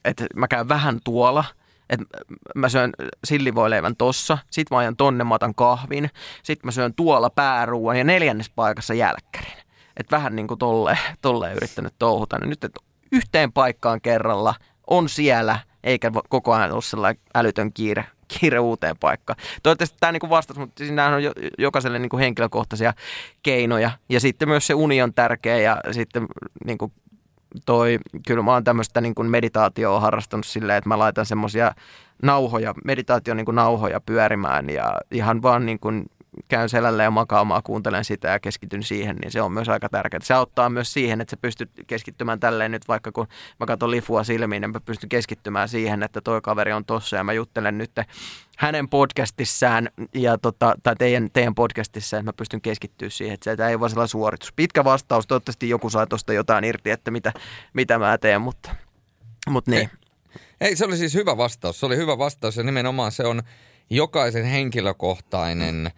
että 0.04 0.24
mä 0.36 0.48
käyn 0.48 0.68
vähän 0.68 1.00
tuolla, 1.04 1.44
että 1.90 2.06
mä 2.54 2.68
syön 2.68 2.92
sillivoileivän 3.24 3.96
tossa, 3.96 4.38
sit 4.50 4.70
mä 4.70 4.78
ajan 4.78 4.96
tonne, 4.96 5.24
mä 5.24 5.34
otan 5.34 5.54
kahvin, 5.54 6.10
sit 6.42 6.64
mä 6.64 6.70
syön 6.70 6.94
tuolla 6.94 7.30
pääruuan 7.30 7.96
ja 7.96 8.04
neljännes 8.04 8.50
paikassa 8.50 8.94
jälkkärin. 8.94 9.58
Että 9.96 10.16
vähän 10.16 10.36
niin 10.36 10.46
kuin 10.46 10.58
tolleen, 10.58 10.98
tolleen 11.20 11.56
yrittänyt 11.56 11.94
touhuta. 11.98 12.38
Nyt 12.38 12.64
että 12.64 12.80
yhteen 13.12 13.52
paikkaan 13.52 14.00
kerralla 14.00 14.54
on 14.86 15.08
siellä, 15.08 15.58
eikä 15.84 16.12
koko 16.28 16.52
ajan 16.52 16.72
ole 16.72 16.82
sellainen 16.82 17.22
älytön 17.34 17.72
kiire 17.72 18.04
kiire 18.38 18.58
uuteen 18.58 18.96
paikkaan. 19.00 19.38
Toivottavasti 19.62 19.96
tämä 20.00 20.12
niin 20.12 20.30
vastasi, 20.30 20.60
mutta 20.60 20.84
siinä 20.84 21.06
on 21.06 21.22
jokaiselle 21.58 21.98
niin 21.98 22.10
kuin 22.10 22.20
henkilökohtaisia 22.20 22.94
keinoja. 23.42 23.90
Ja 24.08 24.20
sitten 24.20 24.48
myös 24.48 24.66
se 24.66 24.74
uni 24.74 25.02
on 25.02 25.14
tärkeä 25.14 25.58
ja 25.58 25.80
sitten 25.90 26.26
niin 26.64 26.78
kuin 26.78 26.92
toi, 27.66 27.98
kyllä 28.26 28.42
mä 28.42 28.52
oon 28.52 28.64
tämmöistä 28.64 29.00
niin 29.00 29.14
kuin 29.14 29.30
meditaatioa 29.30 30.00
harrastanut 30.00 30.46
silleen, 30.46 30.78
että 30.78 30.88
mä 30.88 30.98
laitan 30.98 31.26
semmoisia 31.26 31.72
nauhoja, 32.22 32.74
meditaation 32.84 33.36
niin 33.36 33.44
kuin 33.44 33.54
nauhoja 33.54 34.00
pyörimään 34.00 34.70
ja 34.70 34.94
ihan 35.10 35.42
vaan 35.42 35.66
niin 35.66 35.80
kuin 35.80 36.06
käyn 36.48 36.68
selällä 36.68 37.02
ja 37.02 37.10
makaamaan, 37.10 37.62
kuuntelen 37.62 38.04
sitä 38.04 38.28
ja 38.28 38.40
keskityn 38.40 38.82
siihen, 38.82 39.16
niin 39.16 39.30
se 39.30 39.42
on 39.42 39.52
myös 39.52 39.68
aika 39.68 39.88
tärkeää. 39.88 40.20
Se 40.22 40.34
auttaa 40.34 40.70
myös 40.70 40.92
siihen, 40.92 41.20
että 41.20 41.30
sä 41.30 41.36
pystyt 41.36 41.70
keskittymään 41.86 42.40
tälleen 42.40 42.70
nyt, 42.70 42.88
vaikka 42.88 43.12
kun 43.12 43.26
mä 43.60 43.66
katson 43.66 43.90
lifua 43.90 44.24
silmiin, 44.24 44.60
niin 44.60 44.70
mä 44.70 44.80
pystyn 44.80 45.08
keskittymään 45.08 45.68
siihen, 45.68 46.02
että 46.02 46.20
toi 46.20 46.40
kaveri 46.40 46.72
on 46.72 46.84
tossa 46.84 47.16
ja 47.16 47.24
mä 47.24 47.32
juttelen 47.32 47.78
nyt 47.78 47.90
hänen 48.58 48.88
podcastissaan 48.88 49.90
ja 50.14 50.38
tota, 50.38 50.74
tai 50.82 50.96
teidän, 50.96 51.30
teidän 51.32 51.54
podcastissa, 51.54 52.16
että 52.16 52.24
mä 52.24 52.32
pystyn 52.32 52.60
keskittyä 52.60 53.10
siihen, 53.10 53.34
että 53.34 53.56
se 53.56 53.68
ei 53.68 53.80
vaan 53.80 53.90
sellainen 53.90 54.08
suoritus. 54.08 54.52
Pitkä 54.52 54.84
vastaus, 54.84 55.26
toivottavasti 55.26 55.68
joku 55.68 55.90
saa 55.90 56.06
tuosta 56.06 56.32
jotain 56.32 56.64
irti, 56.64 56.90
että 56.90 57.10
mitä, 57.10 57.32
mitä 57.72 57.98
mä 57.98 58.18
teen, 58.18 58.40
mutta, 58.40 58.74
mutta 59.48 59.70
niin. 59.70 59.90
Ei, 60.60 60.68
ei, 60.68 60.76
se 60.76 60.84
oli 60.84 60.96
siis 60.96 61.14
hyvä 61.14 61.36
vastaus. 61.36 61.80
Se 61.80 61.86
oli 61.86 61.96
hyvä 61.96 62.18
vastaus 62.18 62.56
ja 62.56 62.62
nimenomaan 62.62 63.12
se 63.12 63.24
on 63.24 63.42
jokaisen 63.90 64.44
henkilökohtainen 64.44 65.90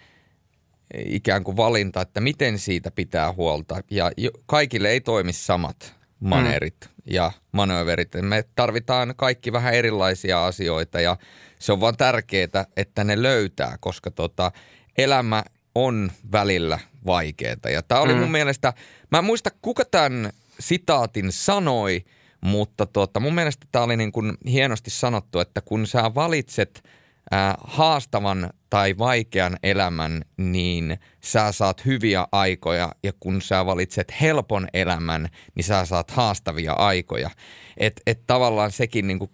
ikään 0.94 1.44
kuin 1.44 1.56
valinta, 1.56 2.00
että 2.00 2.20
miten 2.20 2.58
siitä 2.58 2.90
pitää 2.90 3.32
huolta. 3.32 3.80
Ja 3.90 4.10
kaikille 4.46 4.90
ei 4.90 5.00
toimi 5.00 5.32
samat 5.32 5.94
maneerit 6.20 6.76
mm. 6.80 6.90
ja 7.06 7.32
manööverit. 7.52 8.08
Me 8.20 8.44
tarvitaan 8.54 9.14
kaikki 9.16 9.52
vähän 9.52 9.74
erilaisia 9.74 10.46
asioita 10.46 11.00
ja 11.00 11.16
se 11.58 11.72
on 11.72 11.80
vaan 11.80 11.96
tärkeää, 11.96 12.66
että 12.76 13.04
ne 13.04 13.22
löytää, 13.22 13.76
koska 13.80 14.10
tota, 14.10 14.52
elämä 14.98 15.42
on 15.74 16.12
välillä 16.32 16.78
vaikeaa. 17.06 17.70
Ja 17.72 17.82
tämä 17.82 18.00
oli 18.00 18.14
mm. 18.14 18.20
mun 18.20 18.30
mielestä, 18.30 18.72
mä 19.10 19.18
en 19.18 19.24
muista 19.24 19.50
kuka 19.62 19.84
tämän 19.84 20.30
sitaatin 20.60 21.32
sanoi, 21.32 22.04
mutta 22.40 22.86
tota, 22.86 23.20
mun 23.20 23.34
mielestä 23.34 23.66
tämä 23.72 23.84
oli 23.84 23.96
niin 23.96 24.12
kuin 24.12 24.32
hienosti 24.46 24.90
sanottu, 24.90 25.40
että 25.40 25.60
kun 25.60 25.86
sä 25.86 26.14
valitset– 26.14 26.82
äh, 27.32 27.54
haastavan 27.64 28.50
tai 28.72 28.98
vaikean 28.98 29.56
elämän, 29.62 30.22
niin 30.36 30.98
sä 31.20 31.52
saat 31.52 31.84
hyviä 31.84 32.26
aikoja 32.32 32.92
ja 33.02 33.12
kun 33.20 33.42
sä 33.42 33.66
valitset 33.66 34.14
helpon 34.20 34.68
elämän, 34.74 35.28
niin 35.54 35.64
sä 35.64 35.84
saat 35.84 36.10
haastavia 36.10 36.72
aikoja. 36.72 37.30
Että 37.76 38.02
et 38.06 38.26
tavallaan 38.26 38.70
sekin 38.70 39.06
niin 39.06 39.18
kuin 39.18 39.30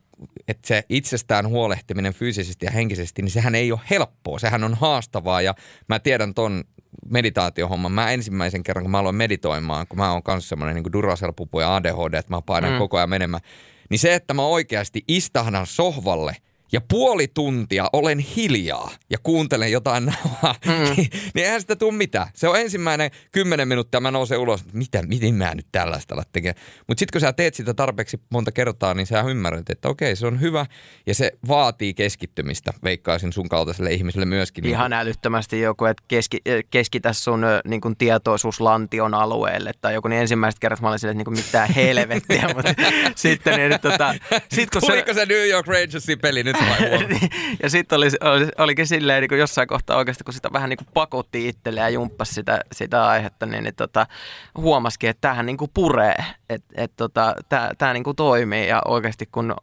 että 0.49 0.68
se 0.68 0.82
itsestään 0.89 1.49
huolehtiminen 1.49 2.14
fyysisesti 2.14 2.66
ja 2.66 2.72
henkisesti, 2.72 3.22
niin 3.22 3.30
sehän 3.30 3.55
ei 3.55 3.72
ole 3.72 3.80
helppoa, 3.91 4.39
sehän 4.39 4.64
on 4.64 4.74
haastavaa 4.74 5.43
ja 5.43 5.55
mä 5.89 5.99
tiedän 5.99 6.34
ton 6.34 6.64
meditaatiohomman. 7.11 7.93
Mä 7.93 8.11
ensimmäisen 8.11 8.62
kerran, 8.62 8.84
kun 8.84 8.91
mä 8.91 8.99
aloin 8.99 9.16
meditoimaan, 9.16 9.86
kun 9.86 9.99
mä 9.99 10.12
oon 10.12 10.22
kanssa 10.22 10.49
semmoinen 10.49 10.76
niin 10.76 10.93
Duracell-pupu 10.93 11.61
ja 11.61 11.76
ADHD, 11.76 12.14
että 12.14 12.34
mä 12.34 12.43
painan 12.43 12.72
mm. 12.72 12.78
koko 12.78 12.97
ajan 12.97 13.11
menemään, 13.11 13.43
niin 13.91 13.99
se, 13.99 14.14
että 14.14 14.34
mä 14.34 14.43
oikeasti 14.43 15.05
istahdan 15.09 15.66
sohvalle– 15.66 16.36
ja 16.73 16.81
puoli 16.89 17.29
tuntia 17.29 17.91
olen 17.93 18.19
hiljaa 18.19 18.91
ja 19.11 19.19
kuuntelen 19.23 19.73
jotain 19.73 20.07
nauhaa, 20.07 20.55
mm. 20.66 20.73
niin, 20.97 21.09
niin 21.35 21.45
eihän 21.45 21.61
sitä 21.61 21.77
tule 21.77 21.93
mitään. 21.93 22.27
Se 22.35 22.49
on 22.49 22.61
ensimmäinen 22.61 23.11
kymmenen 23.33 23.69
minuuttia, 23.69 24.01
mä 24.01 24.11
nousen 24.11 24.39
ulos, 24.39 24.61
että 24.61 24.77
mitä, 24.77 25.03
miten 25.03 25.35
mä 25.35 25.55
nyt 25.55 25.66
tällaista 25.73 26.14
alat 26.14 26.29
tekemään. 26.33 26.64
Mutta 26.89 26.99
sitten 26.99 27.12
kun 27.12 27.21
sä 27.21 27.33
teet 27.33 27.55
sitä 27.55 27.75
tarpeeksi 27.75 28.21
monta 28.31 28.53
kertaa, 28.53 28.95
niin 28.95 29.07
sä 29.07 29.21
ymmärrät, 29.21 29.71
että 29.71 29.89
okei, 29.89 30.16
se 30.16 30.27
on 30.27 30.41
hyvä 30.41 30.66
ja 31.07 31.14
se 31.14 31.33
vaatii 31.49 31.95
keskittymistä, 31.95 32.73
veikkaisin 32.85 33.33
sun 33.33 33.49
kaltaiselle 33.49 33.93
ihmiselle 33.93 34.27
myöskin. 34.27 34.66
Ihan 34.66 34.91
niin. 34.91 34.99
älyttömästi 34.99 35.61
joku, 35.61 35.85
että 35.85 36.05
keski, 36.09 36.39
keskitä 36.71 37.12
sun 37.12 37.43
niin 37.64 37.81
kuin 37.81 37.97
tietoisuus 37.97 38.61
lantion 38.61 39.14
alueelle 39.14 39.73
tai 39.81 39.95
joku, 39.95 40.09
niin 40.09 40.21
ensimmäiset 40.21 40.59
kerrat 40.59 40.81
mä 40.81 40.89
olin 40.89 40.99
silleen, 40.99 41.21
että 41.21 41.31
niin 41.31 41.45
mitään 41.47 41.73
helvettiä, 41.73 42.49
mutta 42.55 42.75
sitten 43.14 43.59
niin, 43.59 43.81
tota, 43.81 44.14
sit, 44.53 44.71
kun 44.71 44.81
Tuliko 44.81 45.07
se, 45.07 45.14
se 45.14 45.27
New 45.27 45.49
York 45.49 45.66
Rangersin 45.66 46.19
peli 46.19 46.43
nyt 46.43 46.57
ja 47.62 47.70
sitten 47.70 47.96
oli, 47.96 48.06
oli, 48.20 48.48
olikin 48.59 48.86
silleen 48.86 49.20
niin 49.20 49.28
kuin 49.28 49.38
jossain 49.38 49.68
kohtaa 49.68 49.96
oikeasti, 49.96 50.24
kun 50.24 50.34
sitä 50.34 50.52
vähän 50.52 50.70
niin 50.70 50.76
kuin 50.76 50.88
pakotti 50.94 51.48
itselle 51.48 51.80
ja 51.80 51.88
jumppasi 51.88 52.34
sitä, 52.34 52.61
sitä 52.72 53.06
aihetta, 53.06 53.46
niin, 53.46 53.64
niin 53.64 53.74
tota, 53.74 54.06
huomasikin, 54.56 55.11
että 55.11 55.20
tämähän 55.20 55.46
niin 55.46 55.56
kuin 55.56 55.70
puree, 55.74 56.24
että 56.48 56.74
et, 56.76 56.92
tota, 56.96 57.34
tämä 57.78 57.92
niin 57.92 58.04
kuin 58.04 58.16
toimii. 58.16 58.68
Ja 58.68 58.82
oikeasti 58.84 59.28
kun 59.32 59.54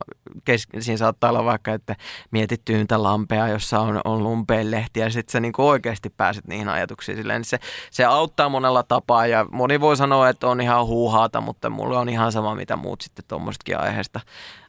kes, 0.45 0.67
siinä 0.79 0.97
saattaa 0.97 1.29
olla 1.29 1.45
vaikka, 1.45 1.73
että 1.73 1.95
mietit 2.31 2.61
tyyntä 2.65 3.03
lampea, 3.03 3.47
jossa 3.47 3.79
on, 3.79 4.01
on 4.05 4.23
lumpeen 4.23 4.71
lehti 4.71 4.99
ja 4.99 5.09
sitten 5.09 5.31
sä 5.31 5.39
niin 5.39 5.53
kuin 5.53 5.65
oikeasti 5.65 6.09
pääset 6.09 6.47
niihin 6.47 6.69
ajatuksiin 6.69 7.17
silleen, 7.17 7.39
niin 7.39 7.45
se, 7.45 7.59
se 7.91 8.05
auttaa 8.05 8.49
monella 8.49 8.83
tapaa. 8.83 9.27
Ja 9.27 9.45
moni 9.51 9.81
voi 9.81 9.97
sanoa, 9.97 10.29
että 10.29 10.47
on 10.47 10.61
ihan 10.61 10.85
huuhaata, 10.85 11.41
mutta 11.41 11.69
mulla 11.69 11.99
on 11.99 12.09
ihan 12.09 12.31
sama, 12.31 12.55
mitä 12.55 12.75
muut 12.75 13.01
sitten 13.01 13.25
tuommoistakin 13.27 13.79
aiheesta 13.79 14.19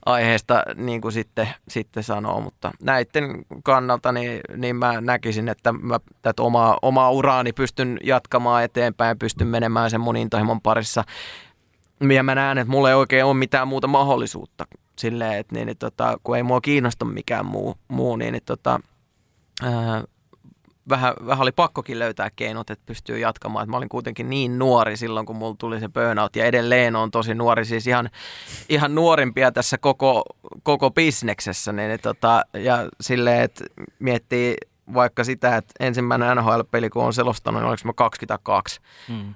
aiheesta 0.06 0.62
niin 0.74 1.00
kuin 1.00 1.12
sitten, 1.12 1.48
sitten 1.68 2.02
sanoo, 2.02 2.40
mutta 2.40 2.72
näiden 2.82 3.44
kannalta 3.64 4.12
niin, 4.12 4.40
niin 4.56 4.76
mä 4.76 5.00
näkisin, 5.00 5.48
että 5.48 5.72
mä 5.72 6.00
tätä 6.22 6.42
omaa, 6.42 6.78
omaa 6.82 7.10
uraani 7.10 7.52
pystyn 7.52 7.98
jatkamaan 8.04 8.64
eteenpäin, 8.64 9.18
pystyn 9.18 9.48
menemään 9.48 9.90
sen 9.90 10.00
mun 10.00 10.16
intohimon 10.16 10.60
parissa. 10.60 11.04
Ja 12.14 12.22
mä 12.22 12.34
näen, 12.34 12.58
että 12.58 12.70
mulla 12.70 12.88
ei 12.88 12.94
oikein 12.94 13.24
ole 13.24 13.34
mitään 13.34 13.68
muuta 13.68 13.86
mahdollisuutta 13.86 14.64
silleen, 14.98 15.38
että 15.38 15.54
niin, 15.54 15.66
niin, 15.66 15.78
tota, 15.78 16.18
kun 16.22 16.36
ei 16.36 16.42
mua 16.42 16.60
kiinnosta 16.60 17.04
mikään 17.04 17.46
muu, 17.46 17.74
muu 17.88 18.16
niin, 18.16 18.32
niin 18.32 18.42
tota, 18.46 18.80
ää, 19.62 20.04
vähän, 20.88 21.14
vähän 21.26 21.42
oli 21.42 21.52
pakkokin 21.52 21.98
löytää 21.98 22.30
keinot, 22.36 22.70
että 22.70 22.86
pystyy 22.86 23.18
jatkamaan. 23.18 23.62
Että 23.62 23.70
mä 23.70 23.76
olin 23.76 23.88
kuitenkin 23.88 24.30
niin 24.30 24.58
nuori 24.58 24.96
silloin, 24.96 25.26
kun 25.26 25.36
mulla 25.36 25.56
tuli 25.58 25.80
se 25.80 25.88
burnout 25.88 26.36
ja 26.36 26.44
edelleen 26.44 26.96
on 26.96 27.10
tosi 27.10 27.34
nuori, 27.34 27.64
siis 27.64 27.86
ihan, 27.86 28.10
ihan 28.68 28.94
nuorimpia 28.94 29.52
tässä 29.52 29.78
koko, 29.78 30.24
koko 30.62 30.90
bisneksessä. 30.90 31.72
Niin, 31.72 32.00
tota, 32.02 32.42
ja 32.54 32.88
silleen, 33.00 33.42
että 33.42 33.64
miettii 33.98 34.56
vaikka 34.94 35.24
sitä, 35.24 35.56
että 35.56 35.72
ensimmäinen 35.80 36.36
NHL-peli, 36.36 36.90
kun 36.90 37.04
on 37.04 37.12
selostanut, 37.12 37.60
niin 37.60 37.68
oliko 37.68 37.82
mä 37.84 37.92
22. 37.92 38.80
Hmm. 39.08 39.34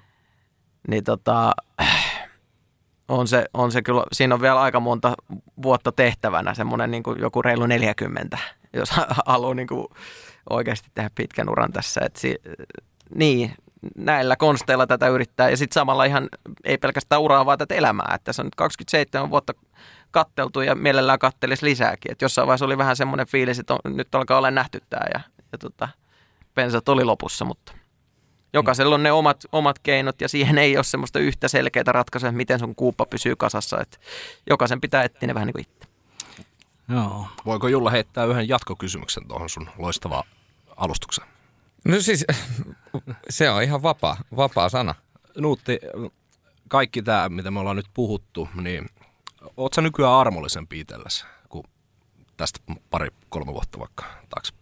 Niin 0.89 1.05
tota, 1.05 1.53
on 3.09 3.29
se, 3.29 3.47
on 3.55 3.73
se 3.73 3.83
kyllä, 3.83 4.05
siinä 4.13 4.35
on 4.35 4.41
vielä 4.41 4.61
aika 4.61 4.81
monta 4.81 5.15
vuotta 5.63 5.93
tehtävänä, 5.93 6.55
semmoinen 6.55 6.91
niin 6.91 7.03
joku 7.19 7.43
reilu 7.43 7.67
40, 7.67 8.39
jos 8.73 8.91
haluaa 9.27 9.55
niin 9.55 9.69
kuin 9.69 9.87
oikeasti 10.51 10.89
tehdä 10.95 11.11
pitkän 11.15 11.51
uran 11.51 11.73
tässä. 11.73 12.01
Et 12.05 12.17
si, 12.17 12.37
niin, 13.15 13.53
näillä 13.97 14.37
konsteilla 14.37 14.87
tätä 14.87 15.09
yrittää 15.09 15.51
ja 15.51 15.57
sitten 15.57 15.75
samalla 15.75 16.05
ihan 16.05 16.29
ei 16.65 16.79
pelkästään 16.79 17.21
uraa, 17.21 17.47
vaan 17.47 17.59
tätä 17.59 17.75
elämää. 17.75 18.13
Että 18.15 18.33
se 18.33 18.43
on 18.43 18.47
nyt 18.47 18.55
27 18.55 19.31
vuotta 19.31 19.53
katteltu 20.11 20.61
ja 20.61 20.75
mielellään 20.75 21.19
kattelisi 21.19 21.67
lisääkin. 21.67 22.13
Et 22.13 22.23
jossain 22.23 22.47
vaiheessa 22.47 22.67
oli 22.67 22.79
vähän 22.79 22.97
semmoinen 22.97 23.27
fiilis, 23.27 23.59
että 23.59 23.75
on, 23.75 23.97
nyt 23.97 24.15
alkaa 24.15 24.39
olla 24.39 24.51
nähty 24.51 24.81
tämä 24.91 25.07
ja, 25.15 25.21
ja 25.53 25.59
tota, 25.59 25.89
pensat 26.55 26.89
oli 26.89 27.05
lopussa, 27.05 27.45
mutta 27.45 27.73
jokaisella 28.53 28.95
on 28.95 29.03
ne 29.03 29.13
omat, 29.13 29.45
omat 29.53 29.79
keinot 29.79 30.21
ja 30.21 30.29
siihen 30.29 30.59
ei 30.59 30.77
ole 30.77 30.85
semmoista 30.85 31.19
yhtä 31.19 31.49
selkeää 31.49 31.85
ratkaisua, 31.87 32.33
miten 32.33 32.59
sun 32.59 32.75
kuuppa 32.75 33.07
pysyy 33.07 33.37
kasassa. 33.37 33.81
Et 33.81 34.01
jokaisen 34.51 34.81
pitää 34.81 35.05
etsiä 35.05 35.27
ne 35.27 35.35
vähän 35.35 35.47
niin 35.47 35.55
kuin 35.55 35.63
itse. 35.63 35.90
Joo. 36.91 37.27
Voiko 37.47 37.69
Julla 37.69 37.91
heittää 37.91 38.25
yhden 38.25 38.49
jatkokysymyksen 38.49 39.29
tuohon 39.29 39.49
sun 39.49 39.71
loistavaan 39.79 40.25
alustukseen? 40.77 41.29
No 41.85 42.01
siis 42.01 42.25
se 43.31 43.51
on 43.51 43.63
ihan 43.63 43.83
vapaa, 43.83 44.17
vapaa 44.37 44.69
sana. 44.69 44.95
Nuutti, 45.39 45.79
kaikki 46.69 47.03
tämä, 47.03 47.29
mitä 47.29 47.51
me 47.51 47.61
ollaan 47.61 47.77
nyt 47.77 47.91
puhuttu, 47.95 48.49
niin 48.63 48.89
oot 49.57 49.73
sä 49.75 49.81
nykyään 49.81 50.13
armollisempi 50.13 50.81
itsellesi 50.81 51.25
kuin 51.49 51.65
tästä 52.37 52.61
pari-kolme 52.91 53.53
vuotta 53.53 53.79
vaikka 53.79 54.05
taaksepäin? 54.29 54.60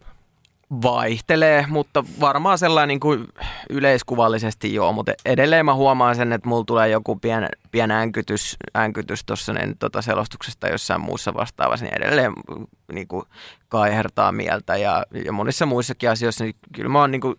Vaihtelee, 0.83 1.65
mutta 1.69 2.05
varmaan 2.21 2.59
sellainen 2.59 2.89
niin 2.89 3.01
kuin 3.01 3.29
yleiskuvallisesti 3.71 4.75
joo, 4.75 4.93
mutta 4.93 5.13
edelleen 5.25 5.67
mä 5.67 5.75
huomaan 5.75 6.17
sen, 6.17 6.33
että 6.33 6.49
mulla 6.49 6.65
tulee 6.65 6.89
joku 6.89 7.17
pien, 7.17 7.49
pien 7.71 7.91
änkytys, 7.91 8.57
änkytys 8.77 9.25
tuossa 9.25 9.53
niin, 9.53 9.79
tota 9.79 10.03
selostuksesta 10.03 10.69
jossain 10.69 11.01
muussa 11.01 11.35
vastaavassa, 11.35 11.85
niin 11.85 11.97
edelleen 11.97 12.33
niin 12.93 13.09
kuin 13.09 13.25
kaihertaa 13.69 14.33
mieltä 14.33 14.77
ja, 14.77 15.05
ja 15.25 15.33
monissa 15.33 15.67
muissakin 15.67 16.11
asioissa, 16.11 16.45
niin 16.45 16.57
kyllä 16.75 16.89
mä 16.89 17.01
oon 17.01 17.11
niin 17.11 17.21
kuin, 17.21 17.37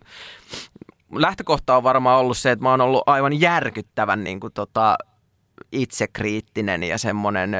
lähtökohta 1.14 1.76
on 1.76 1.82
varmaan 1.82 2.18
ollut 2.18 2.38
se, 2.38 2.50
että 2.50 2.62
mä 2.62 2.70
oon 2.70 2.80
ollut 2.80 3.02
aivan 3.06 3.40
järkyttävän 3.40 4.24
niin 4.24 4.40
kuin, 4.40 4.52
tota, 4.52 4.96
itsekriittinen 5.72 6.82
ja 6.82 6.98
semmoinen 6.98 7.50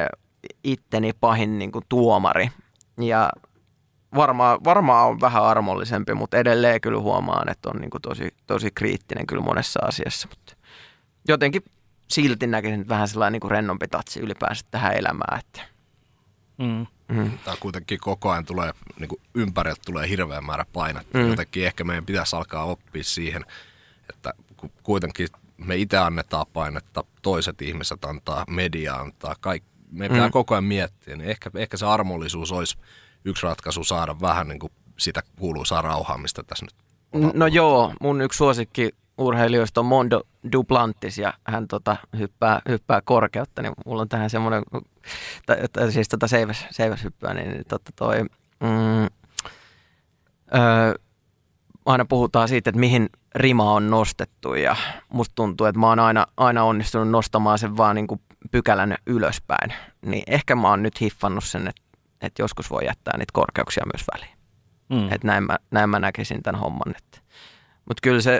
itteni 0.63 1.11
pahin 1.19 1.59
niin 1.59 1.71
kuin, 1.71 1.85
tuomari. 1.89 2.49
Ja 3.01 3.29
varmaan, 4.15 4.63
varmaan 4.63 5.07
on 5.07 5.21
vähän 5.21 5.43
armollisempi, 5.43 6.13
mutta 6.13 6.37
edelleen 6.37 6.81
kyllä 6.81 6.99
huomaan, 6.99 7.49
että 7.49 7.69
on 7.69 7.81
niin 7.81 7.89
kuin 7.89 8.01
tosi, 8.01 8.35
tosi 8.47 8.71
kriittinen 8.75 9.27
kyllä 9.27 9.43
monessa 9.43 9.79
asiassa. 9.83 10.27
Mutta 10.29 10.55
jotenkin 11.27 11.63
silti 12.07 12.47
näkisin 12.47 12.89
vähän 12.89 13.07
sellainen 13.07 13.31
niin 13.31 13.41
kuin 13.41 13.51
rennompi 13.51 13.87
tatsi 13.87 14.19
ylipäänsä 14.19 14.65
tähän 14.71 14.93
elämään. 14.93 15.39
Että. 15.39 15.61
Mm. 16.57 16.87
Mm. 17.15 17.37
Tämä 17.45 17.57
kuitenkin 17.59 17.99
koko 17.99 18.31
ajan 18.31 18.45
tulee, 18.45 18.71
niin 18.99 19.07
kuin 19.07 19.21
ympäriltä 19.35 19.81
tulee 19.85 20.09
hirveä 20.09 20.41
määrä 20.41 20.65
painetta. 20.73 21.17
Mm. 21.17 21.29
Jotenkin 21.29 21.65
ehkä 21.65 21.83
meidän 21.83 22.05
pitäisi 22.05 22.35
alkaa 22.35 22.63
oppia 22.63 23.03
siihen, 23.03 23.45
että 24.09 24.33
kuitenkin 24.83 25.27
me 25.57 25.75
itse 25.75 25.97
annetaan 25.97 26.45
painetta, 26.53 27.03
toiset 27.21 27.61
ihmiset 27.61 28.05
antaa, 28.05 28.45
media 28.49 28.95
antaa, 28.95 29.35
kaikki. 29.39 29.71
Me 29.91 30.09
pitää 30.09 30.27
mm. 30.27 30.31
koko 30.31 30.53
ajan 30.53 30.63
miettiä, 30.63 31.15
niin 31.15 31.29
ehkä, 31.29 31.51
ehkä 31.55 31.77
se 31.77 31.85
armollisuus 31.85 32.51
olisi 32.51 32.77
yksi 33.25 33.43
ratkaisu 33.43 33.83
saada 33.83 34.15
vähän 34.21 34.47
niin 34.47 34.59
kuin 34.59 34.71
sitä 34.97 35.21
kuuluisaa 35.39 35.81
rauhaa, 35.81 36.17
mistä 36.17 36.43
tässä 36.43 36.65
nyt 36.65 36.81
No 37.33 37.47
joo, 37.47 37.93
mun 38.01 38.21
yksi 38.21 38.37
suosikki 38.37 38.89
urheilijoista 39.17 39.81
on 39.81 39.85
Mondo 39.85 40.21
Duplantis 40.51 41.17
ja 41.17 41.33
hän 41.47 41.67
tota, 41.67 41.97
hyppää, 42.17 42.61
hyppää 42.69 43.01
korkeutta, 43.01 43.61
niin 43.61 43.73
mulla 43.85 44.01
on 44.01 44.09
tähän 44.09 44.29
semmoinen, 44.29 44.63
tai, 45.45 45.57
siis 45.91 46.09
tota 46.09 46.27
seiväs, 46.27 46.65
seiväs 46.71 47.03
hyppää, 47.03 47.33
niin 47.33 47.63
totta 47.67 47.91
toi, 47.95 48.23
mm, 48.59 49.03
öö, 50.55 50.93
aina 51.85 52.05
puhutaan 52.05 52.47
siitä, 52.47 52.69
että 52.69 52.79
mihin 52.79 53.09
rima 53.35 53.73
on 53.73 53.89
nostettu 53.89 54.53
ja 54.53 54.75
musta 55.09 55.35
tuntuu, 55.35 55.67
että 55.67 55.79
mä 55.79 55.87
oon 55.87 55.99
aina, 55.99 56.25
aina 56.37 56.63
onnistunut 56.63 57.09
nostamaan 57.09 57.59
sen 57.59 57.77
vaan 57.77 57.95
niin 57.95 58.07
kuin 58.07 58.21
pykälän 58.51 58.95
ylöspäin. 59.05 59.73
Niin 60.05 60.23
ehkä 60.27 60.55
mä 60.55 60.69
oon 60.69 60.83
nyt 60.83 61.01
hiffannut 61.01 61.43
sen, 61.43 61.67
että, 61.67 61.81
että 62.21 62.41
joskus 62.41 62.69
voi 62.69 62.85
jättää 62.85 63.17
niitä 63.17 63.31
korkeuksia 63.33 63.83
myös 63.93 64.05
väliin. 64.13 64.37
Mm. 64.89 65.11
Että 65.11 65.27
näin 65.27 65.43
mä, 65.43 65.57
näin 65.71 65.89
mä 65.89 65.99
näkisin 65.99 66.43
tämän 66.43 66.61
homman. 66.61 66.95
Mutta 67.85 68.01
kyllä 68.01 68.21
se 68.21 68.39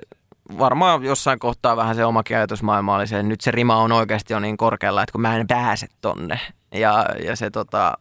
varmaan 0.57 1.03
jossain 1.03 1.39
kohtaa 1.39 1.77
vähän 1.77 1.95
se 1.95 2.05
omakin 2.05 2.37
ajatusmaailma 2.37 2.95
oli 2.95 3.07
se, 3.07 3.15
että 3.15 3.27
nyt 3.27 3.41
se 3.41 3.51
rima 3.51 3.75
on 3.75 3.91
oikeasti 3.91 4.33
jo 4.33 4.39
niin 4.39 4.57
korkealla, 4.57 5.03
että 5.03 5.11
kun 5.11 5.21
mä 5.21 5.37
en 5.37 5.47
pääse 5.47 5.87
tonne. 6.01 6.39
Ja, 6.71 7.05
ja 7.23 7.35
se 7.35 7.49
tota, 7.49 7.97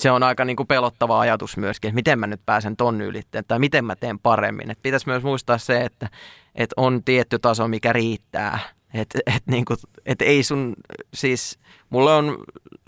se 0.00 0.10
on 0.10 0.22
aika 0.22 0.44
niin 0.44 0.56
kuin 0.56 0.66
pelottava 0.66 1.20
ajatus 1.20 1.56
myöskin, 1.56 1.88
että 1.88 1.94
miten 1.94 2.18
mä 2.18 2.26
nyt 2.26 2.40
pääsen 2.46 2.76
ton 2.76 3.00
ylitteen 3.00 3.44
tai 3.48 3.58
miten 3.58 3.84
mä 3.84 3.96
teen 3.96 4.18
paremmin. 4.18 4.70
Et 4.70 4.78
pitäisi 4.82 5.08
myös 5.08 5.22
muistaa 5.22 5.58
se, 5.58 5.80
että, 5.80 6.08
että 6.54 6.74
on 6.76 7.04
tietty 7.04 7.38
taso, 7.38 7.68
mikä 7.68 7.92
riittää. 7.92 8.58
Et, 8.94 9.08
niin 9.46 9.64
kuin, 9.64 9.76
et 10.06 10.22
ei 10.22 10.42
sun, 10.42 10.74
siis 11.14 11.58
mulle 11.90 12.14
on 12.14 12.38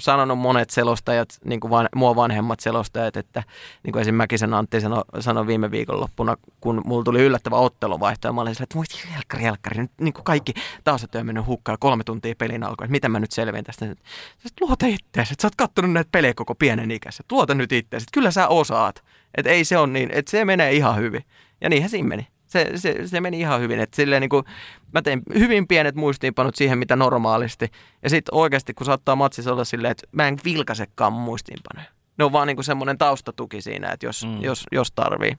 sanonut 0.00 0.38
monet 0.38 0.70
selostajat, 0.70 1.28
niin 1.44 1.60
kuin 1.60 1.70
van, 1.70 1.88
mua 1.94 2.16
vanhemmat 2.16 2.60
selostajat, 2.60 3.16
että 3.16 3.42
niin 3.82 3.92
kuin 3.92 4.00
esimerkiksi 4.00 4.16
Mäkisen 4.16 4.54
Antti 4.54 4.80
sanoi, 4.80 5.02
sanoi 5.20 5.46
viime 5.46 5.70
viikonloppuna, 5.70 6.36
kun 6.60 6.82
mulla 6.84 7.04
tuli 7.04 7.22
yllättävä 7.22 7.56
otteluvaihto, 7.56 8.28
ja 8.28 8.32
mä 8.32 8.40
olin 8.40 8.54
sillä, 8.54 8.64
että 8.64 8.76
voi 8.76 8.84
jelkkari, 9.14 9.44
jelkkari, 9.44 9.78
nyt 9.78 9.90
niin 10.00 10.12
kaikki 10.12 10.54
taas 10.84 11.06
on 11.14 11.26
mennyt 11.26 11.46
hukkaan 11.46 11.78
kolme 11.80 12.04
tuntia 12.04 12.34
pelin 12.38 12.62
alkoi, 12.62 12.84
että 12.84 12.92
miten 12.92 13.10
mä 13.10 13.20
nyt 13.20 13.32
selviin 13.32 13.64
tästä. 13.64 13.86
Sitten 13.86 14.68
luota 14.68 14.86
itseäsi, 14.86 15.32
että 15.32 15.42
sä 15.42 15.46
oot 15.46 15.56
kattonut 15.56 15.92
näitä 15.92 16.08
pelejä 16.12 16.34
koko 16.34 16.54
pienen 16.54 16.90
ikässä, 16.90 17.24
luota 17.30 17.54
nyt 17.54 17.72
itseäsi, 17.72 18.04
että 18.04 18.14
kyllä 18.14 18.30
sä 18.30 18.48
osaat, 18.48 19.04
että 19.34 19.50
ei 19.50 19.64
se 19.64 19.78
on 19.78 19.92
niin, 19.92 20.10
että 20.12 20.30
se 20.30 20.44
menee 20.44 20.72
ihan 20.72 20.96
hyvin. 20.96 21.24
Ja 21.60 21.68
niinhän 21.68 21.90
siinä 21.90 22.08
meni. 22.08 22.26
Se, 22.48 22.70
se, 22.74 23.06
se 23.06 23.20
meni 23.20 23.40
ihan 23.40 23.60
hyvin. 23.60 23.80
että 23.80 23.96
silleen 23.96 24.20
niin 24.20 24.28
kuin, 24.28 24.44
mä 24.92 25.02
tein 25.02 25.22
hyvin 25.34 25.68
pienet 25.68 25.94
muistiinpanot 25.94 26.54
siihen, 26.54 26.78
mitä 26.78 26.96
normaalisti. 26.96 27.70
Ja 28.02 28.10
sitten 28.10 28.34
oikeasti, 28.34 28.74
kun 28.74 28.86
saattaa 28.86 29.16
matsissa 29.16 29.52
olla 29.52 29.64
silleen, 29.64 29.92
että 29.92 30.06
mä 30.12 30.28
en 30.28 30.38
vilkaisekaan 30.44 31.12
muistiinpanoja. 31.12 31.90
Ne 32.18 32.24
on 32.24 32.32
vaan 32.32 32.46
niin 32.46 32.64
semmoinen 32.64 32.98
taustatuki 32.98 33.62
siinä, 33.62 33.90
että 33.90 34.06
jos, 34.06 34.26
mm. 34.26 34.42
jos, 34.42 34.64
jos 34.72 34.92
tarvii. 34.92 35.38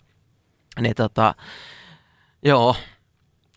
Niin 0.81 0.95
tota, 0.95 1.35
joo, 2.45 2.75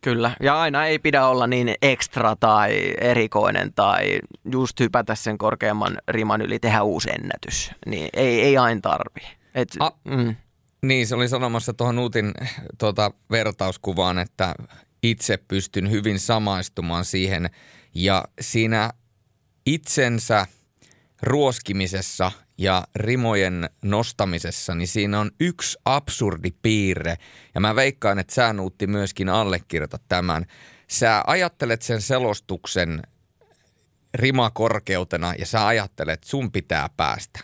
Kyllä, 0.04 0.30
ja 0.40 0.60
aina 0.60 0.86
ei 0.86 0.98
pidä 0.98 1.26
olla 1.26 1.46
niin 1.46 1.74
ekstra 1.82 2.36
tai 2.36 2.94
erikoinen 3.00 3.72
tai 3.74 4.18
just 4.52 4.80
hypätä 4.80 5.14
sen 5.14 5.38
korkeamman 5.38 5.98
riman 6.08 6.40
yli, 6.40 6.58
tehdä 6.58 6.82
uusi 6.82 7.10
ennätys. 7.10 7.70
Niin 7.86 8.08
ei, 8.12 8.40
ei 8.40 8.58
aina 8.58 8.80
tarvi. 8.80 9.20
Et, 9.54 9.68
A, 9.80 9.90
mm. 10.04 10.36
Niin, 10.86 11.06
se 11.06 11.14
oli 11.14 11.28
sanomassa 11.28 11.72
tuohon 11.72 11.98
Uutin 11.98 12.32
tuota, 12.78 13.10
vertauskuvaan, 13.30 14.18
että 14.18 14.54
itse 15.02 15.36
pystyn 15.36 15.90
hyvin 15.90 16.18
samaistumaan 16.18 17.04
siihen 17.04 17.50
ja 17.94 18.24
siinä 18.40 18.90
itsensä 19.66 20.46
ruoskimisessa 21.22 22.32
ja 22.58 22.84
rimojen 22.96 23.70
nostamisessa, 23.82 24.74
niin 24.74 24.88
siinä 24.88 25.20
on 25.20 25.30
yksi 25.40 25.78
absurdi 25.84 26.50
piirre. 26.62 27.16
Ja 27.54 27.60
mä 27.60 27.76
veikkaan, 27.76 28.18
että 28.18 28.34
sä 28.34 28.52
Nuutti 28.52 28.86
myöskin 28.86 29.28
allekirjoita 29.28 29.98
tämän. 30.08 30.46
Sä 30.88 31.22
ajattelet 31.26 31.82
sen 31.82 32.02
selostuksen 32.02 33.02
rimakorkeutena 34.14 35.34
ja 35.38 35.46
sä 35.46 35.66
ajattelet, 35.66 36.14
että 36.14 36.28
sun 36.28 36.52
pitää 36.52 36.88
päästä 36.96 37.40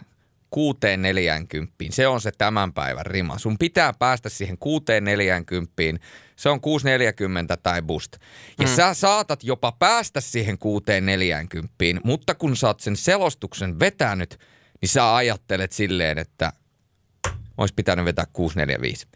kuuteen 0.50 1.02
neljänkymppiin. 1.02 1.92
Se 1.92 2.06
on 2.06 2.20
se 2.20 2.30
tämän 2.38 2.72
päivän 2.72 3.06
rima. 3.06 3.38
Sun 3.38 3.58
pitää 3.58 3.92
päästä 3.98 4.28
siihen 4.28 4.58
kuuteen 4.58 5.04
neljänkymppiin. 5.04 6.00
Se 6.36 6.48
on 6.48 6.60
640 6.60 7.56
tai 7.56 7.82
boost. 7.82 8.12
Ja 8.60 8.66
mm. 8.66 8.74
sä 8.74 8.94
saatat 8.94 9.44
jopa 9.44 9.72
päästä 9.72 10.20
siihen 10.20 10.58
kuuteen 10.58 11.06
neljänkymppiin, 11.06 12.00
mutta 12.04 12.34
kun 12.34 12.56
sä 12.56 12.66
oot 12.66 12.80
sen 12.80 12.96
selostuksen 12.96 13.80
vetänyt, 13.80 14.38
niin 14.80 14.88
sä 14.88 15.14
ajattelet 15.14 15.72
silleen, 15.72 16.18
että 16.18 16.52
olisi 17.56 17.74
pitänyt 17.74 18.04
vetää 18.04 18.26
645. 18.32 19.06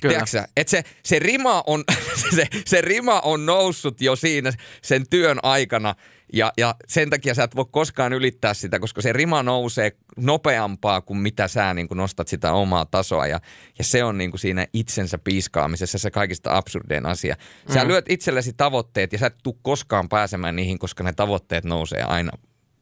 Tiedätkö 0.00 0.44
että 0.56 0.70
se, 0.70 0.84
se, 1.04 1.18
rima 1.18 1.62
on, 1.66 1.84
se, 2.36 2.46
se 2.66 2.80
rima 2.80 3.20
on 3.20 3.46
noussut 3.46 4.00
jo 4.00 4.16
siinä 4.16 4.52
sen 4.82 5.08
työn 5.10 5.38
aikana 5.42 5.94
ja, 6.32 6.52
ja 6.58 6.74
sen 6.88 7.10
takia 7.10 7.34
sä 7.34 7.44
et 7.44 7.56
voi 7.56 7.64
koskaan 7.70 8.12
ylittää 8.12 8.54
sitä, 8.54 8.78
koska 8.78 9.02
se 9.02 9.12
rima 9.12 9.42
nousee 9.42 9.92
nopeampaa 10.16 11.00
kuin 11.00 11.18
mitä 11.18 11.48
sä 11.48 11.74
niin 11.74 11.88
kuin 11.88 11.98
nostat 11.98 12.28
sitä 12.28 12.52
omaa 12.52 12.84
tasoa 12.84 13.26
ja, 13.26 13.40
ja 13.78 13.84
se 13.84 14.04
on 14.04 14.18
niin 14.18 14.30
kuin 14.30 14.40
siinä 14.40 14.66
itsensä 14.72 15.18
piiskaamisessa 15.18 15.98
se 15.98 16.10
kaikista 16.10 16.56
absurdein 16.56 17.06
asia. 17.06 17.36
Sä 17.74 17.82
mm. 17.82 17.88
lyöt 17.88 18.04
itsellesi 18.08 18.52
tavoitteet 18.52 19.12
ja 19.12 19.18
sä 19.18 19.26
et 19.26 19.36
tule 19.42 19.54
koskaan 19.62 20.08
pääsemään 20.08 20.56
niihin, 20.56 20.78
koska 20.78 21.02
ne 21.02 21.12
tavoitteet 21.12 21.64
nousee 21.64 22.02
aina 22.02 22.30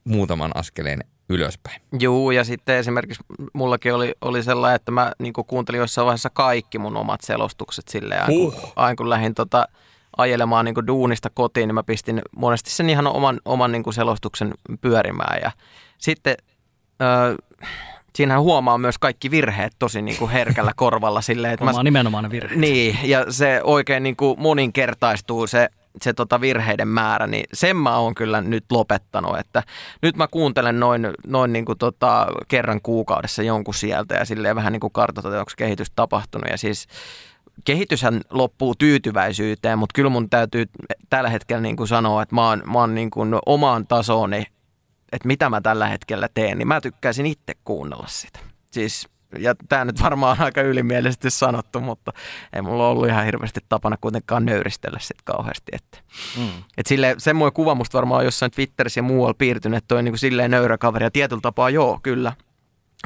muutaman 0.03 0.51
askeleen 0.55 1.03
ylöspäin. 1.29 1.81
Joo, 1.99 2.31
ja 2.31 2.43
sitten 2.43 2.75
esimerkiksi 2.77 3.23
mullakin 3.53 3.93
oli, 3.93 4.13
oli 4.21 4.43
sellainen, 4.43 4.75
että 4.75 4.91
mä 4.91 5.11
niin 5.19 5.33
kuuntelin 5.47 5.79
jossain 5.79 6.05
vaiheessa 6.05 6.29
kaikki 6.29 6.79
mun 6.79 6.97
omat 6.97 7.21
selostukset 7.21 7.87
silleen, 7.87 8.29
uh. 8.29 8.53
kun, 8.53 8.71
aina 8.75 8.95
kun 8.95 9.09
lähdin 9.09 9.35
tota, 9.35 9.67
ajelemaan 10.19 10.65
niin 10.65 10.87
duunista 10.87 11.29
kotiin, 11.33 11.67
niin 11.67 11.75
mä 11.75 11.83
pistin 11.83 12.21
monesti 12.35 12.69
sen 12.69 12.89
ihan 12.89 13.07
oman, 13.07 13.39
oman 13.45 13.71
niin 13.71 13.93
selostuksen 13.93 14.53
pyörimään. 14.81 15.39
Ja 15.41 15.51
sitten 15.97 16.35
öö, 17.01 17.35
siinähän 18.15 18.43
huomaa 18.43 18.77
myös 18.77 18.97
kaikki 18.97 19.31
virheet 19.31 19.73
tosi 19.79 20.01
niin 20.01 20.17
kuin 20.17 20.31
herkällä 20.31 20.71
korvalla. 20.83 21.21
Silleen, 21.21 21.53
että 21.53 21.65
mä, 21.65 21.83
nimenomaan 21.83 22.23
ne 22.23 22.29
virheet. 22.29 22.59
Niin, 22.59 22.97
ja 23.03 23.25
se 23.29 23.61
oikein 23.63 24.03
niin 24.03 24.15
kuin 24.15 24.39
moninkertaistuu 24.39 25.47
se 25.47 25.69
se 26.01 26.13
tota 26.13 26.41
virheiden 26.41 26.87
määrä, 26.87 27.27
niin 27.27 27.45
sen 27.53 27.77
mä 27.77 27.97
oon 27.97 28.15
kyllä 28.15 28.41
nyt 28.41 28.65
lopettanut, 28.71 29.37
että 29.37 29.63
nyt 30.01 30.15
mä 30.15 30.27
kuuntelen 30.27 30.79
noin, 30.79 31.07
noin 31.27 31.53
niin 31.53 31.65
kuin 31.65 31.77
tota 31.77 32.27
kerran 32.47 32.81
kuukaudessa 32.81 33.43
jonkun 33.43 33.73
sieltä 33.73 34.15
ja 34.15 34.25
silleen 34.25 34.55
vähän 34.55 34.73
niin 34.73 34.79
kuin 34.79 34.93
kartoitetaan, 34.93 35.39
onko 35.39 35.51
kehitys 35.57 35.91
tapahtunut 35.95 36.51
ja 36.51 36.57
siis 36.57 36.87
kehityshän 37.65 38.21
loppuu 38.29 38.75
tyytyväisyyteen, 38.75 39.79
mutta 39.79 39.93
kyllä 39.93 40.09
mun 40.09 40.29
täytyy 40.29 40.65
tällä 41.09 41.29
hetkellä 41.29 41.61
niin 41.61 41.75
kuin 41.75 41.87
sanoa, 41.87 42.21
että 42.21 42.35
mä 42.35 42.47
oon, 42.47 42.63
mä 42.65 42.79
oon 42.79 42.95
niin 42.95 43.09
kuin 43.09 43.35
omaan 43.45 43.87
tasooni, 43.87 44.45
että 45.11 45.27
mitä 45.27 45.49
mä 45.49 45.61
tällä 45.61 45.87
hetkellä 45.87 46.29
teen, 46.33 46.57
niin 46.57 46.67
mä 46.67 46.81
tykkäisin 46.81 47.25
itse 47.25 47.53
kuunnella 47.63 48.07
sitä. 48.07 48.39
Siis 48.71 49.07
ja 49.37 49.55
tämä 49.69 49.85
nyt 49.85 50.01
varmaan 50.01 50.37
on 50.39 50.45
aika 50.45 50.61
ylimielisesti 50.61 51.29
sanottu, 51.29 51.79
mutta 51.79 52.13
ei 52.53 52.61
mulla 52.61 52.87
ollut 52.87 53.07
ihan 53.07 53.25
hirveästi 53.25 53.59
tapana 53.69 53.97
kuitenkaan 54.01 54.45
nöyristellä 54.45 54.99
sitten 54.99 55.35
kauheasti. 55.35 55.71
Että, 55.71 55.97
mm. 56.37 56.63
et 56.77 56.85
sille, 56.85 57.15
semmoinen 57.17 57.53
kuva 57.53 57.75
musta 57.75 57.97
varmaan 57.97 58.25
jossain 58.25 58.51
Twitterissä 58.51 58.99
ja 58.99 59.03
muualla 59.03 59.33
piirtynyt, 59.33 59.77
että 59.77 59.87
toi 59.87 60.03
niin 60.03 60.11
kuin 60.11 60.19
silleen 60.19 60.51
nöyrä 60.51 60.77
kaveri 60.77 61.05
ja 61.05 61.11
tietyllä 61.11 61.41
tapaa 61.41 61.69
joo, 61.69 61.99
kyllä– 62.03 62.33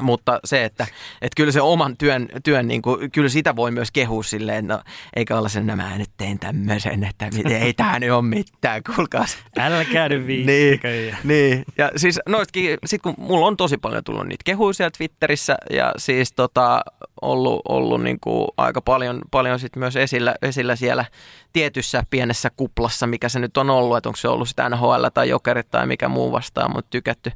mutta 0.02 0.40
se, 0.44 0.64
että, 0.64 0.86
että 1.22 1.36
kyllä 1.36 1.52
se 1.52 1.60
oman 1.60 1.96
työn, 1.96 2.28
työn 2.44 2.68
niin 2.68 2.82
kuin, 2.82 3.10
kyllä 3.10 3.28
sitä 3.28 3.56
voi 3.56 3.70
myös 3.70 3.90
kehua 3.90 4.22
silleen, 4.22 4.66
no 4.66 4.80
eikä 5.16 5.38
olla 5.38 5.48
sen, 5.48 5.66
no 5.66 5.76
mä 5.76 5.98
nyt 5.98 6.10
tein 6.16 6.38
tämmöisen, 6.38 7.04
että 7.04 7.30
ei 7.48 7.72
tämä 7.72 7.98
nyt 7.98 8.10
ole 8.10 8.22
mitään, 8.22 8.82
kuulkaa. 8.96 9.24
Älkää 9.58 10.08
nyt 10.08 10.26
niin, 10.26 10.80
niin, 11.24 11.64
ja 11.78 11.90
siis 11.96 12.20
noistakin, 12.28 12.78
sit 12.86 13.02
kun 13.02 13.14
mulla 13.18 13.46
on 13.46 13.56
tosi 13.56 13.78
paljon 13.78 14.04
tullut 14.04 14.26
niitä 14.26 14.42
kehuisia 14.44 14.90
Twitterissä 14.90 15.56
ja 15.70 15.92
siis 15.96 16.32
tota, 16.32 16.80
ollut, 17.22 17.62
ollut 17.68 18.02
niin 18.02 18.20
kuin 18.20 18.48
aika 18.56 18.80
paljon, 18.80 19.20
paljon 19.30 19.58
sit 19.58 19.76
myös 19.76 19.96
esillä, 19.96 20.34
esillä 20.42 20.76
siellä 20.76 21.04
tietyssä 21.52 22.02
pienessä 22.10 22.50
kuplassa, 22.56 23.06
mikä 23.06 23.28
se 23.28 23.38
nyt 23.38 23.56
on 23.56 23.70
ollut, 23.70 23.96
että 23.96 24.08
onko 24.08 24.16
se 24.16 24.28
ollut 24.28 24.48
sitä 24.48 24.68
NHL 24.68 25.04
tai 25.14 25.28
Jokerit 25.28 25.70
tai 25.70 25.86
mikä 25.86 26.08
muu 26.08 26.32
vastaan, 26.32 26.72
mutta 26.72 26.90
tykätty 26.90 27.32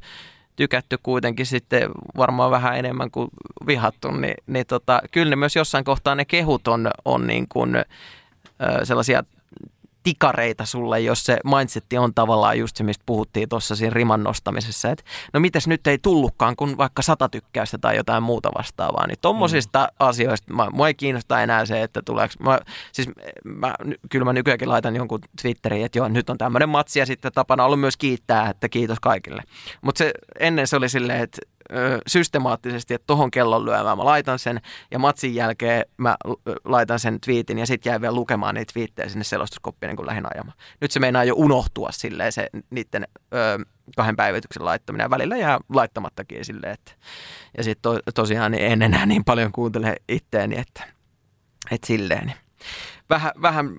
tykätty 0.59 0.97
kuitenkin 1.03 1.45
sitten 1.45 1.89
varmaan 2.17 2.51
vähän 2.51 2.77
enemmän 2.77 3.11
kuin 3.11 3.29
vihattu, 3.67 4.11
niin, 4.11 4.35
niin 4.47 4.65
tota, 4.65 5.01
kyllä 5.11 5.29
ne 5.29 5.35
myös 5.35 5.55
jossain 5.55 5.83
kohtaa 5.83 6.15
ne 6.15 6.25
kehut 6.25 6.67
on, 6.67 6.91
on 7.05 7.27
niin 7.27 7.45
kuin, 7.49 7.75
sellaisia 8.83 9.23
tikareita 10.03 10.65
sulle, 10.65 10.99
jos 10.99 11.23
se 11.23 11.37
mindsetti 11.57 11.97
on 11.97 12.13
tavallaan 12.13 12.59
just 12.59 12.75
se, 12.77 12.83
mistä 12.83 13.03
puhuttiin 13.05 13.49
tuossa 13.49 13.75
siinä 13.75 13.93
riman 13.93 14.23
nostamisessa, 14.23 14.89
että 14.89 15.03
no 15.33 15.39
mitäs 15.39 15.67
nyt 15.67 15.87
ei 15.87 15.97
tullutkaan, 15.97 16.55
kun 16.55 16.77
vaikka 16.77 17.01
sata 17.01 17.29
tykkäystä 17.29 17.77
tai 17.77 17.95
jotain 17.95 18.23
muuta 18.23 18.49
vastaavaa, 18.57 19.07
niin 19.07 19.17
tommosista 19.21 19.79
mm. 19.79 19.95
asioista, 20.07 20.53
mä, 20.53 20.69
mua 20.69 20.87
ei 20.87 20.93
kiinnosta 20.93 21.41
enää 21.41 21.65
se, 21.65 21.83
että 21.83 22.01
tuleeko, 22.01 22.33
mä, 22.39 22.59
siis 22.91 23.09
mä, 23.43 23.75
kyllä 24.09 24.25
mä 24.25 24.33
nykyäänkin 24.33 24.69
laitan 24.69 24.95
jonkun 24.95 25.19
Twitteriin, 25.41 25.85
että 25.85 25.99
joo, 25.99 26.07
nyt 26.07 26.29
on 26.29 26.37
tämmöinen 26.37 26.69
matsi 26.69 26.99
ja 26.99 27.05
sitten 27.05 27.31
tapana 27.31 27.65
ollut 27.65 27.79
myös 27.79 27.97
kiittää, 27.97 28.49
että 28.49 28.69
kiitos 28.69 28.99
kaikille. 28.99 29.43
Mutta 29.81 29.97
se, 29.97 30.11
ennen 30.39 30.67
se 30.67 30.75
oli 30.75 30.89
silleen, 30.89 31.21
että 31.21 31.41
ö, 31.73 31.99
systemaattisesti, 32.07 32.93
että 32.93 33.07
tohon 33.07 33.31
kellon 33.31 33.65
lyömään 33.65 33.97
mä 33.97 34.05
laitan 34.05 34.39
sen 34.39 34.61
ja 34.91 34.99
matsin 34.99 35.35
jälkeen 35.35 35.85
mä 35.97 36.17
laitan 36.65 36.99
sen 36.99 37.21
twiitin 37.21 37.59
ja 37.59 37.65
sitten 37.65 37.89
jäin 37.91 38.01
vielä 38.01 38.15
lukemaan 38.15 38.55
niitä 38.55 38.73
twiittejä 38.73 39.09
sinne 39.09 39.23
selostuskoppiin, 39.23 39.87
niin 39.87 39.97
kun 39.97 40.09
ajamaan. 40.09 40.57
Nyt 40.81 40.91
se 40.91 40.99
meinaa 40.99 41.23
jo 41.23 41.33
unohtua 41.37 41.89
silleen 41.91 42.31
se 42.31 42.49
niiden 42.69 43.07
ö, 43.33 43.65
kahden 43.95 44.15
päivityksen 44.15 44.65
laittaminen 44.65 45.05
ja 45.05 45.09
välillä 45.09 45.37
jää 45.37 45.59
laittamattakin 45.69 46.45
silleen, 46.45 46.73
että 46.73 46.91
ja 47.57 47.63
sitten 47.63 47.81
to, 47.81 47.99
tosiaan 48.15 48.51
niin 48.51 48.65
en 48.65 48.81
enää 48.81 49.05
niin 49.05 49.23
paljon 49.23 49.51
kuuntele 49.51 49.95
itteeni, 50.09 50.57
että, 50.57 50.83
että 51.71 51.87
silleen. 51.87 52.25
Niin 52.25 52.37
vähän, 53.09 53.31
vähän 53.41 53.75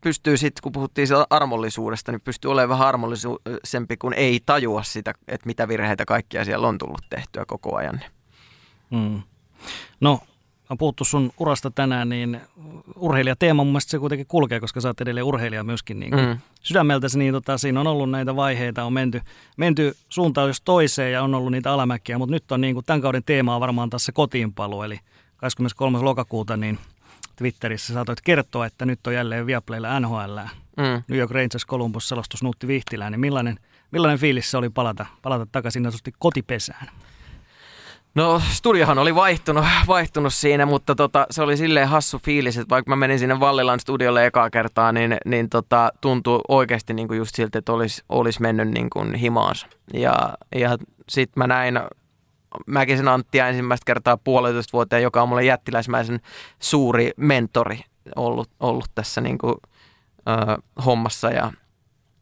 pystyy 0.00 0.36
sitten, 0.36 0.62
kun 0.62 0.72
puhuttiin 0.72 1.08
armollisuudesta, 1.30 2.12
niin 2.12 2.20
pystyy 2.20 2.50
olemaan 2.50 2.68
vähän 2.68 2.88
armollisempi, 2.88 3.96
kun 3.96 4.14
ei 4.14 4.40
tajua 4.46 4.82
sitä, 4.82 5.14
että 5.28 5.46
mitä 5.46 5.68
virheitä 5.68 6.04
kaikkia 6.04 6.44
siellä 6.44 6.68
on 6.68 6.78
tullut 6.78 7.02
tehtyä 7.10 7.44
koko 7.46 7.76
ajan. 7.76 8.00
Mm. 8.90 9.22
No, 10.00 10.20
on 10.70 10.78
puhuttu 10.78 11.04
sun 11.04 11.30
urasta 11.38 11.70
tänään, 11.70 12.08
niin 12.08 12.40
urheilijateema 12.96 13.64
mun 13.64 13.72
mielestä 13.72 13.90
se 13.90 13.98
kuitenkin 13.98 14.26
kulkee, 14.26 14.60
koska 14.60 14.80
sä 14.80 14.88
oot 14.88 15.00
edelleen 15.00 15.26
urheilija 15.26 15.64
myöskin 15.64 16.00
niin 16.00 16.14
mm. 16.14 16.38
sydämeltäsi, 16.60 17.18
niin 17.18 17.34
tota, 17.34 17.58
siinä 17.58 17.80
on 17.80 17.86
ollut 17.86 18.10
näitä 18.10 18.36
vaiheita, 18.36 18.84
on 18.84 18.92
menty, 18.92 19.20
menty 19.56 19.96
suuntaan 20.08 20.48
jos 20.48 20.60
toiseen 20.60 21.12
ja 21.12 21.22
on 21.22 21.34
ollut 21.34 21.52
niitä 21.52 21.72
alamäkiä, 21.72 22.18
mutta 22.18 22.32
nyt 22.32 22.52
on 22.52 22.60
niin 22.60 22.74
kuin 22.74 22.84
tämän 22.84 23.00
kauden 23.00 23.24
teema 23.24 23.54
on 23.54 23.60
varmaan 23.60 23.90
taas 23.90 24.04
se 24.04 24.12
kotiinpalu, 24.12 24.82
eli 24.82 25.00
23. 25.36 25.98
lokakuuta, 25.98 26.56
niin 26.56 26.78
Twitterissä 27.40 27.94
saatoit 27.94 28.20
kertoa, 28.20 28.66
että 28.66 28.86
nyt 28.86 29.06
on 29.06 29.14
jälleen 29.14 29.46
Viaplaylla 29.46 30.00
NHL, 30.00 30.38
mm. 30.76 31.02
New 31.08 31.18
York 31.18 31.30
Rangers 31.30 31.66
Columbus 31.66 32.08
selostus 32.08 32.42
Nuutti 32.42 32.66
Vihtilään, 32.66 33.12
niin 33.12 33.20
millainen, 33.20 33.58
millainen 33.90 34.18
fiilis 34.18 34.50
se 34.50 34.56
oli 34.56 34.70
palata, 34.70 35.06
palata 35.22 35.46
takaisin 35.52 35.88
kotipesään? 36.18 36.90
No 38.14 38.42
studiohan 38.50 38.98
oli 38.98 39.14
vaihtunut, 39.14 39.64
vaihtunut 39.86 40.34
siinä, 40.34 40.66
mutta 40.66 40.94
tota, 40.94 41.26
se 41.30 41.42
oli 41.42 41.56
silleen 41.56 41.88
hassu 41.88 42.18
fiilis, 42.18 42.58
että 42.58 42.74
vaikka 42.74 42.90
mä 42.90 42.96
menin 42.96 43.18
sinne 43.18 43.40
Vallilan 43.40 43.80
studiolle 43.80 44.26
ekaa 44.26 44.50
kertaa, 44.50 44.92
niin, 44.92 45.16
niin 45.24 45.50
tota, 45.50 45.92
tuntui 46.00 46.40
oikeasti 46.48 46.94
niin 46.94 47.08
kuin 47.08 47.18
just 47.18 47.34
siltä, 47.34 47.58
että 47.58 47.72
olisi, 47.72 48.02
olisi 48.08 48.42
mennyt 48.42 48.68
niin 48.68 48.90
kuin 48.90 49.14
himaansa. 49.14 49.66
Ja, 49.94 50.34
ja 50.54 50.76
sitten 51.08 51.40
mä 51.40 51.46
näin 51.46 51.80
Mäkisen 52.66 53.08
Anttia 53.08 53.48
ensimmäistä 53.48 53.84
kertaa 53.86 54.16
puolitoista 54.16 54.72
vuoteen, 54.72 55.02
joka 55.02 55.22
on 55.22 55.28
mulle 55.28 55.44
jättiläismäisen 55.44 56.20
suuri 56.58 57.10
mentori 57.16 57.80
ollut, 58.16 58.50
ollut 58.60 58.90
tässä 58.94 59.20
niin 59.20 59.38
kuin, 59.38 59.54
ö, 60.28 60.62
hommassa 60.84 61.30
ja 61.30 61.52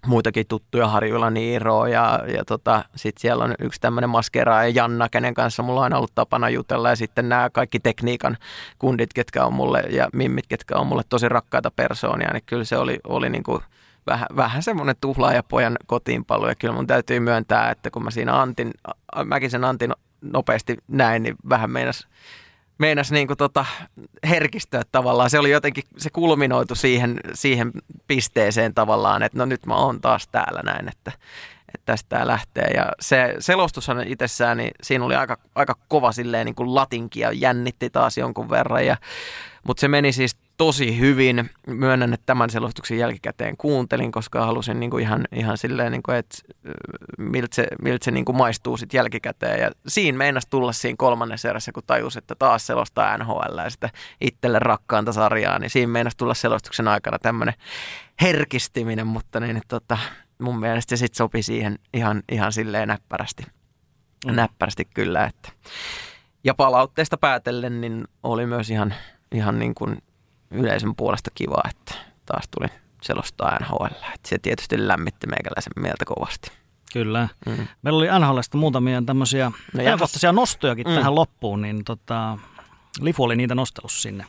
muitakin 0.06 0.46
tuttuja 0.46 0.88
Harjuilla 0.88 1.30
Niiro 1.30 1.86
ja, 1.86 2.24
ja 2.34 2.44
tota, 2.44 2.84
sitten 2.96 3.20
siellä 3.20 3.44
on 3.44 3.54
yksi 3.58 3.80
tämmöinen 3.80 4.10
maskeraaja 4.10 4.68
Janna, 4.68 5.08
kenen 5.08 5.34
kanssa 5.34 5.62
mulla 5.62 5.80
on 5.80 5.84
aina 5.84 5.96
ollut 5.96 6.14
tapana 6.14 6.50
jutella 6.50 6.88
ja 6.88 6.96
sitten 6.96 7.28
nämä 7.28 7.50
kaikki 7.50 7.80
tekniikan 7.80 8.36
kundit, 8.78 9.12
ketkä 9.12 9.44
on 9.44 9.52
mulle 9.52 9.80
ja 9.80 10.08
mimmit, 10.12 10.46
ketkä 10.46 10.76
on 10.76 10.86
mulle 10.86 11.02
tosi 11.08 11.28
rakkaita 11.28 11.70
persoonia, 11.70 12.32
niin 12.32 12.42
kyllä 12.46 12.64
se 12.64 12.76
oli, 12.76 12.98
oli 13.04 13.30
niin 13.30 13.42
kuin 13.42 13.62
vähän, 14.06 14.26
vähän 14.36 14.62
semmoinen 14.62 14.96
tuhlaajapojan 15.00 15.76
kotiinpalu 15.86 16.48
ja 16.48 16.54
kyllä 16.54 16.74
mun 16.74 16.86
täytyy 16.86 17.20
myöntää, 17.20 17.70
että 17.70 17.90
kun 17.90 18.04
mä 18.04 18.10
siinä 18.10 18.40
Antin, 18.40 18.70
mäkin 19.24 19.50
sen 19.50 19.64
Antin 19.64 19.92
nopeasti 20.20 20.76
näin, 20.88 21.22
niin 21.22 21.36
vähän 21.48 21.70
meinas, 21.70 22.08
meinas 22.78 23.12
niin 23.12 23.26
kuin 23.26 23.36
tota 23.36 23.64
herkistöä 24.28 24.82
tavallaan. 24.92 25.30
Se 25.30 25.38
oli 25.38 25.50
jotenkin, 25.50 25.84
se 25.96 26.10
kulminoitu 26.10 26.74
siihen, 26.74 27.20
siihen 27.34 27.72
pisteeseen 28.06 28.74
tavallaan, 28.74 29.22
että 29.22 29.38
no 29.38 29.44
nyt 29.44 29.66
mä 29.66 29.74
oon 29.74 30.00
taas 30.00 30.28
täällä 30.28 30.60
näin, 30.64 30.88
että, 30.88 31.12
että 31.74 31.86
tästä 31.86 32.08
tämä 32.08 32.26
lähtee. 32.26 32.70
Ja 32.74 32.92
se 33.00 33.34
selostushan 33.38 34.08
itsessään, 34.08 34.56
niin 34.56 34.70
siinä 34.82 35.04
oli 35.04 35.14
aika, 35.14 35.38
aika 35.54 35.74
kova 35.88 36.12
silleen 36.12 36.46
niin 36.46 36.54
kuin 36.54 36.74
latinki 36.74 37.20
ja 37.20 37.32
jännitti 37.32 37.90
taas 37.90 38.18
jonkun 38.18 38.50
verran. 38.50 38.86
Ja, 38.86 38.96
mutta 39.66 39.80
se 39.80 39.88
meni 39.88 40.12
siis 40.12 40.36
tosi 40.58 40.98
hyvin. 40.98 41.50
Myönnän, 41.66 42.14
että 42.14 42.26
tämän 42.26 42.50
selostuksen 42.50 42.98
jälkikäteen 42.98 43.56
kuuntelin, 43.56 44.12
koska 44.12 44.46
halusin 44.46 44.80
niin 44.80 44.90
kuin 44.90 45.02
ihan, 45.02 45.24
ihan 45.32 45.58
silleen, 45.58 45.92
niin 45.92 46.02
kuin, 46.02 46.16
että 46.16 46.38
miltä 47.18 47.54
se, 47.54 47.66
miltä 47.82 48.04
se 48.04 48.10
niin 48.10 48.24
kuin 48.24 48.36
maistuu 48.36 48.76
sitten 48.76 48.98
jälkikäteen. 48.98 49.60
Ja 49.60 49.70
siinä 49.86 50.18
meinas 50.18 50.46
tulla 50.50 50.72
siinä 50.72 50.96
kolmannessa 50.98 51.48
erässä, 51.48 51.72
kun 51.72 51.82
tajus, 51.86 52.16
että 52.16 52.34
taas 52.34 52.66
selostaa 52.66 53.18
NHL 53.18 53.58
ja 53.64 53.70
sitä 53.70 53.90
itselle 54.20 54.58
rakkaanta 54.58 55.12
sarjaa, 55.12 55.58
niin 55.58 55.70
siinä 55.70 55.92
meinas 55.92 56.16
tulla 56.16 56.34
selostuksen 56.34 56.88
aikana 56.88 57.18
tämmöinen 57.18 57.54
herkistyminen, 58.22 59.06
mutta 59.06 59.40
niin, 59.40 59.56
että 59.56 59.68
tota, 59.68 59.98
mun 60.38 60.60
mielestä 60.60 60.96
se 60.96 61.00
sitten 61.00 61.16
sopi 61.16 61.42
siihen 61.42 61.78
ihan, 61.94 62.22
ihan 62.32 62.52
silleen 62.52 62.88
näppärästi. 62.88 63.42
Mm. 64.26 64.34
Näppärästi 64.34 64.84
kyllä, 64.84 65.24
että 65.24 65.52
ja 66.44 66.54
palautteesta 66.54 67.16
päätellen, 67.16 67.80
niin 67.80 68.04
oli 68.22 68.46
myös 68.46 68.70
ihan, 68.70 68.94
ihan 69.32 69.58
niin 69.58 69.74
kuin 69.74 69.98
yleisön 70.50 70.94
puolesta 70.94 71.30
kiva, 71.34 71.62
että 71.70 71.94
taas 72.26 72.48
tuli 72.48 72.68
selostaa 73.02 73.58
NHL. 73.60 73.86
Että 73.86 74.28
se 74.28 74.38
tietysti 74.38 74.88
lämmitti 74.88 75.26
meikäläisen 75.26 75.72
mieltä 75.76 76.04
kovasti. 76.04 76.50
Kyllä. 76.92 77.28
Mm. 77.46 77.66
Meillä 77.82 77.98
oli 77.98 78.06
NHLista 78.18 78.58
muutamia 78.58 79.02
tämmöisiä 79.06 79.52
no 79.72 80.32
nostojakin 80.32 80.86
mm. 80.86 80.94
tähän 80.94 81.14
loppuun, 81.14 81.62
niin 81.62 81.84
tota, 81.84 82.38
Lifu 83.00 83.24
oli 83.24 83.36
niitä 83.36 83.54
nostelussa 83.54 84.02
sinne. 84.02 84.24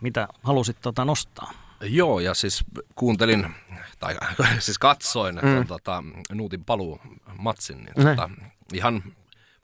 Mitä 0.00 0.28
halusit 0.42 0.76
tota 0.80 1.04
nostaa? 1.04 1.52
Joo, 1.80 2.20
ja 2.20 2.34
siis 2.34 2.64
kuuntelin, 2.94 3.54
tai 3.98 4.16
siis 4.58 4.78
katsoin 4.78 5.34
mm. 5.34 5.66
tota, 5.66 6.02
Nuutin 6.32 6.64
paluu 6.64 7.00
matsin, 7.38 7.84
niin 7.84 8.08
tota, 8.08 8.30
ihan 8.72 9.02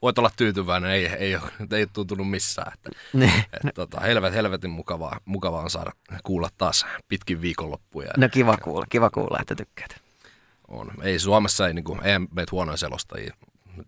voit 0.01 0.17
olla 0.17 0.31
tyytyväinen, 0.37 0.91
ei, 0.91 1.05
ei, 1.05 1.35
ole, 1.35 1.51
ei 1.77 1.81
ole 1.81 1.89
tuntunut 1.93 2.29
missään. 2.29 2.73
Että, 2.73 2.89
niin. 3.13 3.43
että, 3.53 3.71
tota, 3.75 3.99
helvet, 3.99 4.33
helvetin 4.33 4.71
mukavaa, 4.71 5.19
mukavaa 5.25 5.63
on 5.63 5.69
saada 5.69 5.91
kuulla 6.23 6.49
taas 6.57 6.85
pitkin 7.07 7.41
viikonloppuja. 7.41 8.11
No 8.17 8.29
kiva 8.29 8.57
kuulla, 8.57 8.85
kiva 8.89 9.09
kuulla, 9.09 9.37
että 9.41 9.55
tykkäät. 9.55 10.01
On. 10.67 10.91
Ei 11.01 11.19
Suomessa 11.19 11.67
ei, 11.67 11.73
niin 11.73 11.83
kuin, 11.83 12.03
ei 12.03 12.19
meitä 12.19 12.51
huonoja 12.51 12.77
selostajia, 12.77 13.33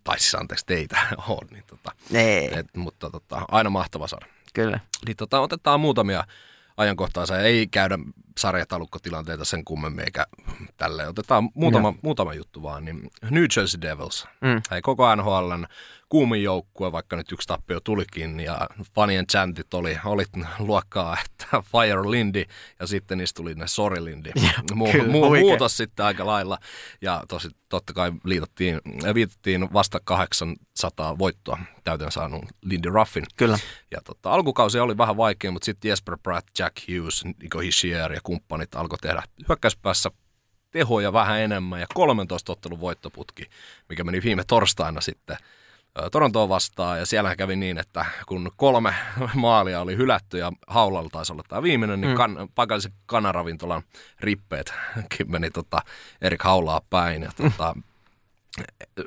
tai 0.04 0.20
siis 0.20 0.36
anteeksi 0.36 0.66
teitä 0.66 0.98
on, 1.28 1.48
niin 1.52 1.64
tota, 1.68 1.92
ei. 2.14 2.58
Et, 2.58 2.68
mutta 2.76 3.10
tota, 3.10 3.46
aina 3.52 3.70
mahtava 3.70 4.08
saada. 4.08 4.26
Kyllä. 4.54 4.80
Niin 5.06 5.18
tota, 5.18 5.40
otetaan 5.40 5.80
muutamia 5.80 6.24
ajankohtaisia. 6.78 7.40
Ei 7.40 7.68
käydä 7.68 8.00
sarjatalukkotilanteita 8.38 9.46
sen 9.46 9.66
kummemmin, 9.66 10.06
eikä 10.06 10.26
tälleen. 10.78 11.10
Otetaan 11.10 11.50
muutama, 11.54 11.94
muutama 12.02 12.34
juttu 12.34 12.64
vaan. 12.64 12.86
Niin 12.86 13.10
New 13.30 13.46
Jersey 13.58 13.82
Devils. 13.82 14.28
Mm. 14.42 14.62
Ei 14.76 14.82
koko 14.82 15.16
NHLn 15.16 15.66
kuumin 16.14 16.44
joukkue, 16.44 16.92
vaikka 16.92 17.16
nyt 17.16 17.32
yksi 17.32 17.48
tappio 17.48 17.80
tulikin, 17.80 18.40
ja 18.40 18.68
fanien 18.96 19.28
chantit 19.28 19.74
oli, 19.74 19.98
oli 20.06 20.24
luokkaa, 20.60 21.18
että 21.26 21.48
Fire 21.72 22.12
Lindy, 22.12 22.44
ja 22.80 22.88
sitten 22.88 23.18
niistä 23.18 23.38
tuli 23.38 23.54
ne 23.54 23.68
Sorry 23.68 24.06
Lindy. 24.06 24.32
Mu- 24.74 24.92
kyllä, 24.92 25.14
mu- 25.14 25.40
muutos 25.40 25.78
sitten 25.78 26.06
aika 26.06 26.26
lailla, 26.26 26.58
ja 27.02 27.24
tosi, 27.28 27.50
totta 27.70 27.94
kai 27.94 28.12
liitattiin, 28.24 28.82
viitattiin 29.14 29.74
vasta 29.74 30.00
800 30.04 31.18
voittoa 31.18 31.60
täyteen 31.84 32.12
saanut 32.12 32.46
Lindy 32.62 32.90
Ruffin. 32.90 33.26
Kyllä. 33.36 33.58
Ja 33.92 34.02
tota, 34.04 34.32
alkukausi 34.32 34.80
oli 34.80 34.98
vähän 34.98 35.18
vaikea, 35.18 35.52
mutta 35.52 35.66
sitten 35.66 35.90
Jesper 35.90 36.18
Pratt, 36.24 36.48
Jack 36.60 36.76
Hughes, 36.88 37.26
Nico 37.26 37.60
Hischier 37.60 38.14
ja 38.14 38.20
kumppanit 38.24 38.76
alkoi 38.76 38.98
tehdä 39.02 39.24
hyökkäyspäässä 39.50 40.12
tehoja 40.72 41.14
vähän 41.14 41.40
enemmän 41.40 41.80
ja 41.80 41.88
13 41.94 42.52
ottelun 42.52 42.80
voittoputki, 42.80 43.46
mikä 43.90 44.04
meni 44.04 44.22
viime 44.24 44.44
torstaina 44.48 45.02
sitten 45.02 45.38
Torontoa 46.12 46.50
vastaan 46.50 47.00
ja 47.00 47.06
siellä 47.06 47.36
kävi 47.36 47.56
niin, 47.56 47.78
että 47.78 48.06
kun 48.28 48.52
kolme 48.56 48.96
maalia 49.34 49.82
oli 49.82 49.98
hylätty 49.98 50.38
ja 50.38 50.52
haulalla 50.68 51.10
taisi 51.10 51.34
olla 51.34 51.44
tämä 51.48 51.64
viimeinen, 51.64 52.02
niin 52.02 52.12
mm. 52.12 52.18
kan, 52.18 52.38
paikallisen 52.56 52.94
kanaravintolan 53.06 53.84
rippeet 54.20 54.74
meni 55.28 55.52
tota 55.52 55.82
Erik 56.22 56.44
Haulaa 56.44 56.82
päin. 56.90 57.22
Ja 57.24 57.32
tota, 57.38 57.76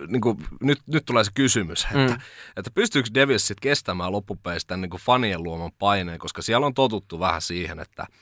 niin 0.06 0.20
kuin, 0.20 0.38
nyt, 0.60 0.78
nyt 0.86 1.04
tulee 1.06 1.24
se 1.24 1.30
kysymys, 1.34 1.84
että, 1.84 2.14
mm. 2.14 2.20
että 2.56 2.70
pystyykö 2.74 3.10
Devils 3.14 3.46
sitten 3.46 3.62
kestämään 3.62 4.12
loppupeistä 4.12 4.76
niin 4.76 4.90
kuin 4.90 5.00
fanien 5.00 5.42
luoman 5.42 5.72
paineen, 5.78 6.18
koska 6.18 6.42
siellä 6.42 6.66
on 6.66 6.74
totuttu 6.74 7.20
vähän 7.20 7.42
siihen, 7.42 7.80
että– 7.80 8.06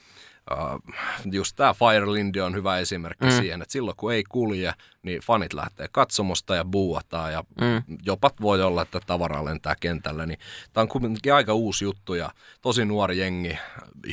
just 1.33 1.57
tämä 1.57 1.75
Fire 1.75 2.13
Lindy 2.13 2.41
on 2.41 2.55
hyvä 2.55 2.79
esimerkki 2.79 3.25
mm. 3.25 3.31
siihen, 3.31 3.63
että 3.63 3.73
silloin 3.73 3.97
kun 3.97 4.13
ei 4.13 4.25
kulje, 4.25 4.75
niin 5.03 5.21
fanit 5.21 5.53
lähtee 5.53 5.89
katsomosta 5.93 6.55
ja 6.55 6.65
buuataan 6.65 7.33
ja 7.33 7.45
mm. 7.61 7.99
jopa 8.07 8.31
voi 8.41 8.63
olla, 8.63 8.83
että 8.83 9.01
tavara 9.07 9.45
lentää 9.45 9.75
kentällä. 9.81 10.27
Niin 10.27 10.39
tämä 10.73 10.83
on 10.83 10.89
kuitenkin 10.89 11.35
aika 11.35 11.55
uusi 11.55 11.85
juttu 11.85 12.15
ja 12.15 12.31
tosi 12.63 12.85
nuori 12.85 13.19
jengi, 13.19 13.59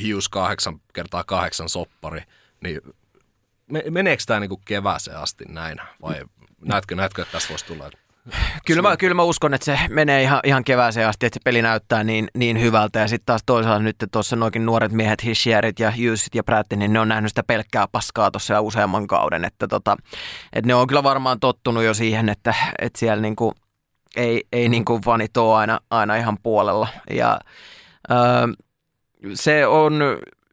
hius 0.01 0.29
kahdeksan 0.29 0.81
kertaa 0.93 1.23
kahdeksan 1.23 1.69
soppari, 1.69 2.23
niin 2.63 2.81
meneekö 3.89 4.23
tämä 4.27 4.39
niinku 4.39 4.61
kevääseen 4.65 5.17
asti 5.17 5.45
näin 5.45 5.77
vai 6.01 6.23
näetkö, 6.65 6.95
näetkö 6.95 7.21
että 7.21 7.31
tässä 7.31 7.49
voisi 7.49 7.65
tulla 7.65 7.91
Kyllä 8.65 8.81
mä, 8.81 8.97
kyllä 8.97 9.13
mä 9.13 9.23
uskon, 9.23 9.53
että 9.53 9.65
se 9.65 9.79
menee 9.89 10.21
ihan, 10.21 10.39
ihan 10.43 10.63
kevääseen 10.63 11.07
asti, 11.07 11.25
että 11.25 11.39
se 11.39 11.41
peli 11.43 11.61
näyttää 11.61 12.03
niin, 12.03 12.27
niin 12.33 12.61
hyvältä. 12.61 12.99
Ja 12.99 13.07
sitten 13.07 13.25
taas 13.25 13.41
toisaalta 13.45 13.83
nyt 13.83 13.95
tuossa 14.11 14.35
noikin 14.35 14.65
nuoret 14.65 14.91
miehet, 14.91 15.23
Hishierit 15.23 15.79
ja 15.79 15.91
Hughesit 15.91 16.35
ja 16.35 16.43
Prattin, 16.43 16.79
niin 16.79 16.93
ne 16.93 16.99
on 16.99 17.07
nähnyt 17.07 17.31
sitä 17.31 17.43
pelkkää 17.43 17.85
paskaa 17.91 18.31
tuossa 18.31 18.61
useamman 18.61 19.07
kauden. 19.07 19.45
Että, 19.45 19.67
tota, 19.67 19.97
että 20.53 20.67
ne 20.67 20.75
on 20.75 20.87
kyllä 20.87 21.03
varmaan 21.03 21.39
tottunut 21.39 21.83
jo 21.83 21.93
siihen, 21.93 22.29
että, 22.29 22.55
että 22.79 22.99
siellä 22.99 23.21
niinku 23.21 23.53
ei, 24.15 24.43
ei 24.51 24.69
niin 24.69 24.85
kuin 24.85 25.01
fanit 25.01 25.37
ole 25.37 25.55
aina, 25.55 25.79
aina 25.89 26.15
ihan 26.15 26.37
puolella. 26.43 26.87
Ja 27.09 27.39
öö, 28.11 28.17
se 29.33 29.67
on 29.67 29.99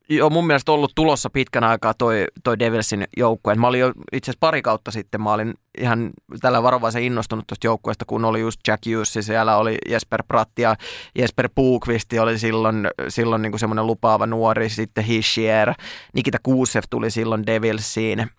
jo 0.09 0.31
mun 0.31 0.47
mielestä 0.47 0.73
ollut 0.73 0.93
tulossa 0.95 1.31
pitkän 1.31 1.65
aikaa 1.65 1.95
toi, 1.95 2.25
toi 2.45 2.59
Devilsin 2.59 3.05
joukkue. 3.17 3.55
Mä 3.55 3.67
olin 3.67 3.81
jo 3.81 3.93
itse 4.13 4.31
asiassa 4.31 4.41
pari 4.41 4.63
kautta 4.63 4.91
sitten, 4.91 5.23
mä 5.23 5.33
olin 5.33 5.55
ihan 5.79 6.11
tällä 6.41 6.63
varovaisen 6.63 7.03
innostunut 7.03 7.47
tuosta 7.47 7.67
joukkueesta, 7.67 8.05
kun 8.05 8.25
oli 8.25 8.41
just 8.41 8.61
Jack 8.69 8.83
Hughes, 8.87 9.19
siellä 9.21 9.57
oli 9.57 9.79
Jesper 9.89 10.23
Pratt 10.29 10.59
ja 10.59 10.77
Jesper 11.19 11.49
Puukvist 11.55 12.13
oli 12.21 12.39
silloin, 12.39 12.89
silloin 13.09 13.43
niin 13.43 13.59
semmoinen 13.59 13.87
lupaava 13.87 14.27
nuori, 14.27 14.69
sitten 14.69 15.05
Hischier, 15.05 15.75
Nikita 16.15 16.39
Kuusev 16.43 16.83
tuli 16.91 17.11
silloin 17.11 17.47
Devilsiin, 17.47 18.31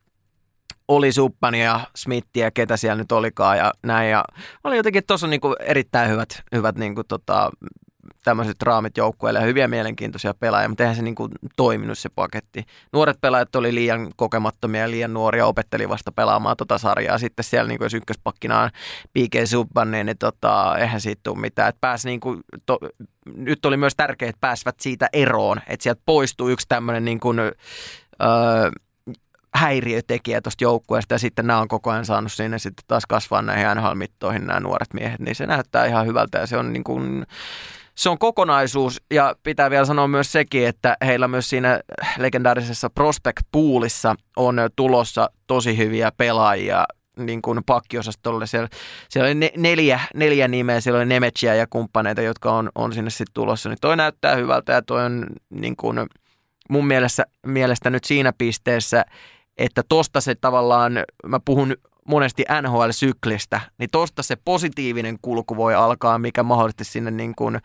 oli 0.88 1.12
Suppani 1.12 1.64
ja 1.64 1.80
Smithia, 1.96 2.52
ketä 2.52 2.78
siellä 2.78 2.96
nyt 2.96 3.12
olikaan 3.12 3.58
ja 3.58 3.74
näin. 3.84 4.10
Ja 4.10 4.26
oli 4.64 4.78
jotenkin 4.78 5.04
tuossa 5.08 5.28
niinku 5.28 5.56
erittäin 5.60 6.12
hyvät, 6.12 6.44
hyvät 6.56 6.76
niinku 6.76 7.04
tota, 7.04 7.52
tämmöiset 8.24 8.62
raamit 8.62 8.98
joukkueelle 8.98 9.40
ja 9.40 9.46
hyviä 9.46 9.68
mielenkiintoisia 9.68 10.34
pelaajia, 10.34 10.70
mutta 10.70 10.84
eihän 10.84 10.96
se 10.96 11.02
niin 11.02 11.16
kuin 11.16 11.32
toiminut 11.56 11.98
se 11.98 12.10
paketti. 12.10 12.64
Nuoret 12.94 13.22
pelaajat 13.22 13.56
oli 13.56 13.76
liian 13.76 14.12
kokemattomia 14.16 14.82
ja 14.82 14.92
liian 14.92 15.14
nuoria, 15.14 15.46
opetteli 15.46 15.90
vasta 15.90 16.12
pelaamaan 16.12 16.58
tota 16.58 16.78
sarjaa. 16.78 17.18
Sitten 17.18 17.46
siellä 17.46 17.68
niin 17.68 17.78
kuin 17.78 17.86
jos 17.86 17.94
ykköspakkina 17.94 18.62
on 18.62 18.70
PK 19.14 19.36
Subban, 19.46 19.92
niin, 19.92 20.06
niin 20.06 20.18
tota, 20.18 20.78
eihän 20.78 21.02
siitä 21.02 21.22
tule 21.24 21.40
mitään. 21.40 21.70
Et 21.70 21.82
pääsi 21.82 22.08
niin 22.08 22.20
kuin, 22.20 22.42
to, 22.66 22.80
nyt 23.36 23.66
oli 23.66 23.78
myös 23.78 23.96
tärkeää, 23.96 24.30
että 24.30 24.42
pääsivät 24.42 24.80
siitä 24.80 25.10
eroon, 25.14 25.62
että 25.68 25.84
sieltä 25.84 26.02
poistuu 26.06 26.50
yksi 26.50 26.68
tämmöinen 26.70 27.06
niin 27.06 27.20
kuin, 27.20 27.40
öö, 27.40 27.52
häiriötekijä 29.54 30.42
tuosta 30.42 30.64
joukkueesta 30.64 31.14
ja 31.14 31.20
sitten 31.20 31.48
nämä 31.48 31.60
on 31.60 31.68
koko 31.68 31.92
ajan 31.92 32.06
saanut 32.06 32.32
sinne 32.32 32.60
sitten 32.60 32.86
taas 32.88 33.06
kasvaa 33.06 33.42
näihin 33.42 33.68
NHL-mittoihin 33.78 34.48
nämä 34.48 34.60
nuoret 34.60 34.94
miehet, 34.94 35.20
niin 35.20 35.36
se 35.36 35.46
näyttää 35.46 35.86
ihan 35.86 36.06
hyvältä 36.06 36.38
ja 36.38 36.48
se 36.48 36.58
on 36.58 36.74
niin 36.74 36.84
kuin, 36.84 37.26
se 38.00 38.10
on 38.10 38.18
kokonaisuus 38.18 39.02
ja 39.12 39.36
pitää 39.44 39.70
vielä 39.70 39.86
sanoa 39.86 40.08
myös 40.08 40.32
sekin, 40.32 40.68
että 40.68 40.98
heillä 41.06 41.28
myös 41.28 41.50
siinä 41.50 41.80
legendaarisessa 42.18 42.90
Prospect 42.90 43.44
Poolissa 43.52 44.16
on 44.36 44.60
tulossa 44.76 45.30
tosi 45.48 45.78
hyviä 45.78 46.12
pelaajia 46.18 46.86
niin 47.18 47.42
kuin 47.42 47.60
pakkiosastolle. 47.66 48.48
Siellä, 48.48 48.70
siellä 49.10 49.28
oli 49.28 49.52
neljä, 49.58 50.00
neljä 50.16 50.48
nimeä, 50.48 50.82
siellä 50.82 50.98
oli 50.98 51.06
Nemetsiä 51.06 51.56
ja 51.56 51.68
kumppaneita, 51.70 52.22
jotka 52.22 52.52
on, 52.52 52.70
on 52.76 52.94
sinne 52.94 53.10
sitten 53.10 53.34
tulossa. 53.34 53.70
Niin 53.70 53.78
toi 53.82 53.98
näyttää 53.98 54.36
hyvältä 54.36 54.74
ja 54.74 54.82
toi 54.82 55.06
on 55.06 55.26
niin 55.50 55.76
kuin 55.76 55.98
mun 56.70 56.88
mielestä, 56.88 57.26
mielestä 57.46 57.90
nyt 57.90 58.04
siinä 58.04 58.34
pisteessä, 58.38 59.06
että 59.58 59.84
tosta 59.90 60.22
se 60.22 60.36
tavallaan, 60.36 60.94
mä 61.26 61.40
puhun 61.46 61.76
monesti 62.10 62.44
NHL-syklistä, 62.62 63.62
niin 63.78 63.90
tosta 63.92 64.24
se 64.24 64.36
positiivinen 64.46 65.18
kulku 65.22 65.58
voi 65.58 65.76
alkaa, 65.76 66.20
mikä 66.20 66.44
mahdollisesti 66.44 66.84
sinne 66.84 67.12
niin 67.12 67.36
kuin, 67.36 67.56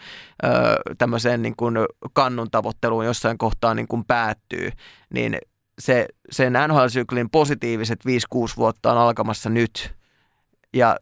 ö, 0.44 1.38
niin 1.38 1.56
kuin 1.56 1.74
kannun 2.12 2.50
tavoitteluun 2.50 3.06
jossain 3.06 3.38
kohtaa 3.38 3.74
niin 3.74 3.88
kuin 3.88 4.04
päättyy, 4.04 4.70
niin 5.14 5.38
se, 5.78 6.06
sen 6.30 6.52
NHL-syklin 6.52 7.30
positiiviset 7.32 8.00
5-6 8.04 8.08
vuotta 8.56 8.92
on 8.92 8.98
alkamassa 8.98 9.50
nyt 9.50 9.94
ja 10.74 10.96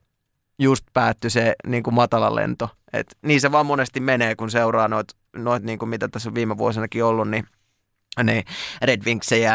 just 0.58 0.84
päättyi 0.92 1.30
se 1.30 1.54
niin 1.66 1.82
kuin 1.82 1.94
matala 1.94 2.34
lento. 2.34 2.68
Et 2.92 3.16
niin 3.22 3.40
se 3.40 3.52
vaan 3.52 3.66
monesti 3.66 4.00
menee, 4.00 4.34
kun 4.34 4.50
seuraa 4.50 4.88
noita, 4.88 5.14
noit, 5.36 5.62
niin 5.62 5.78
kuin 5.78 5.88
mitä 5.88 6.08
tässä 6.08 6.28
on 6.28 6.34
viime 6.34 6.58
vuosinakin 6.58 7.04
ollut, 7.04 7.30
niin– 7.30 7.46
ne 8.22 8.44
Red 8.82 9.04
Wingsia, 9.04 9.54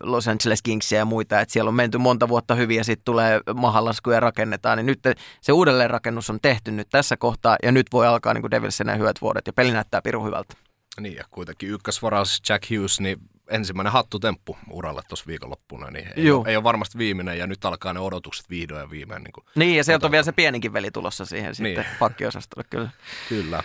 Los 0.00 0.28
Angeles 0.28 0.62
Kingsia 0.62 0.98
ja 0.98 1.04
muita, 1.04 1.40
että 1.40 1.52
siellä 1.52 1.68
on 1.68 1.74
menty 1.74 1.98
monta 1.98 2.28
vuotta 2.28 2.54
hyvin 2.54 2.76
ja 2.76 2.84
sitten 2.84 3.04
tulee 3.04 3.40
mahalaskuja 3.54 4.20
rakennetaan, 4.20 4.78
niin 4.78 4.86
nyt 4.86 5.00
se 5.40 5.52
uudelleenrakennus 5.52 6.30
on 6.30 6.38
tehty 6.42 6.70
nyt 6.70 6.88
tässä 6.90 7.16
kohtaa 7.16 7.56
ja 7.62 7.72
nyt 7.72 7.86
voi 7.92 8.06
alkaa 8.06 8.34
niin 8.34 8.50
Devilsin 8.50 8.98
hyvät 8.98 9.16
vuodet 9.20 9.46
ja 9.46 9.52
peli 9.52 9.70
näyttää 9.70 10.02
pirun 10.02 10.26
hyvältä. 10.26 10.54
Niin 11.00 11.14
ja 11.14 11.24
kuitenkin 11.30 11.70
ykkösvaras 11.70 12.40
Jack 12.48 12.70
Hughes, 12.70 13.00
niin 13.00 13.18
ensimmäinen 13.50 13.92
hattutemppu 13.92 14.56
uralle 14.70 15.02
tuossa 15.08 15.24
viikonloppuna, 15.26 15.90
niin 15.90 16.08
ei, 16.16 16.30
ole, 16.30 16.48
ei 16.48 16.56
ole 16.56 16.64
varmasti 16.64 16.98
viimeinen 16.98 17.38
ja 17.38 17.46
nyt 17.46 17.64
alkaa 17.64 17.92
ne 17.92 18.00
odotukset 18.00 18.50
vihdoin 18.50 18.80
ja 18.80 18.90
viimein. 18.90 19.22
Niin, 19.22 19.44
niin 19.54 19.76
ja 19.76 19.84
sieltä 19.84 20.06
on 20.06 20.12
vielä 20.12 20.24
se 20.24 20.32
pieninkin 20.32 20.72
veli 20.72 20.90
tulossa 20.90 21.24
siihen 21.24 21.54
niin. 21.58 21.76
sitten 21.76 21.86
pakkiosastolle 21.98 22.66
kyllä. 22.70 22.90
Kyllä. 23.28 23.62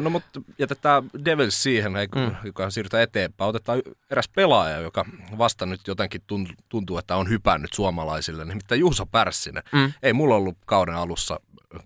No 0.00 0.10
mutta 0.10 0.40
jätetään 0.58 1.10
Devils 1.24 1.62
siihen, 1.62 1.92
mm. 1.92 2.36
joka 2.44 2.70
siirrytään 2.70 3.02
eteenpäin. 3.02 3.48
Otetaan 3.48 3.82
eräs 4.10 4.28
pelaaja, 4.28 4.78
joka 4.78 5.04
vasta 5.38 5.66
nyt 5.66 5.80
jotenkin 5.86 6.22
tuntuu, 6.68 6.98
että 6.98 7.16
on 7.16 7.28
hypännyt 7.28 7.72
suomalaisille, 7.72 8.44
nimittäin 8.44 8.80
Juuso 8.80 9.06
Pärssinen. 9.06 9.62
Mm. 9.72 9.92
Ei 10.02 10.12
mulla 10.12 10.34
ollut 10.34 10.58
kauden 10.66 10.94
alussa, 10.94 11.40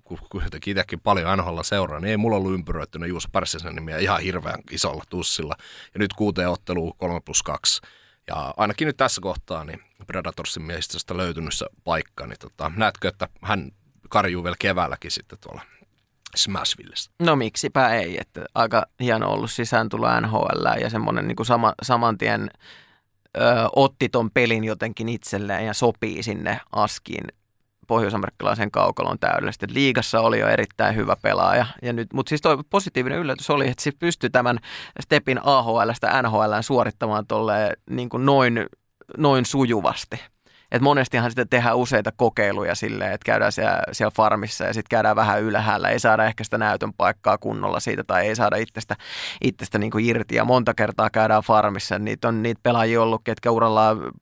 kun 0.05 0.19
kuitenkin 0.31 0.73
itsekin 0.73 1.01
paljon 1.01 1.39
NHL 1.39 1.61
seuraa, 1.63 2.01
niin 2.01 2.11
ei 2.11 2.17
mulla 2.17 2.37
ollut 2.37 2.53
ympyröittynä 2.53 3.07
Juuso 3.07 3.29
Pärssisen 3.33 3.75
nimiä 3.75 3.99
ihan 3.99 4.21
hirveän 4.21 4.61
isolla 4.71 5.05
tussilla. 5.11 5.55
Ja 5.95 5.99
nyt 5.99 6.13
kuuteen 6.13 6.49
otteluun 6.49 6.93
3 6.97 7.21
plus 7.21 7.43
2. 7.43 7.81
Ja 8.27 8.55
ainakin 8.57 8.87
nyt 8.87 8.97
tässä 8.97 9.21
kohtaa 9.21 9.65
niin 9.65 9.83
Predatorsin 10.07 10.63
miehistöstä 10.63 11.17
löytynyt 11.17 11.53
paikka, 11.85 12.27
niin 12.27 12.39
tota, 12.39 12.73
näetkö, 12.77 13.09
että 13.09 13.29
hän 13.43 13.71
karjuu 14.09 14.45
vielä 14.45 14.57
keväälläkin 14.59 15.11
sitten 15.11 15.39
tuolla 15.41 15.63
Smashvillessä. 16.37 17.11
No 17.19 17.37
miksipä 17.37 17.89
ei, 17.89 18.21
että 18.21 18.45
aika 18.55 18.87
hieno 19.01 19.33
ollut 19.33 19.51
tulla 19.91 20.21
NHL 20.21 20.67
ja 20.81 20.91
semmoinen 20.91 21.29
niin 21.29 21.47
sama, 21.47 21.75
saman 21.83 22.19
tien 22.19 22.51
ö, 23.37 23.41
otti 23.77 24.09
ton 24.09 24.31
pelin 24.31 24.65
jotenkin 24.65 25.09
itselleen 25.09 25.67
ja 25.67 25.75
sopii 25.75 26.23
sinne 26.23 26.61
askiin 26.73 27.25
pohjois-amerikkalaisen 27.91 28.71
kaukalon 28.71 29.19
täydellisesti. 29.19 29.67
Liigassa 29.71 30.21
oli 30.21 30.39
jo 30.39 30.49
erittäin 30.49 30.97
hyvä 30.97 31.17
pelaaja. 31.23 31.67
Ja 31.83 31.93
nyt, 31.93 32.13
mutta 32.13 32.29
siis 32.29 32.41
toi 32.41 32.59
positiivinen 32.71 33.19
yllätys 33.19 33.51
oli, 33.51 33.69
että 33.69 33.83
se 33.83 33.93
pystyi 33.99 34.31
tämän 34.31 34.59
stepin 35.01 35.41
AHLstä 35.45 36.23
NHL 36.23 36.53
suorittamaan 36.61 37.27
tolle 37.27 37.77
niin 37.91 38.09
kuin 38.09 38.27
noin, 38.27 38.67
noin 39.17 39.45
sujuvasti. 39.45 40.21
Et 40.73 40.83
monestihan 40.83 41.31
sitten 41.31 41.49
tehdään 41.49 41.77
useita 41.77 42.13
kokeiluja 42.17 42.75
silleen, 42.75 43.13
että 43.13 43.25
käydään 43.25 43.53
siellä, 43.53 43.83
siellä 43.93 44.11
farmissa 44.17 44.65
ja 44.65 44.75
sitten 44.75 44.91
käydään 44.91 45.17
vähän 45.17 45.43
ylhäällä. 45.43 45.89
Ei 45.89 45.99
saada 45.99 46.25
ehkä 46.25 46.45
sitä 46.45 46.59
näytön 46.59 46.93
paikkaa 46.93 47.39
kunnolla 47.39 47.81
siitä 47.81 48.05
tai 48.05 48.27
ei 48.27 48.37
saada 48.37 48.57
itsestä, 48.57 48.97
itsestä 49.41 49.79
niin 49.79 49.91
kuin 49.91 50.05
irti. 50.05 50.35
Ja 50.35 50.45
monta 50.45 50.75
kertaa 50.75 51.11
käydään 51.11 51.43
farmissa. 51.43 51.99
Niitä 51.99 52.29
on 52.29 52.43
niitä 52.43 52.61
pelaajia 52.63 53.03
ollut, 53.03 53.21
ketkä 53.25 53.51
uralla 53.51 53.89
on 53.89 54.13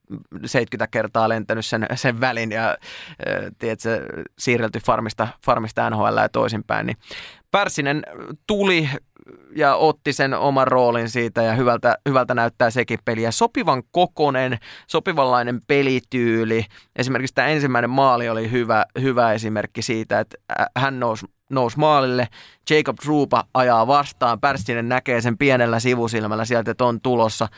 70 0.45 0.91
kertaa 0.91 1.29
lentänyt 1.29 1.67
sen, 1.67 1.87
sen 1.95 2.21
välin 2.21 2.53
ja 2.53 2.77
tiedätkö, 3.59 4.07
siirrelty 4.39 4.81
farmista, 4.81 5.29
farmista 5.45 5.91
NHL 5.91 6.17
ja 6.17 6.29
toisinpäin. 6.29 6.87
Niin 6.87 6.97
Pärssinen 7.51 8.03
tuli 8.47 8.91
ja 9.57 9.75
otti 9.75 10.13
sen 10.13 10.35
oman 10.35 10.67
roolin 10.67 11.09
siitä 11.09 11.43
ja 11.43 11.55
hyvältä, 11.55 11.99
hyvältä 12.09 12.35
näyttää 12.35 12.71
sekin 12.71 12.99
peli. 13.05 13.23
Ja 13.23 13.33
sopivan 13.33 13.83
kokonen, 13.91 14.59
sopivanlainen 14.87 15.61
pelityyli. 15.67 16.65
Esimerkiksi 16.97 17.35
tämä 17.35 17.49
ensimmäinen 17.49 17.91
maali 17.91 18.29
oli 18.29 18.51
hyvä, 18.51 18.85
hyvä 19.01 19.33
esimerkki 19.33 19.83
siitä, 19.83 20.21
että 20.21 20.37
hän 20.77 21.01
nousi 21.01 21.27
nousi 21.51 21.79
maalille. 21.79 22.29
Jacob 22.71 22.97
Trupa 22.97 23.45
ajaa 23.55 23.87
vastaan. 23.87 24.41
Pärssinen 24.41 24.89
näkee 24.89 25.21
sen 25.21 25.39
pienellä 25.39 25.81
sivusilmällä 25.81 26.45
sieltä, 26.45 26.71
että 26.71 26.85
on 26.85 27.01
tulossa. 27.01 27.49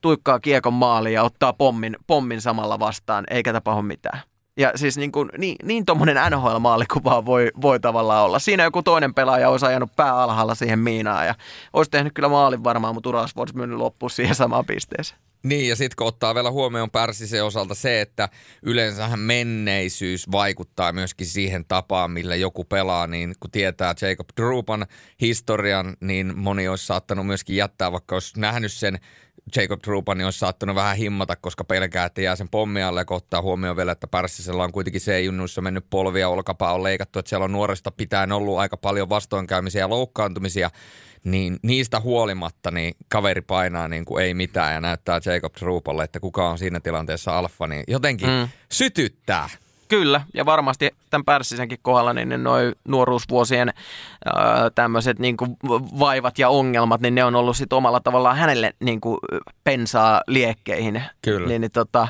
Tuikkaa 0.00 0.40
kiekon 0.40 0.72
maaliin 0.72 1.14
ja 1.14 1.22
ottaa 1.22 1.52
pommin, 1.52 1.96
pommin 2.06 2.40
samalla 2.40 2.78
vastaan, 2.78 3.24
eikä 3.30 3.52
tapahdu 3.52 3.82
mitään. 3.82 4.20
Ja 4.60 4.72
siis 4.74 4.96
niin, 4.96 5.12
kuin, 5.12 5.30
niin, 5.38 5.56
niin 5.64 5.86
tuommoinen 5.86 6.16
NHL-maalikuva 6.16 7.24
voi, 7.26 7.50
voi 7.62 7.80
tavallaan 7.80 8.24
olla. 8.24 8.38
Siinä 8.38 8.64
joku 8.64 8.82
toinen 8.82 9.14
pelaaja 9.14 9.48
olisi 9.48 9.66
ajanut 9.66 9.96
pää 9.96 10.22
alhaalla 10.22 10.54
siihen 10.54 10.78
miinaan 10.78 11.26
ja 11.26 11.34
olisi 11.72 11.90
tehnyt 11.90 12.12
kyllä 12.12 12.28
maalin 12.28 12.64
varmaan, 12.64 12.94
mutta 12.94 13.08
uraus 13.08 13.36
voisi 13.36 13.56
mennyt 13.56 13.78
loppuun 13.78 14.10
siihen 14.10 14.34
samaan 14.34 14.66
pisteeseen. 14.66 15.20
Niin, 15.42 15.68
ja 15.68 15.76
sitten 15.76 15.96
kun 15.96 16.06
ottaa 16.06 16.34
vielä 16.34 16.50
huomioon 16.50 16.90
Pärsisen 16.90 17.44
osalta 17.44 17.74
se, 17.74 18.00
että 18.00 18.28
yleensähän 18.62 19.18
menneisyys 19.18 20.32
vaikuttaa 20.32 20.92
myöskin 20.92 21.26
siihen 21.26 21.64
tapaan, 21.68 22.10
millä 22.10 22.36
joku 22.36 22.64
pelaa, 22.64 23.06
niin 23.06 23.34
kun 23.40 23.50
tietää 23.50 23.94
Jacob 24.00 24.28
Grupan 24.36 24.86
historian, 25.20 25.96
niin 26.00 26.38
moni 26.38 26.68
olisi 26.68 26.86
saattanut 26.86 27.26
myöskin 27.26 27.56
jättää, 27.56 27.92
vaikka 27.92 28.16
olisi 28.16 28.40
nähnyt 28.40 28.72
sen 28.72 28.98
Jacob 29.56 29.80
Trupan 29.82 30.18
niin 30.18 30.24
olisi 30.24 30.38
saattanut 30.38 30.76
vähän 30.76 30.96
himmata, 30.96 31.36
koska 31.36 31.64
pelkää, 31.64 32.06
että 32.06 32.20
jää 32.22 32.36
sen 32.36 32.48
pommi 32.48 32.82
alle 32.82 33.00
ja 33.00 33.16
ottaa 33.16 33.42
huomioon 33.42 33.76
vielä, 33.76 33.92
että 33.92 34.06
Pärssisellä 34.06 34.64
on 34.64 34.72
kuitenkin 34.72 35.00
se 35.00 35.20
junnuissa 35.20 35.60
mennyt 35.60 35.84
polvia, 35.90 36.28
olkapää 36.28 36.72
on 36.72 36.82
leikattu, 36.82 37.18
että 37.18 37.28
siellä 37.28 37.44
on 37.44 37.52
nuoresta 37.52 37.90
pitäen 37.90 38.32
ollut 38.32 38.58
aika 38.58 38.76
paljon 38.76 39.08
vastoinkäymisiä 39.08 39.80
ja 39.80 39.88
loukkaantumisia, 39.88 40.70
niin 41.24 41.58
niistä 41.62 42.00
huolimatta 42.00 42.70
niin 42.70 42.94
kaveri 43.08 43.40
painaa 43.40 43.88
niin 43.88 44.04
kuin 44.04 44.24
ei 44.24 44.34
mitään 44.34 44.74
ja 44.74 44.80
näyttää 44.80 45.20
Jacob 45.26 45.52
Trupalle, 45.52 46.04
että 46.04 46.20
kuka 46.20 46.48
on 46.48 46.58
siinä 46.58 46.80
tilanteessa 46.80 47.38
alfa, 47.38 47.66
niin 47.66 47.84
jotenkin 47.88 48.28
mm. 48.28 48.48
sytyttää. 48.72 49.48
Kyllä, 49.90 50.20
ja 50.34 50.46
varmasti 50.46 50.90
tämän 51.10 51.24
Pärssisenkin 51.24 51.78
kohdalla 51.82 52.12
niin 52.12 52.44
noin 52.44 52.74
nuoruusvuosien 52.88 53.74
tämmöiset 54.74 55.18
niin 55.18 55.36
vaivat 55.98 56.38
ja 56.38 56.48
ongelmat, 56.48 57.00
niin 57.00 57.14
ne 57.14 57.24
on 57.24 57.34
ollut 57.34 57.56
sitten 57.56 57.76
omalla 57.76 58.00
tavallaan 58.00 58.36
hänelle 58.36 58.74
niin 58.80 59.00
kuin 59.00 59.18
pensaa 59.64 60.22
liekkeihin. 60.26 61.02
Kyllä. 61.22 61.48
Niin, 61.48 61.60
niin 61.60 61.70
tota, 61.70 62.08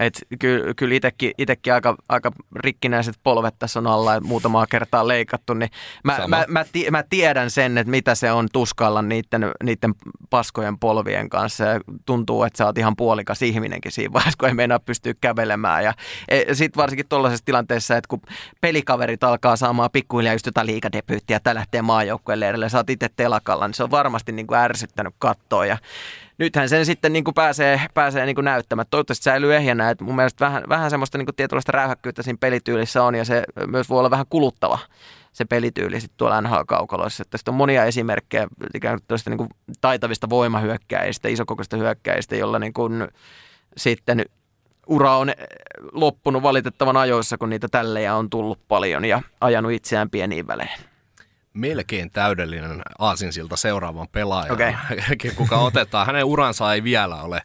Et 0.00 0.26
ky, 0.38 0.74
kyllä 0.76 0.94
itsekin, 0.94 1.32
itekin 1.38 1.74
aika, 1.74 1.96
aika 2.08 2.32
rikkinäiset 2.56 3.14
polvet 3.22 3.54
tässä 3.58 3.78
on 3.78 3.86
alla 3.86 4.20
muutamaa 4.20 4.66
kertaa 4.66 5.08
leikattu, 5.08 5.54
niin 5.54 5.70
mä, 6.04 6.18
mä, 6.28 6.44
mä, 6.48 6.64
mä, 6.90 7.04
tiedän 7.10 7.50
sen, 7.50 7.78
että 7.78 7.90
mitä 7.90 8.14
se 8.14 8.32
on 8.32 8.48
tuskalla 8.52 9.02
niiden, 9.02 9.50
niiden 9.62 9.94
paskojen 10.30 10.78
polvien 10.78 11.28
kanssa. 11.28 11.64
Ja 11.64 11.80
tuntuu, 12.06 12.44
että 12.44 12.56
sä 12.56 12.66
oot 12.66 12.78
ihan 12.78 12.96
puolikas 12.96 13.42
ihminenkin 13.42 13.92
siinä 13.92 14.12
vaiheessa, 14.12 14.38
kun 14.38 14.48
ei 14.48 14.54
meinaa 14.54 14.78
pystyä 14.78 15.14
kävelemään. 15.20 15.84
Ja 15.84 15.94
e, 16.28 16.54
sitten 16.54 16.80
varsinkin 16.80 17.08
tuollaisessa 17.08 17.44
tilanteessa, 17.44 17.96
että 17.96 18.08
kun 18.08 18.20
pelikaverit 18.60 19.24
alkaa 19.24 19.56
saamaan 19.56 19.90
pikkuhiljaa 19.92 20.34
just 20.34 20.46
jotain 20.46 20.66
liikadebyyttiä 20.66 21.40
tai 21.40 21.54
lähtee 21.54 21.82
maajoukkueen 21.82 22.40
leirille, 22.40 22.68
sä 22.68 22.78
oot 22.78 22.90
itse 22.90 23.08
telakalla, 23.16 23.66
niin 23.66 23.74
se 23.74 23.82
on 23.82 23.90
varmasti 23.90 24.32
niin 24.32 24.46
kuin 24.46 24.58
ärsyttänyt 24.58 25.14
kattoa. 25.18 25.66
Ja 25.66 25.78
nythän 26.40 26.68
sen 26.68 26.86
sitten 26.86 27.12
niin 27.12 27.24
kuin 27.24 27.34
pääsee, 27.34 27.80
pääsee 27.94 28.26
niin 28.26 28.34
kuin 28.34 28.44
näyttämään. 28.44 28.86
Toivottavasti 28.90 29.24
säilyy 29.24 29.56
ehjänä. 29.56 29.90
että 29.90 30.04
mun 30.04 30.16
mielestä 30.16 30.44
vähän, 30.44 30.62
vähän 30.68 30.90
semmoista 30.90 31.18
niin 31.18 31.26
kuin 31.26 31.36
tietynlaista 31.36 31.72
räyhäkkyyttä 31.72 32.22
siinä 32.22 32.36
pelityylissä 32.40 33.02
on 33.04 33.14
ja 33.14 33.24
se 33.24 33.44
myös 33.66 33.88
voi 33.88 33.98
olla 33.98 34.10
vähän 34.10 34.26
kuluttava 34.30 34.78
se 35.32 35.44
pelityyli 35.44 36.00
sitten 36.00 36.16
tuolla 36.16 36.40
NHL-kaukaloissa. 36.40 37.24
Tästä 37.30 37.50
on 37.50 37.54
monia 37.54 37.84
esimerkkejä 37.84 38.48
ikään 38.74 38.98
kuin 39.08 39.18
niin 39.26 39.38
kuin 39.38 39.50
taitavista 39.80 40.30
voimahyökkäistä, 40.30 41.28
isokokoista 41.28 41.76
hyökkäistä, 41.76 42.36
jolla 42.36 42.58
niin 42.58 42.72
kuin 42.72 43.08
sitten 43.76 44.24
ura 44.86 45.16
on 45.16 45.32
loppunut 45.92 46.42
valitettavan 46.42 46.96
ajoissa, 46.96 47.38
kun 47.38 47.50
niitä 47.50 47.68
tällejä 47.70 48.14
on 48.14 48.30
tullut 48.30 48.68
paljon 48.68 49.04
ja 49.04 49.22
ajanut 49.40 49.72
itseään 49.72 50.10
pieniin 50.10 50.46
väleihin 50.46 50.89
melkein 51.54 52.10
täydellinen 52.10 52.82
aasinsilta 52.98 53.56
seuraavan 53.56 54.08
pelaajan, 54.12 54.52
okay. 54.52 54.72
kuka 55.36 55.58
otetaan. 55.58 56.06
Hänen 56.06 56.24
uransa 56.24 56.74
ei 56.74 56.84
vielä 56.84 57.22
ole 57.22 57.42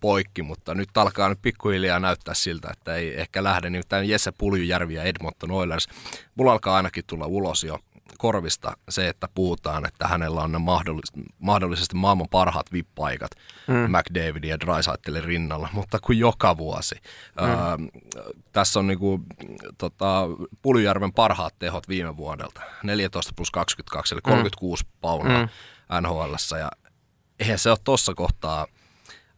poikki, 0.00 0.42
mutta 0.42 0.74
nyt 0.74 0.96
alkaa 0.96 1.28
nyt 1.28 1.38
pikkuhiljaa 1.42 1.98
näyttää 1.98 2.34
siltä, 2.34 2.68
että 2.72 2.94
ei 2.94 3.20
ehkä 3.20 3.44
lähde. 3.44 3.70
Nimittäin 3.70 4.08
Jesse 4.08 4.32
Puljujärvi 4.38 4.94
ja 4.94 5.02
Edmonton 5.02 5.50
Oilers. 5.50 5.88
Mulla 6.34 6.52
alkaa 6.52 6.76
ainakin 6.76 7.04
tulla 7.06 7.26
ulos 7.26 7.64
jo 7.64 7.78
korvista 8.18 8.76
se, 8.88 9.08
että 9.08 9.28
puhutaan, 9.34 9.86
että 9.86 10.08
hänellä 10.08 10.42
on 10.42 10.52
ne 10.52 10.58
mahdollis- 10.58 11.22
mahdollisesti 11.38 11.96
maailman 11.96 12.26
parhaat 12.30 12.72
vippaikat 12.72 13.30
mm. 13.66 13.74
McDavidin 13.74 14.50
ja 14.50 14.60
Drysaitelin 14.60 15.24
rinnalla, 15.24 15.68
mutta 15.72 15.98
kuin 16.00 16.18
joka 16.18 16.56
vuosi. 16.56 16.94
Mm. 17.40 17.46
Öö, 17.46 17.56
tässä 18.52 18.78
on 18.78 18.86
niinku, 18.86 19.20
tota, 19.78 20.22
Puljujärven 20.62 21.12
parhaat 21.12 21.54
tehot 21.58 21.88
viime 21.88 22.16
vuodelta, 22.16 22.60
14 22.82 23.32
plus 23.36 23.50
22, 23.50 24.14
eli 24.14 24.20
36 24.20 24.84
mm. 24.84 24.90
paunaa 25.00 25.42
mm. 25.42 25.48
NHLssä, 26.02 26.58
ja 26.58 26.70
eihän 27.40 27.58
se 27.58 27.70
ole 27.70 27.78
tuossa 27.84 28.14
kohtaa 28.14 28.66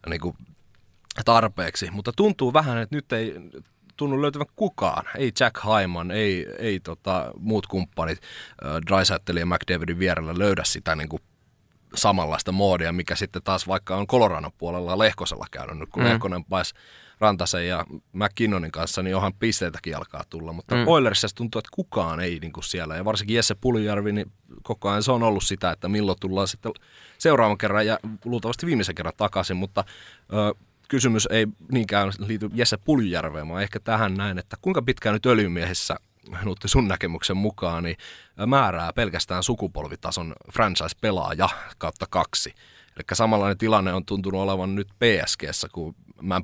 niinku, 0.08 0.36
tarpeeksi, 1.24 1.90
mutta 1.90 2.12
tuntuu 2.16 2.52
vähän, 2.52 2.78
että 2.78 2.96
nyt 2.96 3.12
ei 3.12 3.34
tunnu 3.98 4.22
löytyvän 4.22 4.46
kukaan. 4.56 5.04
Ei 5.16 5.32
Jack 5.40 5.56
Hyman, 5.64 6.10
ei, 6.10 6.46
ei 6.58 6.80
tota, 6.80 7.32
muut 7.38 7.66
kumppanit 7.66 8.18
äh, 8.18 8.70
Drysaitelin 8.86 9.40
ja 9.40 9.46
McDavidin 9.46 9.98
vierellä 9.98 10.38
löydä 10.38 10.62
sitä 10.64 10.96
niin 10.96 11.08
kuin 11.08 11.22
samanlaista 11.94 12.52
moodia, 12.52 12.92
mikä 12.92 13.14
sitten 13.14 13.42
taas 13.42 13.68
vaikka 13.68 13.96
on 13.96 14.06
Coloradon 14.06 14.52
puolella 14.58 14.98
Lehkosella 14.98 15.46
käynyt. 15.50 15.78
Nyt 15.78 15.88
kun 15.90 16.02
mm. 16.02 16.08
Lehkonen 16.08 16.44
pääsi 16.44 16.74
Rantasen 17.20 17.68
ja 17.68 17.84
McKinnonin 18.12 18.72
kanssa, 18.72 19.02
niin 19.02 19.16
onhan 19.16 19.34
pisteitäkin 19.34 19.96
alkaa 19.96 20.22
tulla. 20.30 20.52
Mutta 20.52 20.74
mm. 20.74 20.88
Oilersissa 20.88 21.36
tuntuu, 21.36 21.58
että 21.58 21.68
kukaan 21.72 22.20
ei 22.20 22.38
niin 22.38 22.52
kuin 22.52 22.64
siellä. 22.64 22.96
Ja 22.96 23.04
varsinkin 23.04 23.36
Jesse 23.36 23.54
Puljärvi, 23.54 24.12
niin 24.12 24.32
koko 24.62 24.90
ajan 24.90 25.02
se 25.02 25.12
on 25.12 25.22
ollut 25.22 25.44
sitä, 25.44 25.70
että 25.70 25.88
milloin 25.88 26.18
tullaan 26.20 26.48
sitten 26.48 26.72
seuraavan 27.18 27.58
kerran 27.58 27.86
ja 27.86 27.98
luultavasti 28.24 28.66
viimeisen 28.66 28.94
kerran 28.94 29.14
takaisin. 29.16 29.56
Mutta 29.56 29.84
ö, 30.32 30.54
kysymys 30.88 31.28
ei 31.30 31.46
niinkään 31.72 32.12
liity 32.18 32.50
Jesse 32.54 32.76
Puljärveen, 32.76 33.48
vaan 33.48 33.62
ehkä 33.62 33.80
tähän 33.80 34.14
näin, 34.14 34.38
että 34.38 34.56
kuinka 34.62 34.82
pitkään 34.82 35.12
nyt 35.12 35.26
öljymiehessä 35.26 35.96
Nutti 36.44 36.68
sun 36.68 36.88
näkemyksen 36.88 37.36
mukaan, 37.36 37.82
niin 37.84 37.96
määrää 38.46 38.92
pelkästään 38.92 39.42
sukupolvitason 39.42 40.34
franchise-pelaaja 40.52 41.48
kautta 41.78 42.06
kaksi. 42.10 42.54
Eli 42.96 43.04
samanlainen 43.12 43.58
tilanne 43.58 43.92
on 43.92 44.04
tuntunut 44.04 44.40
olevan 44.40 44.74
nyt 44.74 44.88
PSGssä, 44.88 45.68
kun 45.72 45.94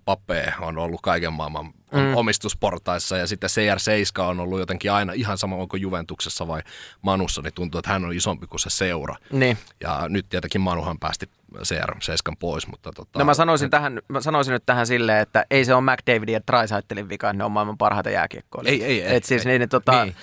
Pape 0.05 0.55
on 0.61 0.79
ollut 0.79 1.01
kaiken 1.03 1.33
maailman 1.33 1.73
mm. 1.95 2.17
omistusportaissa 2.17 3.17
ja 3.17 3.27
sitten 3.27 3.51
CR7 3.51 4.21
on 4.21 4.41
ollut 4.41 4.59
jotenkin 4.59 4.93
aina 4.93 5.13
ihan 5.13 5.39
sama 5.39 5.57
onko 5.57 5.77
Juventuksessa 5.77 6.49
vai 6.49 6.63
Manussa, 7.03 7.43
niin 7.43 7.55
tuntuu, 7.55 7.79
että 7.79 7.91
hän 7.91 8.05
on 8.05 8.13
isompi 8.13 8.47
kuin 8.47 8.61
se 8.61 8.71
seura. 8.71 9.17
Niin. 9.33 9.59
Ja 9.81 10.05
nyt 10.09 10.27
tietenkin 10.29 10.61
Manuhan 10.61 10.99
päästi 10.99 11.29
CR7 11.59 12.37
pois. 12.39 12.67
Mutta 12.67 12.93
tota, 12.93 13.19
no 13.19 13.25
mä 13.25 13.35
sanoisin, 13.35 13.67
et... 13.67 13.71
tähän, 13.71 14.01
mä 14.09 14.21
sanoisin 14.21 14.53
nyt 14.53 14.63
tähän 14.67 14.87
silleen, 14.87 15.19
että 15.19 15.47
ei 15.51 15.65
se 15.65 15.75
ole 15.75 15.83
McDavidin 15.93 16.33
ja 16.33 16.41
Trisaitelin 16.41 17.09
vika, 17.09 17.33
ne 17.33 17.45
on 17.45 17.53
maailman 17.53 17.79
parhaita 17.79 18.11
jääkiekkoilijoita. 18.11 18.85
Ei, 18.85 19.03
ei, 19.03 19.17
et 19.17 19.25
siis 19.25 19.45
niin, 19.45 19.69
tota, 19.69 20.05
niin. 20.05 20.15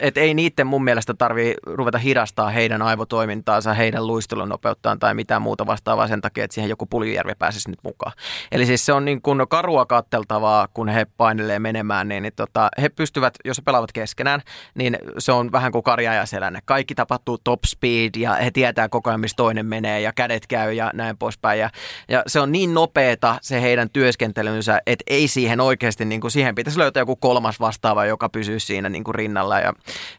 et 0.00 0.16
ei 0.16 0.34
niiden 0.34 0.66
mun 0.66 0.84
mielestä 0.84 1.14
tarvii 1.14 1.54
ruveta 1.66 1.98
hidastaa 1.98 2.50
heidän 2.50 2.82
aivotoimintaansa, 2.82 3.74
heidän 3.74 4.06
luistelunopeuttaan 4.06 4.98
tai 4.98 5.14
mitään 5.14 5.42
muuta 5.42 5.66
vastaavaa 5.66 6.08
sen 6.08 6.20
takia, 6.20 6.44
että 6.44 6.54
siihen 6.54 6.70
joku 6.70 6.86
Puljujärvi 6.86 7.32
pääsisi 7.38 7.70
nyt 7.70 7.78
mukaan. 7.82 8.12
Eli 8.52 8.66
siis 8.66 8.86
se 8.86 8.92
on 8.92 9.04
niin 9.04 9.22
kuin 9.22 9.48
karua 9.48 9.86
katteltavaa, 9.86 10.68
kun 10.74 10.88
he 10.88 11.05
painelee 11.16 11.58
menemään, 11.58 12.08
niin, 12.08 12.22
niin 12.22 12.32
tota, 12.36 12.68
he 12.82 12.88
pystyvät, 12.88 13.34
jos 13.44 13.56
he 13.56 13.62
pelaavat 13.62 13.92
keskenään, 13.92 14.40
niin 14.74 14.98
se 15.18 15.32
on 15.32 15.52
vähän 15.52 15.72
kuin 15.72 15.82
karja 15.82 16.14
ja 16.14 16.26
selänne. 16.26 16.60
Kaikki 16.64 16.94
tapahtuu 16.94 17.38
top 17.44 17.60
speed 17.66 18.10
ja 18.16 18.34
he 18.34 18.50
tietää 18.50 18.88
koko 18.88 19.10
ajan, 19.10 19.20
missä 19.20 19.36
toinen 19.36 19.66
menee 19.66 20.00
ja 20.00 20.12
kädet 20.12 20.46
käy 20.46 20.72
ja 20.72 20.90
näin 20.94 21.18
poispäin. 21.18 21.60
Ja, 21.60 21.70
ja 22.08 22.22
se 22.26 22.40
on 22.40 22.52
niin 22.52 22.74
nopeeta 22.74 23.38
se 23.42 23.62
heidän 23.62 23.90
työskentelynsä, 23.90 24.80
että 24.86 25.04
ei 25.06 25.28
siihen 25.28 25.60
oikeasti, 25.60 26.04
niin 26.04 26.20
kuin, 26.20 26.30
siihen 26.30 26.54
pitäisi 26.54 26.78
löytää 26.78 27.00
joku 27.00 27.16
kolmas 27.16 27.60
vastaava, 27.60 28.04
joka 28.04 28.28
pysyy 28.28 28.60
siinä 28.60 28.88
niin 28.88 29.04
kuin 29.04 29.14
rinnalla. 29.14 29.58
Ja, 29.58 29.72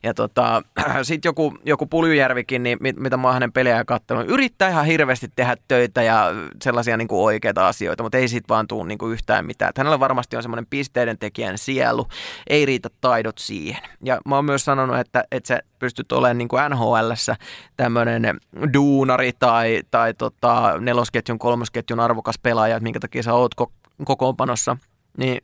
ja 0.03 0.13
tota, 0.13 0.61
sitten 1.03 1.29
joku, 1.29 1.57
joku 1.65 1.85
Puljujärvikin, 1.85 2.63
niin 2.63 2.77
mit, 2.81 2.95
mitä 2.97 3.17
mä 3.17 3.27
oon 3.27 3.33
hänen 3.33 3.51
pelejä 3.51 3.85
katsonut, 3.85 4.29
yrittää 4.29 4.69
ihan 4.69 4.85
hirveästi 4.85 5.27
tehdä 5.35 5.55
töitä 5.67 6.03
ja 6.03 6.31
sellaisia 6.63 6.97
niin 6.97 7.07
kuin 7.07 7.21
oikeita 7.21 7.67
asioita, 7.67 8.03
mutta 8.03 8.17
ei 8.17 8.27
siitä 8.27 8.47
vaan 8.49 8.67
tule 8.67 8.87
niin 8.87 8.97
kuin 8.97 9.13
yhtään 9.13 9.45
mitään. 9.45 9.69
Että 9.69 9.81
hänellä 9.81 9.99
varmasti 9.99 10.35
on 10.35 10.41
semmoinen 10.41 10.65
pisteiden 10.69 11.17
tekijän 11.17 11.57
sielu, 11.57 12.07
ei 12.47 12.65
riitä 12.65 12.89
taidot 13.01 13.37
siihen. 13.37 13.81
Ja 14.03 14.21
mä 14.25 14.35
oon 14.35 14.45
myös 14.45 14.65
sanonut, 14.65 14.97
että, 14.99 15.23
että 15.31 15.47
sä 15.47 15.59
pystyt 15.79 16.11
olemaan 16.11 16.37
niin 16.37 16.47
kuin 16.47 16.61
NHLssä 16.69 17.35
tämmöinen 17.77 18.39
duunari 18.73 19.31
tai, 19.39 19.81
tai 19.91 20.13
tota, 20.13 20.73
nelosketjun, 20.79 21.39
kolmosketjun 21.39 21.99
arvokas 21.99 22.39
pelaaja, 22.43 22.75
että 22.75 22.83
minkä 22.83 22.99
takia 22.99 23.23
sä 23.23 23.33
oot 23.33 23.51
ko- 23.61 23.91
kokoonpanossa, 24.05 24.77
niin 25.17 25.41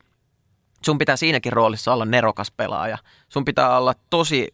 sun 0.86 0.98
pitää 0.98 1.16
siinäkin 1.16 1.54
roolissa 1.54 1.94
olla 1.94 2.06
nerokas 2.06 2.52
pelaaja. 2.52 2.98
Sun 3.30 3.45
pitää 3.45 3.78
olla 3.78 3.94
tosi 4.10 4.48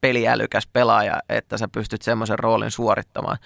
peliälykäs 0.00 0.66
pelaaja, 0.72 1.20
että 1.28 1.58
sä 1.58 1.68
pystyt 1.68 2.02
semmoisen 2.02 2.38
roolin 2.38 2.70
suorittamaan 2.70 3.38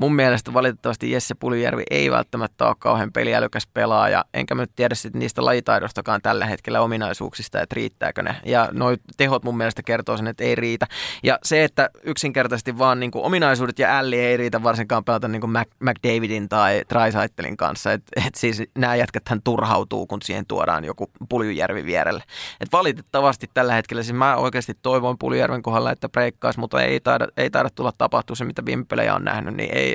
mun 0.00 0.14
mielestä 0.14 0.52
valitettavasti 0.52 1.10
Jesse 1.10 1.34
Puljärvi 1.34 1.82
ei 1.90 2.10
välttämättä 2.10 2.66
ole 2.66 2.76
kauhean 2.78 3.12
peliälykäs 3.12 3.66
pelaaja, 3.74 4.24
enkä 4.34 4.54
mä 4.54 4.62
nyt 4.62 4.70
tiedä 4.76 4.94
sit 4.94 5.14
niistä 5.14 5.44
lajitaidostakaan 5.44 6.22
tällä 6.22 6.46
hetkellä 6.46 6.80
ominaisuuksista, 6.80 7.60
että 7.60 7.74
riittääkö 7.74 8.22
ne. 8.22 8.36
Ja 8.44 8.68
noi 8.72 8.96
tehot 9.16 9.44
mun 9.44 9.56
mielestä 9.56 9.82
kertoo 9.82 10.16
sen, 10.16 10.26
että 10.26 10.44
ei 10.44 10.54
riitä. 10.54 10.86
Ja 11.22 11.38
se, 11.42 11.64
että 11.64 11.90
yksinkertaisesti 12.02 12.78
vaan 12.78 13.00
niin 13.00 13.10
kuin 13.10 13.24
ominaisuudet 13.24 13.78
ja 13.78 13.98
älli 13.98 14.18
ei 14.18 14.36
riitä 14.36 14.62
varsinkaan 14.62 15.04
pelata 15.04 15.28
niin 15.28 15.40
kuin 15.40 15.50
Mac, 15.50 15.68
McDavidin 15.80 16.48
tai 16.48 16.82
Trisaitelin 16.88 17.56
kanssa. 17.56 17.92
Että 17.92 18.20
et 18.26 18.34
siis 18.34 18.62
nämä 18.78 18.94
hän 19.26 19.40
turhautuu, 19.44 20.06
kun 20.06 20.22
siihen 20.22 20.46
tuodaan 20.46 20.84
joku 20.84 21.10
Puljujärvi 21.28 21.84
vierelle. 21.84 22.22
Et 22.60 22.72
valitettavasti 22.72 23.50
tällä 23.54 23.74
hetkellä, 23.74 24.02
siis 24.02 24.16
mä 24.16 24.36
oikeasti 24.36 24.74
toivon 24.82 25.18
Puljujärven 25.18 25.62
kohdalla, 25.62 25.92
että 25.92 26.08
breikkaisi, 26.08 26.60
mutta 26.60 26.82
ei 26.82 27.00
taida, 27.00 27.28
ei 27.36 27.50
taida 27.50 27.70
tulla 27.74 27.92
tapahtua 27.98 28.36
se, 28.36 28.44
mitä 28.44 28.64
viime 28.66 28.84
pelejä 28.84 29.14
on 29.14 29.24
nähnyt, 29.24 29.54
niin 29.54 29.76
ei, 29.76 29.89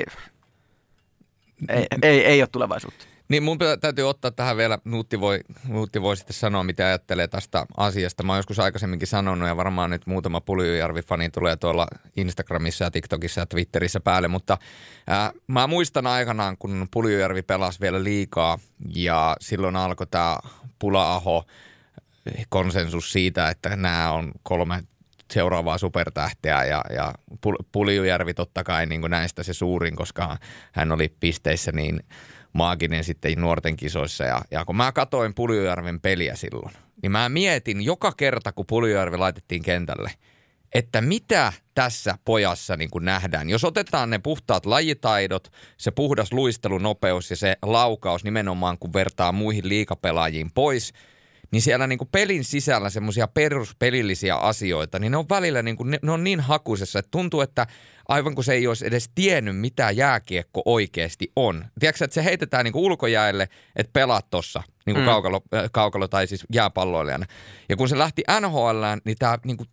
ei, 1.68 1.86
ei, 2.02 2.24
ei 2.24 2.42
ole 2.42 2.48
tulevaisuutta. 2.52 3.04
Niin 3.28 3.42
mun 3.42 3.58
täytyy 3.80 4.08
ottaa 4.08 4.30
tähän 4.30 4.56
vielä, 4.56 4.78
Nuutti 4.84 5.20
voi, 5.20 5.40
Nuutti 5.68 6.02
voi 6.02 6.16
sitten 6.16 6.34
sanoa, 6.34 6.62
mitä 6.62 6.86
ajattelee 6.86 7.28
tästä 7.28 7.66
asiasta. 7.76 8.22
Mä 8.22 8.32
oon 8.32 8.38
joskus 8.38 8.58
aikaisemminkin 8.58 9.08
sanonut 9.08 9.48
ja 9.48 9.56
varmaan 9.56 9.90
nyt 9.90 10.06
muutama 10.06 10.40
Puljujärvi-fani 10.40 11.30
tulee 11.30 11.56
tuolla 11.56 11.86
Instagramissa 12.16 12.84
ja 12.84 12.90
TikTokissa 12.90 13.40
ja 13.40 13.46
Twitterissä 13.46 14.00
päälle, 14.00 14.28
mutta 14.28 14.58
ää, 15.06 15.32
mä 15.46 15.66
muistan 15.66 16.06
aikanaan, 16.06 16.56
kun 16.58 16.88
Puljujärvi 16.90 17.42
pelasi 17.42 17.80
vielä 17.80 18.04
liikaa 18.04 18.58
ja 18.94 19.36
silloin 19.40 19.76
alkoi 19.76 20.06
tämä 20.06 20.38
Pula-aho 20.78 21.44
konsensus 22.48 23.12
siitä, 23.12 23.48
että 23.50 23.76
nämä 23.76 24.12
on 24.12 24.32
kolme 24.42 24.82
seuraavaa 25.32 25.78
supertähteä 25.78 26.64
ja, 26.64 26.82
ja 26.94 27.14
Puljujärvi 27.72 28.34
totta 28.34 28.64
kai 28.64 28.86
niin 28.86 29.00
kuin 29.00 29.10
näistä 29.10 29.42
se 29.42 29.52
suurin, 29.52 29.96
koska 29.96 30.36
hän 30.72 30.92
oli 30.92 31.08
pisteissä 31.20 31.72
niin 31.72 32.00
maaginen 32.52 33.04
sitten 33.04 33.40
nuorten 33.40 33.76
kisoissa. 33.76 34.24
Ja, 34.24 34.42
ja 34.50 34.64
kun 34.64 34.76
mä 34.76 34.92
katoin 34.92 35.34
Puljujärven 35.34 36.00
peliä 36.00 36.36
silloin, 36.36 36.74
niin 37.02 37.12
mä 37.12 37.28
mietin 37.28 37.82
joka 37.82 38.12
kerta, 38.16 38.52
kun 38.52 38.66
Puljujärvi 38.66 39.16
laitettiin 39.16 39.62
kentälle, 39.62 40.10
että 40.74 41.00
mitä 41.00 41.52
tässä 41.74 42.18
pojassa 42.24 42.76
niin 42.76 42.90
kuin 42.90 43.04
nähdään. 43.04 43.50
Jos 43.50 43.64
otetaan 43.64 44.10
ne 44.10 44.18
puhtaat 44.18 44.66
lajitaidot, 44.66 45.52
se 45.76 45.90
puhdas 45.90 46.32
luistelunopeus 46.32 47.30
ja 47.30 47.36
se 47.36 47.56
laukaus 47.62 48.24
nimenomaan, 48.24 48.78
kun 48.78 48.92
vertaa 48.92 49.32
muihin 49.32 49.68
liikapelaajiin 49.68 50.50
pois, 50.54 50.92
niin 51.50 51.62
siellä 51.62 51.86
niin 51.86 51.98
kuin 51.98 52.08
pelin 52.12 52.44
sisällä 52.44 52.90
semmoisia 52.90 53.28
peruspelillisiä 53.28 54.36
asioita, 54.36 54.98
niin 54.98 55.12
ne 55.12 55.16
on 55.16 55.28
välillä 55.28 55.62
niin 55.62 55.76
kuin, 55.76 55.90
ne, 55.90 55.98
ne 56.02 56.12
on 56.12 56.24
niin 56.24 56.40
hakuisessa, 56.40 56.98
että 56.98 57.10
tuntuu, 57.10 57.40
että 57.40 57.66
aivan 58.08 58.34
kuin 58.34 58.44
se 58.44 58.52
ei 58.52 58.66
olisi 58.66 58.86
edes 58.86 59.10
tiennyt, 59.14 59.56
mitä 59.56 59.90
jääkiekko 59.90 60.62
oikeasti 60.64 61.32
on. 61.36 61.64
Tiedätkö, 61.80 62.04
että 62.04 62.14
se 62.14 62.24
heitetään 62.24 62.64
niin 62.64 62.72
kuin 62.72 62.84
ulkojäälle, 62.84 63.48
että 63.76 63.92
pelaat 63.92 64.30
tossa, 64.30 64.62
niin 64.86 64.94
kuin 64.94 65.04
mm. 65.04 65.10
kaukalo, 65.10 65.40
äh, 65.54 65.70
kaukalo 65.72 66.08
tai 66.08 66.26
siis 66.26 66.46
jääpalloilijana. 66.52 67.26
Ja 67.68 67.76
kun 67.76 67.88
se 67.88 67.98
lähti 67.98 68.22
NHL, 68.40 68.82
niin 69.04 69.16
tämä 69.18 69.38
niin 69.44 69.56
kuin, 69.56 69.68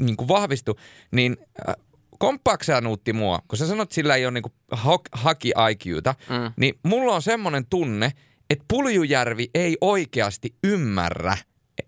niin 0.00 0.16
kuin 0.16 0.28
vahvistui, 0.28 0.74
niin 1.10 1.36
äh, 1.68 1.74
komppaaksia 2.18 2.80
Nuutti 2.80 3.12
mua, 3.12 3.42
kun 3.48 3.58
sä 3.58 3.66
sanot, 3.66 3.82
että 3.82 3.94
sillä 3.94 4.16
ei 4.16 4.26
ole 4.26 4.32
niinku 4.32 4.52
haki 5.12 5.52
IQta, 5.70 6.14
mm. 6.28 6.52
niin 6.56 6.78
mulla 6.82 7.14
on 7.14 7.22
semmoinen 7.22 7.66
tunne, 7.66 8.12
että 8.50 8.64
Puljujärvi 8.68 9.50
ei 9.54 9.76
oikeasti 9.80 10.54
ymmärrä, 10.64 11.36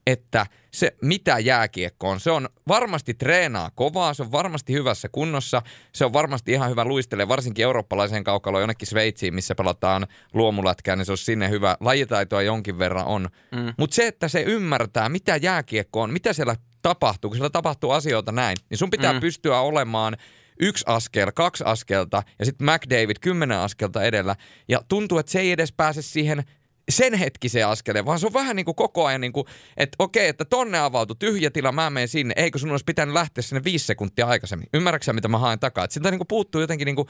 että 0.06 0.46
se 0.70 0.96
mitä 1.02 1.38
jääkiekko 1.38 2.10
on. 2.10 2.20
Se 2.20 2.30
on 2.30 2.48
varmasti 2.68 3.14
treenaa 3.14 3.70
kovaa, 3.74 4.14
se 4.14 4.22
on 4.22 4.32
varmasti 4.32 4.72
hyvässä 4.72 5.08
kunnossa, 5.12 5.62
se 5.92 6.04
on 6.04 6.12
varmasti 6.12 6.52
ihan 6.52 6.70
hyvä 6.70 6.84
luistele, 6.84 7.28
varsinkin 7.28 7.62
eurooppalaiseen 7.62 8.24
kaukaloon 8.24 8.62
jonnekin 8.62 8.88
Sveitsiin, 8.88 9.34
missä 9.34 9.54
pelataan 9.54 10.06
luomulätkää, 10.34 10.96
niin 10.96 11.06
se 11.06 11.12
on 11.12 11.18
sinne 11.18 11.50
hyvä. 11.50 11.76
Lajitaitoa 11.80 12.42
jonkin 12.42 12.78
verran 12.78 13.06
on. 13.06 13.28
Mm. 13.52 13.74
Mutta 13.78 13.94
se, 13.94 14.06
että 14.06 14.28
se 14.28 14.42
ymmärtää, 14.42 15.08
mitä 15.08 15.36
jääkiekko 15.36 16.02
on, 16.02 16.12
mitä 16.12 16.32
siellä 16.32 16.56
tapahtuu, 16.82 17.30
kun 17.30 17.36
siellä 17.36 17.50
tapahtuu 17.50 17.90
asioita 17.90 18.32
näin, 18.32 18.56
niin 18.70 18.78
sun 18.78 18.90
pitää 18.90 19.12
mm. 19.12 19.20
pystyä 19.20 19.60
olemaan 19.60 20.16
yksi 20.60 20.84
askel, 20.88 21.32
kaksi 21.34 21.64
askelta 21.66 22.22
ja 22.38 22.44
sitten 22.44 22.66
McDavid 22.66 23.16
kymmenen 23.20 23.58
askelta 23.58 24.02
edellä. 24.02 24.36
Ja 24.68 24.82
tuntuu, 24.88 25.18
että 25.18 25.32
se 25.32 25.40
ei 25.40 25.52
edes 25.52 25.72
pääse 25.72 26.02
siihen 26.02 26.44
sen 26.90 27.14
hetkiseen 27.14 27.68
askeleen, 27.68 28.06
vaan 28.06 28.18
se 28.18 28.26
on 28.26 28.32
vähän 28.32 28.56
niin 28.56 28.64
kuin 28.64 28.74
koko 28.74 29.06
ajan 29.06 29.20
niin 29.20 29.32
kuin, 29.32 29.46
että 29.76 29.96
okei, 29.98 30.28
että 30.28 30.44
tonne 30.44 30.78
avautui 30.78 31.16
tyhjä 31.18 31.50
tila, 31.50 31.72
mä 31.72 31.90
menen 31.90 32.08
sinne. 32.08 32.34
Eikö 32.36 32.58
sun 32.58 32.70
olisi 32.70 32.84
pitänyt 32.84 33.14
lähteä 33.14 33.42
sinne 33.42 33.64
viisi 33.64 33.86
sekuntia 33.86 34.26
aikaisemmin? 34.26 34.68
Ymmärrätkö 34.74 35.12
mitä 35.12 35.28
mä 35.28 35.38
haen 35.38 35.58
takaa? 35.58 35.84
Että 35.84 35.94
siltä 35.94 36.10
niin 36.10 36.18
kuin 36.18 36.28
puuttuu 36.28 36.60
jotenkin 36.60 36.86
niin 36.86 36.96
kuin 36.96 37.08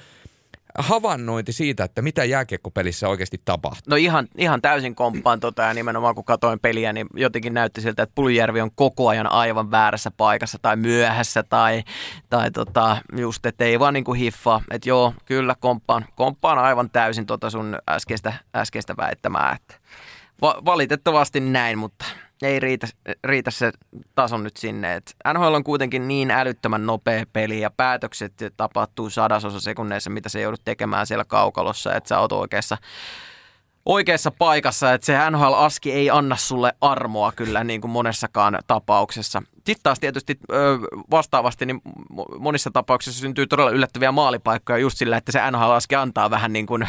havainnointi 0.78 1.52
siitä, 1.52 1.84
että 1.84 2.02
mitä 2.02 2.24
jääkiekkopelissä 2.24 3.08
oikeasti 3.08 3.40
tapahtuu? 3.44 3.90
No 3.90 3.96
ihan, 3.96 4.28
ihan 4.38 4.62
täysin 4.62 4.94
komppaan 4.94 5.40
tota 5.40 5.62
ja 5.62 5.74
nimenomaan 5.74 6.14
kun 6.14 6.24
katoin 6.24 6.60
peliä, 6.60 6.92
niin 6.92 7.06
jotenkin 7.14 7.54
näytti 7.54 7.80
siltä, 7.80 8.02
että 8.02 8.14
Puljärvi 8.14 8.60
on 8.60 8.70
koko 8.74 9.08
ajan 9.08 9.32
aivan 9.32 9.70
väärässä 9.70 10.10
paikassa 10.10 10.58
tai 10.62 10.76
myöhässä 10.76 11.42
tai, 11.42 11.82
tai 12.30 12.50
tota, 12.50 12.96
just, 13.16 13.46
että 13.46 13.64
ei 13.64 13.78
vaan 13.78 13.94
niin 13.94 14.04
kuin 14.04 14.18
hiffaa. 14.18 14.60
Että 14.70 14.88
joo, 14.88 15.14
kyllä 15.24 15.54
komppaan, 15.60 16.04
komppaan 16.16 16.58
aivan 16.58 16.90
täysin 16.90 17.26
tota 17.26 17.50
sun 17.50 17.78
äskeistä, 17.90 18.32
äskeistä 18.54 18.94
väittämää. 18.96 19.56
Että 19.60 19.74
va- 20.42 20.62
valitettavasti 20.64 21.40
näin, 21.40 21.78
mutta 21.78 22.04
ei 22.42 22.60
riitä, 22.60 22.86
riitä 23.24 23.50
se 23.50 23.72
taso 24.14 24.38
nyt 24.38 24.56
sinne. 24.56 24.94
Et 24.94 25.16
NHL 25.34 25.54
on 25.54 25.64
kuitenkin 25.64 26.08
niin 26.08 26.30
älyttömän 26.30 26.86
nopea 26.86 27.24
peli 27.32 27.60
ja 27.60 27.70
päätökset 27.70 28.32
tapahtuu 28.56 29.10
sadasosa 29.10 29.60
sekunneissa, 29.60 30.10
mitä 30.10 30.28
se 30.28 30.40
joudut 30.40 30.64
tekemään 30.64 31.06
siellä 31.06 31.24
kaukalossa, 31.24 31.94
että 31.94 32.08
sä 32.08 32.18
oot 32.18 32.32
oikeassa, 32.32 32.78
oikeassa 33.86 34.30
paikassa, 34.30 34.92
että 34.92 35.04
se 35.04 35.30
NHL-aski 35.30 35.92
ei 35.92 36.10
anna 36.10 36.36
sulle 36.36 36.72
armoa 36.80 37.32
kyllä 37.32 37.64
niin 37.64 37.80
kuin 37.80 37.90
monessakaan 37.90 38.58
tapauksessa. 38.66 39.42
Sitten 39.54 39.82
taas 39.82 40.00
tietysti 40.00 40.38
vastaavasti 41.10 41.66
niin 41.66 41.82
monissa 42.38 42.70
tapauksissa 42.70 43.20
syntyy 43.20 43.46
todella 43.46 43.70
yllättäviä 43.70 44.12
maalipaikkoja 44.12 44.78
just 44.78 44.98
sillä, 44.98 45.16
että 45.16 45.32
se 45.32 45.50
NHL-aski 45.50 45.96
antaa 45.96 46.30
vähän 46.30 46.52
niin 46.52 46.66
kuin 46.66 46.88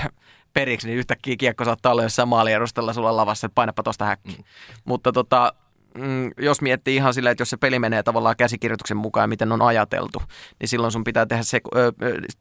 periksi, 0.53 0.87
niin 0.87 0.97
yhtäkkiä 0.99 1.35
kiekko 1.37 1.65
saattaa 1.65 1.91
olla 1.91 2.03
jossain 2.03 2.29
maaliedustalla 2.29 2.93
sulla 2.93 3.17
lavassa, 3.17 3.45
että 3.45 3.55
painapa 3.55 3.83
tosta 3.83 4.05
häkki. 4.05 4.31
Mm. 4.37 4.43
Mutta 4.85 5.11
tota, 5.11 5.53
mm, 5.97 6.31
jos 6.37 6.61
miettii 6.61 6.95
ihan 6.95 7.13
silleen, 7.13 7.31
että 7.31 7.41
jos 7.41 7.49
se 7.49 7.57
peli 7.57 7.79
menee 7.79 8.03
tavallaan 8.03 8.35
käsikirjoituksen 8.37 8.97
mukaan, 8.97 9.29
miten 9.29 9.51
on 9.51 9.61
ajateltu, 9.61 10.21
niin 10.59 10.67
silloin 10.67 10.91
sun 10.91 11.03
pitää 11.03 11.25
tehdä 11.25 11.43
se, 11.43 11.59
ö, 11.75 11.91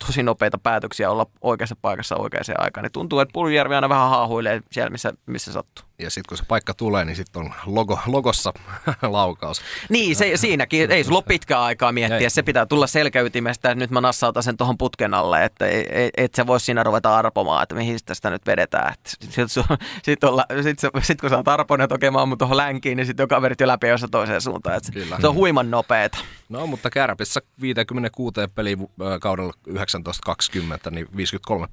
tosi 0.07 0.23
nopeita 0.23 0.59
päätöksiä 0.59 1.11
olla 1.11 1.27
oikeassa 1.41 1.77
paikassa 1.83 2.17
oikeaan 2.17 2.45
aikaan. 2.59 2.83
Niin 2.83 2.93
tuntuu, 2.93 3.21
että 3.21 3.33
Puljärvi 3.33 3.75
aina 3.75 3.89
vähän 3.89 4.11
haahuilee 4.11 4.61
siellä, 4.73 4.91
missä, 4.91 5.13
missä 5.27 5.53
sattuu. 5.53 5.90
Ja 6.01 6.11
sitten 6.11 6.29
kun 6.29 6.39
se 6.39 6.45
paikka 6.49 6.75
tulee, 6.75 7.05
niin 7.05 7.17
sitten 7.17 7.43
on 7.43 7.53
logo, 7.67 7.99
logossa 8.07 8.53
laukaus. 9.03 9.63
Niin, 9.89 10.17
se, 10.17 10.37
siinäkin 10.37 10.91
ei 10.91 11.05
sulla 11.05 11.19
ole 11.19 11.25
pitkää 11.29 11.63
aikaa 11.63 11.93
miettiä. 11.93 12.19
Ei. 12.19 12.31
Se 12.31 12.43
pitää 12.43 12.67
tulla 12.67 12.87
selkäytimestä, 12.87 13.71
että 13.71 13.79
nyt 13.79 13.91
mä 13.91 14.01
nassautan 14.01 14.43
sen 14.43 14.57
tuohon 14.57 14.79
putken 14.79 15.15
alle, 15.15 15.45
että 15.45 15.67
et, 15.69 16.11
et 16.17 16.35
sä 16.35 16.47
vois 16.47 16.67
siinä 16.67 16.83
ruveta 16.83 17.17
arpomaan, 17.17 17.63
että 17.63 17.75
mihin 17.75 17.99
sitä 18.13 18.31
nyt 18.31 18.47
vedetään. 18.47 18.95
Sitten 19.07 19.49
sit, 19.49 19.65
sit, 20.03 20.21
sit, 20.63 20.79
sit, 21.03 21.21
kun 21.21 21.31
sä 21.31 21.37
oot 21.37 21.49
arponut, 21.49 21.85
että 21.85 21.95
okei 21.95 22.11
mä 22.11 22.19
oon 22.19 22.39
tuohon 22.39 22.57
länkiin, 22.57 22.97
niin 22.97 23.07
sitten 23.07 23.25
on 23.25 23.29
kaverit 23.29 23.61
jo 23.61 23.67
läpi 23.67 23.89
jossa 23.89 24.09
toiseen 24.09 24.41
suuntaan. 24.41 24.77
Että 24.77 24.93
Kyllä. 24.93 25.17
Se 25.21 25.29
on 25.29 25.35
huiman 25.35 25.71
nopeeta. 25.71 26.19
No, 26.49 26.67
mutta 26.67 26.91
Kärpissä 26.91 27.41
56 27.61 28.35
peli 28.55 28.77
kaudella 29.21 29.53
19-20, 29.69 30.91
niin 30.91 31.07
53 31.17 31.67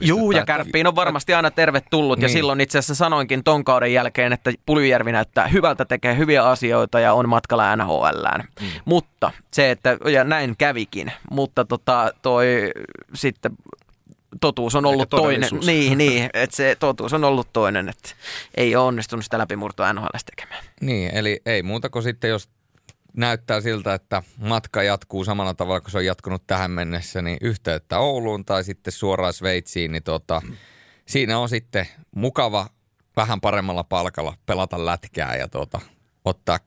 Juu, 0.00 0.32
ja 0.32 0.46
kärppiin 0.46 0.86
on 0.86 0.96
varmasti 0.96 1.34
aina 1.34 1.50
tervetullut. 1.50 2.18
Niin. 2.18 2.22
Ja 2.22 2.28
silloin 2.28 2.60
itse 2.60 2.78
asiassa 2.78 2.94
sanoinkin 2.94 3.44
ton 3.44 3.64
kauden 3.64 3.92
jälkeen, 3.92 4.32
että 4.32 4.52
Puljujärvi 4.66 5.12
näyttää 5.12 5.48
hyvältä, 5.48 5.84
tekee 5.84 6.16
hyviä 6.16 6.44
asioita 6.44 7.00
ja 7.00 7.12
on 7.12 7.28
matkalla 7.28 7.76
NHLään. 7.76 8.44
Mm. 8.60 8.66
Mutta 8.84 9.32
se, 9.52 9.70
että, 9.70 9.96
ja 10.12 10.24
näin 10.24 10.54
kävikin, 10.58 11.12
mutta 11.30 11.64
tota, 11.64 12.10
toi 12.22 12.70
sitten 13.14 13.52
totuus 14.40 14.74
on 14.74 14.86
ollut 14.86 15.10
toinen. 15.10 15.50
Niin, 15.66 15.98
niin, 16.04 16.30
että 16.34 16.56
se 16.56 16.76
totuus 16.80 17.12
on 17.12 17.24
ollut 17.24 17.48
toinen, 17.52 17.88
että 17.88 18.10
ei 18.56 18.76
ole 18.76 18.86
onnistunut 18.86 19.24
sitä 19.24 19.38
läpimurtoa 19.38 19.92
NHL 19.92 20.06
tekemään. 20.36 20.64
Niin, 20.80 21.14
eli 21.14 21.40
ei 21.46 21.62
muuta 21.62 21.90
kuin 21.90 22.02
sitten, 22.02 22.30
jos 22.30 22.48
näyttää 23.16 23.60
siltä, 23.60 23.94
että 23.94 24.22
matka 24.36 24.82
jatkuu 24.82 25.24
samalla 25.24 25.54
tavalla 25.54 25.80
kuin 25.80 25.90
se 25.90 25.98
on 25.98 26.06
jatkunut 26.06 26.46
tähän 26.46 26.70
mennessä, 26.70 27.22
niin 27.22 27.38
yhteyttä 27.40 27.98
Ouluun 27.98 28.44
tai 28.44 28.64
sitten 28.64 28.92
suoraan 28.92 29.32
Sveitsiin, 29.32 29.92
niin 29.92 30.02
tota, 30.02 30.42
siinä 31.06 31.38
on 31.38 31.48
sitten 31.48 31.88
mukava 32.16 32.66
vähän 33.16 33.40
paremmalla 33.40 33.84
palkalla 33.84 34.36
pelata 34.46 34.86
lätkää 34.86 35.36
ja 35.36 35.48
tota, 35.48 35.80
ottaa 36.24 36.58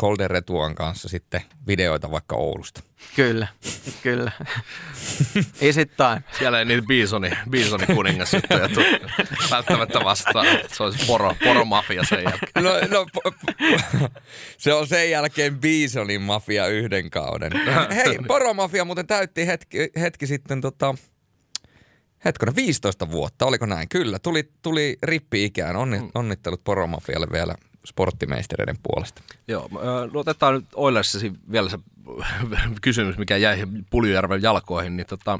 Colder, 0.00 0.30
Retuan 0.30 0.74
kanssa 0.74 1.08
sitten 1.08 1.42
videoita 1.66 2.10
vaikka 2.10 2.36
Oulusta. 2.36 2.82
Kyllä, 3.16 3.46
kyllä. 4.02 4.32
Is 5.60 5.76
it 5.78 5.96
time? 5.96 6.22
Siellä 6.38 6.58
ei 6.58 6.64
niitä 6.64 6.86
biisoni, 6.86 7.30
biisoni 7.50 7.86
kuningas 7.86 8.34
juttuja 8.34 8.68
välttämättä 9.50 10.00
vastaan. 10.04 10.46
Se 10.72 10.82
olisi 10.82 11.06
poro, 11.06 11.34
poromafia 11.44 12.02
sen 12.08 12.24
jälkeen. 12.24 12.64
No, 12.64 12.70
no 12.90 13.06
po, 13.12 13.20
po, 13.22 14.08
se 14.58 14.72
on 14.72 14.86
sen 14.86 15.10
jälkeen 15.10 15.58
biisonin 15.58 16.22
mafia 16.22 16.66
yhden 16.66 17.10
kauden. 17.10 17.52
Hei, 17.94 18.18
poromafia 18.28 18.84
muuten 18.84 19.06
täytti 19.06 19.46
hetki, 19.46 19.78
hetki 20.00 20.26
sitten 20.26 20.60
tota, 20.60 20.94
hetkona 22.24 22.52
15 22.56 23.10
vuotta, 23.10 23.46
oliko 23.46 23.66
näin? 23.66 23.88
Kyllä, 23.88 24.18
tuli, 24.18 24.50
tuli 24.62 24.96
rippi-ikään. 25.02 25.76
Onni, 25.76 25.98
mm. 25.98 26.10
onnittelut 26.14 26.64
poromafialle 26.64 27.26
vielä 27.32 27.54
sporttimeistereiden 27.86 28.76
puolesta. 28.82 29.22
Joo, 29.48 29.68
no 30.12 30.20
otetaan 30.20 30.54
nyt 30.54 30.64
Oilerssi 30.74 31.32
vielä 31.52 31.68
se 31.68 31.78
kysymys, 32.80 33.18
mikä 33.18 33.36
jäi 33.36 33.66
Puljujärven 33.90 34.42
jalkoihin, 34.42 34.96
niin 34.96 35.06
tota, 35.06 35.38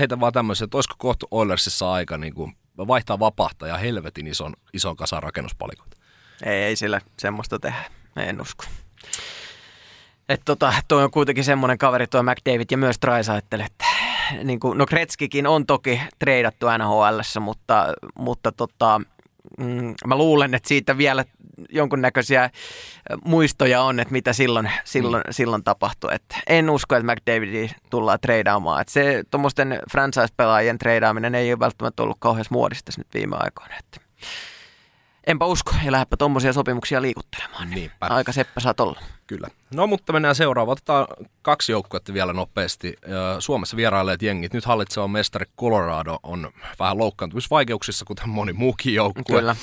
heitä 0.00 0.20
vaan 0.20 0.32
tämmöisen, 0.32 0.64
että 0.64 0.76
olisiko 0.76 0.94
kohta 0.98 1.26
Oilersissa 1.30 1.92
aika 1.92 2.18
niin 2.18 2.34
kuin 2.34 2.56
vaihtaa 2.78 3.18
vapaata 3.18 3.66
ja 3.66 3.76
helvetin 3.76 4.26
ison, 4.26 4.52
ison 4.72 4.96
kasan 4.96 5.22
rakennuspalikoita? 5.22 5.96
Ei, 6.44 6.62
ei 6.62 6.76
sillä 6.76 7.00
semmoista 7.18 7.58
tehdä, 7.58 7.84
en 8.16 8.40
usko. 8.40 8.64
Että 10.28 10.44
tota, 10.44 10.72
toi 10.88 11.04
on 11.04 11.10
kuitenkin 11.10 11.44
semmoinen 11.44 11.78
kaveri, 11.78 12.06
tuo 12.06 12.22
McDavid 12.22 12.66
ja 12.70 12.78
myös 12.78 12.98
Trice 12.98 13.36
että 13.36 13.84
niin 14.44 14.60
kuin, 14.60 14.78
no 14.78 14.86
Kretskikin 14.86 15.46
on 15.46 15.66
toki 15.66 16.00
treidattu 16.18 16.66
nhl 16.78 17.40
mutta, 17.40 17.94
mutta 18.18 18.52
tota, 18.52 19.00
mm, 19.56 19.94
mä 20.06 20.16
luulen, 20.16 20.54
että 20.54 20.68
siitä 20.68 20.98
vielä 20.98 21.24
jonkunnäköisiä 21.68 22.44
äh, 22.44 22.50
muistoja 23.24 23.82
on, 23.82 24.00
että 24.00 24.12
mitä 24.12 24.32
silloin, 24.32 24.70
silloin, 24.84 25.22
mm. 25.26 25.32
silloin 25.32 25.64
tapahtui. 25.64 26.14
Et 26.14 26.24
en 26.46 26.70
usko, 26.70 26.96
että 26.96 27.12
McDavidi 27.12 27.70
tullaan 27.90 28.18
treidaamaan. 28.20 28.80
Et 28.80 28.88
se 28.88 29.22
tuommoisten 29.30 29.80
franchise-pelaajien 29.92 30.78
treidaaminen 30.78 31.34
ei 31.34 31.52
ole 31.52 31.58
välttämättä 31.58 32.02
ollut 32.02 32.16
kauhean 32.20 32.44
muodista 32.50 32.92
nyt 32.98 33.06
viime 33.14 33.36
aikoina. 33.38 33.74
Et 33.78 34.00
Enpä 35.26 35.46
usko, 35.46 35.72
ja 35.84 35.92
lähdepä 35.92 36.16
tuommoisia 36.16 36.52
sopimuksia 36.52 37.02
liikuttelemaan. 37.02 37.70
Niinpä. 37.70 38.06
Aika 38.06 38.32
seppä 38.32 38.60
saat 38.60 38.80
olla. 38.80 39.00
Kyllä. 39.26 39.48
No 39.74 39.86
mutta 39.86 40.12
mennään 40.12 40.34
seuraavaan. 40.34 40.72
Otetaan 40.72 41.06
kaksi 41.42 41.72
joukkuetta 41.72 42.14
vielä 42.14 42.32
nopeasti. 42.32 42.94
Suomessa 43.38 43.76
vierailleet 43.76 44.22
jengit. 44.22 44.52
Nyt 44.52 44.64
hallitseva 44.64 45.08
mestari 45.08 45.46
Colorado 45.60 46.18
on 46.22 46.50
vähän 46.78 46.98
loukkaantumisvaikeuksissa, 46.98 48.04
kuten 48.04 48.28
moni 48.28 48.52
muukin 48.52 48.94
joukkue, 48.94 49.38
Kyllä. 49.38 49.56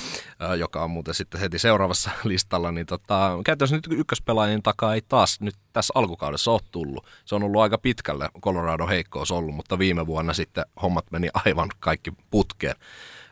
joka 0.58 0.84
on 0.84 0.90
muuten 0.90 1.14
sitten 1.14 1.40
heti 1.40 1.58
seuraavassa 1.58 2.10
listalla. 2.24 2.72
Niin 2.72 2.86
tota, 2.86 3.30
käytännössä 3.44 3.76
nyt 3.76 3.88
ykköspelaajien 3.90 4.62
takaa 4.62 4.94
ei 4.94 5.02
taas 5.08 5.40
nyt 5.40 5.54
tässä 5.72 5.92
alkukaudessa 5.96 6.50
ole 6.50 6.60
tullut. 6.70 7.06
Se 7.24 7.34
on 7.34 7.42
ollut 7.42 7.62
aika 7.62 7.78
pitkälle 7.78 8.28
Colorado 8.40 8.86
heikkous 8.86 9.30
ollut, 9.30 9.54
mutta 9.54 9.78
viime 9.78 10.06
vuonna 10.06 10.32
sitten 10.32 10.64
hommat 10.82 11.04
meni 11.10 11.28
aivan 11.44 11.68
kaikki 11.80 12.12
putkeen, 12.30 12.76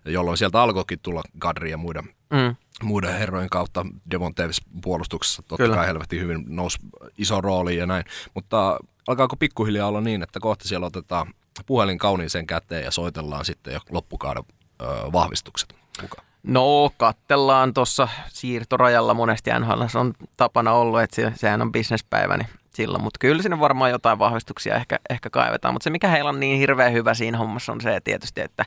jolloin 0.05 0.39
sieltä 0.39 0.63
alkoikin 0.63 0.99
tulla 1.03 1.23
Kadri 1.39 1.71
ja 1.71 1.77
muiden 1.77 2.05
Mm. 2.33 2.57
muiden 2.83 3.15
herrojen 3.19 3.51
kautta 3.51 3.87
Devon 4.11 4.33
Davis 4.37 4.61
puolustuksessa 4.83 5.43
totta 5.43 5.65
Kyllä. 5.65 5.77
kai 5.77 5.87
helvetin 5.87 6.21
hyvin 6.21 6.45
nousi 6.47 6.79
iso 7.19 7.41
rooli 7.41 7.77
ja 7.77 7.87
näin. 7.87 8.05
Mutta 8.35 8.79
alkaako 9.09 9.37
pikkuhiljaa 9.37 9.89
olla 9.89 10.01
niin, 10.01 10.23
että 10.23 10.41
kohta 10.41 10.69
siellä 10.69 10.87
otetaan 10.87 11.35
puhelin 11.67 11.99
kauniiseen 11.99 12.47
käteen 12.47 12.85
ja 12.85 12.91
soitellaan 12.91 13.45
sitten 13.45 13.75
jo 13.75 13.81
loppukauden 13.91 14.45
ö, 14.83 14.85
vahvistukset 15.13 15.75
mukaan. 16.03 16.27
No, 16.43 16.91
kattellaan 16.97 17.75
tuossa 17.75 18.09
siirtorajalla 18.29 19.15
monesti 19.15 19.51
NHL 19.59 19.83
on 19.95 20.15
tapana 20.37 20.73
ollut, 20.73 21.01
että 21.01 21.17
se, 21.17 21.33
sehän 21.35 21.63
on 21.63 21.73
bisnespäivä, 21.73 22.37
niin 22.37 22.49
silloin. 22.75 23.03
Mutta 23.03 23.19
kyllä 23.21 23.43
sinne 23.43 23.61
varmaan 23.61 23.91
jotain 23.91 24.19
vahvistuksia 24.19 24.75
ehkä, 24.75 24.99
ehkä 25.11 25.31
kaivetaan. 25.31 25.75
Mutta 25.75 25.85
se, 25.85 25.91
mikä 25.91 26.09
heillä 26.09 26.31
on 26.31 26.41
niin 26.41 26.59
hirveän 26.59 26.93
hyvä 26.93 27.15
siinä 27.15 27.39
hommassa, 27.39 27.73
on 27.73 27.81
se 27.81 28.01
tietysti, 28.05 28.41
että 28.41 28.65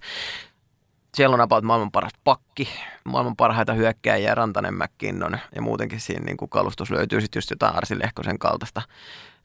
siellä 1.16 1.34
on 1.34 1.42
about 1.42 1.64
maailman 1.64 1.92
paras 1.92 2.12
pakki, 2.24 2.70
maailman 3.04 3.36
parhaita 3.36 3.74
hyökkääjiä, 3.74 4.36
Rantanen, 4.36 4.74
McKinnon 4.74 5.38
ja 5.56 5.62
muutenkin 5.62 6.00
siinä 6.00 6.26
niin 6.26 6.38
kuin 6.38 6.50
kalustus 6.50 6.92
löytyy 6.92 7.22
sitten 7.22 7.38
just 7.38 7.50
jotain 7.50 7.76
Arsi 7.76 8.00
Lehkosen 8.00 8.40
kaltaista, 8.40 8.82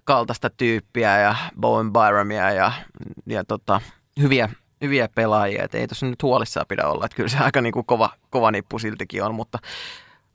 kaltaista 0.04 0.50
tyyppiä 0.50 1.18
ja 1.18 1.34
Bowen 1.60 1.92
Byramia 1.92 2.50
ja, 2.50 2.72
ja 3.26 3.44
tota, 3.44 3.80
hyviä, 4.20 4.48
hyviä 4.80 5.08
pelaajia. 5.14 5.64
Et 5.64 5.74
ei 5.74 5.88
tuossa 5.88 6.06
nyt 6.06 6.22
huolissaan 6.22 6.66
pidä 6.68 6.86
olla, 6.86 7.04
että 7.04 7.16
kyllä 7.16 7.28
se 7.28 7.38
aika 7.38 7.60
niin 7.60 7.72
kuin 7.72 7.86
kova, 7.86 8.10
kova 8.30 8.50
nippu 8.50 8.78
siltikin 8.78 9.22
on, 9.22 9.34
mutta 9.34 9.58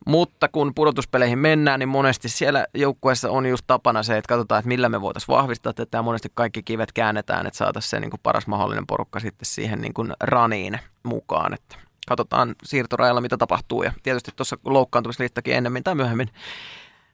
mutta 0.06 0.48
kun 0.48 0.76
pudotuspeleihin 0.76 1.40
mennään, 1.40 1.80
niin 1.80 1.90
monesti 1.90 2.30
siellä 2.30 2.66
joukkueessa 2.74 3.32
on 3.32 3.46
just 3.46 3.64
tapana 3.68 4.04
se, 4.04 4.18
että 4.18 4.30
katsotaan, 4.30 4.60
että 4.60 4.68
millä 4.68 4.90
me 4.90 5.02
voitaisiin 5.02 5.36
vahvistaa 5.36 5.74
tätä 5.74 6.02
monesti 6.02 6.32
kaikki 6.34 6.64
kivet 6.64 6.92
käännetään, 6.92 7.48
että 7.48 7.58
saataisiin 7.58 7.90
se 7.90 8.00
niin 8.00 8.12
kuin 8.12 8.20
paras 8.24 8.48
mahdollinen 8.48 8.88
porukka 8.88 9.20
sitten 9.20 9.46
siihen 9.46 9.82
niin 9.82 9.94
kuin 9.94 10.14
raniin 10.20 10.80
mukaan. 11.04 11.54
Että 11.54 11.76
katsotaan 12.08 12.56
siirtorajalla, 12.64 13.22
mitä 13.22 13.38
tapahtuu 13.38 13.84
ja 13.84 13.94
tietysti 14.04 14.32
tuossa 14.36 14.58
loukkaantumislistakin 14.66 15.56
ennemmin 15.56 15.84
tai 15.84 15.96
myöhemmin 15.96 16.30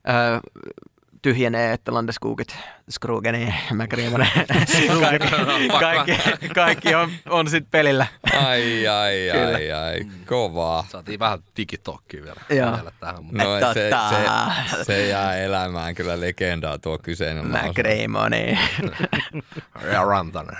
öö, 0.09 0.39
tyhjenee, 1.21 1.73
että 1.73 1.93
Landeskugit, 1.93 2.55
Skrugeni 2.89 3.53
ja 3.69 3.75
McRiemonen, 3.75 4.27
kaikki, 5.09 5.27
kaikki, 5.79 6.49
kaikki 6.55 6.95
on, 6.95 7.11
on 7.29 7.47
sitten 7.49 7.71
pelillä. 7.71 8.07
Ai, 8.45 8.87
ai, 8.87 9.13
Kyllä. 9.31 9.55
ai, 9.57 9.71
ai, 9.71 9.99
kovaa. 10.25 10.85
Saatiin 10.89 11.19
vähän 11.19 11.39
digitokkiä 11.57 12.23
vielä, 12.23 12.41
Joo. 12.49 12.71
vielä 12.75 12.91
tähän. 12.99 13.23
Mutta 13.23 13.43
No 13.43 13.73
se, 13.73 13.89
se, 14.77 14.83
se 14.83 15.07
jää 15.07 15.37
elämään 15.37 15.95
kyllä 15.95 16.19
legendaa 16.21 16.77
tuo 16.77 16.97
kyseinen 16.97 17.53
lause. 17.53 17.67
McRiemoni. 17.69 18.59
ja 19.91 20.03
Rantanen. 20.03 20.57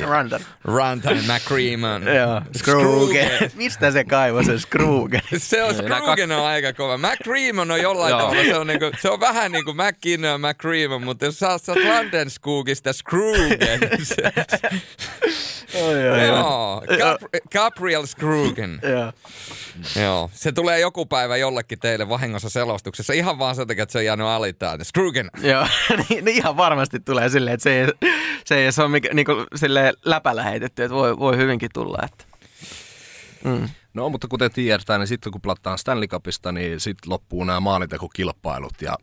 Rantan. 0.00 0.40
Rantanen, 0.64 1.24
McCreeman. 1.24 2.02
Joo, 2.16 2.42
Skrugen. 2.56 3.30
Mistä 3.54 3.90
se 3.90 4.04
kaivoi 4.04 4.44
sen 4.44 4.60
Skrugen? 4.60 5.20
Se 5.36 5.62
on, 5.64 5.76
Nämä 5.76 5.98
Skrugen 6.00 6.32
on 6.32 6.46
aika 6.46 6.72
kova. 6.72 6.98
McCreeman 6.98 7.70
on 7.70 7.80
jollain 7.80 8.10
Joo. 8.10 8.20
tavalla, 8.20 8.42
se 8.42 8.56
on, 8.58 8.66
niinku, 8.66 8.90
se 9.00 9.10
on 9.10 9.20
vähän 9.20 9.52
niin 9.52 9.64
kuin 9.64 9.76
McKinnon 9.78 10.30
ja 10.30 10.38
McCreeman, 10.48 11.02
mutta 11.02 11.24
jos 11.24 11.38
sä 11.38 11.58
saat 11.58 11.78
Landenskugista 11.88 12.92
Skrugen, 12.92 13.80
se, 14.02 14.22
joo, 16.26 16.82
Gab- 16.86 17.48
Gabriel 17.52 18.06
Skrugen. 18.06 18.80
Joo. 18.82 19.12
Joo, 20.02 20.30
se 20.32 20.52
tulee 20.52 20.80
joku 20.80 21.06
päivä 21.06 21.36
jollekin 21.36 21.78
teille 21.78 22.08
vahingossa 22.08 22.50
selostuksessa, 22.50 23.12
ihan 23.12 23.38
vaan 23.38 23.54
sen 23.54 23.66
takia, 23.66 23.82
että 23.82 23.92
se 23.92 23.98
on 23.98 24.04
jäänyt 24.04 24.26
alitaan. 24.26 24.84
Skrugen. 24.84 25.30
Joo, 25.42 25.66
niin, 26.08 26.24
niin 26.24 26.36
ihan 26.36 26.56
varmasti 26.56 27.00
tulee 27.00 27.28
silleen, 27.28 27.54
että 27.54 27.64
se 27.64 27.80
ei, 27.80 27.86
se 28.44 28.56
ei 28.56 28.72
se 28.72 28.82
ole 28.82 28.90
mikä, 28.90 29.14
niin 29.14 29.26
kuin, 29.26 29.46
silleen 29.54 29.94
läpällä 30.04 30.42
heitetty, 30.42 30.82
että 30.82 30.94
voi, 30.94 31.18
voi 31.18 31.36
hyvinkin 31.36 31.70
tulla. 31.74 31.98
Että. 32.04 32.24
Mm. 33.44 33.68
No, 33.94 34.08
mutta 34.08 34.28
kuten 34.28 34.52
tiedetään, 34.52 35.00
niin 35.00 35.08
sitten 35.08 35.32
kun 35.32 35.40
pelataan 35.40 35.78
Stanley 35.78 36.08
Cupista, 36.08 36.52
niin 36.52 36.80
sitten 36.80 37.10
loppuu 37.10 37.44
nämä 37.44 37.60
maalintekokilpailut. 37.60 38.82
Ja 38.82 38.94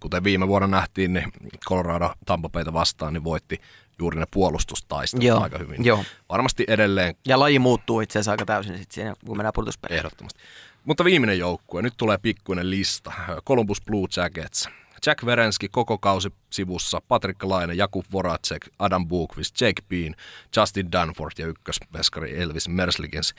kuten 0.00 0.24
viime 0.24 0.48
vuonna 0.48 0.66
nähtiin, 0.66 1.12
niin 1.12 1.32
Colorado 1.68 2.12
Tampapeita 2.26 2.72
vastaan 2.72 3.12
niin 3.12 3.24
voitti 3.24 3.60
juuri 3.98 4.18
ne 4.20 4.26
puolustustaistelut 4.30 5.24
Joo, 5.24 5.42
aika 5.42 5.58
hyvin. 5.58 5.84
joo. 5.84 6.04
Varmasti 6.28 6.64
edelleen 6.68 7.14
Ja 7.26 7.38
laji 7.38 7.58
muuttuu 7.58 8.00
itse 8.00 8.18
asiassa 8.18 8.30
aika 8.30 8.44
täysin 8.44 8.78
sit 8.78 8.90
siinä, 8.90 9.14
kun 9.26 9.36
mennään 9.36 9.52
pudotuspeliin. 9.54 9.98
ehdottomasti. 9.98 10.40
Mutta 10.84 11.04
viimeinen 11.04 11.38
joukkue, 11.38 11.82
nyt 11.82 11.94
tulee 11.96 12.18
pikkuinen 12.18 12.70
lista. 12.70 13.12
Columbus 13.46 13.82
Blue 13.82 14.06
Jackets. 14.16 14.68
Jack 15.06 15.26
Verenski 15.26 15.68
koko 15.68 15.98
kausi 15.98 16.28
sivussa, 16.50 17.00
Patrick 17.08 17.42
Laine, 17.44 17.74
Jakub 17.74 18.04
Voracek, 18.12 18.66
Adam 18.78 19.08
Bukvist, 19.08 19.60
Jake 19.60 19.82
Bean, 19.88 20.14
Justin 20.56 20.92
Danforth 20.92 21.40
ja 21.40 21.46
ykkösveskari 21.46 22.40
Elvis 22.42 22.68
Merslikens 22.68 23.34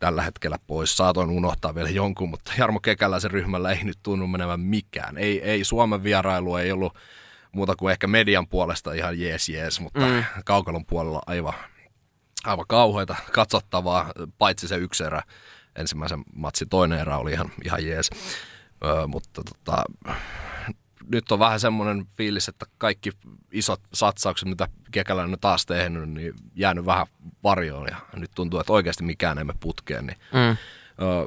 tällä 0.00 0.22
hetkellä 0.22 0.58
pois. 0.66 0.96
Saatoin 0.96 1.30
unohtaa 1.30 1.74
vielä 1.74 1.88
jonkun, 1.88 2.28
mutta 2.28 2.52
Jarmo 2.58 2.80
Kekäläisen 2.80 3.30
ryhmällä 3.30 3.70
ei 3.70 3.84
nyt 3.84 3.98
tunnu 4.02 4.26
menevän 4.26 4.60
mikään. 4.60 5.18
Ei, 5.18 5.42
ei 5.42 5.64
Suomen 5.64 6.02
vierailu 6.02 6.56
ei 6.56 6.72
ollut 6.72 6.94
muuta 7.52 7.76
kuin 7.76 7.92
ehkä 7.92 8.06
median 8.06 8.48
puolesta 8.48 8.92
ihan 8.92 9.20
jees 9.20 9.48
jees, 9.48 9.80
mutta 9.80 10.00
mm. 10.00 10.24
kaukalon 10.44 10.86
puolella 10.86 11.22
aivan, 11.26 11.54
aivan 12.44 12.64
kauheita 12.68 13.16
katsottavaa, 13.32 14.12
paitsi 14.38 14.68
se 14.68 14.76
yksi 14.76 15.04
erä. 15.04 15.22
Ensimmäisen 15.76 16.24
matsin 16.34 16.68
toinen 16.68 16.98
erä 16.98 17.18
oli 17.18 17.32
ihan, 17.32 17.52
ihan 17.64 17.86
jees. 17.86 18.10
Öö, 18.84 19.06
mutta 19.06 19.42
tota, 19.44 19.84
nyt 21.08 21.32
on 21.32 21.38
vähän 21.38 21.60
semmoinen 21.60 22.06
fiilis, 22.16 22.48
että 22.48 22.66
kaikki 22.78 23.10
isot 23.52 23.80
satsaukset, 23.92 24.48
mitä 24.48 24.68
Kekäläinen 24.90 25.32
on 25.32 25.40
taas 25.40 25.66
tehnyt, 25.66 26.10
niin 26.10 26.34
jäänyt 26.54 26.86
vähän 26.86 27.06
varjoon. 27.44 27.86
Ja 27.90 27.96
nyt 28.16 28.30
tuntuu, 28.34 28.60
että 28.60 28.72
oikeasti 28.72 29.04
mikään 29.04 29.38
ei 29.38 29.44
me 29.44 29.54
putkeen. 29.60 30.06
Niin, 30.06 30.18
Mm. 30.32 30.56
öö, 31.04 31.26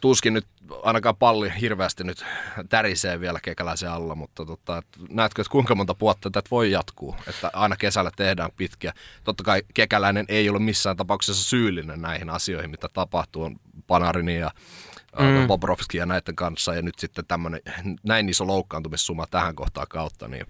tuskin 0.00 0.34
nyt 0.34 0.46
ainakaan 0.82 1.16
palli 1.16 1.52
hirveästi 1.60 2.04
nyt 2.04 2.24
tärisee 2.68 3.20
vielä 3.20 3.40
kekäläisen 3.40 3.90
alla, 3.90 4.14
mutta 4.14 4.44
tota, 4.46 4.78
et 4.78 4.86
näetkö, 5.10 5.42
että 5.42 5.50
kuinka 5.52 5.74
monta 5.74 5.94
vuotta 6.00 6.30
tätä 6.30 6.48
voi 6.50 6.70
jatkuu, 6.70 7.16
että 7.26 7.50
aina 7.52 7.76
kesällä 7.76 8.10
tehdään 8.16 8.50
pitkiä. 8.56 8.92
Totta 9.24 9.44
kai 9.44 9.62
kekäläinen 9.74 10.24
ei 10.28 10.48
ole 10.48 10.58
missään 10.58 10.96
tapauksessa 10.96 11.44
syyllinen 11.44 12.02
näihin 12.02 12.30
asioihin, 12.30 12.70
mitä 12.70 12.88
tapahtuu, 12.92 13.42
on 13.42 13.56
Panarini 13.86 14.38
ja 14.38 14.50
mm. 15.18 15.46
Bobrovski 15.46 15.98
ja 15.98 16.06
näiden 16.06 16.36
kanssa, 16.36 16.74
ja 16.74 16.82
nyt 16.82 16.98
sitten 16.98 17.26
tämmöinen 17.26 17.60
näin 18.02 18.28
iso 18.28 18.46
loukkaantumissuma 18.46 19.26
tähän 19.26 19.54
kohtaan 19.54 19.86
kautta, 19.90 20.28
niin 20.28 20.46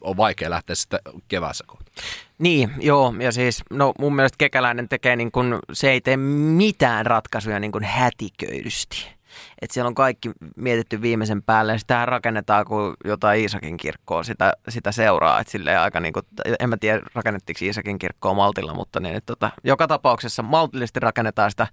on 0.00 0.16
vaikea 0.16 0.50
lähteä 0.50 0.76
sitten 0.76 1.00
keväässä 1.28 1.64
kohta. 1.66 1.92
Niin, 2.38 2.70
joo, 2.78 3.14
ja 3.20 3.32
siis 3.32 3.62
no 3.70 3.92
mun 3.98 4.16
mielestä 4.16 4.36
Kekäläinen 4.38 4.88
tekee 4.88 5.16
niin 5.16 5.32
kuin, 5.32 5.58
se 5.72 5.90
ei 5.90 6.00
tee 6.00 6.16
mitään 6.16 7.06
ratkaisuja 7.06 7.60
niin 7.60 7.72
kuin 7.72 7.84
hätiköidysti. 7.84 9.19
Että 9.62 9.74
siellä 9.74 9.88
on 9.88 9.94
kaikki 9.94 10.30
mietitty 10.56 11.02
viimeisen 11.02 11.42
päälle, 11.42 11.72
ja 11.72 11.78
sitähän 11.78 12.08
rakennetaan 12.08 12.64
kuin 12.64 12.94
jotain 13.04 13.40
Iisakin 13.40 13.76
kirkkoa, 13.76 14.22
sitä, 14.22 14.52
sitä 14.68 14.92
seuraa. 14.92 15.40
Että 15.40 15.50
silleen 15.50 15.80
aika 15.80 16.00
niin 16.00 16.12
kuin, 16.12 16.26
en 16.60 16.68
mä 16.68 16.76
tiedä 16.76 17.00
rakennettiinko 17.14 17.64
Iisakin 17.64 17.98
kirkkoa 17.98 18.34
maltilla, 18.34 18.74
mutta 18.74 19.00
niin, 19.00 19.16
että 19.16 19.26
tota, 19.26 19.50
joka 19.64 19.86
tapauksessa 19.86 20.42
maltillisesti 20.42 21.00
rakennetaan 21.00 21.50
sitä 21.50 21.66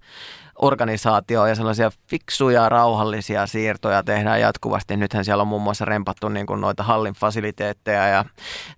organisaatioa 0.58 1.48
ja 1.48 1.54
sellaisia 1.54 1.90
fiksuja, 2.06 2.68
rauhallisia 2.68 3.46
siirtoja 3.46 4.02
tehdään 4.02 4.40
jatkuvasti. 4.40 4.96
Nythän 4.96 5.24
siellä 5.24 5.42
on 5.42 5.48
muun 5.48 5.62
muassa 5.62 5.84
rempattu 5.84 6.28
niin 6.28 6.46
kuin 6.46 6.60
noita 6.60 6.82
hallin 6.82 7.14
fasiliteetteja 7.14 8.06
ja, 8.06 8.24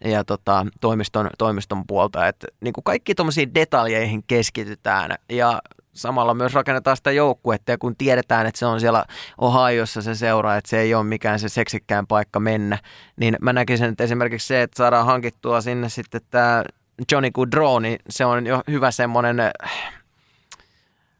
ja 0.04 0.24
tota, 0.24 0.66
toimiston, 0.80 1.30
toimiston 1.38 1.86
puolta. 1.86 2.28
Että 2.28 2.46
niin 2.60 2.72
kuin 2.72 2.84
kaikki 2.84 3.14
tuommoisiin 3.14 3.54
detaljeihin 3.54 4.22
keskitytään 4.26 5.14
ja 5.28 5.60
samalla 5.92 6.34
myös 6.34 6.54
rakennetaan 6.54 6.96
sitä 6.96 7.10
joukkuetta 7.10 7.70
ja 7.70 7.78
kun 7.78 7.96
tiedetään, 7.96 8.46
että 8.46 8.58
se 8.58 8.66
on 8.66 8.80
siellä 8.80 9.04
Ohiossa 9.38 10.02
se 10.02 10.14
seuraa, 10.14 10.56
että 10.56 10.70
se 10.70 10.80
ei 10.80 10.94
ole 10.94 11.04
mikään 11.04 11.38
se 11.38 11.48
seksikkään 11.48 12.06
paikka 12.06 12.40
mennä, 12.40 12.78
niin 13.16 13.36
mä 13.40 13.52
näkisin, 13.52 13.86
että 13.86 14.04
esimerkiksi 14.04 14.46
se, 14.46 14.62
että 14.62 14.76
saadaan 14.76 15.06
hankittua 15.06 15.60
sinne 15.60 15.88
sitten 15.88 16.20
tämä 16.30 16.64
Johnny 17.12 17.30
Goodrow, 17.30 17.82
niin 17.82 17.98
se 18.08 18.24
on 18.24 18.46
jo 18.46 18.62
hyvä 18.68 18.90
semmoinen 18.90 19.36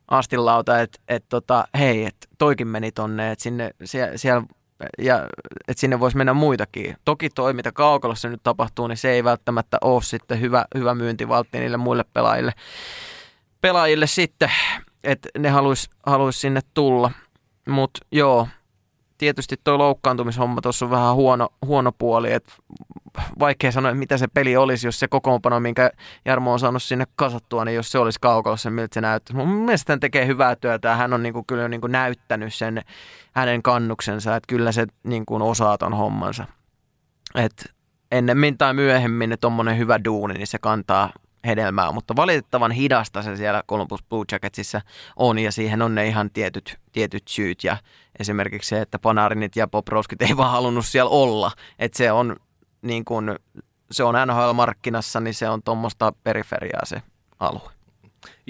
astinlauta, 0.09 0.81
että, 0.81 0.99
että 1.09 1.29
tota, 1.29 1.65
hei, 1.79 2.05
että 2.05 2.27
toikin 2.39 2.69
meni 2.69 2.93
tonne, 2.93 3.31
että 3.31 3.43
sinne, 3.43 3.71
siellä, 3.85 4.17
siellä 4.17 4.43
ja 4.99 5.29
että 5.69 5.81
sinne 5.81 6.01
voisi 6.01 6.17
mennä 6.17 6.35
muitakin. 6.35 6.97
Toki 7.05 7.31
toi, 7.31 7.53
mitä 7.53 7.73
kaukalossa 7.73 8.29
nyt 8.29 8.41
tapahtuu, 8.43 8.87
niin 8.87 8.97
se 8.97 9.11
ei 9.11 9.25
välttämättä 9.25 9.79
ole 9.81 10.03
sitten 10.03 10.41
hyvä, 10.41 10.65
hyvä 10.75 10.95
myyntivaltti 10.95 11.59
niille 11.59 11.77
muille 11.77 12.05
pelaajille, 12.15 12.53
pelaajille 13.61 14.07
sitten. 14.07 14.51
että 15.05 15.29
ne 15.39 15.49
haluaisi 15.49 15.91
haluais 16.07 16.41
sinne 16.41 16.61
tulla. 16.75 17.11
Mutta 17.69 18.01
joo, 18.13 18.49
tietysti 19.19 19.57
tuo 19.65 19.79
loukkaantumishomma 19.79 20.61
tuossa 20.61 20.85
on 20.85 20.91
vähän 20.91 21.15
huono, 21.15 21.49
huono 21.67 21.93
puoli, 21.93 22.33
että 22.33 22.53
vaikea 23.39 23.73
sanoa, 23.73 23.95
mitä 23.95 24.19
se 24.19 24.27
peli 24.29 24.57
olisi, 24.57 24.87
jos 24.87 25.01
se 25.01 25.09
kokoonpano, 25.09 25.61
minkä 25.61 25.91
Jarmo 26.25 26.53
on 26.53 26.59
saanut 26.59 26.83
sinne 26.83 27.05
kasattua, 27.17 27.65
niin 27.65 27.75
jos 27.75 27.93
se 27.93 27.99
olisi 27.99 28.19
kaukalossa, 28.21 28.71
miltä 28.71 28.95
se 28.95 29.01
näyttäisi. 29.01 29.37
Mun 29.37 29.49
mielestä 29.49 29.93
hän 29.93 30.01
tekee 30.01 30.27
hyvää 30.27 30.57
työtä 30.57 30.89
ja 30.89 30.97
hän 30.97 31.13
on 31.13 31.23
niin 31.23 31.33
kuin, 31.33 31.47
kyllä 31.47 31.69
niin 31.69 31.81
kuin 31.81 31.93
näyttänyt 31.93 32.55
sen 32.55 32.83
hänen 33.33 33.63
kannuksensa, 33.63 34.37
että 34.37 34.47
kyllä 34.47 34.73
se 34.73 34.87
niin 35.03 35.27
kuin 35.27 35.43
osaa 35.43 35.79
ton 35.79 35.95
hommansa. 35.95 36.47
Et 37.35 37.75
ennemmin 38.13 38.59
tai 38.59 38.75
myöhemmin 38.75 39.37
tuommoinen 39.41 39.79
hyvä 39.79 40.05
duuni, 40.05 40.35
niin 40.35 40.47
se 40.47 40.59
kantaa 40.59 41.13
hedelmää, 41.47 41.93
mutta 41.93 42.17
valitettavan 42.17 42.71
hidasta 42.71 43.23
se 43.23 43.37
siellä 43.37 43.63
Columbus 43.69 44.03
Blue 44.03 44.25
Jacketsissa 44.33 44.81
on 45.17 45.39
ja 45.39 45.53
siihen 45.53 45.83
on 45.83 45.95
ne 45.95 46.07
ihan 46.07 46.31
tietyt, 46.31 46.79
tietyt 46.93 47.29
syyt 47.29 47.65
ja 47.65 47.77
esimerkiksi 48.19 48.69
se, 48.69 48.81
että 48.81 48.99
Panarinit 48.99 49.57
ja 49.57 49.69
Poproskit 49.69 50.23
ei 50.23 50.37
vaan 50.37 50.51
halunnut 50.51 50.87
siellä 50.87 51.11
olla, 51.11 51.53
että 51.79 51.99
se 51.99 52.13
on 52.13 52.37
niin 52.83 53.05
kuin, 53.05 53.37
se 53.91 54.05
on 54.05 54.15
NHL-markkinassa, 54.15 55.21
niin 55.21 55.35
se 55.35 55.49
on 55.49 55.63
tuommoista 55.63 56.13
periferiaa 56.25 56.85
se 56.85 57.03
alue. 57.41 57.80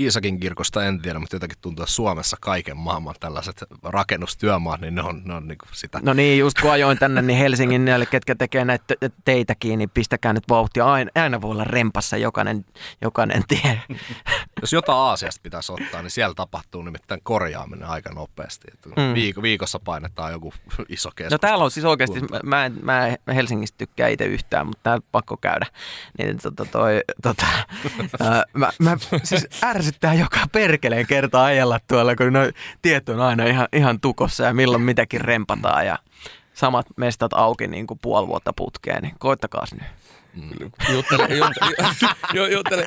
Iisakin 0.01 0.41
kirkosta 0.41 0.85
en 0.85 1.03
tiedä, 1.03 1.19
mutta 1.19 1.37
jotenkin 1.37 1.59
tuntuu, 1.61 1.83
että 1.83 1.95
Suomessa 1.95 2.37
kaiken 2.41 2.77
maailman 2.77 3.15
tällaiset 3.21 3.65
rakennustyömaat, 3.83 4.81
niin 4.81 4.95
ne 4.95 5.03
on, 5.03 5.23
ne 5.25 5.35
on 5.35 5.49
niin 5.49 5.59
kuin 5.59 5.69
sitä. 5.73 6.01
No 6.03 6.13
niin, 6.13 6.39
just 6.39 6.61
kun 6.61 6.71
ajoin 6.71 6.99
tänne, 6.99 7.23
niin 7.23 7.39
Helsingin 7.39 7.85
näille, 7.85 8.07
ketkä 8.07 8.35
tekee 8.35 8.65
näitä 8.65 8.95
teitäkin, 9.25 9.79
niin 9.79 9.91
pistäkää 9.91 10.33
nyt 10.33 10.45
vauhtia. 10.49 10.85
Aina, 10.85 11.11
aina 11.15 11.41
voi 11.41 11.51
olla 11.51 11.65
rempassa 11.65 12.17
jokainen, 12.17 12.65
jokainen 13.03 13.43
tie. 13.49 13.81
Jos 14.61 14.73
jotain 14.73 14.99
Aasiasta 14.99 15.41
pitäisi 15.43 15.73
ottaa, 15.73 16.03
niin 16.03 16.11
siellä 16.11 16.35
tapahtuu 16.35 16.83
nimittäin 16.83 17.21
korjaaminen 17.23 17.89
aika 17.89 18.13
nopeasti. 18.13 18.69
mm. 18.87 19.15
Viik- 19.15 19.43
viikossa 19.43 19.81
painetaan 19.85 20.33
joku 20.33 20.53
iso 20.89 21.11
keskus. 21.17 21.33
No 21.33 21.39
täällä 21.39 21.65
on 21.65 21.71
siis 21.71 21.87
oikeasti, 21.87 22.21
mä 22.43 22.65
en, 22.65 22.77
mä 22.83 23.07
en 23.07 23.19
Helsingistä 23.35 23.79
tykkää 23.79 24.09
itse 24.09 24.25
yhtään, 24.25 24.67
mutta 24.67 24.81
täällä 24.83 25.07
pakko 25.13 25.37
käydä. 25.37 25.67
Niin 26.19 26.39
tota 26.39 26.65
toi, 26.65 27.01
tota, 27.23 27.47
mä, 28.55 28.71
mä, 28.79 28.97
siis 29.23 29.49
ärsyttää 29.65 30.15
joka 30.15 30.41
perkeleen 30.53 31.07
kertaa 31.07 31.45
ajella 31.45 31.81
tuolla, 31.89 32.17
kun 32.17 32.33
no, 32.33 32.41
tiet 32.83 33.09
on 33.09 33.21
aina 33.21 33.45
ihan, 33.45 33.69
ihan 33.73 34.01
tukossa 34.01 34.45
ja 34.45 34.55
milloin 34.55 34.83
mitäkin 34.83 35.21
rempataan 35.21 35.87
ja 35.87 35.99
samat 36.55 36.87
mestat 36.97 37.33
auki 37.33 37.67
niin 37.67 37.87
kuin 37.87 38.01
puoli 38.03 38.27
vuotta 38.27 38.53
putkeen, 38.53 39.03
niin 39.03 39.15
koittakaa 39.19 39.65
nyt. 39.73 39.83
Juttelin, 40.93 42.87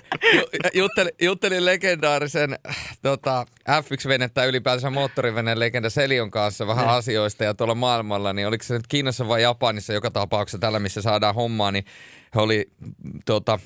juttelin, 1.21 1.65
legendaarisen 1.65 2.59
tota, 3.01 3.45
F1-venettä 3.69 4.45
ylipäätänsä 4.45 4.89
moottoriveneen 4.89 5.59
legenda 5.59 5.89
Selion 5.89 6.31
kanssa 6.31 6.67
vähän 6.67 6.85
ne. 6.85 6.91
asioista 6.91 7.43
ja 7.43 7.53
tuolla 7.53 7.75
maailmalla, 7.75 8.33
niin 8.33 8.47
oliko 8.47 8.63
se 8.63 8.73
nyt 8.73 8.87
Kiinassa 8.87 9.27
vai 9.27 9.41
Japanissa 9.41 9.93
joka 9.93 10.11
tapauksessa 10.11 10.59
tällä, 10.59 10.79
missä 10.79 11.01
saadaan 11.01 11.35
hommaa, 11.35 11.71
niin 11.71 11.85
he 12.35 12.41
oli 12.41 12.71
tota, 13.25 13.59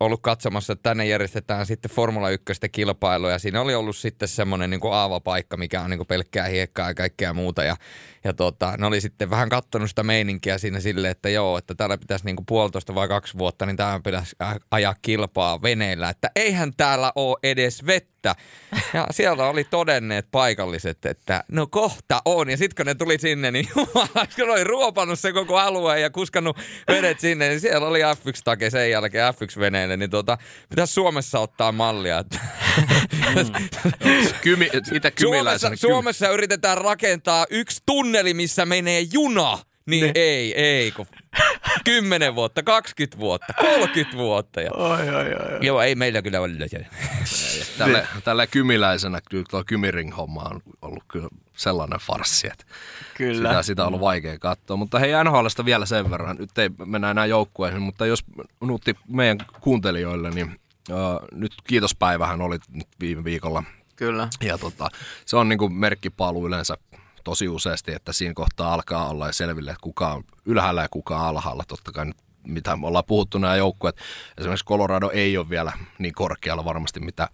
ollut 0.00 0.20
katsomassa, 0.22 0.72
että 0.72 0.82
tänne 0.82 1.06
järjestetään 1.06 1.66
sitten 1.66 1.90
Formula 1.90 2.30
1 2.30 2.52
kilpailu 2.72 3.28
ja 3.28 3.38
siinä 3.38 3.60
oli 3.60 3.74
ollut 3.74 3.96
sitten 3.96 4.28
semmoinen 4.28 4.70
niin 4.70 4.80
aavapaikka, 4.90 5.56
mikä 5.56 5.80
on 5.80 5.90
niin 5.90 5.98
kuin 5.98 6.06
pelkkää 6.06 6.46
hiekkaa 6.46 6.88
ja 6.88 6.94
kaikkea 6.94 7.34
muuta 7.34 7.64
ja, 7.64 7.76
ja 8.24 8.32
tota, 8.32 8.74
ne 8.78 8.86
oli 8.86 9.00
sitten 9.00 9.30
vähän 9.30 9.48
kattonut 9.48 9.88
sitä 9.88 10.02
meininkiä 10.02 10.58
siinä 10.58 10.80
silleen, 10.80 11.10
että 11.10 11.28
joo, 11.28 11.58
että 11.58 11.74
täällä 11.74 11.98
pitäisi 11.98 12.24
niin 12.24 12.36
kuin 12.36 12.46
puolitoista 12.46 12.94
vai 12.94 13.08
kaksi 13.08 13.38
vuotta, 13.38 13.66
niin 13.66 13.76
täällä 13.76 14.00
pitäisi 14.04 14.36
ajaa 14.70 14.94
kilpaa 15.02 15.62
veneillä, 15.62 16.10
että 16.10 16.30
eihän 16.36 16.72
täällä 16.76 17.12
ole 17.14 17.36
edes 17.42 17.86
vettä 17.86 18.15
vettä. 18.26 18.34
Ja 18.94 19.06
siellä 19.10 19.48
oli 19.48 19.64
todenneet 19.64 20.26
paikalliset, 20.30 21.06
että 21.06 21.44
no 21.48 21.66
kohta 21.66 22.22
on. 22.24 22.50
Ja 22.50 22.56
sitten 22.56 22.76
kun 22.76 22.86
ne 22.86 22.94
tuli 22.94 23.18
sinne, 23.18 23.50
niin 23.50 23.68
jumala, 23.76 24.26
kun 24.36 24.50
oli 24.50 24.64
ruopannut 24.64 25.18
se 25.18 25.32
koko 25.32 25.58
alue 25.58 26.00
ja 26.00 26.10
kuskannut 26.10 26.58
vedet 26.88 27.20
sinne, 27.20 27.48
niin 27.48 27.60
siellä 27.60 27.86
oli 27.86 28.00
F1-take 28.00 28.70
sen 28.70 28.90
jälkeen 28.90 29.34
F1-veneille. 29.34 29.96
Niin 29.96 30.10
tota, 30.10 30.38
pitäisi 30.68 30.92
Suomessa 30.92 31.40
ottaa 31.40 31.72
mallia. 31.72 32.18
Että 32.18 32.38
mm. 33.36 33.68
Kymi, 34.42 34.70
Suomessa, 35.20 35.70
Suomessa 35.74 36.28
yritetään 36.28 36.78
rakentaa 36.78 37.46
yksi 37.50 37.82
tunneli, 37.86 38.34
missä 38.34 38.66
menee 38.66 39.00
juna. 39.12 39.58
Niin 39.86 40.04
ne. 40.04 40.12
ei, 40.14 40.54
ei, 40.54 40.90
kun 40.90 41.06
10 41.84 42.34
vuotta, 42.34 42.62
20 42.62 43.18
vuotta, 43.18 43.52
30 43.52 44.16
vuotta. 44.16 44.60
Ja... 44.60 44.72
Oi, 44.72 45.08
oi, 45.08 45.34
oi. 45.34 45.66
Joo, 45.66 45.80
ei 45.80 45.94
meillä 45.94 46.22
kyllä 46.22 46.40
ole. 46.40 46.50
tälle, 47.78 48.06
tälle 48.24 48.46
kymiläisenä 48.46 49.20
kyllä 49.30 49.44
tuo 49.50 49.64
Kymiring-homma 49.64 50.42
on 50.42 50.60
ollut 50.82 51.04
kyllä 51.08 51.28
sellainen 51.56 51.98
farssi, 51.98 52.46
että 52.46 52.64
kyllä. 53.14 53.48
Sitä, 53.50 53.62
sitä 53.62 53.82
on 53.82 53.88
ollut 53.88 54.00
vaikea 54.00 54.38
katsoa. 54.38 54.76
Mutta 54.76 54.98
hei 54.98 55.12
NHLista 55.24 55.64
vielä 55.64 55.86
sen 55.86 56.10
verran, 56.10 56.36
nyt 56.36 56.58
ei 56.58 56.70
mennä 56.86 57.10
enää 57.10 57.26
joukkueeseen, 57.26 57.82
mutta 57.82 58.06
jos 58.06 58.24
nuutti 58.60 58.96
meidän 59.08 59.38
kuuntelijoille, 59.60 60.30
niin 60.30 60.60
uh, 60.90 60.96
nyt 61.32 61.52
kiitospäivähän 61.66 62.40
oli 62.40 62.58
nyt 62.72 62.88
viime 63.00 63.24
viikolla. 63.24 63.62
Kyllä. 63.96 64.28
Ja 64.44 64.58
tota, 64.58 64.88
se 65.24 65.36
on 65.36 65.48
niin 65.48 65.58
kuin 65.58 65.74
merkkipaalu 65.74 66.46
yleensä 66.46 66.76
tosi 67.26 67.48
useasti, 67.48 67.92
että 67.92 68.12
siinä 68.12 68.34
kohtaa 68.34 68.74
alkaa 68.74 69.08
olla 69.08 69.32
selville, 69.32 69.70
että 69.70 69.82
kuka 69.82 70.12
on 70.12 70.24
ylhäällä 70.44 70.82
ja 70.82 70.88
kuka 70.88 71.16
on 71.16 71.26
alhaalla. 71.26 71.64
Totta 71.68 71.92
kai 71.92 72.06
mitä 72.46 72.76
me 72.76 72.86
ollaan 72.86 73.04
puhuttu 73.06 73.38
nämä 73.38 73.56
joukkueet. 73.56 73.96
Esimerkiksi 74.38 74.64
Colorado 74.64 75.10
ei 75.10 75.38
ole 75.38 75.48
vielä 75.48 75.72
niin 75.98 76.14
korkealla 76.14 76.64
varmasti, 76.64 77.00
mitä 77.00 77.28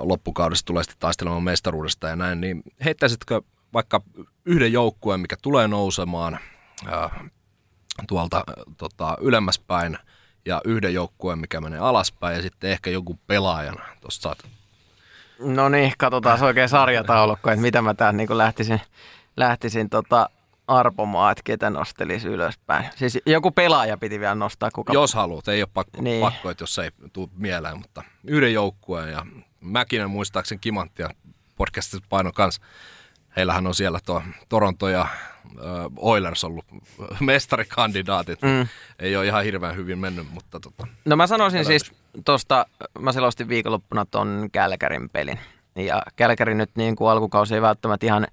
loppukaudesta 0.00 0.66
tulee 0.66 0.82
sitten 0.82 0.98
taistelemaan 1.00 1.42
mestaruudesta 1.42 2.08
ja 2.08 2.16
näin, 2.16 2.40
niin 2.40 2.62
heittäisitkö 2.84 3.42
vaikka 3.72 4.00
yhden 4.44 4.72
joukkueen, 4.72 5.20
mikä 5.20 5.36
tulee 5.42 5.68
nousemaan 5.68 6.38
tuolta 8.08 8.44
tota, 8.76 9.16
ylemmäspäin 9.20 9.98
ja 10.46 10.60
yhden 10.64 10.94
joukkueen, 10.94 11.38
mikä 11.38 11.60
menee 11.60 11.78
alaspäin 11.78 12.36
ja 12.36 12.42
sitten 12.42 12.70
ehkä 12.70 12.90
joku 12.90 13.18
pelaajan. 13.26 13.76
Tuossa 14.00 14.22
saat 14.22 14.38
No 15.38 15.68
niin, 15.68 15.92
katsotaan 15.98 16.42
oikein 16.42 16.68
sarjataulukko, 16.68 17.50
että 17.50 17.62
mitä 17.62 17.82
mä 17.82 17.94
tähän 17.94 18.16
niin 18.16 18.38
lähtisin, 18.38 18.80
lähtisin 19.36 19.90
tota 19.90 20.28
arpomaan, 20.66 21.32
että 21.32 21.42
ketä 21.44 21.70
nostelisi 21.70 22.28
ylöspäin. 22.28 22.84
Siis 22.96 23.18
joku 23.26 23.50
pelaaja 23.50 23.96
piti 23.96 24.20
vielä 24.20 24.34
nostaa. 24.34 24.70
Kuka... 24.70 24.92
Jos 24.92 25.14
haluat, 25.14 25.48
ei 25.48 25.62
ole 25.62 25.68
pakko, 25.74 26.02
niin. 26.02 26.20
pakko 26.20 26.50
että 26.50 26.62
jos 26.62 26.78
ei 26.78 26.90
tule 27.12 27.28
mieleen, 27.36 27.78
mutta 27.78 28.02
yhden 28.24 28.52
joukkueen 28.52 29.12
ja 29.12 29.26
Mäkinen 29.60 30.10
muistaakseni 30.10 30.58
Kimanttia 30.58 31.10
podcastissa 31.56 32.06
paino 32.08 32.32
kanssa. 32.32 32.62
Heillähän 33.36 33.66
on 33.66 33.74
siellä 33.74 33.98
tuo 34.06 34.22
Toronto 34.48 34.88
ja 34.88 35.06
Oilers 35.96 36.44
ollut 36.44 36.64
mestarikandidaatit. 37.20 38.42
Mm. 38.42 38.66
Ei 38.98 39.16
ole 39.16 39.26
ihan 39.26 39.44
hirveän 39.44 39.76
hyvin 39.76 39.98
mennyt, 39.98 40.26
mutta 40.30 40.60
tota, 40.60 40.86
No 41.04 41.16
mä 41.16 41.26
sanoisin 41.26 41.64
siis 41.64 41.92
tuosta, 42.24 42.66
mä 42.98 43.12
selostin 43.12 43.48
viikonloppuna 43.48 44.04
ton 44.04 44.48
Kälkärin 44.52 45.10
pelin. 45.10 45.38
Ja 45.76 46.02
Kälkärin 46.16 46.58
nyt 46.58 46.70
niin 46.76 46.96
kuin 46.96 47.10
alkukausi 47.10 47.54
ei 47.54 47.62
välttämättä 47.62 48.06
ihan, 48.06 48.26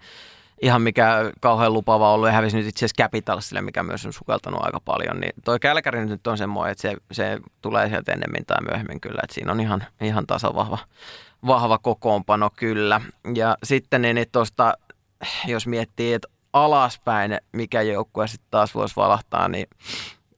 ihan 0.62 0.82
mikä 0.82 1.32
kauhean 1.42 1.74
lupava 1.74 2.14
ollut 2.14 2.28
ja 2.28 2.34
hävisi 2.34 2.58
nyt 2.58 2.68
itse 2.68 2.86
asiassa 2.86 3.04
Capitalsille, 3.04 3.62
mikä 3.62 3.84
myös 3.84 4.06
on 4.06 4.14
sukeltanut 4.14 4.64
aika 4.64 4.80
paljon. 4.80 5.20
Niin 5.20 5.34
toi 5.46 5.60
Kälkäri 5.60 6.06
nyt 6.06 6.28
on 6.28 6.38
semmoinen, 6.38 6.72
että 6.72 6.82
se, 6.82 6.96
se 7.12 7.40
tulee 7.62 7.90
sieltä 7.90 8.12
ennemmin 8.12 8.46
tai 8.46 8.58
myöhemmin 8.62 9.02
kyllä, 9.02 9.20
että 9.24 9.34
siinä 9.34 9.52
on 9.52 9.60
ihan, 9.60 9.84
ihan 10.02 10.28
tasavahva 10.28 10.78
vahva 11.48 11.78
kokoonpano 11.78 12.50
kyllä. 12.56 13.02
Ja 13.36 13.58
sitten 13.64 14.02
niin, 14.02 14.16
niin 14.16 14.28
tuosta, 14.32 14.74
jos 15.48 15.68
miettii, 15.68 16.14
että 16.14 16.28
alaspäin, 16.54 17.38
mikä 17.52 17.82
joukkue 17.82 18.28
sitten 18.28 18.48
taas 18.52 18.76
voisi 18.76 18.96
valahtaa, 18.96 19.48
niin 19.48 19.68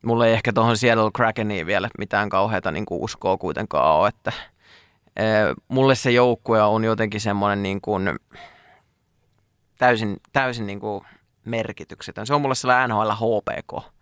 mulla 0.02 0.28
ei 0.28 0.34
ehkä 0.34 0.54
tuohon 0.54 0.78
Seattle 0.78 1.12
Krakeniin 1.14 1.66
vielä 1.66 1.90
mitään 1.98 2.30
kauheata 2.30 2.72
niin 2.72 2.86
kuin 2.86 3.02
uskoa 3.02 3.38
kuitenkaan 3.38 3.96
ole, 3.96 4.08
että 4.08 4.32
e, 5.16 5.24
mulle 5.68 5.96
se 5.96 6.12
joukkue 6.12 6.62
on 6.62 6.84
jotenkin 6.84 7.22
semmoinen 7.22 7.64
niin 7.64 7.82
kuin 7.82 8.20
täysin, 9.78 10.18
täysin 10.34 10.68
niin 10.68 10.80
kuin 10.80 11.04
merkityksetön. 11.46 12.28
Se 12.28 12.34
on 12.34 12.42
mulle 12.42 12.56
sellainen 12.56 12.90
NHL 12.90 13.12
HPK. 13.12 13.94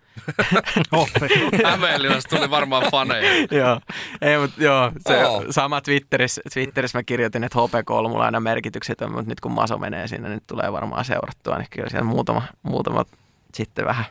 Hämeenlinnasta 1.66 2.36
tuli 2.36 2.50
varmaan 2.50 2.84
faneja. 2.92 3.48
joo, 3.52 3.80
ei, 4.22 4.38
mutta 4.38 4.64
joo, 4.64 4.92
se 5.08 5.26
oh. 5.26 5.46
sama 5.50 5.82
Twitterissä, 5.82 6.42
Twitterissä 6.54 6.98
mä 6.98 7.04
kirjoitin, 7.04 7.44
että 7.44 7.60
HPK 7.60 7.92
on 7.92 8.10
mulla 8.10 8.26
aina 8.26 8.40
merkityksetön, 8.40 9.12
mutta 9.12 9.30
nyt 9.30 9.40
kun 9.40 9.52
Maso 9.52 9.78
menee 9.78 10.08
sinne, 10.08 10.30
niin 10.30 10.42
tulee 10.48 10.72
varmaan 10.72 11.06
seurattua, 11.06 11.58
niin 11.58 11.68
kyllä 11.70 11.90
siellä 11.90 12.06
muutama, 12.06 12.42
muutama 12.64 13.06
sitten 13.54 13.86
vähän 13.86 14.06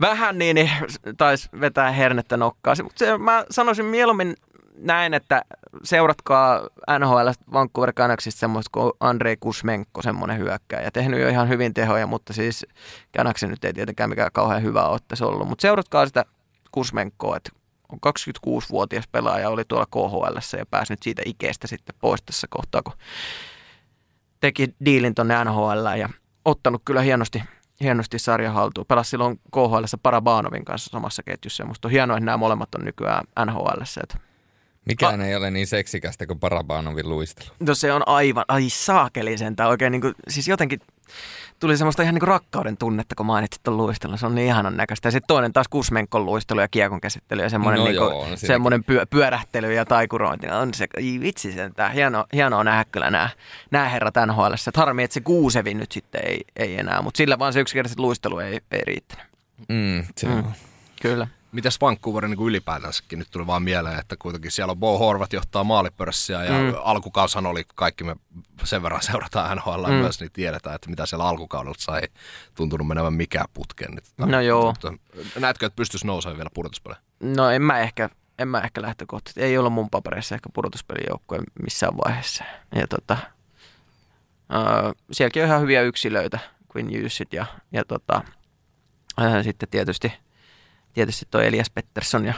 vähän 0.00 0.38
niin, 0.38 0.54
niin 0.54 0.70
taisi 1.16 1.48
vetää 1.60 1.90
hernettä 1.90 2.36
nokkaa. 2.36 2.74
Mutta 2.82 3.18
mä 3.18 3.44
sanoisin 3.50 3.84
mieluummin 3.84 4.36
näin, 4.76 5.14
että 5.14 5.42
seuratkaa 5.82 6.60
NHL 6.98 7.28
Vancouver 7.52 7.92
Canucksista 7.92 8.40
semmoista 8.40 8.70
kuin 8.72 8.92
Andrei 9.00 9.36
Kusmenko, 9.36 10.02
semmoinen 10.02 10.38
hyökkäjä. 10.38 10.90
Tehnyt 10.90 11.20
jo 11.20 11.28
ihan 11.28 11.48
hyvin 11.48 11.74
tehoja, 11.74 12.06
mutta 12.06 12.32
siis 12.32 12.66
Canucksin 13.16 13.50
nyt 13.50 13.64
ei 13.64 13.72
tietenkään 13.72 14.10
mikään 14.10 14.32
kauhean 14.32 14.62
hyvä 14.62 14.82
tässä 15.08 15.26
ollut. 15.26 15.48
Mutta 15.48 15.62
seuratkaa 15.62 16.06
sitä 16.06 16.24
Kusmenkoa, 16.72 17.36
että 17.36 17.50
on 17.92 17.98
26-vuotias 18.46 19.08
pelaaja, 19.08 19.48
oli 19.48 19.64
tuolla 19.68 19.86
KHL 19.86 20.56
ja 20.58 20.66
pääsi 20.66 20.92
nyt 20.92 21.02
siitä 21.02 21.22
ikeestä 21.24 21.66
sitten 21.66 21.94
pois 22.00 22.22
tässä 22.22 22.46
kohtaa, 22.50 22.82
kun 22.82 22.92
teki 24.40 24.74
diilin 24.84 25.14
tuonne 25.14 25.44
NHL 25.44 25.86
ja 25.98 26.08
ottanut 26.44 26.82
kyllä 26.84 27.02
hienosti, 27.02 27.42
hienosti 27.80 28.18
sarja 28.18 28.52
haltuun. 28.52 28.86
Pelasi 28.86 29.10
silloin 29.10 29.40
KHL 29.54 29.84
Parabanovin 30.02 30.64
kanssa 30.64 30.90
samassa 30.90 31.22
ketjussa 31.22 31.62
ja 31.62 31.66
musta 31.66 31.88
on 31.88 31.92
hienoa, 31.92 32.16
että 32.16 32.24
nämä 32.24 32.36
molemmat 32.36 32.74
on 32.74 32.84
nykyään 32.84 33.24
NHL. 33.46 33.82
Että 34.02 34.31
Mikään 34.84 35.20
A- 35.20 35.24
ei 35.24 35.36
ole 35.36 35.50
niin 35.50 35.66
seksikästä 35.66 36.26
kuin 36.26 36.40
Parabanovin 36.40 37.08
luistelu. 37.08 37.48
No 37.60 37.74
se 37.74 37.92
on 37.92 38.08
aivan, 38.08 38.44
ai 38.48 38.70
saakeli 38.70 39.38
sentään 39.38 39.68
oikein 39.68 39.92
niin 39.92 40.00
kuin, 40.00 40.14
siis 40.28 40.48
jotenkin 40.48 40.80
tuli 41.60 41.76
semmoista 41.76 42.02
ihan 42.02 42.14
niin 42.14 42.20
kuin 42.20 42.28
rakkauden 42.28 42.76
tunnetta, 42.76 43.14
kun 43.14 43.26
mainitsit 43.26 43.62
tuon 43.62 43.76
luistelun. 43.76 44.18
Se 44.18 44.26
on 44.26 44.34
niin 44.34 44.48
ihanan 44.48 44.76
näköistä. 44.76 45.08
Ja 45.08 45.12
sitten 45.12 45.26
toinen 45.26 45.52
taas 45.52 45.68
Kusmenkon 45.68 46.26
luistelu 46.26 46.60
ja 46.60 46.68
kiekon 46.68 47.00
käsittely 47.00 47.42
ja 47.42 47.48
semmoinen, 47.48 47.78
no 47.78 47.84
niin 47.84 47.96
kuin, 47.96 48.10
joo, 48.10 48.36
semmoinen 48.36 48.84
pyö, 48.84 49.06
pyörähtely 49.06 49.74
ja 49.74 49.84
taikurointi. 49.84 50.48
On 50.48 50.74
se, 50.74 50.86
ei 50.96 51.20
vitsi 51.20 51.52
sentään. 51.52 51.92
Hieno, 51.92 52.24
hienoa 52.32 52.64
nähdä 52.64 52.84
kyllä 52.92 53.10
nämä, 53.10 53.28
nämä 53.70 53.88
herrat 53.88 54.14
NHL. 54.26 54.54
Harmi, 54.76 55.02
että 55.02 55.14
se 55.14 55.20
Kuusevi 55.20 55.74
nyt 55.74 55.92
sitten 55.92 56.20
ei, 56.26 56.40
ei 56.56 56.78
enää, 56.78 57.02
mutta 57.02 57.18
sillä 57.18 57.38
vaan 57.38 57.52
se 57.52 57.60
yksinkertaisesti 57.60 58.02
luistelu 58.02 58.38
ei, 58.38 58.60
ei 58.70 58.82
riittänyt. 58.86 59.26
Mm, 59.68 60.04
se 60.18 60.26
mm. 60.26 60.44
Kyllä. 61.02 61.26
Mitäs 61.52 61.78
Vancouverin 61.80 62.30
niin 62.30 62.46
ylipäätänsäkin 62.48 63.18
nyt 63.18 63.28
tuli 63.30 63.46
vaan 63.46 63.62
mieleen, 63.62 63.98
että 63.98 64.16
kuitenkin 64.18 64.50
siellä 64.50 64.70
on 64.70 64.78
Bo 64.78 64.98
Horvat 64.98 65.32
johtaa 65.32 65.64
maalipörssiä 65.64 66.44
ja 66.44 66.52
mm. 66.52 66.74
alkukaushan 66.82 67.46
oli 67.46 67.64
kaikki 67.74 68.04
me 68.04 68.16
sen 68.64 68.82
verran 68.82 69.02
seurataan 69.02 69.56
NHL 69.56 69.86
mm. 69.86 69.92
myös, 69.92 70.20
niin 70.20 70.32
tiedetään, 70.32 70.74
että 70.74 70.90
mitä 70.90 71.06
siellä 71.06 71.24
alkukaudella 71.24 71.74
sai 71.78 72.00
tuntunut 72.54 72.86
menevän 72.86 73.14
mikään 73.14 73.46
putkeen. 73.54 73.94
Nyt, 73.94 74.04
no 74.16 74.40
joo. 74.40 74.66
Mutta, 74.66 74.92
näetkö, 75.40 75.66
että 75.66 75.76
pystyisi 75.76 76.06
nousemaan 76.06 76.36
vielä 76.36 76.50
pudotuspeleihin? 76.54 77.04
No 77.20 77.50
en 77.50 77.62
mä 77.62 77.78
ehkä, 77.78 78.10
en 78.38 78.48
mä 78.48 78.60
ehkä 78.60 78.82
lähtökohtaisesti. 78.82 79.42
Ei 79.42 79.58
ollut 79.58 79.72
mun 79.72 79.90
papereissa 79.90 80.34
ehkä 80.34 80.48
pudotuspelijoukkoja 80.54 81.42
missään 81.62 81.96
vaiheessa. 81.96 82.44
Ja 82.74 82.86
tota, 82.86 83.12
äh, 84.54 84.92
sielläkin 85.12 85.42
on 85.42 85.48
ihan 85.48 85.60
hyviä 85.60 85.82
yksilöitä, 85.82 86.38
Quinn 86.76 86.88
Hughesit 86.88 87.32
ja, 87.32 87.46
ja 87.72 87.84
tota, 87.84 88.22
äh, 89.20 89.44
sitten 89.44 89.68
tietysti– 89.68 90.12
tietysti 90.92 91.26
toi 91.30 91.46
Elias 91.46 91.70
Pettersson 91.70 92.24
ja 92.24 92.34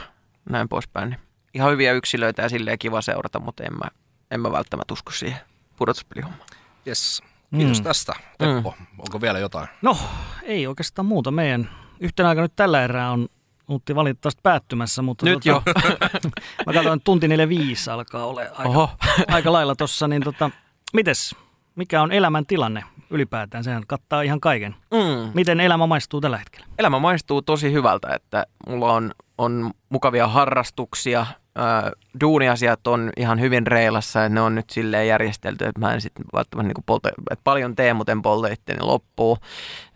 näin 0.49 0.69
poispäin. 0.69 1.09
Niin 1.09 1.19
ihan 1.53 1.71
hyviä 1.71 1.93
yksilöitä 1.93 2.41
ja 2.41 2.49
silleen 2.49 2.79
kiva 2.79 3.01
seurata, 3.01 3.39
mutta 3.39 3.63
en 3.63 3.73
mä, 3.73 3.89
en 4.31 4.39
mä 4.39 4.51
välttämättä 4.51 4.93
usko 4.93 5.11
siihen 5.11 5.39
pudotuspelihommaan. 5.77 6.49
Yes. 6.87 7.23
Kiitos 7.57 7.79
mm. 7.79 7.83
tästä. 7.83 8.13
Teppo, 8.37 8.75
mm. 8.79 8.85
onko 8.99 9.21
vielä 9.21 9.39
jotain? 9.39 9.67
No, 9.81 9.97
ei 10.43 10.67
oikeastaan 10.67 11.05
muuta. 11.05 11.31
Meidän 11.31 11.69
yhtenä 11.99 12.29
aika 12.29 12.41
nyt 12.41 12.55
tällä 12.55 12.83
erää 12.83 13.11
on 13.11 13.27
Nuutti 13.67 13.95
valitettavasti 13.95 14.39
päättymässä, 14.43 15.01
mutta 15.01 15.25
nyt 15.25 15.33
tota, 15.33 15.49
jo. 15.49 15.63
mä 16.65 16.73
katsoin, 16.73 16.97
että 16.97 17.03
tunti 17.03 17.27
45 17.27 17.89
alkaa 17.89 18.25
olla 18.25 18.41
aika, 18.41 18.97
aika 19.27 19.51
lailla 19.51 19.75
tossa, 19.75 20.07
niin 20.07 20.23
tota, 20.23 20.51
mites, 20.93 21.35
mikä 21.75 22.01
on 22.01 22.11
elämän 22.11 22.45
tilanne 22.45 22.83
ylipäätään? 23.09 23.63
Sehän 23.63 23.83
kattaa 23.87 24.21
ihan 24.21 24.39
kaiken. 24.39 24.75
Mm. 24.93 25.31
Miten 25.33 25.59
elämä 25.59 25.87
maistuu 25.87 26.21
tällä 26.21 26.37
hetkellä? 26.37 26.67
Elämä 26.79 26.99
maistuu 26.99 27.41
tosi 27.41 27.71
hyvältä, 27.71 28.15
että 28.15 28.45
mulla 28.67 28.93
on, 28.93 29.11
on 29.37 29.71
mukavia 29.89 30.27
harrastuksia. 30.27 31.19
Äh, 31.21 31.91
duuniasiat 32.21 32.87
on 32.87 33.11
ihan 33.17 33.39
hyvin 33.39 33.67
reilassa 33.67 34.19
ja 34.19 34.29
ne 34.29 34.41
on 34.41 34.55
nyt 34.55 34.69
silleen 34.69 35.07
järjestelty, 35.07 35.65
että 35.65 35.79
mä 35.79 35.93
en 35.93 36.01
sitten 36.01 36.25
välttämättä 36.33 36.67
niin 36.67 36.83
polta, 36.85 37.09
että 37.31 37.43
paljon 37.43 37.75
teen, 37.75 37.95
mutta 37.95 38.11
en 38.11 38.21
polta 38.21 38.47
itteni 38.47 38.81
loppuun. 38.81 39.37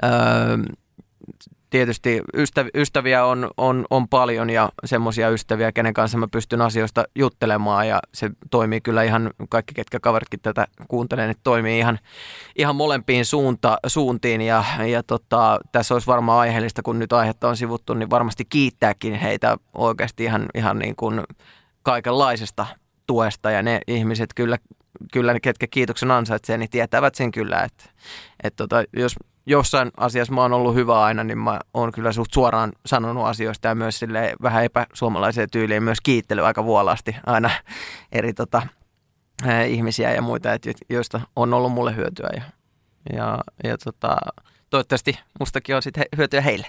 Äh, 0.03 0.11
tietysti 1.70 2.22
ystäv- 2.38 2.70
ystäviä 2.76 3.26
on, 3.26 3.52
on, 3.58 3.86
on 3.90 4.08
paljon 4.08 4.50
ja 4.50 4.70
semmoisia 4.86 5.30
ystäviä, 5.30 5.72
kenen 5.72 5.94
kanssa 5.94 6.18
mä 6.18 6.28
pystyn 6.32 6.62
asioista 6.62 7.04
juttelemaan 7.16 7.88
ja 7.88 8.00
se 8.14 8.30
toimii 8.52 8.82
kyllä 8.82 9.04
ihan, 9.04 9.32
kaikki 9.50 9.74
ketkä 9.74 10.00
kaveritkin 10.00 10.40
tätä 10.41 10.68
kuuntelee, 10.88 11.28
niin 11.28 11.38
toimii 11.44 11.80
ihan, 11.80 12.00
ihan 12.56 12.76
molempiin 12.76 13.26
suunta, 13.26 13.78
suuntiin 13.88 14.41
ja, 14.41 14.64
ja 14.88 15.04
tota, 15.04 15.60
tässä 15.72 15.96
olisi 15.96 16.08
varmaan 16.08 16.40
aiheellista, 16.40 16.82
kun 16.82 17.00
nyt 17.00 17.14
aihetta 17.14 17.50
on 17.50 17.58
sivuttu, 17.58 17.94
niin 17.94 18.10
varmasti 18.10 18.46
kiittääkin 18.46 19.14
heitä 19.14 19.58
oikeasti 19.74 20.24
ihan, 20.24 20.46
ihan 20.56 20.80
niin 20.80 20.96
kuin 20.96 21.22
kaikenlaisesta 21.84 22.66
tuesta 23.08 23.52
ja 23.52 23.64
ne 23.64 23.82
ihmiset 23.88 24.30
kyllä, 24.36 24.58
kyllä 25.14 25.40
ketkä 25.40 25.68
kiitoksen 25.68 26.12
ansaitsee, 26.12 26.58
niin 26.58 26.70
tietävät 26.70 27.16
sen 27.16 27.32
kyllä, 27.32 27.64
että, 27.64 27.84
että 28.44 28.58
tota, 28.58 28.84
jos 28.94 29.16
jossain 29.50 29.92
asiassa 29.98 30.34
mä 30.34 30.42
oon 30.42 30.54
ollut 30.54 30.76
hyvä 30.76 31.02
aina, 31.02 31.24
niin 31.24 31.38
mä 31.38 31.60
oon 31.74 31.92
kyllä 31.92 32.12
suht 32.12 32.34
suoraan 32.34 32.72
sanonut 32.86 33.26
asioista 33.26 33.68
ja 33.68 33.76
myös 33.76 34.00
sille 34.00 34.34
vähän 34.42 34.64
epäsuomalaiseen 34.64 35.50
tyyliin 35.52 35.84
myös 35.84 36.02
kiittely 36.02 36.46
aika 36.46 36.64
vuolaasti 36.64 37.16
aina 37.26 37.50
eri 38.12 38.34
tota, 38.34 38.62
ihmisiä 39.68 40.14
ja 40.14 40.22
muita, 40.22 40.54
et, 40.54 40.68
joista 40.90 41.22
on 41.36 41.54
ollut 41.54 41.72
mulle 41.72 41.96
hyötyä 41.96 42.30
ja, 42.36 42.42
ja, 43.14 43.38
ja 43.64 43.78
tota, 43.78 44.18
toivottavasti 44.70 45.20
mustakin 45.40 45.76
on 45.76 45.82
sitten 45.82 46.06
hyötyä 46.18 46.42
heille. 46.42 46.68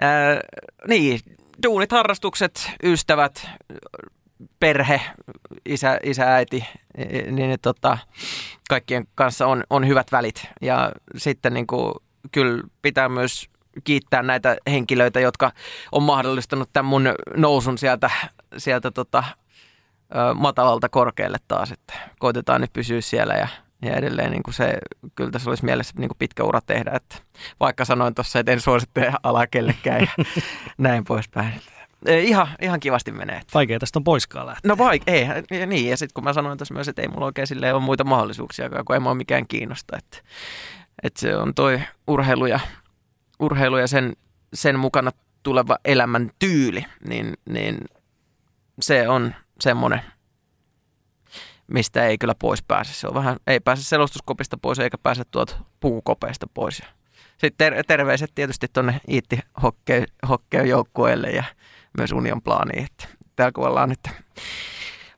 Ää, 0.00 0.40
niin, 0.88 1.20
duunit, 1.66 1.92
harrastukset, 1.92 2.70
ystävät, 2.82 3.48
perhe, 4.60 5.00
isä, 5.66 5.98
isä 6.02 6.34
äiti, 6.34 6.64
niin, 6.96 7.36
niin 7.36 7.58
tota, 7.62 7.98
kaikkien 8.68 9.06
kanssa 9.14 9.46
on, 9.46 9.64
on 9.70 9.86
hyvät 9.86 10.12
välit. 10.12 10.46
Ja 10.62 10.92
sitten 11.16 11.54
niin 11.54 11.66
kuin 11.66 11.94
kyllä 12.32 12.62
pitää 12.82 13.08
myös 13.08 13.50
kiittää 13.84 14.22
näitä 14.22 14.56
henkilöitä, 14.70 15.20
jotka 15.20 15.52
on 15.92 16.02
mahdollistanut 16.02 16.70
tämän 16.72 16.88
mun 16.88 17.04
nousun 17.36 17.78
sieltä, 17.78 18.10
sieltä 18.56 18.90
tota, 18.90 19.24
matalalta 20.34 20.88
korkealle 20.88 21.38
taas. 21.48 21.72
Että 21.72 21.94
koitetaan 22.18 22.60
nyt 22.60 22.72
pysyä 22.72 23.00
siellä 23.00 23.34
ja, 23.34 23.48
ja 23.82 23.96
edelleen 23.96 24.30
niin 24.30 24.42
kuin 24.42 24.54
se, 24.54 24.78
kyllä 25.14 25.30
tässä 25.30 25.50
olisi 25.50 25.64
mielessä 25.64 25.94
niin 25.98 26.08
kuin 26.08 26.18
pitkä 26.18 26.44
ura 26.44 26.60
tehdä. 26.66 26.90
Että 26.94 27.16
vaikka 27.60 27.84
sanoin 27.84 28.14
tuossa, 28.14 28.38
että 28.38 28.52
en 28.52 28.60
suosittele 28.60 29.12
alaa 29.22 29.46
kellekään 29.46 30.00
ja 30.00 30.24
näin 30.78 31.04
poispäin. 31.04 31.54
Ihan, 32.06 32.48
ihan 32.60 32.80
kivasti 32.80 33.12
menee. 33.12 33.40
Vaikea 33.54 33.78
tästä 33.78 33.98
on 33.98 34.04
poiskaan 34.04 34.46
lähteä. 34.46 34.68
No 34.68 34.78
vaik, 34.78 35.02
ei, 35.06 35.26
niin. 35.66 35.90
Ja 35.90 35.96
sitten 35.96 36.14
kun 36.14 36.24
mä 36.24 36.32
sanoin 36.32 36.58
tässä 36.58 36.74
myös, 36.74 36.88
että 36.88 37.02
ei 37.02 37.08
mulla 37.08 37.26
oikein 37.26 37.46
silleen 37.46 37.74
ole 37.74 37.82
muita 37.82 38.04
mahdollisuuksia, 38.04 38.70
kun 38.86 38.96
ei 38.96 39.00
mua 39.00 39.14
mikään 39.14 39.46
kiinnosta. 39.46 39.96
Että 39.98 40.18
että 41.02 41.20
se 41.20 41.36
on 41.36 41.54
toi 41.54 41.80
urheilu 42.06 42.46
ja, 42.46 42.60
urheilu 43.40 43.78
ja 43.78 43.86
sen, 43.86 44.16
sen 44.54 44.78
mukana 44.78 45.10
tuleva 45.42 45.78
elämän 45.84 46.30
tyyli, 46.38 46.84
niin, 47.08 47.34
niin 47.48 47.78
se 48.82 49.08
on 49.08 49.34
semmoinen, 49.60 50.00
mistä 51.66 52.06
ei 52.06 52.18
kyllä 52.18 52.34
pois 52.34 52.62
pääse. 52.62 52.92
Se 52.92 53.08
on 53.08 53.14
vähän, 53.14 53.36
ei 53.46 53.60
pääse 53.60 53.84
selostuskopista 53.84 54.58
pois 54.62 54.78
eikä 54.78 54.98
pääse 54.98 55.22
tuolta 55.30 55.56
puukopeista 55.80 56.46
pois. 56.54 56.82
Sitten 57.38 57.52
ter- 57.58 57.84
terveiset 57.86 58.30
tietysti 58.34 58.66
tuonne 58.72 59.00
Iitti 59.10 59.38
hokkeen 60.28 60.68
joukkueelle 60.68 61.30
ja 61.30 61.44
myös 61.98 62.12
Union 62.12 62.42
plaaniin. 62.42 62.86
Täällä 63.36 63.52
kun 63.52 63.66
ollaan 63.66 63.88
nyt 63.88 64.00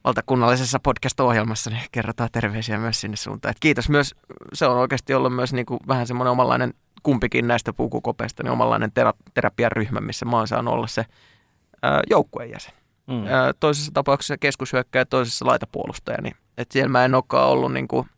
valtakunnallisessa 0.04 0.78
podcast-ohjelmassa, 0.78 1.70
niin 1.70 1.82
kerrotaan 1.92 2.28
terveisiä 2.32 2.78
myös 2.78 3.00
sinne 3.00 3.16
suuntaan. 3.16 3.50
Et 3.50 3.60
kiitos 3.60 3.88
myös, 3.88 4.14
se 4.52 4.66
on 4.66 4.78
oikeasti 4.78 5.14
ollut 5.14 5.34
myös 5.34 5.52
niin 5.52 5.66
kuin 5.66 5.80
vähän 5.88 6.06
semmoinen 6.06 6.32
omanlainen 6.32 6.74
kumpikin 7.02 7.48
näistä 7.48 7.72
puukukopeista, 7.72 8.42
niin 8.42 8.50
omanlainen 8.50 8.90
tera- 8.90 9.30
terapiaryhmä, 9.34 10.00
missä 10.00 10.26
mä 10.26 10.36
oon 10.36 10.48
saanut 10.48 10.74
olla 10.74 10.86
se 10.86 11.04
joukkueen 12.10 12.50
jäsen. 12.50 12.74
Mm. 13.06 13.26
Ää, 13.26 13.52
toisessa 13.60 13.90
tapauksessa 13.94 14.38
keskushyökkäjä 14.38 15.00
ja 15.00 15.06
toisessa 15.06 15.46
laitapuolustaja, 15.46 16.22
niin 16.22 16.36
et 16.58 16.70
siellä 16.70 16.88
mä 16.88 17.04
en 17.04 17.14
olekaan 17.14 17.48
ollut 17.48 17.72
niin 17.72 17.88
kuin 17.88 18.08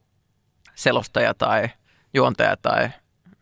selostaja 0.75 1.35
tai 1.35 1.69
juontaja 2.15 2.57
tai 2.57 2.91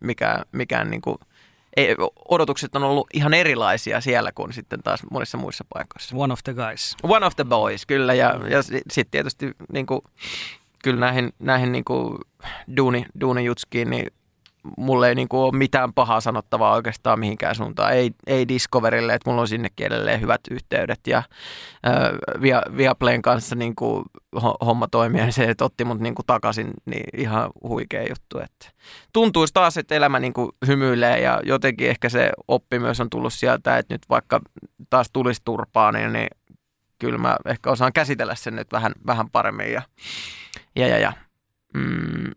mikään, 0.01 0.44
mikään 0.52 0.90
niin 0.90 1.02
kuin– 1.02 1.16
ei, 1.76 1.96
odotukset 2.28 2.76
on 2.76 2.82
ollut 2.82 3.06
ihan 3.14 3.34
erilaisia 3.34 4.00
siellä 4.00 4.32
kuin 4.32 4.52
sitten 4.52 4.82
taas 4.82 5.02
monissa 5.10 5.38
muissa 5.38 5.64
paikoissa. 5.74 6.16
One 6.16 6.32
of 6.32 6.40
the 6.44 6.54
guys. 6.54 6.96
One 7.02 7.26
of 7.26 7.36
the 7.36 7.44
boys, 7.44 7.86
kyllä. 7.86 8.14
Ja, 8.14 8.40
ja 8.48 8.62
sitten 8.62 9.06
tietysti 9.10 9.54
niin 9.72 9.86
kuin, 9.86 10.00
kyllä 10.84 11.00
näihin, 11.00 11.32
näihin 11.38 11.72
niin 11.72 11.84
kuin 11.84 12.18
duuni, 12.76 13.06
duunijutskiin, 13.20 13.90
niin 13.90 14.06
mulle 14.78 15.09
ei 15.09 15.14
niinku 15.14 15.43
ole 15.43 15.56
mitään 15.56 15.93
pahaa 15.93 16.20
sanottavaa 16.20 16.74
oikeastaan 16.74 17.20
mihinkään 17.20 17.55
suuntaan. 17.55 17.93
Ei, 17.93 18.10
ei 18.26 18.48
Discoverille, 18.48 19.14
että 19.14 19.30
mulla 19.30 19.40
on 19.40 19.48
sinnekin 19.48 19.86
edelleen 19.86 20.20
hyvät 20.20 20.40
yhteydet 20.51 21.01
ja 21.06 21.18
äh, 21.18 22.43
Via, 22.43 22.62
Viaplayn 22.76 23.22
kanssa 23.22 23.56
niinku 23.56 24.02
homma 24.64 24.89
toimii 24.89 25.32
se 25.32 25.55
otti 25.60 25.84
mut 25.84 26.01
niinku 26.01 26.22
takaisin, 26.26 26.70
niin 26.84 27.20
ihan 27.20 27.51
huikea 27.62 28.02
juttu. 28.02 28.39
Että 28.39 28.72
tuntuisi 29.12 29.55
taas, 29.55 29.78
että 29.78 29.94
elämä 29.94 30.20
niinku 30.20 30.55
hymyilee 30.66 31.20
ja 31.20 31.40
jotenkin 31.44 31.89
ehkä 31.89 32.09
se 32.09 32.30
oppi 32.48 32.78
myös 32.78 33.01
on 33.01 33.10
tullut 33.10 33.32
sieltä, 33.32 33.78
että 33.78 33.94
nyt 33.94 34.02
vaikka 34.10 34.40
taas 34.90 35.10
tulisi 35.12 35.40
turpaa, 35.44 35.93
niin, 35.93 36.12
niin 36.12 36.28
kyllä 36.98 37.18
mä 37.18 37.36
ehkä 37.47 37.70
osaan 37.70 37.93
käsitellä 37.93 38.34
sen 38.34 38.56
nyt 38.56 38.72
vähän, 38.72 38.93
vähän 39.06 39.30
paremmin 39.30 39.72
ja, 39.72 39.82
ja, 40.76 40.86
ja, 40.89 40.98
ja 40.98 41.12
mm, 41.74 42.30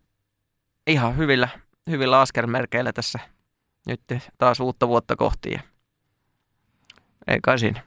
ihan 0.88 1.18
hyvillä, 1.18 1.50
hyvillä 1.90 2.20
askelmerkeillä 2.20 2.94
tässä 2.94 3.20
nyt 3.88 4.02
taas 4.38 4.60
uutta 4.60 4.88
vuotta 4.88 5.16
kohti. 5.16 5.52
Ja 5.52 5.60
ei 7.28 7.40
kai 7.44 7.60
siinä. 7.60 7.82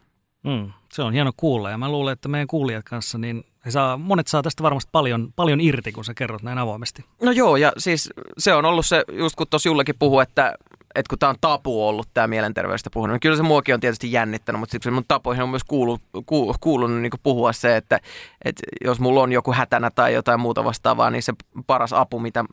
Mm. 0.45 0.73
Se 0.93 1.03
on 1.03 1.13
hieno 1.13 1.33
kuulla 1.37 1.71
ja 1.71 1.79
mä 1.79 1.89
luulen, 1.89 2.13
että 2.13 2.29
meidän 2.29 2.47
kuulijat 2.47 2.85
kanssa, 2.85 3.19
niin 3.19 3.45
he 3.65 3.71
saa, 3.71 3.97
monet 3.97 4.27
saa 4.27 4.43
tästä 4.43 4.63
varmasti 4.63 4.89
paljon, 4.93 5.33
paljon 5.37 5.61
irti, 5.61 5.93
kun 5.93 6.05
sä 6.05 6.15
kerrot 6.15 6.43
näin 6.43 6.59
avoimesti. 6.59 7.05
No 7.23 7.31
joo, 7.31 7.57
ja 7.57 7.73
siis 7.79 8.11
se 8.39 8.55
on 8.55 8.65
ollut 8.65 8.87
se, 8.87 9.05
just 9.13 9.37
kun 9.37 9.47
tuossa 9.51 9.69
Jullekin 9.69 9.95
puhui, 9.99 10.23
että 10.23 10.55
että 10.99 11.11
kun 11.11 11.19
tämä 11.19 11.31
on 11.31 11.37
tapu 11.41 11.89
ollut, 11.89 12.09
tämä 12.15 12.27
mielenterveydestä 12.27 12.91
puhunut, 12.93 13.15
niin 13.15 13.21
kyllä 13.21 13.37
se 13.37 13.43
muokin 13.43 13.75
on 13.75 13.81
tietysti 13.81 14.13
jännittänyt, 14.13 14.61
mutta 14.61 14.73
siksi 14.73 14.91
mun 14.91 15.05
tapoihin 15.09 15.43
on 15.43 15.49
myös 15.49 15.65
kuulu, 15.65 15.99
ku, 16.27 16.55
kuulunut 16.61 17.01
niin 17.01 17.13
puhua 17.23 17.53
se, 17.53 17.77
että, 17.77 18.01
että 18.45 18.63
jos 18.85 19.01
mulla 19.01 19.23
on 19.23 19.33
joku 19.33 19.53
hätänä 19.53 19.91
tai 19.91 20.15
jotain 20.15 20.41
muuta 20.41 20.65
vastaavaa, 20.65 21.11
niin 21.11 21.23
se 21.23 21.33
paras 21.67 21.93
apu, 21.93 22.21
mitä 22.21 22.45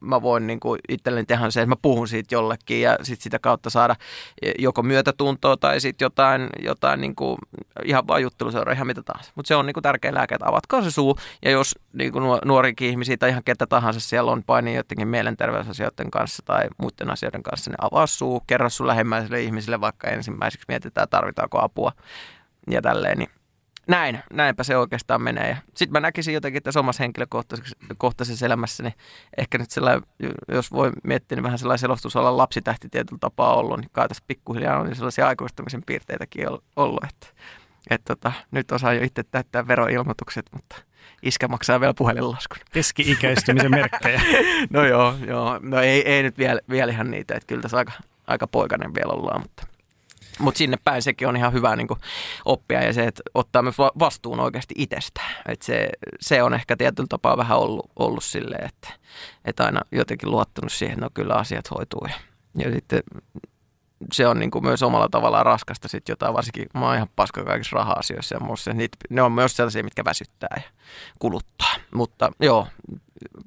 mä 0.00 0.22
voin 0.22 0.46
niin 0.46 0.60
itselleni 0.88 1.26
tehdä, 1.26 1.44
on 1.44 1.52
se, 1.52 1.60
että 1.60 1.68
mä 1.68 1.76
puhun 1.82 2.08
siitä 2.08 2.34
jollekin 2.34 2.80
ja 2.80 2.98
sitten 3.02 3.22
sitä 3.22 3.38
kautta 3.38 3.70
saada 3.70 3.96
joko 4.58 4.82
myötätuntoa 4.82 5.56
tai 5.56 5.80
sitten 5.80 6.06
jotain, 6.06 6.48
jotain 6.62 7.00
niin 7.00 7.16
kuin, 7.16 7.38
ihan 7.84 8.06
vaan 8.06 8.22
jutteluseuraa, 8.22 8.74
ihan 8.74 8.86
mitä 8.86 9.02
tahansa. 9.02 9.32
Mutta 9.34 9.48
se 9.48 9.56
on 9.56 9.66
niin 9.66 9.82
tärkeä 9.82 10.14
lääke, 10.14 10.34
että 10.34 10.48
avatkaa 10.48 10.82
se 10.82 10.90
suu 10.90 11.18
ja 11.42 11.50
jos 11.50 11.74
niin 11.92 12.12
nuorikin 12.44 12.90
ihmisiä 12.90 13.16
tai 13.16 13.30
ihan 13.30 13.44
ketä 13.44 13.66
tahansa 13.66 14.00
siellä 14.00 14.30
on 14.32 14.42
paini 14.46 14.74
jotenkin 14.74 15.08
mielenterveysasioiden 15.08 16.10
kanssa 16.10 16.42
tai 16.46 16.68
muiden 16.78 17.10
asioiden 17.10 17.42
kanssa, 17.42 17.70
niin 17.70 17.84
avaa 17.86 18.06
suu, 18.06 18.42
kerro 18.46 18.70
sun 18.70 18.86
lähimmäisille 18.86 19.42
ihmisille 19.42 19.80
vaikka 19.80 20.08
ensimmäiseksi 20.08 20.64
mietitään, 20.68 21.08
tarvitaanko 21.08 21.58
apua 21.60 21.92
ja 22.70 22.82
tälleen. 22.82 23.18
Niin 23.18 23.30
näin, 23.88 24.22
näinpä 24.32 24.62
se 24.62 24.76
oikeastaan 24.76 25.22
menee. 25.22 25.58
Sitten 25.74 25.92
mä 25.92 26.00
näkisin 26.00 26.34
jotenkin 26.34 26.62
tässä 26.62 26.80
omassa 26.80 27.02
henkilökohtaisessa 27.02 28.46
elämässä, 28.46 28.82
niin 28.82 28.94
ehkä 29.38 29.58
nyt 29.58 29.70
sellainen, 29.70 30.02
jos 30.48 30.72
voi 30.72 30.92
miettiä, 31.04 31.36
niin 31.36 31.42
vähän 31.42 31.58
sellainen 31.58 31.78
selostusalan 31.78 32.36
lapsitähti 32.36 32.88
tietyllä 32.88 33.18
tapaa 33.20 33.54
ollut, 33.54 33.80
niin 33.80 33.90
kai 33.92 34.08
tässä 34.08 34.24
pikkuhiljaa 34.26 34.80
on 34.80 34.94
sellaisia 34.94 35.26
aikuistumisen 35.26 35.82
piirteitäkin 35.86 36.46
ollut, 36.76 37.04
että, 37.04 37.26
että 37.90 38.14
tota, 38.14 38.32
nyt 38.50 38.72
osaa 38.72 38.92
jo 38.92 39.04
itse 39.04 39.22
täyttää 39.22 39.68
veroilmoitukset, 39.68 40.46
mutta 40.52 40.76
iskä 41.22 41.48
maksaa 41.48 41.80
vielä 41.80 41.94
puhelinlaskun. 41.94 42.58
Keski-ikäistymisen 42.72 43.70
merkkejä. 43.70 44.22
no 44.70 44.86
joo, 44.86 45.14
joo. 45.26 45.58
No 45.62 45.80
ei, 45.80 46.08
ei 46.08 46.22
nyt 46.22 46.38
vielä, 46.38 46.60
vielä 46.70 46.92
ihan 46.92 47.10
niitä, 47.10 47.34
että 47.34 47.46
kyllä 47.46 47.62
tässä 47.62 47.76
aika, 47.76 47.92
aika 48.26 48.46
poikainen 48.46 48.94
vielä 48.94 49.12
ollaan, 49.12 49.40
mutta 49.40 49.66
mutta 50.38 50.58
sinne 50.58 50.76
päin 50.84 51.02
sekin 51.02 51.28
on 51.28 51.36
ihan 51.36 51.52
hyvä 51.52 51.76
niin 51.76 51.88
oppia 52.44 52.84
ja 52.84 52.92
se, 52.92 53.04
että 53.04 53.22
ottaa 53.34 53.62
myös 53.62 53.78
vastuun 53.78 54.40
oikeasti 54.40 54.74
itsestään. 54.78 55.34
Et 55.48 55.62
se, 55.62 55.88
se 56.20 56.42
on 56.42 56.54
ehkä 56.54 56.76
tietyllä 56.76 57.06
tapaa 57.08 57.36
vähän 57.36 57.58
ollut, 57.58 57.90
ollut 57.96 58.24
silleen, 58.24 58.64
että, 58.64 58.88
että 59.44 59.64
aina 59.64 59.80
jotenkin 59.92 60.30
luottanut 60.30 60.72
siihen, 60.72 60.92
että 60.92 61.04
no 61.04 61.10
kyllä 61.14 61.34
asiat 61.34 61.70
hoituu. 61.70 62.06
Ja, 62.08 62.14
ja 62.64 62.72
sitten 62.72 63.02
se 64.12 64.26
on 64.26 64.38
niin 64.38 64.50
kuin 64.50 64.64
myös 64.64 64.82
omalla 64.82 65.08
tavallaan 65.08 65.46
raskasta 65.46 65.88
sitten 65.88 66.12
jotain, 66.12 66.34
varsinkin 66.34 66.66
mä 66.74 66.86
oon 66.86 66.96
ihan 66.96 67.08
paska 67.16 67.44
kaikissa 67.44 67.76
raha-asioissa 67.76 68.34
ja 68.34 68.40
muussa. 68.40 68.72
Niitä, 68.72 68.96
ne 69.10 69.22
on 69.22 69.32
myös 69.32 69.56
sellaisia, 69.56 69.84
mitkä 69.84 70.04
väsyttää 70.04 70.54
ja 70.56 70.62
kuluttaa. 71.18 71.74
Mutta 71.94 72.30
joo, 72.40 72.66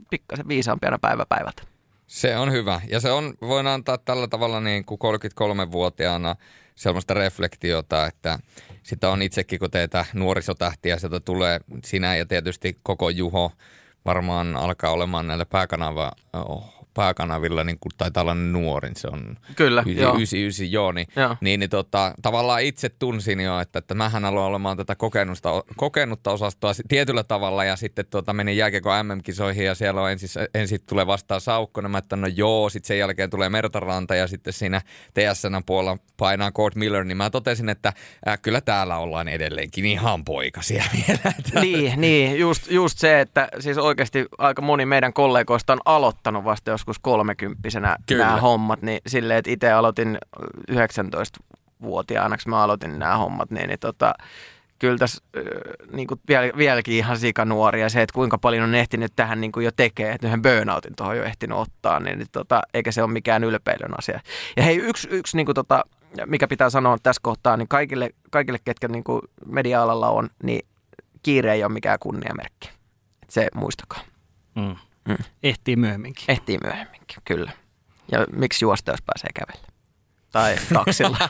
pikkasen 0.09 0.47
viisaampiana 0.47 0.99
päivä 0.99 1.25
päivältä. 1.29 1.63
Se 2.07 2.37
on 2.37 2.51
hyvä. 2.51 2.81
Ja 2.87 2.99
se 2.99 3.11
on, 3.11 3.33
voin 3.41 3.67
antaa 3.67 3.97
tällä 3.97 4.27
tavalla 4.27 4.59
niin 4.59 4.85
kuin 4.85 4.99
33-vuotiaana 5.01 6.35
sellaista 6.75 7.13
reflektiota, 7.13 8.05
että 8.05 8.39
sitä 8.83 9.09
on 9.09 9.21
itsekin, 9.21 9.59
kun 9.59 9.71
teitä 9.71 10.05
nuorisotähtiä, 10.13 10.99
sieltä 10.99 11.19
tulee 11.19 11.59
sinä 11.85 12.15
ja 12.15 12.25
tietysti 12.25 12.77
koko 12.83 13.09
Juho 13.09 13.51
varmaan 14.05 14.55
alkaa 14.55 14.91
olemaan 14.91 15.27
näillä 15.27 15.45
pääkanava 15.45 16.11
pääkanavilla 16.99 17.63
niin 17.63 17.77
kuin 17.79 17.91
taitaa 17.97 18.21
olla 18.21 18.35
nuorin, 18.35 18.95
se 18.95 19.07
on 19.07 19.37
Kyllä, 19.55 19.83
99, 19.85 20.71
joo. 20.71 20.91
Niin, 20.91 21.07
joo. 21.15 21.35
niin, 21.41 21.59
niin 21.59 21.69
tota, 21.69 22.13
tavallaan 22.21 22.61
itse 22.61 22.89
tunsin 22.89 23.39
jo, 23.39 23.59
että, 23.59 23.79
että 23.79 23.95
mähän 23.95 24.25
aloin 24.25 24.45
olemaan 24.45 24.77
tätä 24.77 24.95
kokenutta, 24.95 25.63
kokenutta 25.77 26.31
osastoa 26.31 26.71
tietyllä 26.87 27.23
tavalla 27.23 27.63
ja 27.63 27.75
sitten 27.75 28.05
tota, 28.09 28.33
menin 28.33 28.57
jääkiekon 28.57 29.05
MM-kisoihin 29.05 29.65
ja 29.65 29.75
siellä 29.75 30.01
on 30.01 30.11
ensin, 30.11 30.29
ensin 30.53 30.79
tulee 30.89 31.07
vastaan 31.07 31.41
Saukkonen, 31.41 31.91
mä 31.91 31.97
että 31.97 32.15
no 32.15 32.27
joo, 32.27 32.69
sitten 32.69 32.87
sen 32.87 32.99
jälkeen 32.99 33.29
tulee 33.29 33.49
Mertaranta 33.49 34.15
ja 34.15 34.27
sitten 34.27 34.53
siinä 34.53 34.81
TSN 35.13 35.63
puolella 35.65 35.97
painaa 36.17 36.51
Cord 36.51 36.73
Miller, 36.75 37.03
niin 37.03 37.17
mä 37.17 37.29
totesin, 37.29 37.69
että 37.69 37.93
äh, 38.27 38.39
kyllä 38.41 38.61
täällä 38.61 38.97
ollaan 38.97 39.27
edelleenkin 39.27 39.85
ihan 39.85 40.23
poikasia 40.23 40.83
vielä. 41.07 41.33
Niin, 41.61 42.01
niin 42.01 42.39
just, 42.39 42.71
just 42.71 42.97
se, 42.97 43.21
että 43.21 43.47
siis 43.59 43.77
oikeasti 43.77 44.25
aika 44.37 44.61
moni 44.61 44.85
meidän 44.85 45.13
kollegoista 45.13 45.73
on 45.73 45.79
aloittanut 45.85 46.43
vasta 46.43 46.71
joskus 46.71 46.88
kolmekymppisenä 47.01 47.95
nämä 48.11 48.37
hommat, 48.37 48.81
niin 48.81 49.01
silleen, 49.07 49.37
että 49.39 49.51
itse 49.51 49.71
aloitin 49.71 50.17
19-vuotiaana, 50.71 52.37
kun 52.43 52.49
mä 52.49 52.63
aloitin 52.63 52.99
nämä 52.99 53.17
hommat, 53.17 53.51
niin, 53.51 53.67
niin 53.67 53.79
tota, 53.79 54.13
kyllä 54.79 54.97
tässä 54.97 55.23
niin 55.91 56.07
kuin 56.07 56.21
vielä, 56.27 56.51
vieläkin 56.57 56.93
ihan 56.93 57.17
nuoria 57.45 57.89
se, 57.89 58.01
että 58.01 58.13
kuinka 58.13 58.37
paljon 58.37 58.63
on 58.63 58.75
ehtinyt 58.75 59.11
tähän 59.15 59.41
niin 59.41 59.51
kuin 59.51 59.65
jo 59.65 59.71
tekee, 59.71 60.11
että 60.11 60.27
yhden 60.27 60.41
burnoutin 60.41 60.95
tuohon 60.95 61.17
jo 61.17 61.23
ehtinyt 61.23 61.57
ottaa, 61.57 61.99
niin, 61.99 62.17
niin 62.17 62.27
tota, 62.31 62.61
eikä 62.73 62.91
se 62.91 63.03
ole 63.03 63.11
mikään 63.11 63.43
ylpeilyn 63.43 63.99
asia. 63.99 64.19
Ja 64.57 64.63
hei, 64.63 64.77
yksi, 64.77 65.07
yksi 65.11 65.37
niin 65.37 65.45
kuin 65.45 65.55
tota, 65.55 65.83
mikä 66.25 66.47
pitää 66.47 66.69
sanoa 66.69 66.97
tässä 67.03 67.19
kohtaa, 67.23 67.57
niin 67.57 67.67
kaikille, 67.67 68.09
kaikille 68.31 68.59
ketkä 68.65 68.87
niin 68.87 69.03
kuin 69.03 69.21
media-alalla 69.45 70.09
on, 70.09 70.29
niin 70.43 70.67
kiire 71.23 71.53
ei 71.53 71.63
ole 71.63 71.73
mikään 71.73 71.99
kunniamerkki. 71.99 72.69
Et 73.23 73.29
se 73.29 73.47
muistakaa. 73.55 74.01
Mm. 74.55 74.75
Mm. 75.09 75.17
Ehtii 75.43 75.75
myöhemminkin. 75.75 76.25
Ehtii 76.27 76.57
myöhemminkin, 76.63 77.17
kyllä. 77.25 77.51
Ja 78.11 78.25
miksi 78.31 78.65
juosta, 78.65 78.91
jos 78.91 79.01
pääsee 79.05 79.29
kävellä? 79.35 79.67
Tai 80.31 80.55
taksilla. 80.73 81.29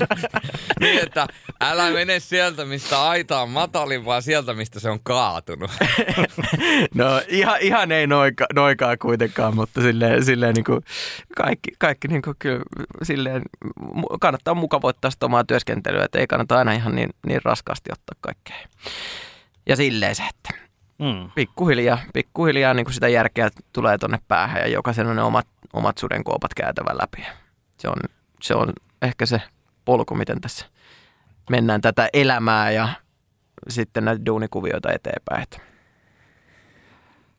niin, 0.80 1.02
että 1.02 1.26
älä 1.60 1.90
mene 1.90 2.20
sieltä, 2.20 2.64
mistä 2.64 3.02
aita 3.02 3.40
on 3.40 3.50
matalin, 3.50 4.04
vaan 4.04 4.22
sieltä, 4.22 4.54
mistä 4.54 4.80
se 4.80 4.90
on 4.90 5.00
kaatunut. 5.02 5.70
no 6.94 7.22
ihan, 7.28 7.56
ihan 7.60 7.92
ei 7.92 8.06
noika, 8.06 8.46
noikaa 8.54 8.96
kuitenkaan, 8.96 9.54
mutta 9.56 9.80
silleen, 9.80 10.24
silleen 10.24 10.54
niin 10.54 10.64
kuin 10.64 10.80
kaikki, 11.36 11.70
kaikki 11.78 12.08
niin 12.08 12.22
kuin 12.22 12.36
kyllä 12.38 12.62
silleen, 13.02 13.42
kannattaa 14.20 14.54
mukavoittaa 14.54 15.10
sitä 15.10 15.26
omaa 15.26 15.44
työskentelyä, 15.44 16.04
että 16.04 16.18
ei 16.18 16.26
kannata 16.26 16.58
aina 16.58 16.72
ihan 16.72 16.94
niin, 16.94 17.10
niin 17.26 17.40
raskaasti 17.44 17.92
ottaa 17.92 18.16
kaikkea. 18.20 18.56
Ja 19.68 19.76
silleen 19.76 20.14
se, 20.14 20.22
että 20.22 20.69
Mm. 21.00 21.30
Pikkuhiljaa, 21.34 21.98
pikkuhiljaa 22.12 22.74
niin 22.74 22.84
kuin 22.84 22.94
sitä 22.94 23.08
järkeä 23.08 23.50
tulee 23.72 23.98
tuonne 23.98 24.18
päähän 24.28 24.60
ja 24.60 24.68
jokaisen 24.68 25.06
on 25.06 25.16
ne 25.16 25.22
omat, 25.22 25.46
omat 25.72 25.98
sudenkuopat 25.98 26.54
käytävän 26.54 26.98
läpi. 27.00 27.26
Se 27.78 27.88
on, 27.88 27.96
se 28.42 28.54
on 28.54 28.72
ehkä 29.02 29.26
se 29.26 29.42
polku, 29.84 30.14
miten 30.14 30.40
tässä 30.40 30.66
mennään 31.50 31.80
tätä 31.80 32.08
elämää 32.12 32.70
ja 32.70 32.88
sitten 33.68 34.04
näitä 34.04 34.26
duunikuvioita 34.26 34.92
eteenpäin. 34.92 35.69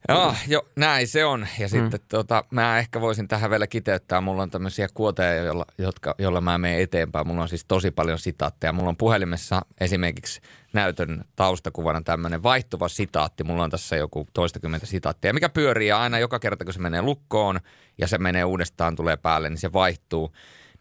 Joo, 0.09 0.35
jo, 0.47 0.67
näin 0.75 1.07
se 1.07 1.25
on. 1.25 1.47
Ja 1.59 1.67
mm. 1.67 1.69
sitten 1.69 1.99
tota, 2.07 2.43
mä 2.51 2.79
ehkä 2.79 3.01
voisin 3.01 3.27
tähän 3.27 3.49
vielä 3.49 3.67
kiteyttää. 3.67 4.21
Mulla 4.21 4.43
on 4.43 4.49
tämmöisiä 4.49 4.87
kuoteja, 4.93 5.43
joilla, 5.43 5.65
jotka, 5.77 6.15
joilla 6.17 6.41
mä 6.41 6.57
menen 6.57 6.81
eteenpäin. 6.81 7.27
Mulla 7.27 7.41
on 7.41 7.49
siis 7.49 7.65
tosi 7.65 7.91
paljon 7.91 8.19
sitaatteja. 8.19 8.73
Mulla 8.73 8.89
on 8.89 8.97
puhelimessa 8.97 9.61
esimerkiksi 9.79 10.41
näytön 10.73 11.23
taustakuvana 11.35 12.01
tämmöinen 12.01 12.43
vaihtuva 12.43 12.87
sitaatti. 12.87 13.43
Mulla 13.43 13.63
on 13.63 13.69
tässä 13.69 13.95
joku 13.95 14.27
toistakymmentä 14.33 14.85
sitaattia, 14.85 15.33
mikä 15.33 15.49
pyörii 15.49 15.87
ja 15.87 16.01
aina 16.01 16.19
joka 16.19 16.39
kerta, 16.39 16.65
kun 16.65 16.73
se 16.73 16.79
menee 16.79 17.01
lukkoon 17.01 17.59
ja 17.97 18.07
se 18.07 18.17
menee 18.17 18.43
uudestaan, 18.43 18.95
tulee 18.95 19.17
päälle, 19.17 19.49
niin 19.49 19.57
se 19.57 19.73
vaihtuu. 19.73 20.31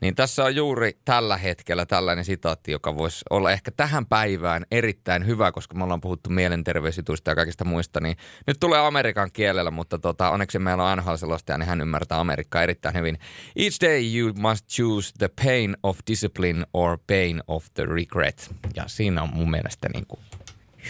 Niin 0.00 0.14
tässä 0.14 0.44
on 0.44 0.56
juuri 0.56 0.98
tällä 1.04 1.36
hetkellä 1.36 1.86
tällainen 1.86 2.24
sitaatti, 2.24 2.72
joka 2.72 2.96
voisi 2.96 3.24
olla 3.30 3.52
ehkä 3.52 3.70
tähän 3.70 4.06
päivään 4.06 4.66
erittäin 4.70 5.26
hyvä, 5.26 5.52
koska 5.52 5.74
me 5.74 5.84
ollaan 5.84 6.00
puhuttu 6.00 6.30
mielenterveysjutuista 6.30 7.30
ja 7.30 7.34
kaikista 7.34 7.64
muista, 7.64 8.00
niin 8.00 8.16
nyt 8.46 8.56
tulee 8.60 8.80
amerikan 8.80 9.30
kielellä, 9.32 9.70
mutta 9.70 9.98
tota, 9.98 10.30
onneksi 10.30 10.58
meillä 10.58 10.84
on 10.84 10.98
nhl 10.98 11.10
ja 11.48 11.58
niin 11.58 11.68
hän 11.68 11.80
ymmärtää 11.80 12.20
Amerikkaa 12.20 12.62
erittäin 12.62 12.94
hyvin. 12.94 13.18
Each 13.56 13.80
day 13.80 14.16
you 14.16 14.32
must 14.34 14.68
choose 14.68 15.12
the 15.18 15.28
pain 15.44 15.76
of 15.82 15.98
discipline 16.06 16.64
or 16.74 16.98
pain 17.06 17.42
of 17.46 17.66
the 17.74 17.84
regret. 17.86 18.54
Ja 18.76 18.84
siinä 18.86 19.22
on 19.22 19.30
mun 19.32 19.50
mielestä 19.50 19.88
niin 19.88 20.06
kuin 20.06 20.20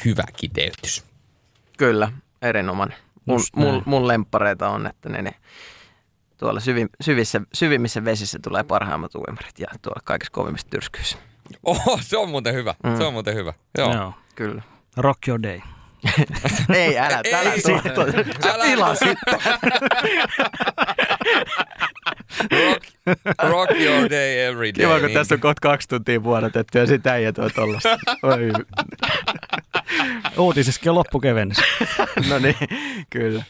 hyvä 0.04 0.24
kiteytys. 0.36 1.04
Kyllä, 1.78 2.12
erinomainen. 2.42 2.96
Mun, 3.24 3.40
mun, 3.56 3.82
mun 3.86 4.08
lempareita 4.08 4.68
on, 4.68 4.86
että 4.86 5.08
ne, 5.08 5.22
ne 5.22 5.34
tuolla 6.40 6.60
syvin, 6.60 6.88
syvissä, 7.00 7.40
syvimmissä 7.52 8.04
vesissä 8.04 8.38
tulee 8.42 8.62
parhaimmat 8.62 9.14
uimarit 9.14 9.58
ja 9.58 9.66
tuolla 9.82 10.00
kaikissa 10.04 10.32
kovimmissa 10.32 10.66
tyrskyissä. 10.70 11.18
Oho, 11.62 11.98
se 12.02 12.16
on 12.16 12.28
muuten 12.28 12.54
hyvä. 12.54 12.74
Mm. 12.84 12.96
Se 12.96 13.04
on 13.04 13.12
muuten 13.12 13.34
hyvä. 13.34 13.52
Joo. 13.78 13.94
Joo. 13.94 14.14
Kyllä. 14.34 14.62
Rock 14.96 15.28
your 15.28 15.42
day. 15.42 15.60
Ei, 16.74 16.98
älä, 16.98 17.20
Ei, 17.24 17.34
älä, 17.34 17.54
sitten. 17.54 17.92
älä 18.50 18.64
tilaa 18.64 18.94
sitten. 18.94 19.38
rock, 22.50 22.84
rock 23.42 23.70
your 23.80 24.10
day 24.10 24.38
every 24.38 24.66
day. 24.66 24.72
Kiva, 24.72 24.94
kun 24.94 25.06
niin. 25.06 25.14
tässä 25.14 25.34
on 25.34 25.40
kohta 25.40 25.60
kaksi 25.68 25.88
tuntia 25.88 26.22
vuodatettu 26.22 26.78
ja 26.78 26.86
sitä 26.86 27.16
ei 27.16 27.32
tuo 27.32 27.50
tollasta. 27.50 27.98
Uutisissakin 30.38 30.90
on 30.90 30.94
loppukevennys. 30.94 31.58
no 32.30 32.38
niin, 32.38 32.56
kyllä. 33.10 33.44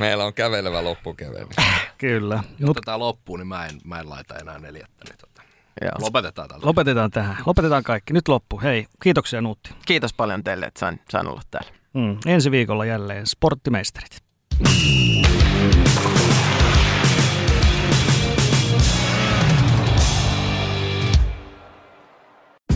Meillä 0.00 0.24
on 0.24 0.34
kävelevä 0.34 0.84
loppukevennys. 0.84 1.56
Kyllä. 1.98 2.34
Jotta 2.34 2.66
Mut... 2.66 2.78
tämä 2.84 2.98
loppuu, 2.98 3.36
niin 3.36 3.46
mä 3.46 3.66
en, 3.66 3.78
mä 3.84 4.00
en 4.00 4.10
laita 4.10 4.38
enää 4.38 4.58
neljättä. 4.58 5.04
Niin 5.08 5.18
tota. 5.18 5.42
Joo. 5.82 5.92
Lopetetaan 5.98 6.48
tällä. 6.48 6.66
Lopetetaan 6.66 7.10
tähän. 7.10 7.36
Lopetetaan 7.46 7.82
kaikki. 7.82 8.12
Nyt 8.12 8.28
loppu. 8.28 8.60
Hei, 8.60 8.86
kiitoksia 9.02 9.40
Nuutti. 9.40 9.70
Kiitos 9.86 10.14
paljon 10.14 10.44
teille, 10.44 10.66
että 10.66 10.80
sain, 10.80 11.00
sain 11.10 11.26
olla 11.26 11.42
täällä. 11.50 11.70
Mm. 11.94 12.18
Ensi 12.26 12.50
viikolla 12.50 12.84
jälleen 12.84 13.26
sporttimeisterit. 13.26 14.20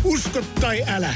Usko 0.04 0.40
tai 0.60 0.82
älä, 0.88 1.14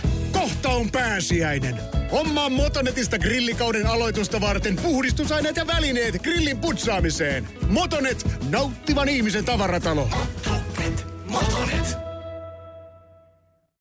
kohta 0.63 0.77
on 0.77 0.91
pääsiäinen. 0.91 1.77
Hommaa 2.13 2.49
Motonetista 2.51 3.19
grillikauden 3.19 3.87
aloitusta 3.87 4.41
varten 4.41 4.77
puhdistusaineet 4.77 5.57
ja 5.57 5.67
välineet 5.67 6.23
grillin 6.23 6.59
putsaamiseen. 6.59 7.49
Motonet, 7.69 8.27
nauttivan 8.51 9.09
ihmisen 9.09 9.45
tavaratalo. 9.45 10.09
Motonet, 10.47 11.07
Motonet. 11.27 12.08